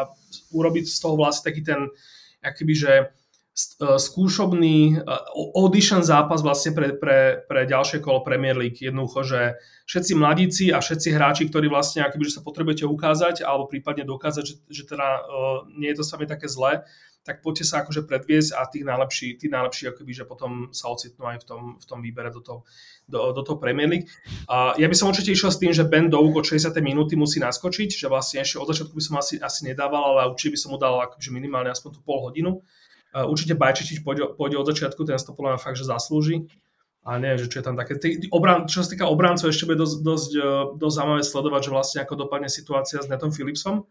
urobiť 0.56 0.88
z 0.88 0.96
toho 0.96 1.20
vlastne 1.20 1.52
taký 1.52 1.60
ten, 1.60 1.92
akýby, 2.40 2.72
že 2.72 2.92
E, 2.96 3.25
skúšobný 3.56 5.00
e, 5.00 5.16
audition 5.56 6.04
zápas 6.04 6.44
vlastne 6.44 6.76
pre, 6.76 6.92
pre, 6.92 7.40
pre 7.48 7.64
ďalšie 7.64 8.04
kolo 8.04 8.20
Premier 8.20 8.52
League. 8.52 8.84
Jednoducho, 8.84 9.24
že 9.24 9.42
všetci 9.88 10.12
mladíci 10.20 10.66
a 10.76 10.84
všetci 10.84 11.08
hráči, 11.16 11.44
ktorí 11.48 11.72
vlastne 11.72 12.04
akoby, 12.04 12.28
že 12.28 12.36
sa 12.36 12.44
potrebujete 12.44 12.84
ukázať 12.84 13.48
alebo 13.48 13.72
prípadne 13.72 14.04
dokázať, 14.04 14.44
že, 14.44 14.56
že 14.68 14.84
teda 14.84 15.08
uh, 15.08 15.24
nie 15.72 15.88
je 15.96 16.04
to 16.04 16.04
sami 16.04 16.28
také 16.28 16.52
zlé, 16.52 16.84
tak 17.24 17.42
poďte 17.42 17.64
sa 17.66 17.82
akože 17.82 18.06
predviesť 18.06 18.54
a 18.54 18.68
tí 18.68 18.84
najlepší, 18.84 19.40
tí 19.40 19.48
najlepší 19.48 19.90
akoby, 19.90 20.12
že 20.14 20.28
potom 20.28 20.70
sa 20.76 20.92
ocitnú 20.92 21.26
aj 21.26 21.42
v 21.42 21.46
tom, 21.48 21.62
v 21.80 21.86
tom 21.88 22.00
výbere 22.04 22.30
do 22.30 22.44
toho, 22.44 22.68
do, 23.08 23.34
do 23.34 23.42
toho 23.42 23.58
Premier 23.58 23.88
League. 23.88 24.12
A 24.52 24.76
ja 24.78 24.86
by 24.86 24.94
som 24.94 25.10
určite 25.10 25.32
išiel 25.32 25.50
s 25.50 25.58
tým, 25.58 25.72
že 25.72 25.88
Ben 25.88 26.12
Doug 26.12 26.38
od 26.38 26.46
60. 26.46 26.70
minúty 26.86 27.18
musí 27.18 27.42
naskočiť, 27.42 27.98
že 27.98 28.12
vlastne 28.12 28.46
ešte 28.46 28.62
od 28.62 28.68
začiatku 28.70 28.94
by 28.94 29.04
som 29.04 29.16
asi, 29.18 29.42
asi 29.42 29.66
nedával, 29.66 30.14
ale 30.14 30.30
určite 30.30 30.54
by 30.54 30.60
som 30.60 30.70
mu 30.76 30.78
dal 30.78 31.02
akože 31.02 31.34
minimálne 31.34 31.74
aspoň 31.74 31.98
tú 31.98 32.00
pol 32.06 32.20
hodinu 32.30 32.62
Určite 33.16 33.56
Bajčičič 33.56 34.04
pôjde, 34.04 34.36
pôjde 34.36 34.60
od 34.60 34.68
začiatku, 34.68 35.08
ten 35.08 35.16
to 35.16 35.32
podľa 35.32 35.56
mňa 35.56 35.64
fakt, 35.64 35.80
že 35.80 35.88
zaslúži. 35.88 36.52
A 37.06 37.22
nie, 37.22 37.38
že 37.38 37.46
čo 37.46 37.62
je 37.62 37.66
tam 37.70 37.78
také. 37.78 38.02
Tý, 38.02 38.28
obran, 38.34 38.66
čo 38.66 38.82
sa 38.82 38.90
týka 38.90 39.06
obrancov, 39.06 39.54
ešte 39.54 39.70
bude 39.70 39.78
dosť, 39.78 39.96
dosť, 40.02 40.32
e, 40.42 40.50
dosť 40.82 40.96
zaujímavé 40.98 41.22
sledovať, 41.22 41.62
že 41.62 41.72
vlastne 41.72 42.00
ako 42.02 42.14
dopadne 42.18 42.50
situácia 42.50 42.98
s 42.98 43.06
Netom 43.06 43.30
Philipsom, 43.30 43.86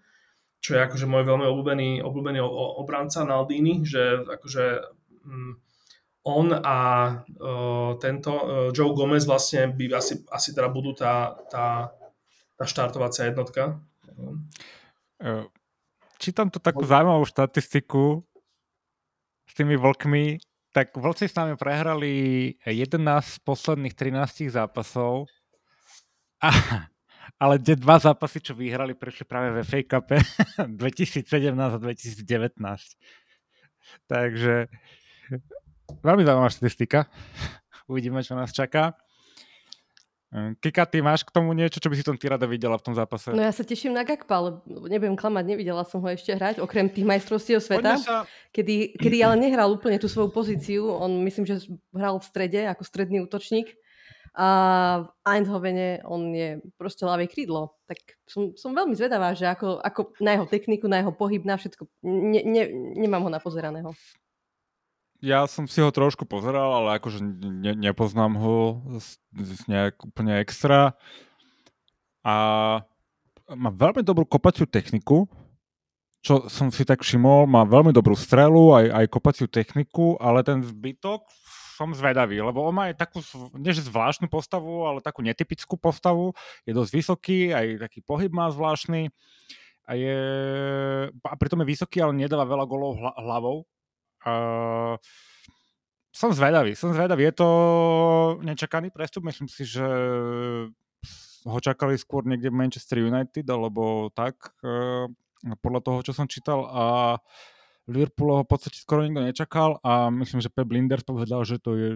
čo 0.58 0.70
je 0.74 0.82
akože 0.82 1.06
môj 1.06 1.22
veľmi 1.22 1.46
obľúbený, 1.46 2.02
obľúbený 2.02 2.42
obranca 2.82 3.22
Naldini, 3.22 3.86
že 3.86 4.18
akože 4.26 4.64
mm, 5.30 5.52
on 6.26 6.46
a 6.58 6.78
uh, 7.22 7.90
tento 8.02 8.32
uh, 8.34 8.44
Joe 8.74 8.96
Gomez 8.96 9.28
vlastne 9.30 9.70
by 9.70 9.94
asi, 9.94 10.24
asi 10.32 10.50
teda 10.50 10.72
budú 10.72 10.96
tá, 10.96 11.38
tá, 11.52 11.94
tá 12.58 12.64
štartovacia 12.66 13.30
jednotka. 13.30 13.78
Čítam 16.18 16.48
tu 16.50 16.58
takú 16.58 16.82
zaujímavú 16.82 17.28
štatistiku, 17.28 18.24
tými 19.54 19.78
vlkmi, 19.78 20.38
tak 20.74 20.90
vlci 20.98 21.30
s 21.30 21.38
nami 21.38 21.54
prehrali 21.54 22.12
11 22.66 22.98
z 23.22 23.38
posledných 23.46 23.94
13 23.94 24.50
zápasov. 24.50 25.30
A, 26.42 26.50
ale 27.38 27.62
tie 27.62 27.78
dva 27.78 28.02
zápasy, 28.02 28.42
čo 28.42 28.58
vyhrali, 28.58 28.98
prišli 28.98 29.24
práve 29.24 29.54
ve 29.54 29.62
FA 29.62 29.80
Cup 29.86 30.10
2017 30.58 31.54
a 31.54 31.78
2019. 31.78 32.26
Takže 34.12 34.66
veľmi 36.02 36.22
zaujímavá 36.26 36.50
štatistika. 36.50 37.06
Uvidíme, 37.86 38.26
čo 38.26 38.34
nás 38.34 38.50
čaká. 38.50 38.98
Kika, 40.34 40.82
ty 40.90 40.98
máš 40.98 41.22
k 41.22 41.30
tomu 41.30 41.54
niečo, 41.54 41.78
čo 41.78 41.86
by 41.86 41.94
si 41.94 42.02
tom 42.02 42.18
ty 42.18 42.26
rada 42.26 42.42
videla 42.50 42.74
v 42.74 42.82
tom 42.82 42.94
zápase? 42.98 43.30
No 43.30 43.38
ja 43.38 43.54
sa 43.54 43.62
teším 43.62 43.94
na 43.94 44.02
Gakpa, 44.02 44.34
ale 44.34 44.48
nebudem 44.66 45.14
klamať, 45.14 45.46
nevidela 45.46 45.86
som 45.86 46.02
ho 46.02 46.08
ešte 46.10 46.34
hrať, 46.34 46.58
okrem 46.58 46.90
tých 46.90 47.06
majstrovstiev 47.06 47.62
sveta, 47.62 48.02
sa... 48.02 48.26
kedy, 48.50 48.98
kedy 48.98 49.22
ale 49.22 49.38
nehral 49.38 49.70
úplne 49.70 49.94
tú 50.02 50.10
svoju 50.10 50.34
pozíciu. 50.34 50.90
On 50.90 51.22
myslím, 51.22 51.46
že 51.46 51.70
hral 51.94 52.18
v 52.18 52.26
strede 52.26 52.66
ako 52.66 52.82
stredný 52.82 53.22
útočník 53.22 53.78
a 54.34 54.48
v 55.06 55.08
Eindhovene 55.22 56.02
on 56.02 56.34
je 56.34 56.58
proste 56.74 57.06
ľavé 57.06 57.30
krídlo. 57.30 57.78
Tak 57.86 58.02
som, 58.26 58.58
som 58.58 58.74
veľmi 58.74 58.98
zvedavá, 58.98 59.38
že 59.38 59.46
ako, 59.46 59.78
ako 59.78 60.18
na 60.18 60.34
jeho 60.34 60.50
techniku, 60.50 60.90
na 60.90 60.98
jeho 60.98 61.14
pohyb, 61.14 61.46
na 61.46 61.54
všetko. 61.54 61.86
Ne, 62.02 62.42
ne, 62.42 62.62
nemám 62.98 63.22
ho 63.22 63.30
napozeraného 63.30 63.94
ja 65.24 65.48
som 65.48 65.64
si 65.64 65.80
ho 65.80 65.88
trošku 65.88 66.28
pozeral, 66.28 66.84
ale 66.84 67.00
akože 67.00 67.24
ne, 67.24 67.72
nepoznám 67.72 68.36
ho 68.36 68.84
nejak 69.64 70.04
úplne 70.04 70.36
extra. 70.44 70.92
A 72.20 72.34
má 73.48 73.70
veľmi 73.72 74.04
dobrú 74.04 74.28
kopaciu 74.28 74.68
techniku, 74.68 75.24
čo 76.24 76.48
som 76.48 76.68
si 76.72 76.84
tak 76.84 77.04
všimol, 77.04 77.48
má 77.48 77.64
veľmi 77.64 77.92
dobrú 77.92 78.16
strelu, 78.16 78.76
aj, 78.76 78.86
aj 78.92 79.12
kopaciu 79.12 79.48
techniku, 79.48 80.16
ale 80.20 80.40
ten 80.40 80.64
zbytok 80.64 81.24
som 81.74 81.90
zvedavý, 81.92 82.38
lebo 82.38 82.64
on 82.64 82.72
má 82.72 82.88
aj 82.88 82.96
takú, 82.96 83.18
než 83.58 83.82
zvláštnu 83.84 84.30
postavu, 84.30 84.88
ale 84.88 85.04
takú 85.04 85.20
netypickú 85.20 85.74
postavu, 85.76 86.32
je 86.64 86.72
dosť 86.72 86.92
vysoký, 86.94 87.38
aj 87.50 87.90
taký 87.90 88.00
pohyb 88.00 88.30
má 88.30 88.48
zvláštny. 88.48 89.10
A 89.84 90.00
je, 90.00 90.18
a 91.12 91.34
pritom 91.36 91.60
je 91.60 91.68
vysoký, 91.76 92.00
ale 92.00 92.16
nedáva 92.16 92.48
veľa 92.48 92.64
golov 92.64 92.96
hlavou, 92.96 93.68
Uh, 94.24 94.96
som 96.14 96.32
zvedavý, 96.32 96.72
som 96.72 96.96
zvedavý. 96.96 97.28
Je 97.28 97.34
to 97.36 97.48
nečakaný 98.40 98.88
prestup, 98.88 99.28
myslím 99.28 99.50
si, 99.50 99.68
že 99.68 99.84
ho 101.44 101.58
čakali 101.60 102.00
skôr 102.00 102.24
niekde 102.24 102.48
v 102.48 102.58
Manchester 102.58 103.04
United, 103.04 103.44
alebo 103.50 104.08
tak, 104.16 104.56
uh, 104.64 105.04
podľa 105.60 105.80
toho, 105.84 105.98
čo 106.00 106.12
som 106.16 106.24
čítal 106.24 106.64
a 106.64 106.84
Liverpool 107.84 108.32
ho 108.32 108.42
v 108.44 108.48
podstate 108.48 108.80
skoro 108.80 109.04
nikto 109.04 109.20
nečakal 109.20 109.76
a 109.84 110.08
myslím, 110.08 110.40
že 110.40 110.48
Pep 110.48 110.68
Linders 110.72 111.04
povedal, 111.04 111.44
že 111.44 111.60
to 111.60 111.76
je 111.76 111.90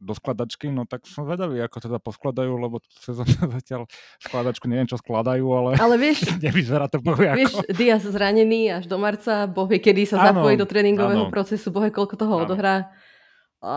do 0.00 0.16
skladačky, 0.16 0.72
no 0.72 0.88
tak 0.88 1.04
som 1.04 1.28
vedavý, 1.28 1.60
ako 1.60 1.76
teda 1.84 1.98
poskladajú, 2.00 2.52
lebo 2.56 2.80
sezónu 2.88 3.28
zatiaľ 3.60 3.84
skladačku 4.24 4.64
neviem, 4.64 4.88
čo 4.88 4.96
skladajú, 4.96 5.44
ale, 5.44 5.70
ale 5.76 5.94
vieš, 6.08 6.24
nevyzerá 6.40 6.88
to 6.88 6.98
bohu 7.04 7.20
Vieš, 7.20 7.68
Diaz 7.76 8.08
zranený 8.08 8.80
až 8.80 8.88
do 8.88 8.96
marca, 8.96 9.44
bohvie, 9.44 9.78
kedy 9.78 10.08
sa 10.08 10.32
zapojí 10.32 10.56
do 10.56 10.64
tréningového 10.64 11.28
ano. 11.28 11.32
procesu, 11.32 11.68
bohvie, 11.68 11.92
koľko 11.92 12.16
toho 12.16 12.32
ano. 12.40 12.42
odohrá. 12.48 12.76
A, 13.60 13.76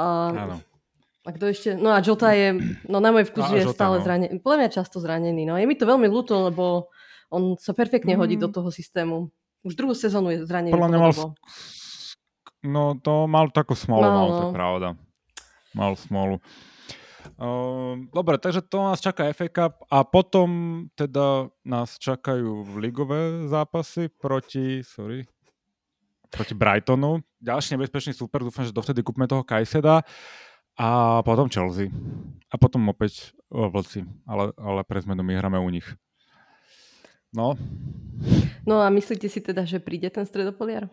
a 1.28 1.30
kto 1.36 1.52
ešte? 1.52 1.70
No 1.76 1.92
a 1.92 2.00
Jota 2.00 2.32
je, 2.32 2.56
no 2.88 3.04
na 3.04 3.12
môj 3.12 3.28
vkus 3.28 3.52
je 3.52 3.68
Jota, 3.68 3.76
stále 3.76 3.96
no. 4.00 4.04
zranený. 4.08 4.40
Podľa 4.40 4.58
mňa 4.64 4.70
často 4.72 5.04
zranený. 5.04 5.44
No 5.44 5.60
je 5.60 5.68
mi 5.68 5.76
to 5.76 5.84
veľmi 5.84 6.08
ľúto, 6.08 6.40
lebo 6.48 6.88
on 7.28 7.60
sa 7.60 7.76
perfektne 7.76 8.16
mm. 8.16 8.20
hodí 8.24 8.36
do 8.40 8.48
toho 8.48 8.72
systému. 8.72 9.28
Už 9.68 9.76
druhú 9.76 9.92
sezónu 9.92 10.32
je 10.32 10.48
zranený. 10.48 10.72
Podľa 10.72 10.90
mňa 10.92 11.00
mal... 11.04 11.12
No 12.64 12.96
to 12.96 13.28
mal 13.28 13.52
takú 13.52 13.76
smolu, 13.76 14.08
no, 14.08 14.16
mal, 14.16 14.28
to 14.32 14.40
je 14.40 14.48
no. 14.48 14.56
pravda 14.56 14.90
mal 15.76 15.98
smolu. 15.98 16.40
Uh, 17.40 18.04
dobre, 18.12 18.36
takže 18.36 18.60
to 18.62 18.84
nás 18.84 19.00
čaká 19.00 19.32
FA 19.32 19.48
Cup 19.48 19.74
a 19.88 20.04
potom 20.04 20.50
teda 20.92 21.48
nás 21.64 21.96
čakajú 21.96 22.76
ligové 22.76 23.48
zápasy 23.48 24.12
proti, 24.12 24.84
sorry, 24.84 25.24
proti 26.28 26.52
Brightonu. 26.52 27.24
Ďalší 27.40 27.80
nebezpečný 27.80 28.12
super, 28.12 28.44
dúfam, 28.44 28.68
že 28.68 28.76
dovtedy 28.76 29.00
kúpme 29.06 29.24
toho 29.24 29.46
Kajseda 29.48 30.04
a 30.76 30.90
potom 31.24 31.48
Chelsea. 31.48 31.88
A 32.52 32.56
potom 32.60 32.92
opäť 32.92 33.32
Vlci, 33.50 34.04
ale, 34.26 34.52
ale 34.58 34.82
pre 34.84 35.00
zmenu 35.02 35.22
my 35.24 35.34
hráme 35.38 35.60
u 35.62 35.70
nich. 35.70 35.86
No. 37.34 37.58
No 38.66 38.82
a 38.82 38.90
myslíte 38.94 39.30
si 39.30 39.42
teda, 39.42 39.66
že 39.66 39.82
príde 39.82 40.10
ten 40.10 40.26
stredopoliar? 40.26 40.90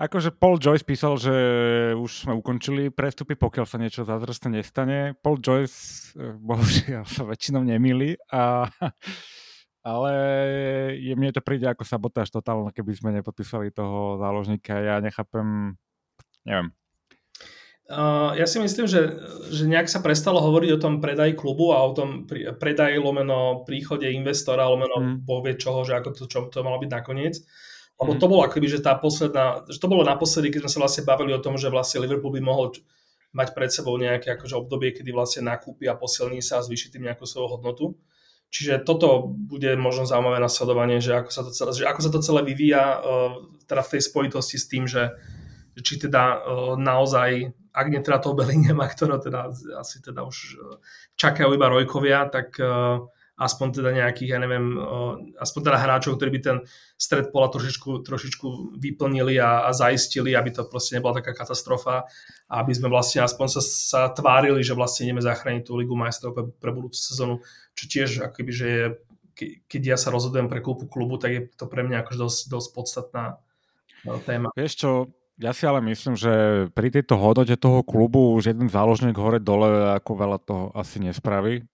Akože 0.00 0.32
Paul 0.32 0.56
Joyce 0.56 0.80
písal, 0.80 1.20
že 1.20 1.34
už 1.92 2.24
sme 2.24 2.32
ukončili 2.32 2.88
prestupy, 2.88 3.36
pokiaľ 3.36 3.66
sa 3.68 3.76
niečo 3.76 4.08
zázračné 4.08 4.56
nestane. 4.56 5.12
Paul 5.20 5.36
Joyce 5.36 6.16
eh, 6.16 6.32
bohužiaľ 6.40 7.04
sa 7.04 7.28
väčšinou 7.28 7.60
nemýli, 7.68 8.16
a, 8.32 8.64
ale 9.92 10.12
je, 10.96 11.12
mne 11.12 11.36
to 11.36 11.44
príde 11.44 11.68
ako 11.68 11.84
sabotáž 11.84 12.32
totálne, 12.32 12.72
keby 12.72 12.96
sme 12.96 13.12
nepodpísali 13.20 13.76
toho 13.76 14.16
záložníka. 14.16 14.80
Ja 14.80 15.04
nechápem, 15.04 15.76
neviem. 16.48 16.72
Uh, 17.90 18.32
ja 18.38 18.46
si 18.46 18.62
myslím, 18.62 18.86
že, 18.86 19.18
že 19.50 19.66
nejak 19.66 19.90
sa 19.90 19.98
prestalo 20.00 20.38
hovoriť 20.40 20.70
o 20.78 20.82
tom 20.82 21.02
predaji 21.02 21.34
klubu 21.34 21.74
a 21.74 21.82
o 21.84 21.90
tom 21.90 22.24
predaji 22.56 23.02
lomeno 23.02 23.66
príchode 23.66 24.06
investora, 24.06 24.70
lomeno 24.70 24.96
mm. 24.96 25.16
povie 25.26 25.58
čoho, 25.58 25.82
že 25.82 25.98
ako 25.98 26.08
to, 26.14 26.24
čo 26.30 26.46
to 26.48 26.62
malo 26.62 26.78
byť 26.78 26.88
nakoniec. 26.88 27.42
Lebo 28.00 28.16
to 28.16 28.26
bolo 28.32 28.42
akoby, 28.48 28.64
že 28.64 28.80
tá 28.80 28.96
posledná, 28.96 29.60
že 29.68 29.76
to 29.76 29.84
bolo 29.84 30.00
naposledy, 30.00 30.48
keď 30.48 30.64
sme 30.64 30.72
sa 30.72 30.80
vlastne 30.80 31.04
bavili 31.04 31.36
o 31.36 31.44
tom, 31.44 31.60
že 31.60 31.68
vlastne 31.68 32.00
Liverpool 32.00 32.32
by 32.32 32.40
mohol 32.40 32.72
mať 33.36 33.48
pred 33.52 33.70
sebou 33.70 33.94
nejaké 34.00 34.34
akože 34.34 34.56
obdobie, 34.56 34.96
kedy 34.96 35.12
vlastne 35.12 35.46
nakúpi 35.46 35.84
a 35.84 35.94
posilní 35.94 36.40
sa 36.40 36.58
a 36.58 36.64
zvýši 36.64 36.96
tým 36.96 37.06
nejakú 37.06 37.28
svoju 37.28 37.60
hodnotu. 37.60 37.94
Čiže 38.50 38.82
toto 38.82 39.30
bude 39.30 39.78
možno 39.78 40.08
zaujímavé 40.08 40.42
nasledovanie, 40.42 40.98
že 40.98 41.14
ako 41.14 41.30
sa 41.30 41.42
to 41.46 41.50
celé, 41.54 41.70
že 41.70 41.84
ako 41.86 42.00
sa 42.02 42.10
to 42.10 42.20
celé 42.24 42.40
vyvíja 42.42 42.82
uh, 42.98 43.32
teda 43.70 43.82
v 43.86 43.90
tej 43.94 44.02
spojitosti 44.02 44.56
s 44.58 44.66
tým, 44.66 44.90
že, 44.90 45.14
či 45.78 46.02
teda 46.02 46.42
uh, 46.42 46.74
naozaj, 46.74 47.46
ak 47.70 47.86
nie 47.86 48.02
teda 48.02 48.18
toho 48.18 48.34
Bellinghama, 48.34 48.90
ktorého 48.96 49.22
teda 49.22 49.54
asi 49.78 50.02
teda 50.02 50.26
už 50.26 50.36
uh, 50.58 50.82
čakajú 51.14 51.54
iba 51.54 51.70
Rojkovia, 51.70 52.26
tak 52.26 52.58
uh, 52.58 53.06
aspoň 53.40 53.68
teda 53.80 53.90
nejakých, 53.96 54.36
ja 54.36 54.38
neviem, 54.38 54.76
aspoň 55.40 55.60
teda 55.64 55.78
hráčov, 55.80 56.20
ktorí 56.20 56.30
by 56.36 56.40
ten 56.44 56.56
stred 57.00 57.32
pola 57.32 57.48
trošičku, 57.48 58.04
trošičku 58.04 58.76
vyplnili 58.76 59.40
a, 59.40 59.64
a 59.64 59.70
zaistili, 59.72 60.36
aby 60.36 60.52
to 60.52 60.68
proste 60.68 61.00
nebola 61.00 61.24
taká 61.24 61.32
katastrofa 61.32 62.04
a 62.52 62.54
aby 62.60 62.76
sme 62.76 62.92
vlastne 62.92 63.24
aspoň 63.24 63.46
sa, 63.48 63.62
sa 63.64 64.00
tvárili, 64.12 64.60
že 64.60 64.76
vlastne 64.76 65.08
ideme 65.08 65.24
zachrániť 65.24 65.64
tú 65.64 65.80
Ligu 65.80 65.96
majstrov 65.96 66.36
pre, 66.36 66.44
pre 66.52 66.70
budúcu 66.76 67.00
sezónu, 67.00 67.40
čo 67.72 67.84
tiež 67.88 68.28
akoby, 68.28 68.52
že 68.52 68.66
je, 68.68 68.84
keď 69.64 69.82
ja 69.82 69.96
sa 69.96 70.12
rozhodujem 70.12 70.52
pre 70.52 70.60
kúpu 70.60 70.84
klubu, 70.84 71.16
tak 71.16 71.30
je 71.32 71.42
to 71.56 71.64
pre 71.64 71.80
mňa 71.80 72.04
akože 72.04 72.18
dosť, 72.20 72.40
dosť 72.52 72.68
podstatná 72.76 73.24
no, 74.04 74.20
téma. 74.20 74.52
Vieš 74.52 74.72
čo, 74.76 74.90
ja 75.40 75.56
si 75.56 75.64
ale 75.64 75.80
myslím, 75.88 76.20
že 76.20 76.32
pri 76.76 76.92
tejto 76.92 77.16
hodnote 77.16 77.56
toho 77.56 77.80
klubu 77.80 78.36
už 78.36 78.52
jeden 78.52 78.68
záložník 78.68 79.16
hore-dole 79.16 79.96
ako 79.96 80.10
veľa 80.12 80.38
toho 80.44 80.64
asi 80.76 81.00
nespraví. 81.00 81.64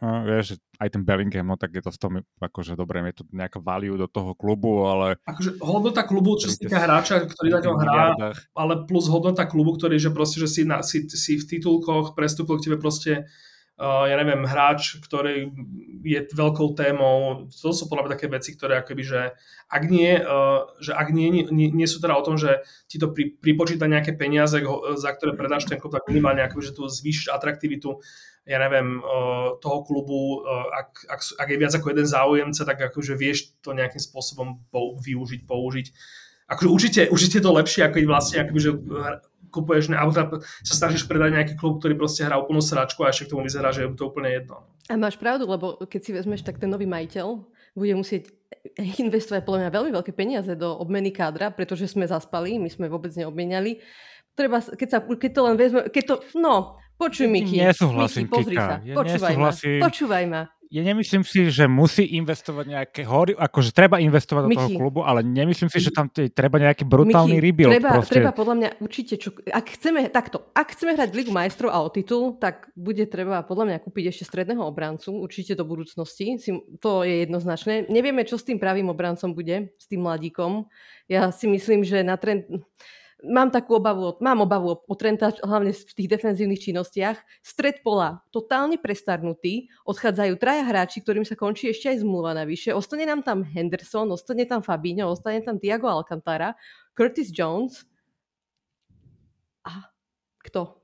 No, 0.00 0.24
vieš, 0.24 0.56
aj 0.80 0.96
ten 0.96 1.04
Bellingham, 1.04 1.44
no 1.44 1.60
tak 1.60 1.76
je 1.76 1.84
to 1.84 1.92
s 1.92 2.00
tom, 2.00 2.24
akože 2.40 2.72
dobre, 2.72 3.04
je 3.12 3.20
to 3.20 3.24
nejaká 3.36 3.60
value 3.60 4.00
do 4.00 4.08
toho 4.08 4.32
klubu, 4.32 4.88
ale... 4.88 5.20
Akože 5.28 5.60
hodnota 5.60 6.08
klubu, 6.08 6.40
čo 6.40 6.48
sa 6.48 6.56
týka 6.56 6.80
hráča, 6.80 7.28
ktorý 7.28 7.48
na 7.52 7.60
ňom 7.60 7.76
hrá, 7.76 8.04
ale 8.56 8.74
plus 8.88 9.12
hodnota 9.12 9.44
klubu, 9.44 9.76
ktorý, 9.76 10.00
že 10.00 10.08
proste, 10.08 10.40
že 10.40 10.48
si, 10.48 10.62
na, 10.64 10.80
si, 10.80 11.04
si 11.04 11.36
v 11.36 11.44
titulkoch 11.44 12.16
prestúpil 12.16 12.56
k 12.56 12.72
tebe 12.72 12.76
proste 12.80 13.28
ja 13.80 14.16
neviem, 14.20 14.44
hráč, 14.44 15.00
ktorý 15.00 15.48
je 16.04 16.20
veľkou 16.28 16.76
témou. 16.76 17.48
To 17.48 17.72
sú 17.72 17.88
podľa 17.88 18.04
mňa 18.04 18.12
také 18.12 18.26
veci, 18.28 18.52
ktoré 18.52 18.84
akoby, 18.84 19.02
že 19.04 19.20
ak 19.72 19.82
nie, 19.88 20.20
uh, 20.20 20.68
že 20.84 20.92
ak 20.92 21.08
nie, 21.08 21.48
nie, 21.48 21.72
nie, 21.72 21.88
sú 21.88 21.96
teda 22.04 22.12
o 22.12 22.24
tom, 22.24 22.36
že 22.36 22.60
ti 22.92 23.00
to 23.00 23.08
pri, 23.08 23.32
pripočíta 23.40 23.88
nejaké 23.88 24.12
peniaze, 24.20 24.60
za 25.00 25.10
ktoré 25.16 25.32
predáš 25.32 25.64
ten 25.64 25.80
klub, 25.80 25.96
tak 25.96 26.04
minimálne 26.12 26.44
akoby, 26.44 26.60
že 26.68 26.76
tu 26.76 26.84
zvýšiš 26.84 27.32
atraktivitu 27.32 28.04
ja 28.48 28.56
neviem, 28.56 28.98
uh, 29.04 29.60
toho 29.60 29.84
klubu, 29.84 30.42
ak, 30.72 31.06
ak, 31.06 31.20
ak 31.38 31.48
je 31.48 31.60
viac 31.60 31.72
ako 31.76 31.86
jeden 31.92 32.08
záujemca, 32.08 32.62
tak 32.64 32.78
akože 32.92 33.14
vieš 33.14 33.54
to 33.60 33.76
nejakým 33.76 34.00
spôsobom 34.00 34.64
využiť, 34.74 35.44
použiť. 35.44 35.86
Akože 36.50 36.68
určite, 36.68 37.00
určite 37.14 37.38
to 37.38 37.54
lepšie, 37.54 37.86
ako 37.86 38.02
vlastne 38.10 38.42
akoby, 38.42 38.60
kupuješ, 39.48 39.90
alebo 39.90 40.12
teda 40.12 40.44
sa 40.62 40.74
snažíš 40.76 41.08
predať 41.08 41.34
nejaký 41.34 41.54
klub, 41.56 41.80
ktorý 41.80 41.96
proste 41.96 42.22
hrá 42.22 42.36
úplnú 42.36 42.60
sračku 42.60 43.02
a 43.02 43.10
ešte 43.10 43.26
k 43.26 43.30
tomu 43.34 43.42
vyzerá, 43.48 43.72
že 43.72 43.88
je 43.88 43.96
to 43.96 44.06
úplne 44.12 44.30
jedno. 44.30 44.62
A 44.86 44.94
máš 45.00 45.16
pravdu, 45.16 45.48
lebo 45.48 45.80
keď 45.88 46.00
si 46.04 46.10
vezmeš, 46.12 46.44
tak 46.46 46.60
ten 46.60 46.70
nový 46.70 46.86
majiteľ 46.86 47.40
bude 47.74 47.94
musieť 47.96 48.30
investovať 49.02 49.42
podľa 49.46 49.60
mňa 49.66 49.70
veľmi 49.72 49.90
veľké 49.94 50.12
peniaze 50.14 50.52
do 50.54 50.74
obmeny 50.76 51.10
kádra, 51.14 51.50
pretože 51.54 51.90
sme 51.90 52.04
zaspali, 52.06 52.58
my 52.60 52.70
sme 52.70 52.86
vôbec 52.90 53.10
neobmieniali. 53.14 53.78
Treba, 54.34 54.62
keď, 54.62 54.88
sa, 54.90 54.98
keď 55.02 55.30
to 55.34 55.40
len 55.42 55.56
vezme, 55.58 55.80
keď 55.90 56.04
to, 56.06 56.14
no, 56.38 56.78
počuj 56.94 57.26
Miki, 57.26 57.58
Nesúhlasím, 57.58 58.26
Miki, 58.28 58.34
pozri 58.34 58.56
Kika. 58.56 58.66
sa, 58.66 58.76
Ja 58.86 58.94
počúvaj 58.94 59.34
ma, 59.34 59.50
nesúhlasím. 59.50 59.80
počúvaj 59.82 60.24
ma 60.30 60.42
ja 60.70 60.86
nemyslím 60.86 61.26
si, 61.26 61.50
že 61.50 61.66
musí 61.66 62.14
investovať 62.14 62.64
nejaké 62.70 63.02
hory, 63.02 63.34
akože 63.34 63.74
treba 63.74 63.98
investovať 63.98 64.46
do 64.46 64.50
toho 64.54 64.70
Michi. 64.70 64.78
klubu, 64.78 65.02
ale 65.02 65.26
nemyslím 65.26 65.66
si, 65.66 65.82
že 65.82 65.90
tam 65.90 66.06
treba 66.14 66.62
nejaký 66.62 66.86
brutálny 66.86 67.42
Michi, 67.42 67.46
rebuild. 67.50 67.74
treba, 67.74 67.98
proste. 67.98 68.14
treba 68.22 68.30
podľa 68.30 68.54
mňa 68.54 68.68
určite, 68.78 69.18
čo, 69.18 69.34
ak 69.50 69.66
chceme, 69.74 70.06
takto, 70.14 70.46
ak 70.54 70.70
chceme 70.78 70.94
hrať 70.94 71.10
Ligu 71.10 71.34
majstrov 71.34 71.74
a 71.74 71.82
o 71.82 71.90
titul, 71.90 72.38
tak 72.38 72.70
bude 72.78 73.02
treba 73.10 73.42
podľa 73.42 73.66
mňa 73.66 73.78
kúpiť 73.82 74.14
ešte 74.14 74.30
stredného 74.30 74.62
obrancu, 74.62 75.10
určite 75.18 75.58
do 75.58 75.66
budúcnosti, 75.66 76.38
si, 76.38 76.54
to 76.78 77.02
je 77.02 77.26
jednoznačné. 77.26 77.90
Nevieme, 77.90 78.22
čo 78.22 78.38
s 78.38 78.46
tým 78.46 78.62
pravým 78.62 78.94
obrancom 78.94 79.34
bude, 79.34 79.74
s 79.74 79.90
tým 79.90 80.06
mladíkom. 80.06 80.70
Ja 81.10 81.34
si 81.34 81.50
myslím, 81.50 81.82
že 81.82 82.06
na 82.06 82.14
trend 82.14 82.46
mám 83.24 83.52
takú 83.52 83.76
obavu, 83.76 84.16
mám 84.24 84.40
obavu 84.42 84.80
o 84.80 84.94
Trenta, 84.96 85.30
hlavne 85.44 85.76
v 85.76 85.92
tých 85.92 86.08
defenzívnych 86.08 86.62
činnostiach. 86.64 87.20
Stred 87.44 87.84
pola, 87.84 88.24
totálne 88.32 88.80
prestarnutý, 88.80 89.68
odchádzajú 89.84 90.34
traja 90.40 90.64
hráči, 90.64 91.04
ktorým 91.04 91.28
sa 91.28 91.36
končí 91.36 91.68
ešte 91.68 91.92
aj 91.92 92.00
zmluva 92.00 92.32
navyše. 92.32 92.72
Ostane 92.72 93.04
nám 93.04 93.20
tam 93.20 93.44
Henderson, 93.44 94.08
ostane 94.08 94.48
tam 94.48 94.64
Fabinho, 94.64 95.12
ostane 95.12 95.44
tam 95.44 95.60
Thiago 95.60 95.92
Alcantara, 95.92 96.56
Curtis 96.96 97.28
Jones 97.28 97.84
a 99.68 99.92
kto? 100.40 100.79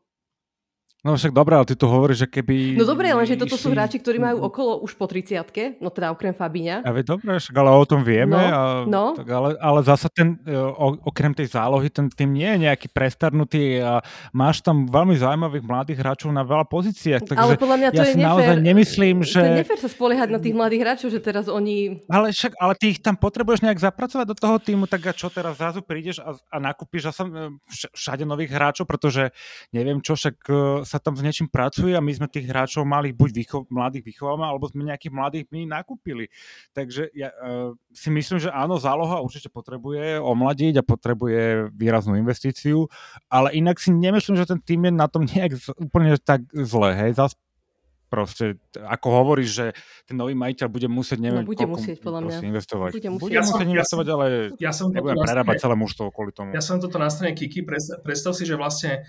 No 1.04 1.14
však 1.14 1.30
dobré, 1.30 1.54
ale 1.54 1.68
ty 1.68 1.76
tu 1.76 1.86
hovoríš, 1.86 2.24
že 2.24 2.28
keby... 2.28 2.74
No 2.80 2.88
dobre, 2.88 3.12
lenže 3.12 3.36
toto 3.38 3.54
sú 3.54 3.70
hráči, 3.70 4.00
ktorí 4.02 4.18
majú 4.18 4.48
okolo 4.48 4.80
už 4.82 4.96
po 4.96 5.04
30 5.04 5.78
no 5.78 5.92
teda 5.92 6.10
okrem 6.10 6.32
Fabíňa. 6.34 6.82
A 6.82 6.90
veď 6.90 7.14
dobre, 7.14 7.36
však 7.36 7.54
ale 7.54 7.70
o 7.70 7.86
tom 7.86 8.00
vieme, 8.02 8.34
No, 8.34 8.42
a, 8.42 8.60
no. 8.88 9.04
Tak 9.14 9.28
ale, 9.28 9.54
ale 9.60 9.80
zasa 9.86 10.10
ten, 10.10 10.34
e, 10.42 10.56
o, 10.56 10.98
okrem 11.06 11.30
tej 11.30 11.52
zálohy, 11.52 11.92
ten 11.94 12.10
tým 12.10 12.34
nie 12.34 12.48
je 12.48 12.58
nejaký 12.66 12.90
prestarnutý 12.90 13.78
a 13.84 14.02
máš 14.34 14.64
tam 14.66 14.88
veľmi 14.90 15.14
zaujímavých 15.14 15.62
mladých 15.62 15.98
hráčov 16.02 16.34
na 16.34 16.42
veľa 16.42 16.66
pozíciách, 16.66 17.22
takže 17.22 17.44
Ale 17.44 17.54
podľa 17.54 17.76
mňa 17.76 17.90
to 17.92 18.02
ja 18.02 18.06
je 18.08 18.14
nefér. 18.16 18.26
naozaj 18.26 18.56
nemyslím, 18.66 19.16
že... 19.22 19.38
To 19.38 19.46
je 19.46 19.58
nefér 19.62 19.78
sa 19.78 19.90
spoliehať 19.92 20.28
na 20.32 20.40
tých 20.42 20.54
mladých 20.58 20.80
hráčov, 20.82 21.08
že 21.14 21.20
teraz 21.22 21.46
oni... 21.46 22.02
Ale 22.10 22.34
však, 22.34 22.58
ale 22.58 22.72
ty 22.74 22.96
ich 22.96 23.00
tam 23.04 23.14
potrebuješ 23.14 23.62
nejak 23.62 23.78
zapracovať 23.78 24.26
do 24.32 24.36
toho 24.36 24.56
týmu, 24.58 24.90
tak 24.90 25.06
a 25.06 25.12
čo 25.14 25.30
teraz 25.30 25.54
zrazu 25.60 25.86
prídeš 25.86 26.18
a, 26.18 26.34
a 26.50 26.56
nakúpiš 26.58 27.14
zase 27.14 27.22
e, 27.30 27.54
vš- 27.70 27.92
všade 27.94 28.24
nových 28.26 28.50
hráčov, 28.50 28.90
pretože 28.90 29.30
neviem 29.70 30.02
čo, 30.02 30.18
však 30.18 30.36
e, 30.50 30.82
sa 30.96 30.98
tam 30.98 31.12
s 31.12 31.20
niečím 31.20 31.46
pracuje 31.46 31.92
a 31.92 32.00
my 32.00 32.08
sme 32.10 32.26
tých 32.26 32.46
hráčov 32.46 32.82
mali 32.82 33.12
buď 33.12 33.30
vycho- 33.36 33.68
mladých 33.68 34.02
vychovávame, 34.06 34.46
alebo 34.46 34.64
sme 34.64 34.82
nejakých 34.82 35.12
mladých 35.12 35.44
my 35.48 35.68
nakúpili. 35.68 36.32
Takže 36.72 37.12
ja 37.12 37.28
uh, 37.30 37.76
si 37.90 38.08
myslím, 38.08 38.38
že 38.38 38.48
áno, 38.48 38.76
záloha 38.76 39.20
určite 39.20 39.46
potrebuje 39.46 40.16
omladiť 40.16 40.74
a 40.76 40.82
potrebuje 40.82 41.40
výraznú 41.70 42.16
investíciu, 42.16 42.88
ale 43.26 43.52
inak 43.52 43.76
si 43.76 43.90
nemyslím, 43.90 44.34
že 44.34 44.48
ten 44.48 44.58
tým 44.58 44.80
je 44.82 44.92
na 44.92 45.06
tom 45.06 45.22
nejak 45.22 45.52
z- 45.52 45.76
úplne 45.76 46.16
tak 46.16 46.40
zle, 46.48 46.96
hej, 46.96 47.12
zas 47.12 47.36
proste, 48.06 48.54
ako 48.72 49.08
hovoríš, 49.12 49.50
že 49.50 49.66
ten 50.04 50.14
nový 50.14 50.32
majiteľ 50.32 50.70
bude 50.70 50.86
musieť, 50.86 51.18
neviem, 51.18 51.42
No, 51.42 51.50
bude 51.50 51.58
koľko 51.58 51.74
musieť, 51.74 51.96
podľa 51.98 52.20
mňa. 52.22 52.36
investovať. 52.40 52.90
Bude 52.94 53.10
musieť. 53.10 53.20
bude 53.20 53.34
Ja 53.34 53.42
som- 53.42 53.50
musieť 53.50 53.66
ja 53.66 53.72
investovať, 53.72 54.06
ale 54.06 54.24
Ja 54.56 54.70
som 54.70 54.86
nebudem 54.88 55.18
prerábať 55.18 55.54
celé 55.58 55.74
mužstvo 55.74 56.08
kvôli 56.08 56.30
tomu. 56.30 56.54
Ja 56.54 56.62
som 56.62 56.78
toto 56.78 56.96
na 56.96 57.10
strane 57.10 57.34
Kiki, 57.34 57.66
predstav 57.98 58.30
si, 58.32 58.46
že 58.46 58.54
vlastne 58.54 59.02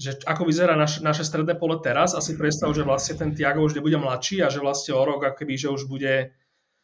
že 0.00 0.18
ako 0.24 0.48
vyzerá 0.48 0.74
naš, 0.74 1.04
naše 1.04 1.22
stredné 1.22 1.54
pole 1.54 1.78
teraz, 1.84 2.16
asi 2.16 2.34
predstav, 2.34 2.72
že 2.72 2.82
vlastne 2.82 3.14
ten 3.16 3.30
Tiago 3.36 3.62
už 3.62 3.76
nebude 3.76 3.96
mladší 4.00 4.40
a 4.40 4.48
že 4.48 4.64
vlastne 4.64 4.96
o 4.96 5.02
rok 5.04 5.22
akoby, 5.24 5.54
že 5.56 5.68
už 5.68 5.84
bude 5.86 6.32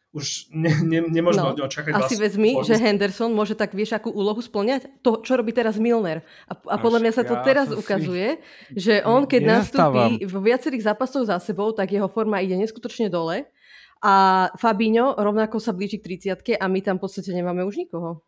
už 0.08 0.48
ne, 0.56 0.72
ne, 0.88 1.04
nemôžeme 1.04 1.44
No, 1.44 1.52
od 1.52 1.58
neho 1.60 1.68
čakať 1.68 1.92
A 1.92 2.08
si 2.08 2.16
vlastne 2.16 2.24
vezmi, 2.24 2.50
že 2.64 2.80
Henderson 2.80 3.28
môže 3.28 3.52
tak, 3.52 3.76
vieš, 3.76 3.92
akú 3.92 4.08
úlohu 4.08 4.40
splňať? 4.40 5.04
To, 5.04 5.20
čo 5.20 5.36
robí 5.36 5.52
teraz 5.52 5.76
Milner. 5.76 6.24
A, 6.48 6.56
a 6.56 6.76
podľa 6.80 7.04
mňa 7.04 7.12
sa 7.12 7.28
to 7.28 7.36
ja 7.36 7.44
teraz 7.44 7.68
si- 7.68 7.76
ukazuje, 7.76 8.40
že 8.72 9.04
on, 9.04 9.28
keď 9.28 9.40
Nezastávam. 9.44 10.16
nastúpi 10.16 10.24
vo 10.24 10.40
viacerých 10.40 10.86
zápasoch 10.88 11.28
za 11.28 11.36
sebou, 11.44 11.76
tak 11.76 11.92
jeho 11.92 12.08
forma 12.08 12.40
ide 12.40 12.56
neskutočne 12.56 13.12
dole. 13.12 13.52
A 14.00 14.48
Fabinho 14.56 15.12
rovnako 15.12 15.60
sa 15.60 15.76
blíži 15.76 16.00
k 16.00 16.16
30 16.40 16.56
a 16.56 16.64
my 16.72 16.80
tam 16.80 16.96
v 16.96 17.02
podstate 17.04 17.34
nemáme 17.36 17.60
už 17.68 17.76
nikoho. 17.76 18.24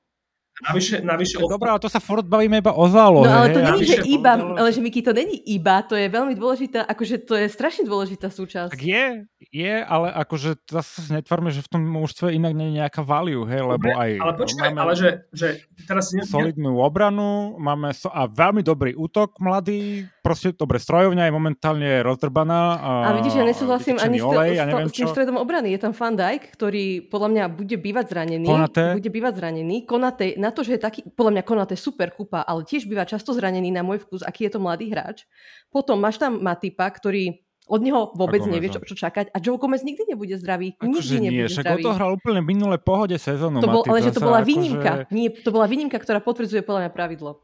Navyše, 0.60 1.00
navyše 1.00 1.40
Tak 1.40 1.48
Dobré, 1.48 1.68
ale 1.72 1.80
to 1.80 1.88
sa 1.88 2.00
furt 2.04 2.28
bavíme 2.28 2.60
iba 2.60 2.76
o 2.76 2.84
zálohe. 2.84 3.24
No 3.24 3.32
ale 3.32 3.48
to 3.56 3.60
a- 3.64 3.80
že 3.80 3.96
iba, 4.04 4.32
ale 4.36 4.68
že 4.68 4.80
Miki, 4.84 5.00
to 5.00 5.16
není 5.16 5.40
iba, 5.48 5.80
to 5.80 5.96
je 5.96 6.04
veľmi 6.12 6.36
dôležitá, 6.36 6.84
akože 6.84 7.24
to 7.24 7.32
je 7.40 7.46
strašne 7.48 7.88
dôležitá 7.88 8.28
súčasť. 8.28 8.76
Tak 8.76 8.84
je, 8.84 9.24
je, 9.48 9.74
ale 9.80 10.12
akože 10.12 10.60
zase 10.68 11.08
sa 11.08 11.16
že 11.48 11.64
v 11.64 11.70
tom 11.72 11.82
mužstve 11.82 12.36
inak 12.36 12.52
nie 12.52 12.68
je 12.70 12.74
nejaká 12.84 13.00
value, 13.00 13.48
hej, 13.48 13.64
lebo 13.64 13.80
Dobre, 13.80 13.96
aj 13.96 14.10
ale 14.20 14.32
počkaj, 14.36 14.68
máme 14.68 14.80
ale 14.84 14.94
že, 14.94 15.10
že 15.32 15.48
teraz 15.88 16.12
solidnú 16.28 16.76
obranu, 16.76 17.56
máme 17.56 17.96
so, 17.96 18.12
a 18.12 18.28
veľmi 18.28 18.60
dobrý 18.60 18.92
útok 18.92 19.40
mladý, 19.40 20.04
proste 20.20 20.52
dobre 20.52 20.76
strojovňa 20.76 21.28
je 21.28 21.32
momentálne 21.32 21.90
rozdrbaná. 22.04 22.60
A, 22.78 22.90
A 23.08 23.10
vidíš, 23.20 23.40
ja 23.40 23.44
nesúhlasím 23.44 23.96
ani 23.96 24.20
s, 24.20 24.24
to, 24.24 24.40
ja 24.44 24.64
neviem 24.68 24.92
tým 24.92 25.08
stredom 25.08 25.36
obrany. 25.40 25.72
Je 25.72 25.80
tam 25.80 25.92
Van 25.96 26.14
Dijk, 26.16 26.54
ktorý 26.54 27.08
podľa 27.08 27.28
mňa 27.32 27.44
bude 27.50 27.76
bývať 27.80 28.12
zranený. 28.12 28.46
Konaté. 28.46 28.84
Bude 28.94 29.10
bývať 29.10 29.32
zranený. 29.40 29.76
Konate, 29.88 30.36
na 30.36 30.52
to, 30.52 30.60
že 30.62 30.76
je 30.76 30.80
taký, 30.80 31.00
podľa 31.12 31.40
mňa 31.40 31.42
Konate 31.44 31.76
super 31.76 32.12
kupa, 32.12 32.44
ale 32.44 32.62
tiež 32.64 32.86
býva 32.86 33.08
často 33.08 33.32
zranený 33.32 33.72
na 33.72 33.80
môj 33.80 34.04
vkus, 34.04 34.22
aký 34.22 34.46
je 34.46 34.52
to 34.54 34.60
mladý 34.62 34.92
hráč. 34.92 35.24
Potom 35.72 35.98
máš 35.98 36.20
tam 36.20 36.38
Matipa, 36.38 36.86
ktorý 36.86 37.40
od 37.70 37.80
neho 37.86 38.10
vôbec 38.18 38.42
nevie, 38.50 38.66
čo, 38.66 38.82
čo 38.82 38.98
čakať. 38.98 39.30
A 39.30 39.38
Joe 39.38 39.54
Gomez 39.54 39.86
nikdy 39.86 40.10
nebude 40.10 40.34
zdravý. 40.42 40.74
Akože 40.74 40.90
nikdy 40.90 41.22
nie, 41.22 41.30
nebude 41.30 41.54
však 41.54 41.64
zdravý. 41.70 41.82
odohral 41.86 42.10
úplne 42.18 42.42
minulé 42.42 42.82
pohode 42.82 43.14
sezónu. 43.14 43.62
To 43.62 43.70
bol, 43.70 43.86
Matip, 43.86 43.90
ale 43.94 43.98
že 44.02 44.10
to 44.10 44.20
bola 44.26 44.42
akože- 44.42 44.50
výnimka. 44.50 44.90
Nie, 45.14 45.28
to 45.30 45.50
bola 45.54 45.66
výnimka, 45.70 45.96
ktorá 46.02 46.18
potvrdzuje 46.18 46.66
podľa 46.66 46.80
mňa 46.86 46.92
pravidlo. 46.92 47.38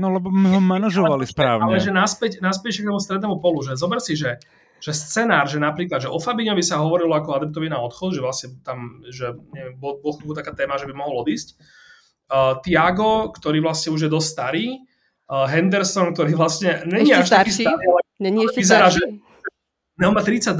No 0.00 0.08
lebo 0.08 0.32
my 0.32 0.56
ho 0.56 0.60
manažovali 0.64 1.28
správne. 1.28 1.68
ale 1.68 1.76
že 1.76 1.92
naspäť, 1.92 2.40
naspäť 2.40 2.80
k 2.80 2.88
tomu 2.88 2.96
strednému 2.96 3.36
polu, 3.36 3.60
že 3.60 3.76
zober 3.76 4.00
si, 4.00 4.16
že, 4.16 4.40
že 4.80 4.96
scenár, 4.96 5.44
že 5.44 5.60
napríklad, 5.60 6.00
že 6.00 6.08
o 6.08 6.16
Fabíňovi 6.16 6.64
sa 6.64 6.80
hovorilo 6.80 7.12
ako 7.12 7.36
adeptovi 7.36 7.68
na 7.68 7.76
odchod, 7.84 8.16
že 8.16 8.24
vlastne 8.24 8.48
tam, 8.64 9.04
že 9.12 9.36
neviem, 9.52 9.76
bol, 9.76 10.00
bol 10.00 10.16
taká 10.32 10.56
téma, 10.56 10.80
že 10.80 10.88
by 10.88 10.96
mohol 10.96 11.20
odísť. 11.20 11.60
Uh, 12.30 12.56
Tiago, 12.64 13.28
ktorý 13.36 13.60
vlastne 13.60 13.92
už 13.92 14.06
je 14.06 14.10
dosť 14.10 14.28
starý, 14.32 14.66
uh, 15.28 15.44
Henderson, 15.44 16.14
ktorý 16.14 16.32
vlastne 16.32 16.80
není 16.88 17.12
Ešte 17.12 17.20
až 17.20 17.28
taký 17.28 17.52
starší? 17.52 17.64
starý, 17.68 17.84
ale 17.84 18.00
Není 18.20 18.40
ešte 18.48 18.60
vyzerá, 18.64 18.86
starší? 18.88 19.04
ne, 20.00 20.04
on 20.06 20.14
má 20.16 20.22
32. 20.24 20.56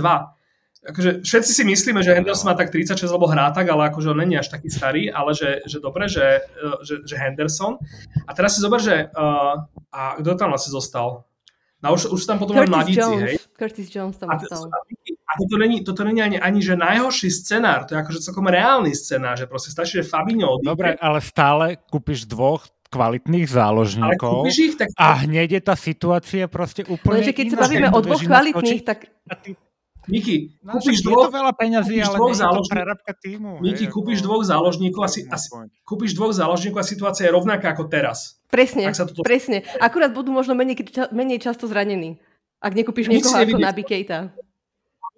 Akože 0.80 1.20
všetci 1.20 1.52
si 1.52 1.62
myslíme, 1.68 2.00
že 2.00 2.16
Henderson 2.16 2.48
má 2.48 2.56
tak 2.56 2.72
36, 2.72 3.04
lebo 3.12 3.28
hrá 3.28 3.52
tak, 3.52 3.68
ale 3.68 3.92
akože 3.92 4.16
on 4.16 4.18
není 4.24 4.40
až 4.40 4.48
taký 4.48 4.72
starý, 4.72 5.12
ale 5.12 5.36
že, 5.36 5.60
že 5.68 5.76
dobre, 5.76 6.08
že, 6.08 6.40
uh, 6.56 6.80
že, 6.80 7.04
že 7.04 7.20
Henderson. 7.20 7.76
A 8.24 8.32
teraz 8.32 8.56
si 8.56 8.64
zober, 8.64 8.80
že 8.80 9.12
uh, 9.12 9.60
a 9.92 10.16
kto 10.16 10.40
tam 10.40 10.56
vlastne 10.56 10.72
zostal? 10.72 11.28
No 11.80 11.96
už, 11.96 12.12
už 12.12 12.20
tam 12.28 12.36
potom 12.40 12.60
len 12.60 12.68
Curtis 12.68 12.76
mladíci, 12.76 13.00
Jones. 13.00 13.24
hej? 13.24 13.36
Curtis 13.56 13.88
Jones 13.88 14.16
tam 14.20 14.28
A, 14.28 14.36
ostal. 14.36 14.68
a, 14.68 14.78
a 15.04 15.32
toto 15.36 15.56
není, 15.56 15.84
toto 15.84 16.04
není 16.04 16.20
ani, 16.20 16.36
ani 16.40 16.60
že 16.60 16.76
najhorší 16.76 17.28
scenár, 17.32 17.88
to 17.88 17.96
je 17.96 17.98
akože 18.00 18.20
celkom 18.20 18.48
reálny 18.48 18.92
scenár, 18.92 19.36
že 19.36 19.48
proste 19.48 19.72
stačí, 19.72 20.00
že 20.00 20.04
Fabinho 20.04 20.60
odíde. 20.60 20.68
Dobre, 20.68 20.90
ale 21.00 21.24
stále 21.24 21.80
kúpiš 21.88 22.28
dvoch 22.28 22.68
kvalitných 22.90 23.46
záložníkov 23.48 24.50
ich, 24.50 24.74
tak... 24.76 24.90
a 24.98 25.24
hneď 25.24 25.48
je 25.56 25.62
tá 25.62 25.78
situácia 25.78 26.50
proste 26.50 26.82
úplne 26.84 27.22
Lenže 27.22 27.32
keď 27.32 27.46
sa 27.54 27.58
bavíme 27.64 27.88
o 27.88 27.98
dvoch 28.02 28.20
kvalitných, 28.20 28.82
tak... 28.84 28.98
Miki, 30.08 30.56
no, 30.64 30.80
kúpiš 30.80 31.04
dvoch, 31.04 31.28
to 31.28 31.36
veľa 31.36 31.52
peňazí, 31.52 32.00
ale 32.00 32.16
dvoch 32.16 32.32
záložníkov, 32.32 33.16
týmu. 33.20 33.52
Miki, 33.60 33.84
hej, 33.84 33.92
kúpiš 33.92 34.24
dvoch 34.24 34.40
záložníkov, 34.40 35.04
asi, 35.04 35.28
asi, 35.28 35.52
kúpiš 35.84 36.16
dvoch 36.16 36.32
záložníkov 36.32 36.80
a 36.80 36.86
situácia 36.86 37.28
je 37.28 37.32
rovnaká 37.36 37.76
ako 37.76 37.84
teraz. 37.92 38.40
Presne, 38.48 38.88
toto... 38.88 39.20
presne. 39.20 39.62
Akurát 39.76 40.10
budú 40.16 40.32
možno 40.32 40.56
menej, 40.56 40.80
menej 41.12 41.44
často 41.44 41.68
zranení. 41.68 42.16
Ak 42.60 42.72
nekúpiš 42.72 43.12
niekoho 43.12 43.36
ako 43.36 43.60
Naby 43.60 43.82
Keita. 43.84 44.32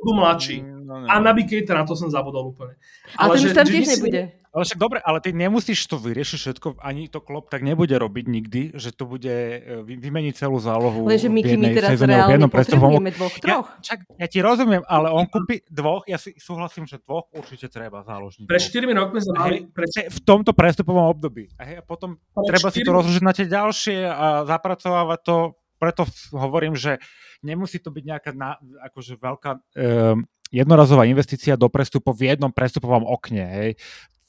Budú 0.02 0.18
mladší. 0.18 0.66
No, 0.82 1.00
no. 1.02 1.06
A 1.06 1.14
Naby 1.22 1.46
Keita, 1.46 1.78
na 1.78 1.86
to 1.86 1.94
som 1.94 2.10
zabudol 2.10 2.50
úplne. 2.50 2.74
Ale, 3.14 3.38
ale 3.38 3.40
ten 3.40 3.46
už 3.46 3.52
tam 3.54 3.66
tiež 3.66 3.86
nebude. 3.98 4.22
Ale 4.52 4.68
však 4.68 4.80
dobre, 4.84 5.00
ale 5.00 5.24
ty 5.24 5.32
nemusíš 5.32 5.88
to 5.88 5.96
vyriešiť 5.96 6.38
všetko, 6.38 6.68
ani 6.84 7.08
to 7.08 7.24
klop 7.24 7.48
tak 7.48 7.64
nebude 7.64 7.96
robiť 7.96 8.24
nikdy, 8.28 8.62
že 8.76 8.92
to 8.92 9.08
bude 9.08 9.24
e, 9.24 9.80
vymeniť 9.80 10.36
celú 10.36 10.60
zálohu 10.60 11.08
Lenže 11.08 11.32
my, 11.32 11.40
my 11.40 11.68
teraz 11.72 11.96
reálne 11.96 12.52
potrebujeme 12.52 13.16
dvoch, 13.16 13.32
troch. 13.40 13.64
Ja, 13.64 13.80
čak, 13.80 14.04
ja 14.12 14.28
ti 14.28 14.44
rozumiem, 14.44 14.84
ale 14.84 15.08
on 15.08 15.24
kúpi 15.24 15.64
dvoch, 15.72 16.04
ja 16.04 16.20
si 16.20 16.36
súhlasím, 16.36 16.84
že 16.84 17.00
dvoch 17.00 17.32
určite 17.32 17.72
treba 17.72 18.04
záložníkov. 18.04 18.52
Pre 18.52 18.60
4 18.60 18.92
rokmi 18.92 19.18
sme 19.24 19.34
mali... 19.40 19.56
Pre... 19.72 19.88
V 19.88 20.20
tomto 20.20 20.52
prestupovom 20.52 21.08
období. 21.08 21.48
A, 21.56 21.62
hej, 21.64 21.76
a 21.80 21.82
potom 21.82 22.20
pre 22.20 22.52
treba 22.52 22.68
4... 22.68 22.76
si 22.76 22.80
to 22.84 22.92
rozložiť 22.92 23.22
na 23.24 23.32
tie 23.32 23.48
ďalšie 23.48 24.04
a 24.04 24.44
zapracovávať 24.44 25.20
to, 25.24 25.36
preto 25.80 26.04
hovorím, 26.36 26.76
že 26.76 27.00
nemusí 27.40 27.80
to 27.80 27.88
byť 27.88 28.04
nejaká 28.04 28.30
na, 28.36 28.60
akože 28.84 29.16
veľká 29.16 29.50
um, 29.56 30.28
jednorazová 30.52 31.08
investícia 31.08 31.56
do 31.56 31.72
prestupov 31.72 32.20
v 32.20 32.30
jednom 32.30 32.52
prestupovom 32.52 33.08
okne. 33.08 33.44
Hej 33.48 33.70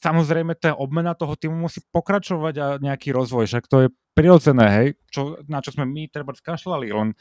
samozrejme 0.04 0.60
tá 0.60 0.76
obmena 0.76 1.16
toho 1.16 1.40
týmu 1.40 1.56
musí 1.56 1.80
pokračovať 1.96 2.54
a 2.60 2.68
nejaký 2.84 3.16
rozvoj, 3.16 3.48
však 3.48 3.72
to 3.72 3.88
je 3.88 3.90
prirodzené, 4.12 4.66
hej, 4.68 4.88
čo, 5.08 5.40
na 5.48 5.64
čo 5.64 5.72
sme 5.72 5.88
my 5.88 6.12
treba 6.12 6.36
skašľali, 6.36 6.88
len 6.92 7.16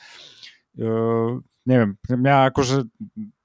uh, 0.83 1.39
neviem, 1.63 1.95
mňa 2.11 2.51
akože 2.51 2.91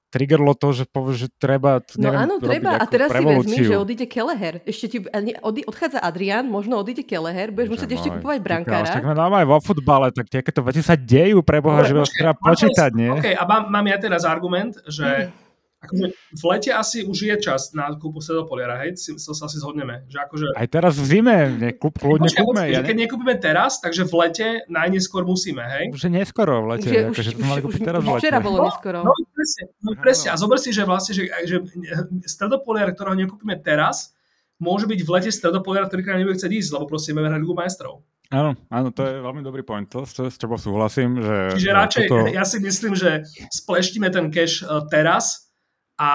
triggerlo 0.08 0.56
to, 0.56 0.72
že 0.72 0.84
povie, 0.88 1.20
že 1.20 1.28
treba 1.36 1.84
No 2.00 2.08
neviem, 2.08 2.20
áno, 2.24 2.34
treba. 2.40 2.80
A 2.80 2.88
teraz 2.88 3.12
revolúciu. 3.12 3.44
si 3.44 3.60
vezmi, 3.60 3.68
že 3.68 3.76
odíde 3.76 4.06
Keleher. 4.08 4.64
Ešte 4.64 4.86
ti 4.88 4.98
odí, 5.44 5.68
odchádza 5.68 6.00
Adrian, 6.00 6.48
možno 6.48 6.80
odíde 6.80 7.04
Keleher, 7.04 7.52
budeš 7.52 7.76
musieť 7.76 8.00
ešte 8.00 8.08
kupovať 8.16 8.40
brankára. 8.40 8.88
Tak 8.88 9.04
nám 9.04 9.36
aj 9.36 9.44
vo 9.44 9.60
futbale, 9.60 10.08
tak 10.08 10.32
takéto 10.32 10.64
veci 10.64 10.80
sa 10.80 10.96
dejú, 10.96 11.44
preboha, 11.44 11.84
že 11.84 11.92
okay, 11.92 12.24
treba 12.24 12.34
počítať, 12.40 12.90
nie? 12.96 13.12
OK, 13.12 13.36
a 13.36 13.42
mám, 13.44 13.68
mám 13.68 13.84
ja 13.84 14.00
teraz 14.00 14.24
argument, 14.24 14.80
že 14.88 15.28
mm 15.28 15.47
Akože 15.78 16.10
v 16.10 16.44
lete 16.50 16.70
asi 16.74 17.06
už 17.06 17.18
je 17.22 17.36
čas 17.38 17.70
na 17.70 17.86
kúpu 17.94 18.18
Sedopoliara, 18.18 18.82
hej? 18.82 18.98
To 18.98 19.30
sa 19.30 19.46
asi 19.46 19.62
zhodneme. 19.62 20.02
Že 20.10 20.18
akože... 20.26 20.46
Aj 20.58 20.66
teraz 20.66 20.98
v 20.98 21.06
zime, 21.06 21.54
nekúp, 21.54 21.94
kľudne 22.02 22.26
Počkej, 22.26 22.42
kúpme. 22.42 22.62
Ja 22.66 22.82
ne... 22.82 22.86
Keď 22.90 22.96
nekúpime 23.06 23.34
teraz, 23.38 23.78
takže 23.78 24.02
v 24.02 24.14
lete 24.26 24.46
najneskôr 24.66 25.22
musíme, 25.22 25.62
hej? 25.62 25.94
Už 25.94 26.02
je 26.02 26.10
neskoro 26.10 26.66
v 26.66 26.66
lete. 26.74 26.90
Už, 26.90 27.14
akože 27.14 27.30
už, 27.38 27.46
mali 27.46 27.60
kúpiť 27.62 27.80
teraz 27.86 28.00
v 28.02 28.08
lete. 28.10 28.22
Včera 28.26 28.38
bolo 28.42 28.58
neskoro. 28.66 28.98
No, 29.06 29.14
no 29.14 29.26
presne, 29.30 29.62
no, 29.86 29.90
presne. 29.94 30.28
A 30.34 30.36
zober 30.36 30.58
si, 30.58 30.74
že 30.74 30.82
vlastne, 30.82 31.14
že, 31.14 31.30
že 31.46 31.56
Stredopoliar, 32.26 32.90
ktorého 32.90 33.14
nekúpime 33.14 33.54
teraz, 33.62 34.18
môže 34.58 34.90
byť 34.90 35.00
v 35.06 35.10
lete 35.14 35.30
Stredopoliar, 35.30 35.86
ktorý 35.86 36.02
k 36.02 36.08
nám 36.10 36.18
nebude 36.26 36.42
chcieť 36.42 36.52
ísť, 36.58 36.70
lebo 36.74 36.90
proste 36.90 37.14
máme 37.14 37.30
hrať 37.30 37.40
Ligu 37.46 37.54
majstrov. 37.54 38.02
Áno, 38.28 38.52
áno, 38.68 38.92
to 38.92 39.08
je 39.08 39.24
veľmi 39.24 39.40
dobrý 39.40 39.64
point. 39.64 39.88
To, 39.88 40.04
s 40.04 40.36
tebou 40.36 40.60
súhlasím. 40.60 41.16
Že, 41.16 41.36
Čiže 41.56 41.70
radšej, 41.72 42.06
toto... 42.12 42.28
ja 42.28 42.44
si 42.44 42.60
myslím, 42.60 42.92
že 42.92 43.24
spleštíme 43.48 44.12
ten 44.12 44.28
cash 44.28 44.60
e, 44.60 44.68
teraz, 44.92 45.47
a, 45.98 46.12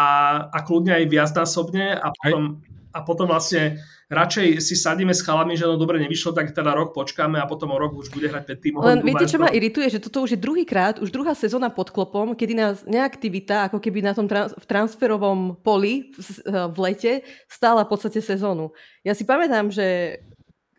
a 0.47 0.57
kľudne 0.63 0.95
aj 0.95 1.05
viacnásobne 1.11 1.99
a 1.99 2.07
potom, 2.15 2.63
a 2.95 2.99
potom 3.03 3.27
vlastne 3.27 3.83
radšej 4.07 4.61
si 4.61 4.79
sadíme 4.79 5.11
s 5.11 5.25
chalami, 5.25 5.57
že 5.59 5.67
no 5.67 5.75
dobre 5.75 5.99
nevyšlo, 5.99 6.31
tak 6.31 6.53
teda 6.55 6.71
rok 6.71 6.95
počkáme 6.95 7.41
a 7.41 7.49
potom 7.49 7.73
o 7.73 7.77
rok 7.81 7.97
už 7.97 8.13
bude 8.13 8.29
hrať 8.29 8.43
5 8.47 8.63
tímov. 8.63 8.79
Len 8.85 9.01
viete, 9.03 9.27
čo 9.27 9.41
ma 9.41 9.51
irituje, 9.51 9.89
že 9.89 9.99
toto 9.99 10.23
už 10.23 10.37
je 10.37 10.39
druhýkrát, 10.39 11.01
už 11.01 11.09
druhá 11.09 11.33
sezóna 11.35 11.73
pod 11.73 11.89
klopom, 11.91 12.37
kedy 12.37 12.53
nás 12.55 12.85
neaktivita, 12.87 13.67
ako 13.67 13.81
keby 13.81 14.05
na 14.05 14.13
tom 14.15 14.29
trans- 14.29 14.55
v 14.55 14.65
transferovom 14.69 15.59
poli 15.59 16.13
v, 16.15 16.27
v 16.47 16.77
lete 16.79 17.13
stála 17.49 17.83
v 17.83 17.91
podstate 17.91 18.21
sezónu. 18.23 18.71
Ja 19.03 19.17
si 19.17 19.27
pamätám, 19.27 19.73
že 19.73 20.19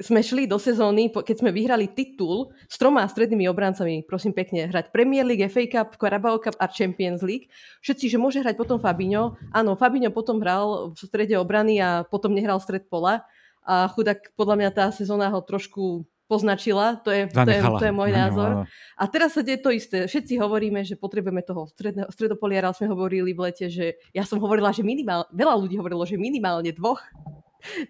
sme 0.03 0.21
šli 0.23 0.51
do 0.51 0.59
sezóny, 0.59 1.11
keď 1.11 1.37
sme 1.39 1.55
vyhrali 1.55 1.87
titul 1.87 2.51
s 2.67 2.75
troma 2.75 3.07
strednými 3.07 3.47
obrancami, 3.47 4.03
prosím 4.03 4.35
pekne, 4.35 4.67
hrať 4.67 4.91
Premier 4.91 5.23
League, 5.23 5.47
FA 5.47 5.65
Cup, 5.71 5.95
Carabao 5.95 6.43
Cup 6.43 6.59
a 6.59 6.67
Champions 6.67 7.23
League. 7.23 7.47
Všetci, 7.85 8.11
že 8.11 8.19
môže 8.19 8.43
hrať 8.43 8.59
potom 8.59 8.83
Fabinho. 8.83 9.39
Áno, 9.55 9.79
Fabinho 9.79 10.11
potom 10.11 10.43
hral 10.43 10.91
v 10.95 10.99
strede 10.99 11.39
obrany 11.39 11.79
a 11.79 12.03
potom 12.03 12.35
nehral 12.35 12.59
stred 12.59 12.91
pola. 12.91 13.23
A 13.65 13.89
chudák, 13.89 14.35
podľa 14.35 14.57
mňa 14.61 14.71
tá 14.75 14.87
sezóna 14.91 15.31
ho 15.31 15.41
trošku 15.41 16.05
poznačila, 16.25 16.97
to 17.05 17.13
je, 17.13 17.29
to 17.29 17.51
je, 17.53 17.61
to 17.61 17.85
je 17.85 17.95
môj 17.95 18.11
názor. 18.11 18.65
A 18.97 19.05
teraz 19.07 19.37
sa 19.37 19.45
deje 19.45 19.61
to 19.61 19.71
isté. 19.71 20.09
Všetci 20.09 20.41
hovoríme, 20.41 20.81
že 20.81 20.97
potrebujeme 20.97 21.45
toho 21.45 21.69
stredného, 21.69 22.09
stredopoliara, 22.09 22.73
sme 22.73 22.89
hovorili 22.89 23.37
v 23.37 23.41
lete, 23.45 23.69
že 23.69 24.01
ja 24.17 24.25
som 24.25 24.41
hovorila, 24.41 24.73
že 24.73 24.81
minimálne, 24.81 25.29
veľa 25.37 25.55
ľudí 25.61 25.77
hovorilo, 25.77 26.03
že 26.09 26.17
minimálne 26.17 26.73
dvoch 26.73 27.05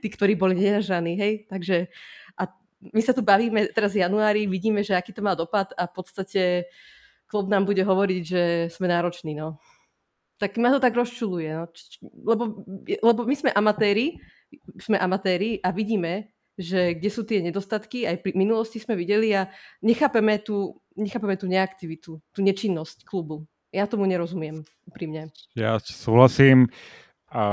tí, 0.01 0.07
ktorí 0.11 0.35
boli 0.39 0.59
nenažraní, 0.59 1.19
hej. 1.19 1.33
Takže 1.51 1.89
a 2.39 2.51
my 2.93 3.01
sa 3.01 3.17
tu 3.17 3.25
bavíme 3.25 3.73
teraz 3.73 3.97
v 3.97 4.05
januári, 4.05 4.45
vidíme, 4.45 4.85
že 4.85 4.93
aký 4.93 5.13
to 5.13 5.25
má 5.25 5.33
dopad 5.33 5.73
a 5.77 5.89
v 5.89 5.93
podstate 5.95 6.43
klub 7.27 7.49
nám 7.49 7.65
bude 7.65 7.81
hovoriť, 7.81 8.23
že 8.23 8.43
sme 8.69 8.87
nároční, 8.91 9.35
no. 9.35 9.59
Tak 10.37 10.59
ma 10.59 10.75
to 10.75 10.83
tak 10.83 10.93
rozčuluje, 10.93 11.49
no. 11.55 11.65
Lebo, 12.27 12.67
lebo 12.85 13.21
my 13.25 13.35
sme 13.39 13.51
amatéri, 13.55 14.19
sme 14.77 14.99
amatéri 14.99 15.63
a 15.63 15.71
vidíme, 15.71 16.35
že 16.55 16.95
kde 16.95 17.11
sú 17.11 17.27
tie 17.27 17.43
nedostatky, 17.43 18.07
aj 18.07 18.23
pri 18.23 18.33
minulosti 18.39 18.79
sme 18.79 18.95
videli 18.95 19.35
a 19.35 19.51
nechápeme 19.83 20.39
tú, 20.39 20.79
nechápeme 20.95 21.35
tú 21.35 21.51
neaktivitu, 21.51 22.23
tú 22.31 22.41
nečinnosť 22.43 23.03
klubu. 23.03 23.47
Ja 23.75 23.91
tomu 23.91 24.07
nerozumiem, 24.07 24.63
úprimne. 24.87 25.35
Ja 25.59 25.83
súhlasím. 25.83 26.71
A 27.35 27.45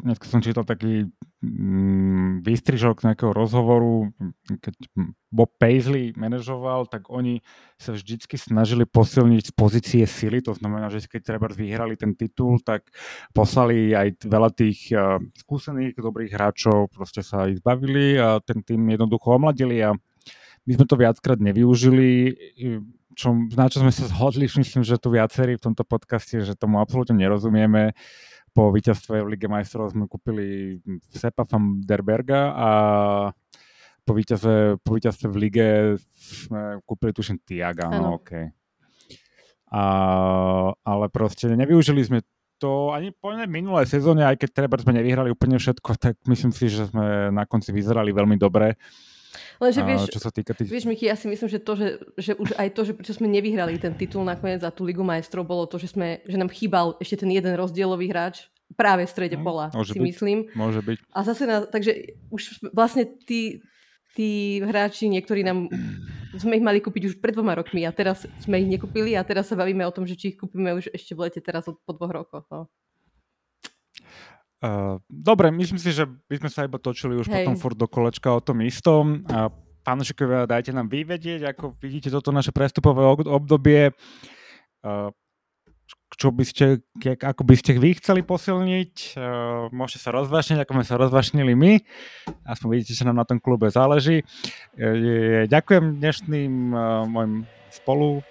dneska 0.00 0.24
som 0.24 0.40
čítal 0.40 0.64
taký 0.64 1.12
mm, 1.44 2.40
výstrižok 2.40 3.04
nejakého 3.04 3.36
rozhovoru, 3.36 4.08
keď 4.64 4.74
Bob 5.28 5.52
Paisley 5.60 6.16
manažoval, 6.16 6.88
tak 6.88 7.12
oni 7.12 7.44
sa 7.76 7.92
vždycky 7.92 8.40
snažili 8.40 8.88
posilniť 8.88 9.42
z 9.44 9.52
pozície 9.52 10.04
sily, 10.08 10.40
to 10.40 10.56
znamená, 10.56 10.88
že 10.88 11.04
keď 11.04 11.20
treba 11.20 11.52
vyhrali 11.52 12.00
ten 12.00 12.16
titul, 12.16 12.64
tak 12.64 12.88
poslali 13.36 13.92
aj 13.92 14.24
veľa 14.24 14.56
tých 14.56 14.88
uh, 14.96 15.20
skúsených, 15.36 16.00
dobrých 16.00 16.32
hráčov, 16.32 16.88
proste 16.88 17.20
sa 17.20 17.44
ich 17.44 17.60
zbavili 17.60 18.16
a 18.16 18.40
ten 18.40 18.64
tým 18.64 18.88
jednoducho 18.88 19.36
omladili 19.36 19.84
a 19.84 19.92
my 20.64 20.70
sme 20.80 20.88
to 20.88 20.96
viackrát 20.96 21.36
nevyužili, 21.36 22.32
čo, 23.18 23.34
na 23.34 23.66
čo 23.66 23.82
sme 23.82 23.90
sa 23.90 24.06
zhodli, 24.06 24.46
myslím, 24.62 24.86
že 24.86 24.96
tu 24.96 25.10
viacerí 25.10 25.58
v 25.58 25.64
tomto 25.68 25.82
podcaste, 25.82 26.40
že 26.40 26.54
tomu 26.54 26.78
absolútne 26.78 27.18
nerozumieme 27.18 27.92
po 28.58 28.74
víťazstve 28.74 29.22
v 29.22 29.38
Lige 29.38 29.46
majstrov 29.46 29.94
sme 29.94 30.10
kúpili 30.10 30.82
Sepa 31.14 31.46
van 31.46 31.78
der 31.78 32.02
Berga 32.02 32.50
a 32.58 32.70
po 34.02 34.18
víťazstve, 34.18 34.82
po 34.82 34.98
víťazstve 34.98 35.30
v 35.30 35.36
Lige 35.38 35.68
sme 36.02 36.82
kúpili 36.82 37.14
tuším 37.14 37.38
Tiaga, 37.46 37.86
no 37.86 38.18
OK. 38.18 38.50
A, 39.70 39.84
ale 40.74 41.06
proste 41.06 41.46
nevyužili 41.54 42.02
sme 42.02 42.18
to 42.58 42.90
ani 42.90 43.14
po 43.14 43.30
minulé 43.46 43.86
sezóne, 43.86 44.26
aj 44.26 44.42
keď 44.42 44.50
treba 44.50 44.74
sme 44.82 44.98
nevyhrali 44.98 45.30
úplne 45.30 45.62
všetko, 45.62 45.94
tak 45.94 46.18
myslím 46.26 46.50
si, 46.50 46.66
že 46.66 46.90
sme 46.90 47.30
na 47.30 47.46
konci 47.46 47.70
vyzerali 47.70 48.10
veľmi 48.10 48.34
dobre. 48.34 48.74
Lenže 49.58 49.80
vieš, 49.82 50.00
čo 50.12 50.20
sa 50.22 50.30
týka 50.30 50.52
tých... 50.54 50.70
vieš 50.70 50.86
Miky, 50.86 51.08
ja 51.08 51.16
si 51.18 51.26
myslím, 51.26 51.48
že 51.48 51.58
to, 51.58 51.72
že, 51.74 51.88
že 52.18 52.32
už 52.38 52.54
aj 52.56 52.68
to, 52.74 52.80
že 52.86 52.92
prečo 52.94 53.14
sme 53.16 53.26
nevyhrali 53.26 53.78
ten 53.78 53.94
titul 53.96 54.22
nakoniec 54.22 54.62
za 54.62 54.70
tú 54.70 54.86
Ligu 54.86 55.02
majstrov, 55.02 55.46
bolo 55.46 55.66
to, 55.66 55.76
že, 55.76 55.92
sme, 55.92 56.22
že 56.26 56.36
nám 56.36 56.52
chýbal 56.52 56.94
ešte 57.02 57.26
ten 57.26 57.30
jeden 57.32 57.54
rozdielový 57.58 58.10
hráč 58.10 58.46
práve 58.76 59.08
v 59.08 59.12
strede 59.12 59.36
mm, 59.40 59.44
pola, 59.44 59.66
môže 59.72 59.96
si 59.96 59.98
byť, 59.98 60.08
myslím. 60.12 60.38
Môže 60.52 60.80
byť. 60.84 60.98
A 61.12 61.18
zase, 61.24 61.42
na, 61.48 61.64
takže 61.64 62.20
už 62.28 62.68
vlastne 62.76 63.08
tí, 63.24 63.64
tí 64.12 64.60
hráči, 64.60 65.08
niektorí 65.08 65.40
nám, 65.40 65.72
sme 66.36 66.60
ich 66.60 66.64
mali 66.64 66.84
kúpiť 66.84 67.02
už 67.08 67.14
pred 67.22 67.32
dvoma 67.32 67.56
rokmi 67.56 67.88
a 67.88 67.94
teraz 67.94 68.28
sme 68.44 68.60
ich 68.60 68.68
nekúpili 68.68 69.16
a 69.16 69.24
teraz 69.24 69.48
sa 69.48 69.56
bavíme 69.56 69.86
o 69.88 69.94
tom, 69.94 70.04
že 70.04 70.18
či 70.18 70.34
ich 70.34 70.38
kúpime 70.38 70.76
už 70.76 70.92
ešte 70.92 71.16
v 71.16 71.28
lete 71.28 71.40
teraz 71.40 71.64
po 71.64 71.92
dvoch 71.96 72.12
rokoch. 72.12 72.44
No. 72.52 72.68
Uh, 74.58 74.98
dobre, 75.06 75.54
myslím 75.54 75.78
si, 75.78 75.94
že 75.94 76.02
by 76.06 76.42
sme 76.42 76.50
sa 76.50 76.66
iba 76.66 76.82
točili 76.82 77.14
už 77.14 77.30
Hej. 77.30 77.46
potom 77.46 77.54
furt 77.54 77.78
do 77.78 77.86
kolečka 77.86 78.34
o 78.34 78.42
tom 78.42 78.58
istom. 78.66 79.22
A 79.30 79.54
pánošikovia, 79.86 80.50
dajte 80.50 80.74
nám 80.74 80.90
vyvedieť, 80.90 81.46
ako 81.54 81.78
vidíte 81.78 82.10
toto 82.10 82.34
naše 82.34 82.50
prestupové 82.50 83.06
obdobie. 83.06 83.94
Uh, 84.82 85.14
čo 86.18 86.32
by 86.32 86.42
ste, 86.42 86.82
ako 87.20 87.44
by 87.44 87.54
ste 87.54 87.76
vy 87.78 87.94
chceli 88.02 88.26
posilniť. 88.26 89.14
Uh, 89.14 89.70
môžete 89.70 90.02
sa 90.02 90.10
rozvášniť, 90.10 90.58
ako 90.66 90.72
sme 90.80 90.84
sa 90.84 90.98
rozvášnili 90.98 91.52
my. 91.54 91.72
Aspoň 92.48 92.66
vidíte, 92.74 92.98
že 92.98 93.06
nám 93.06 93.22
na 93.22 93.28
tom 93.28 93.38
klube 93.38 93.70
záleží. 93.70 94.26
Uh, 94.74 95.46
ďakujem 95.46 96.02
dnešným 96.02 96.52
uh, 96.74 97.06
mojim 97.06 97.46
spolu 97.70 98.24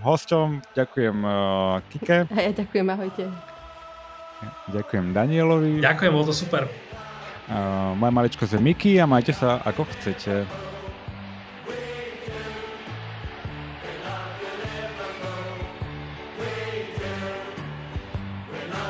hosťom, 0.00 0.64
ďakujem 0.72 1.16
Kike. 1.92 2.24
A 2.32 2.40
ja 2.40 2.52
ďakujem, 2.56 2.88
ahojte. 2.88 3.57
Ďakujem 4.70 5.10
Danielovi. 5.10 5.82
Ďakujem, 5.82 6.10
bolo 6.14 6.30
to 6.30 6.36
super. 6.36 6.68
Uh, 7.48 7.96
moja 7.96 8.12
maličko 8.12 8.44
je 8.44 8.60
Miki 8.60 9.00
a 9.00 9.08
majte 9.08 9.32
sa 9.32 9.58
ako 9.64 9.88
chcete. 9.96 10.44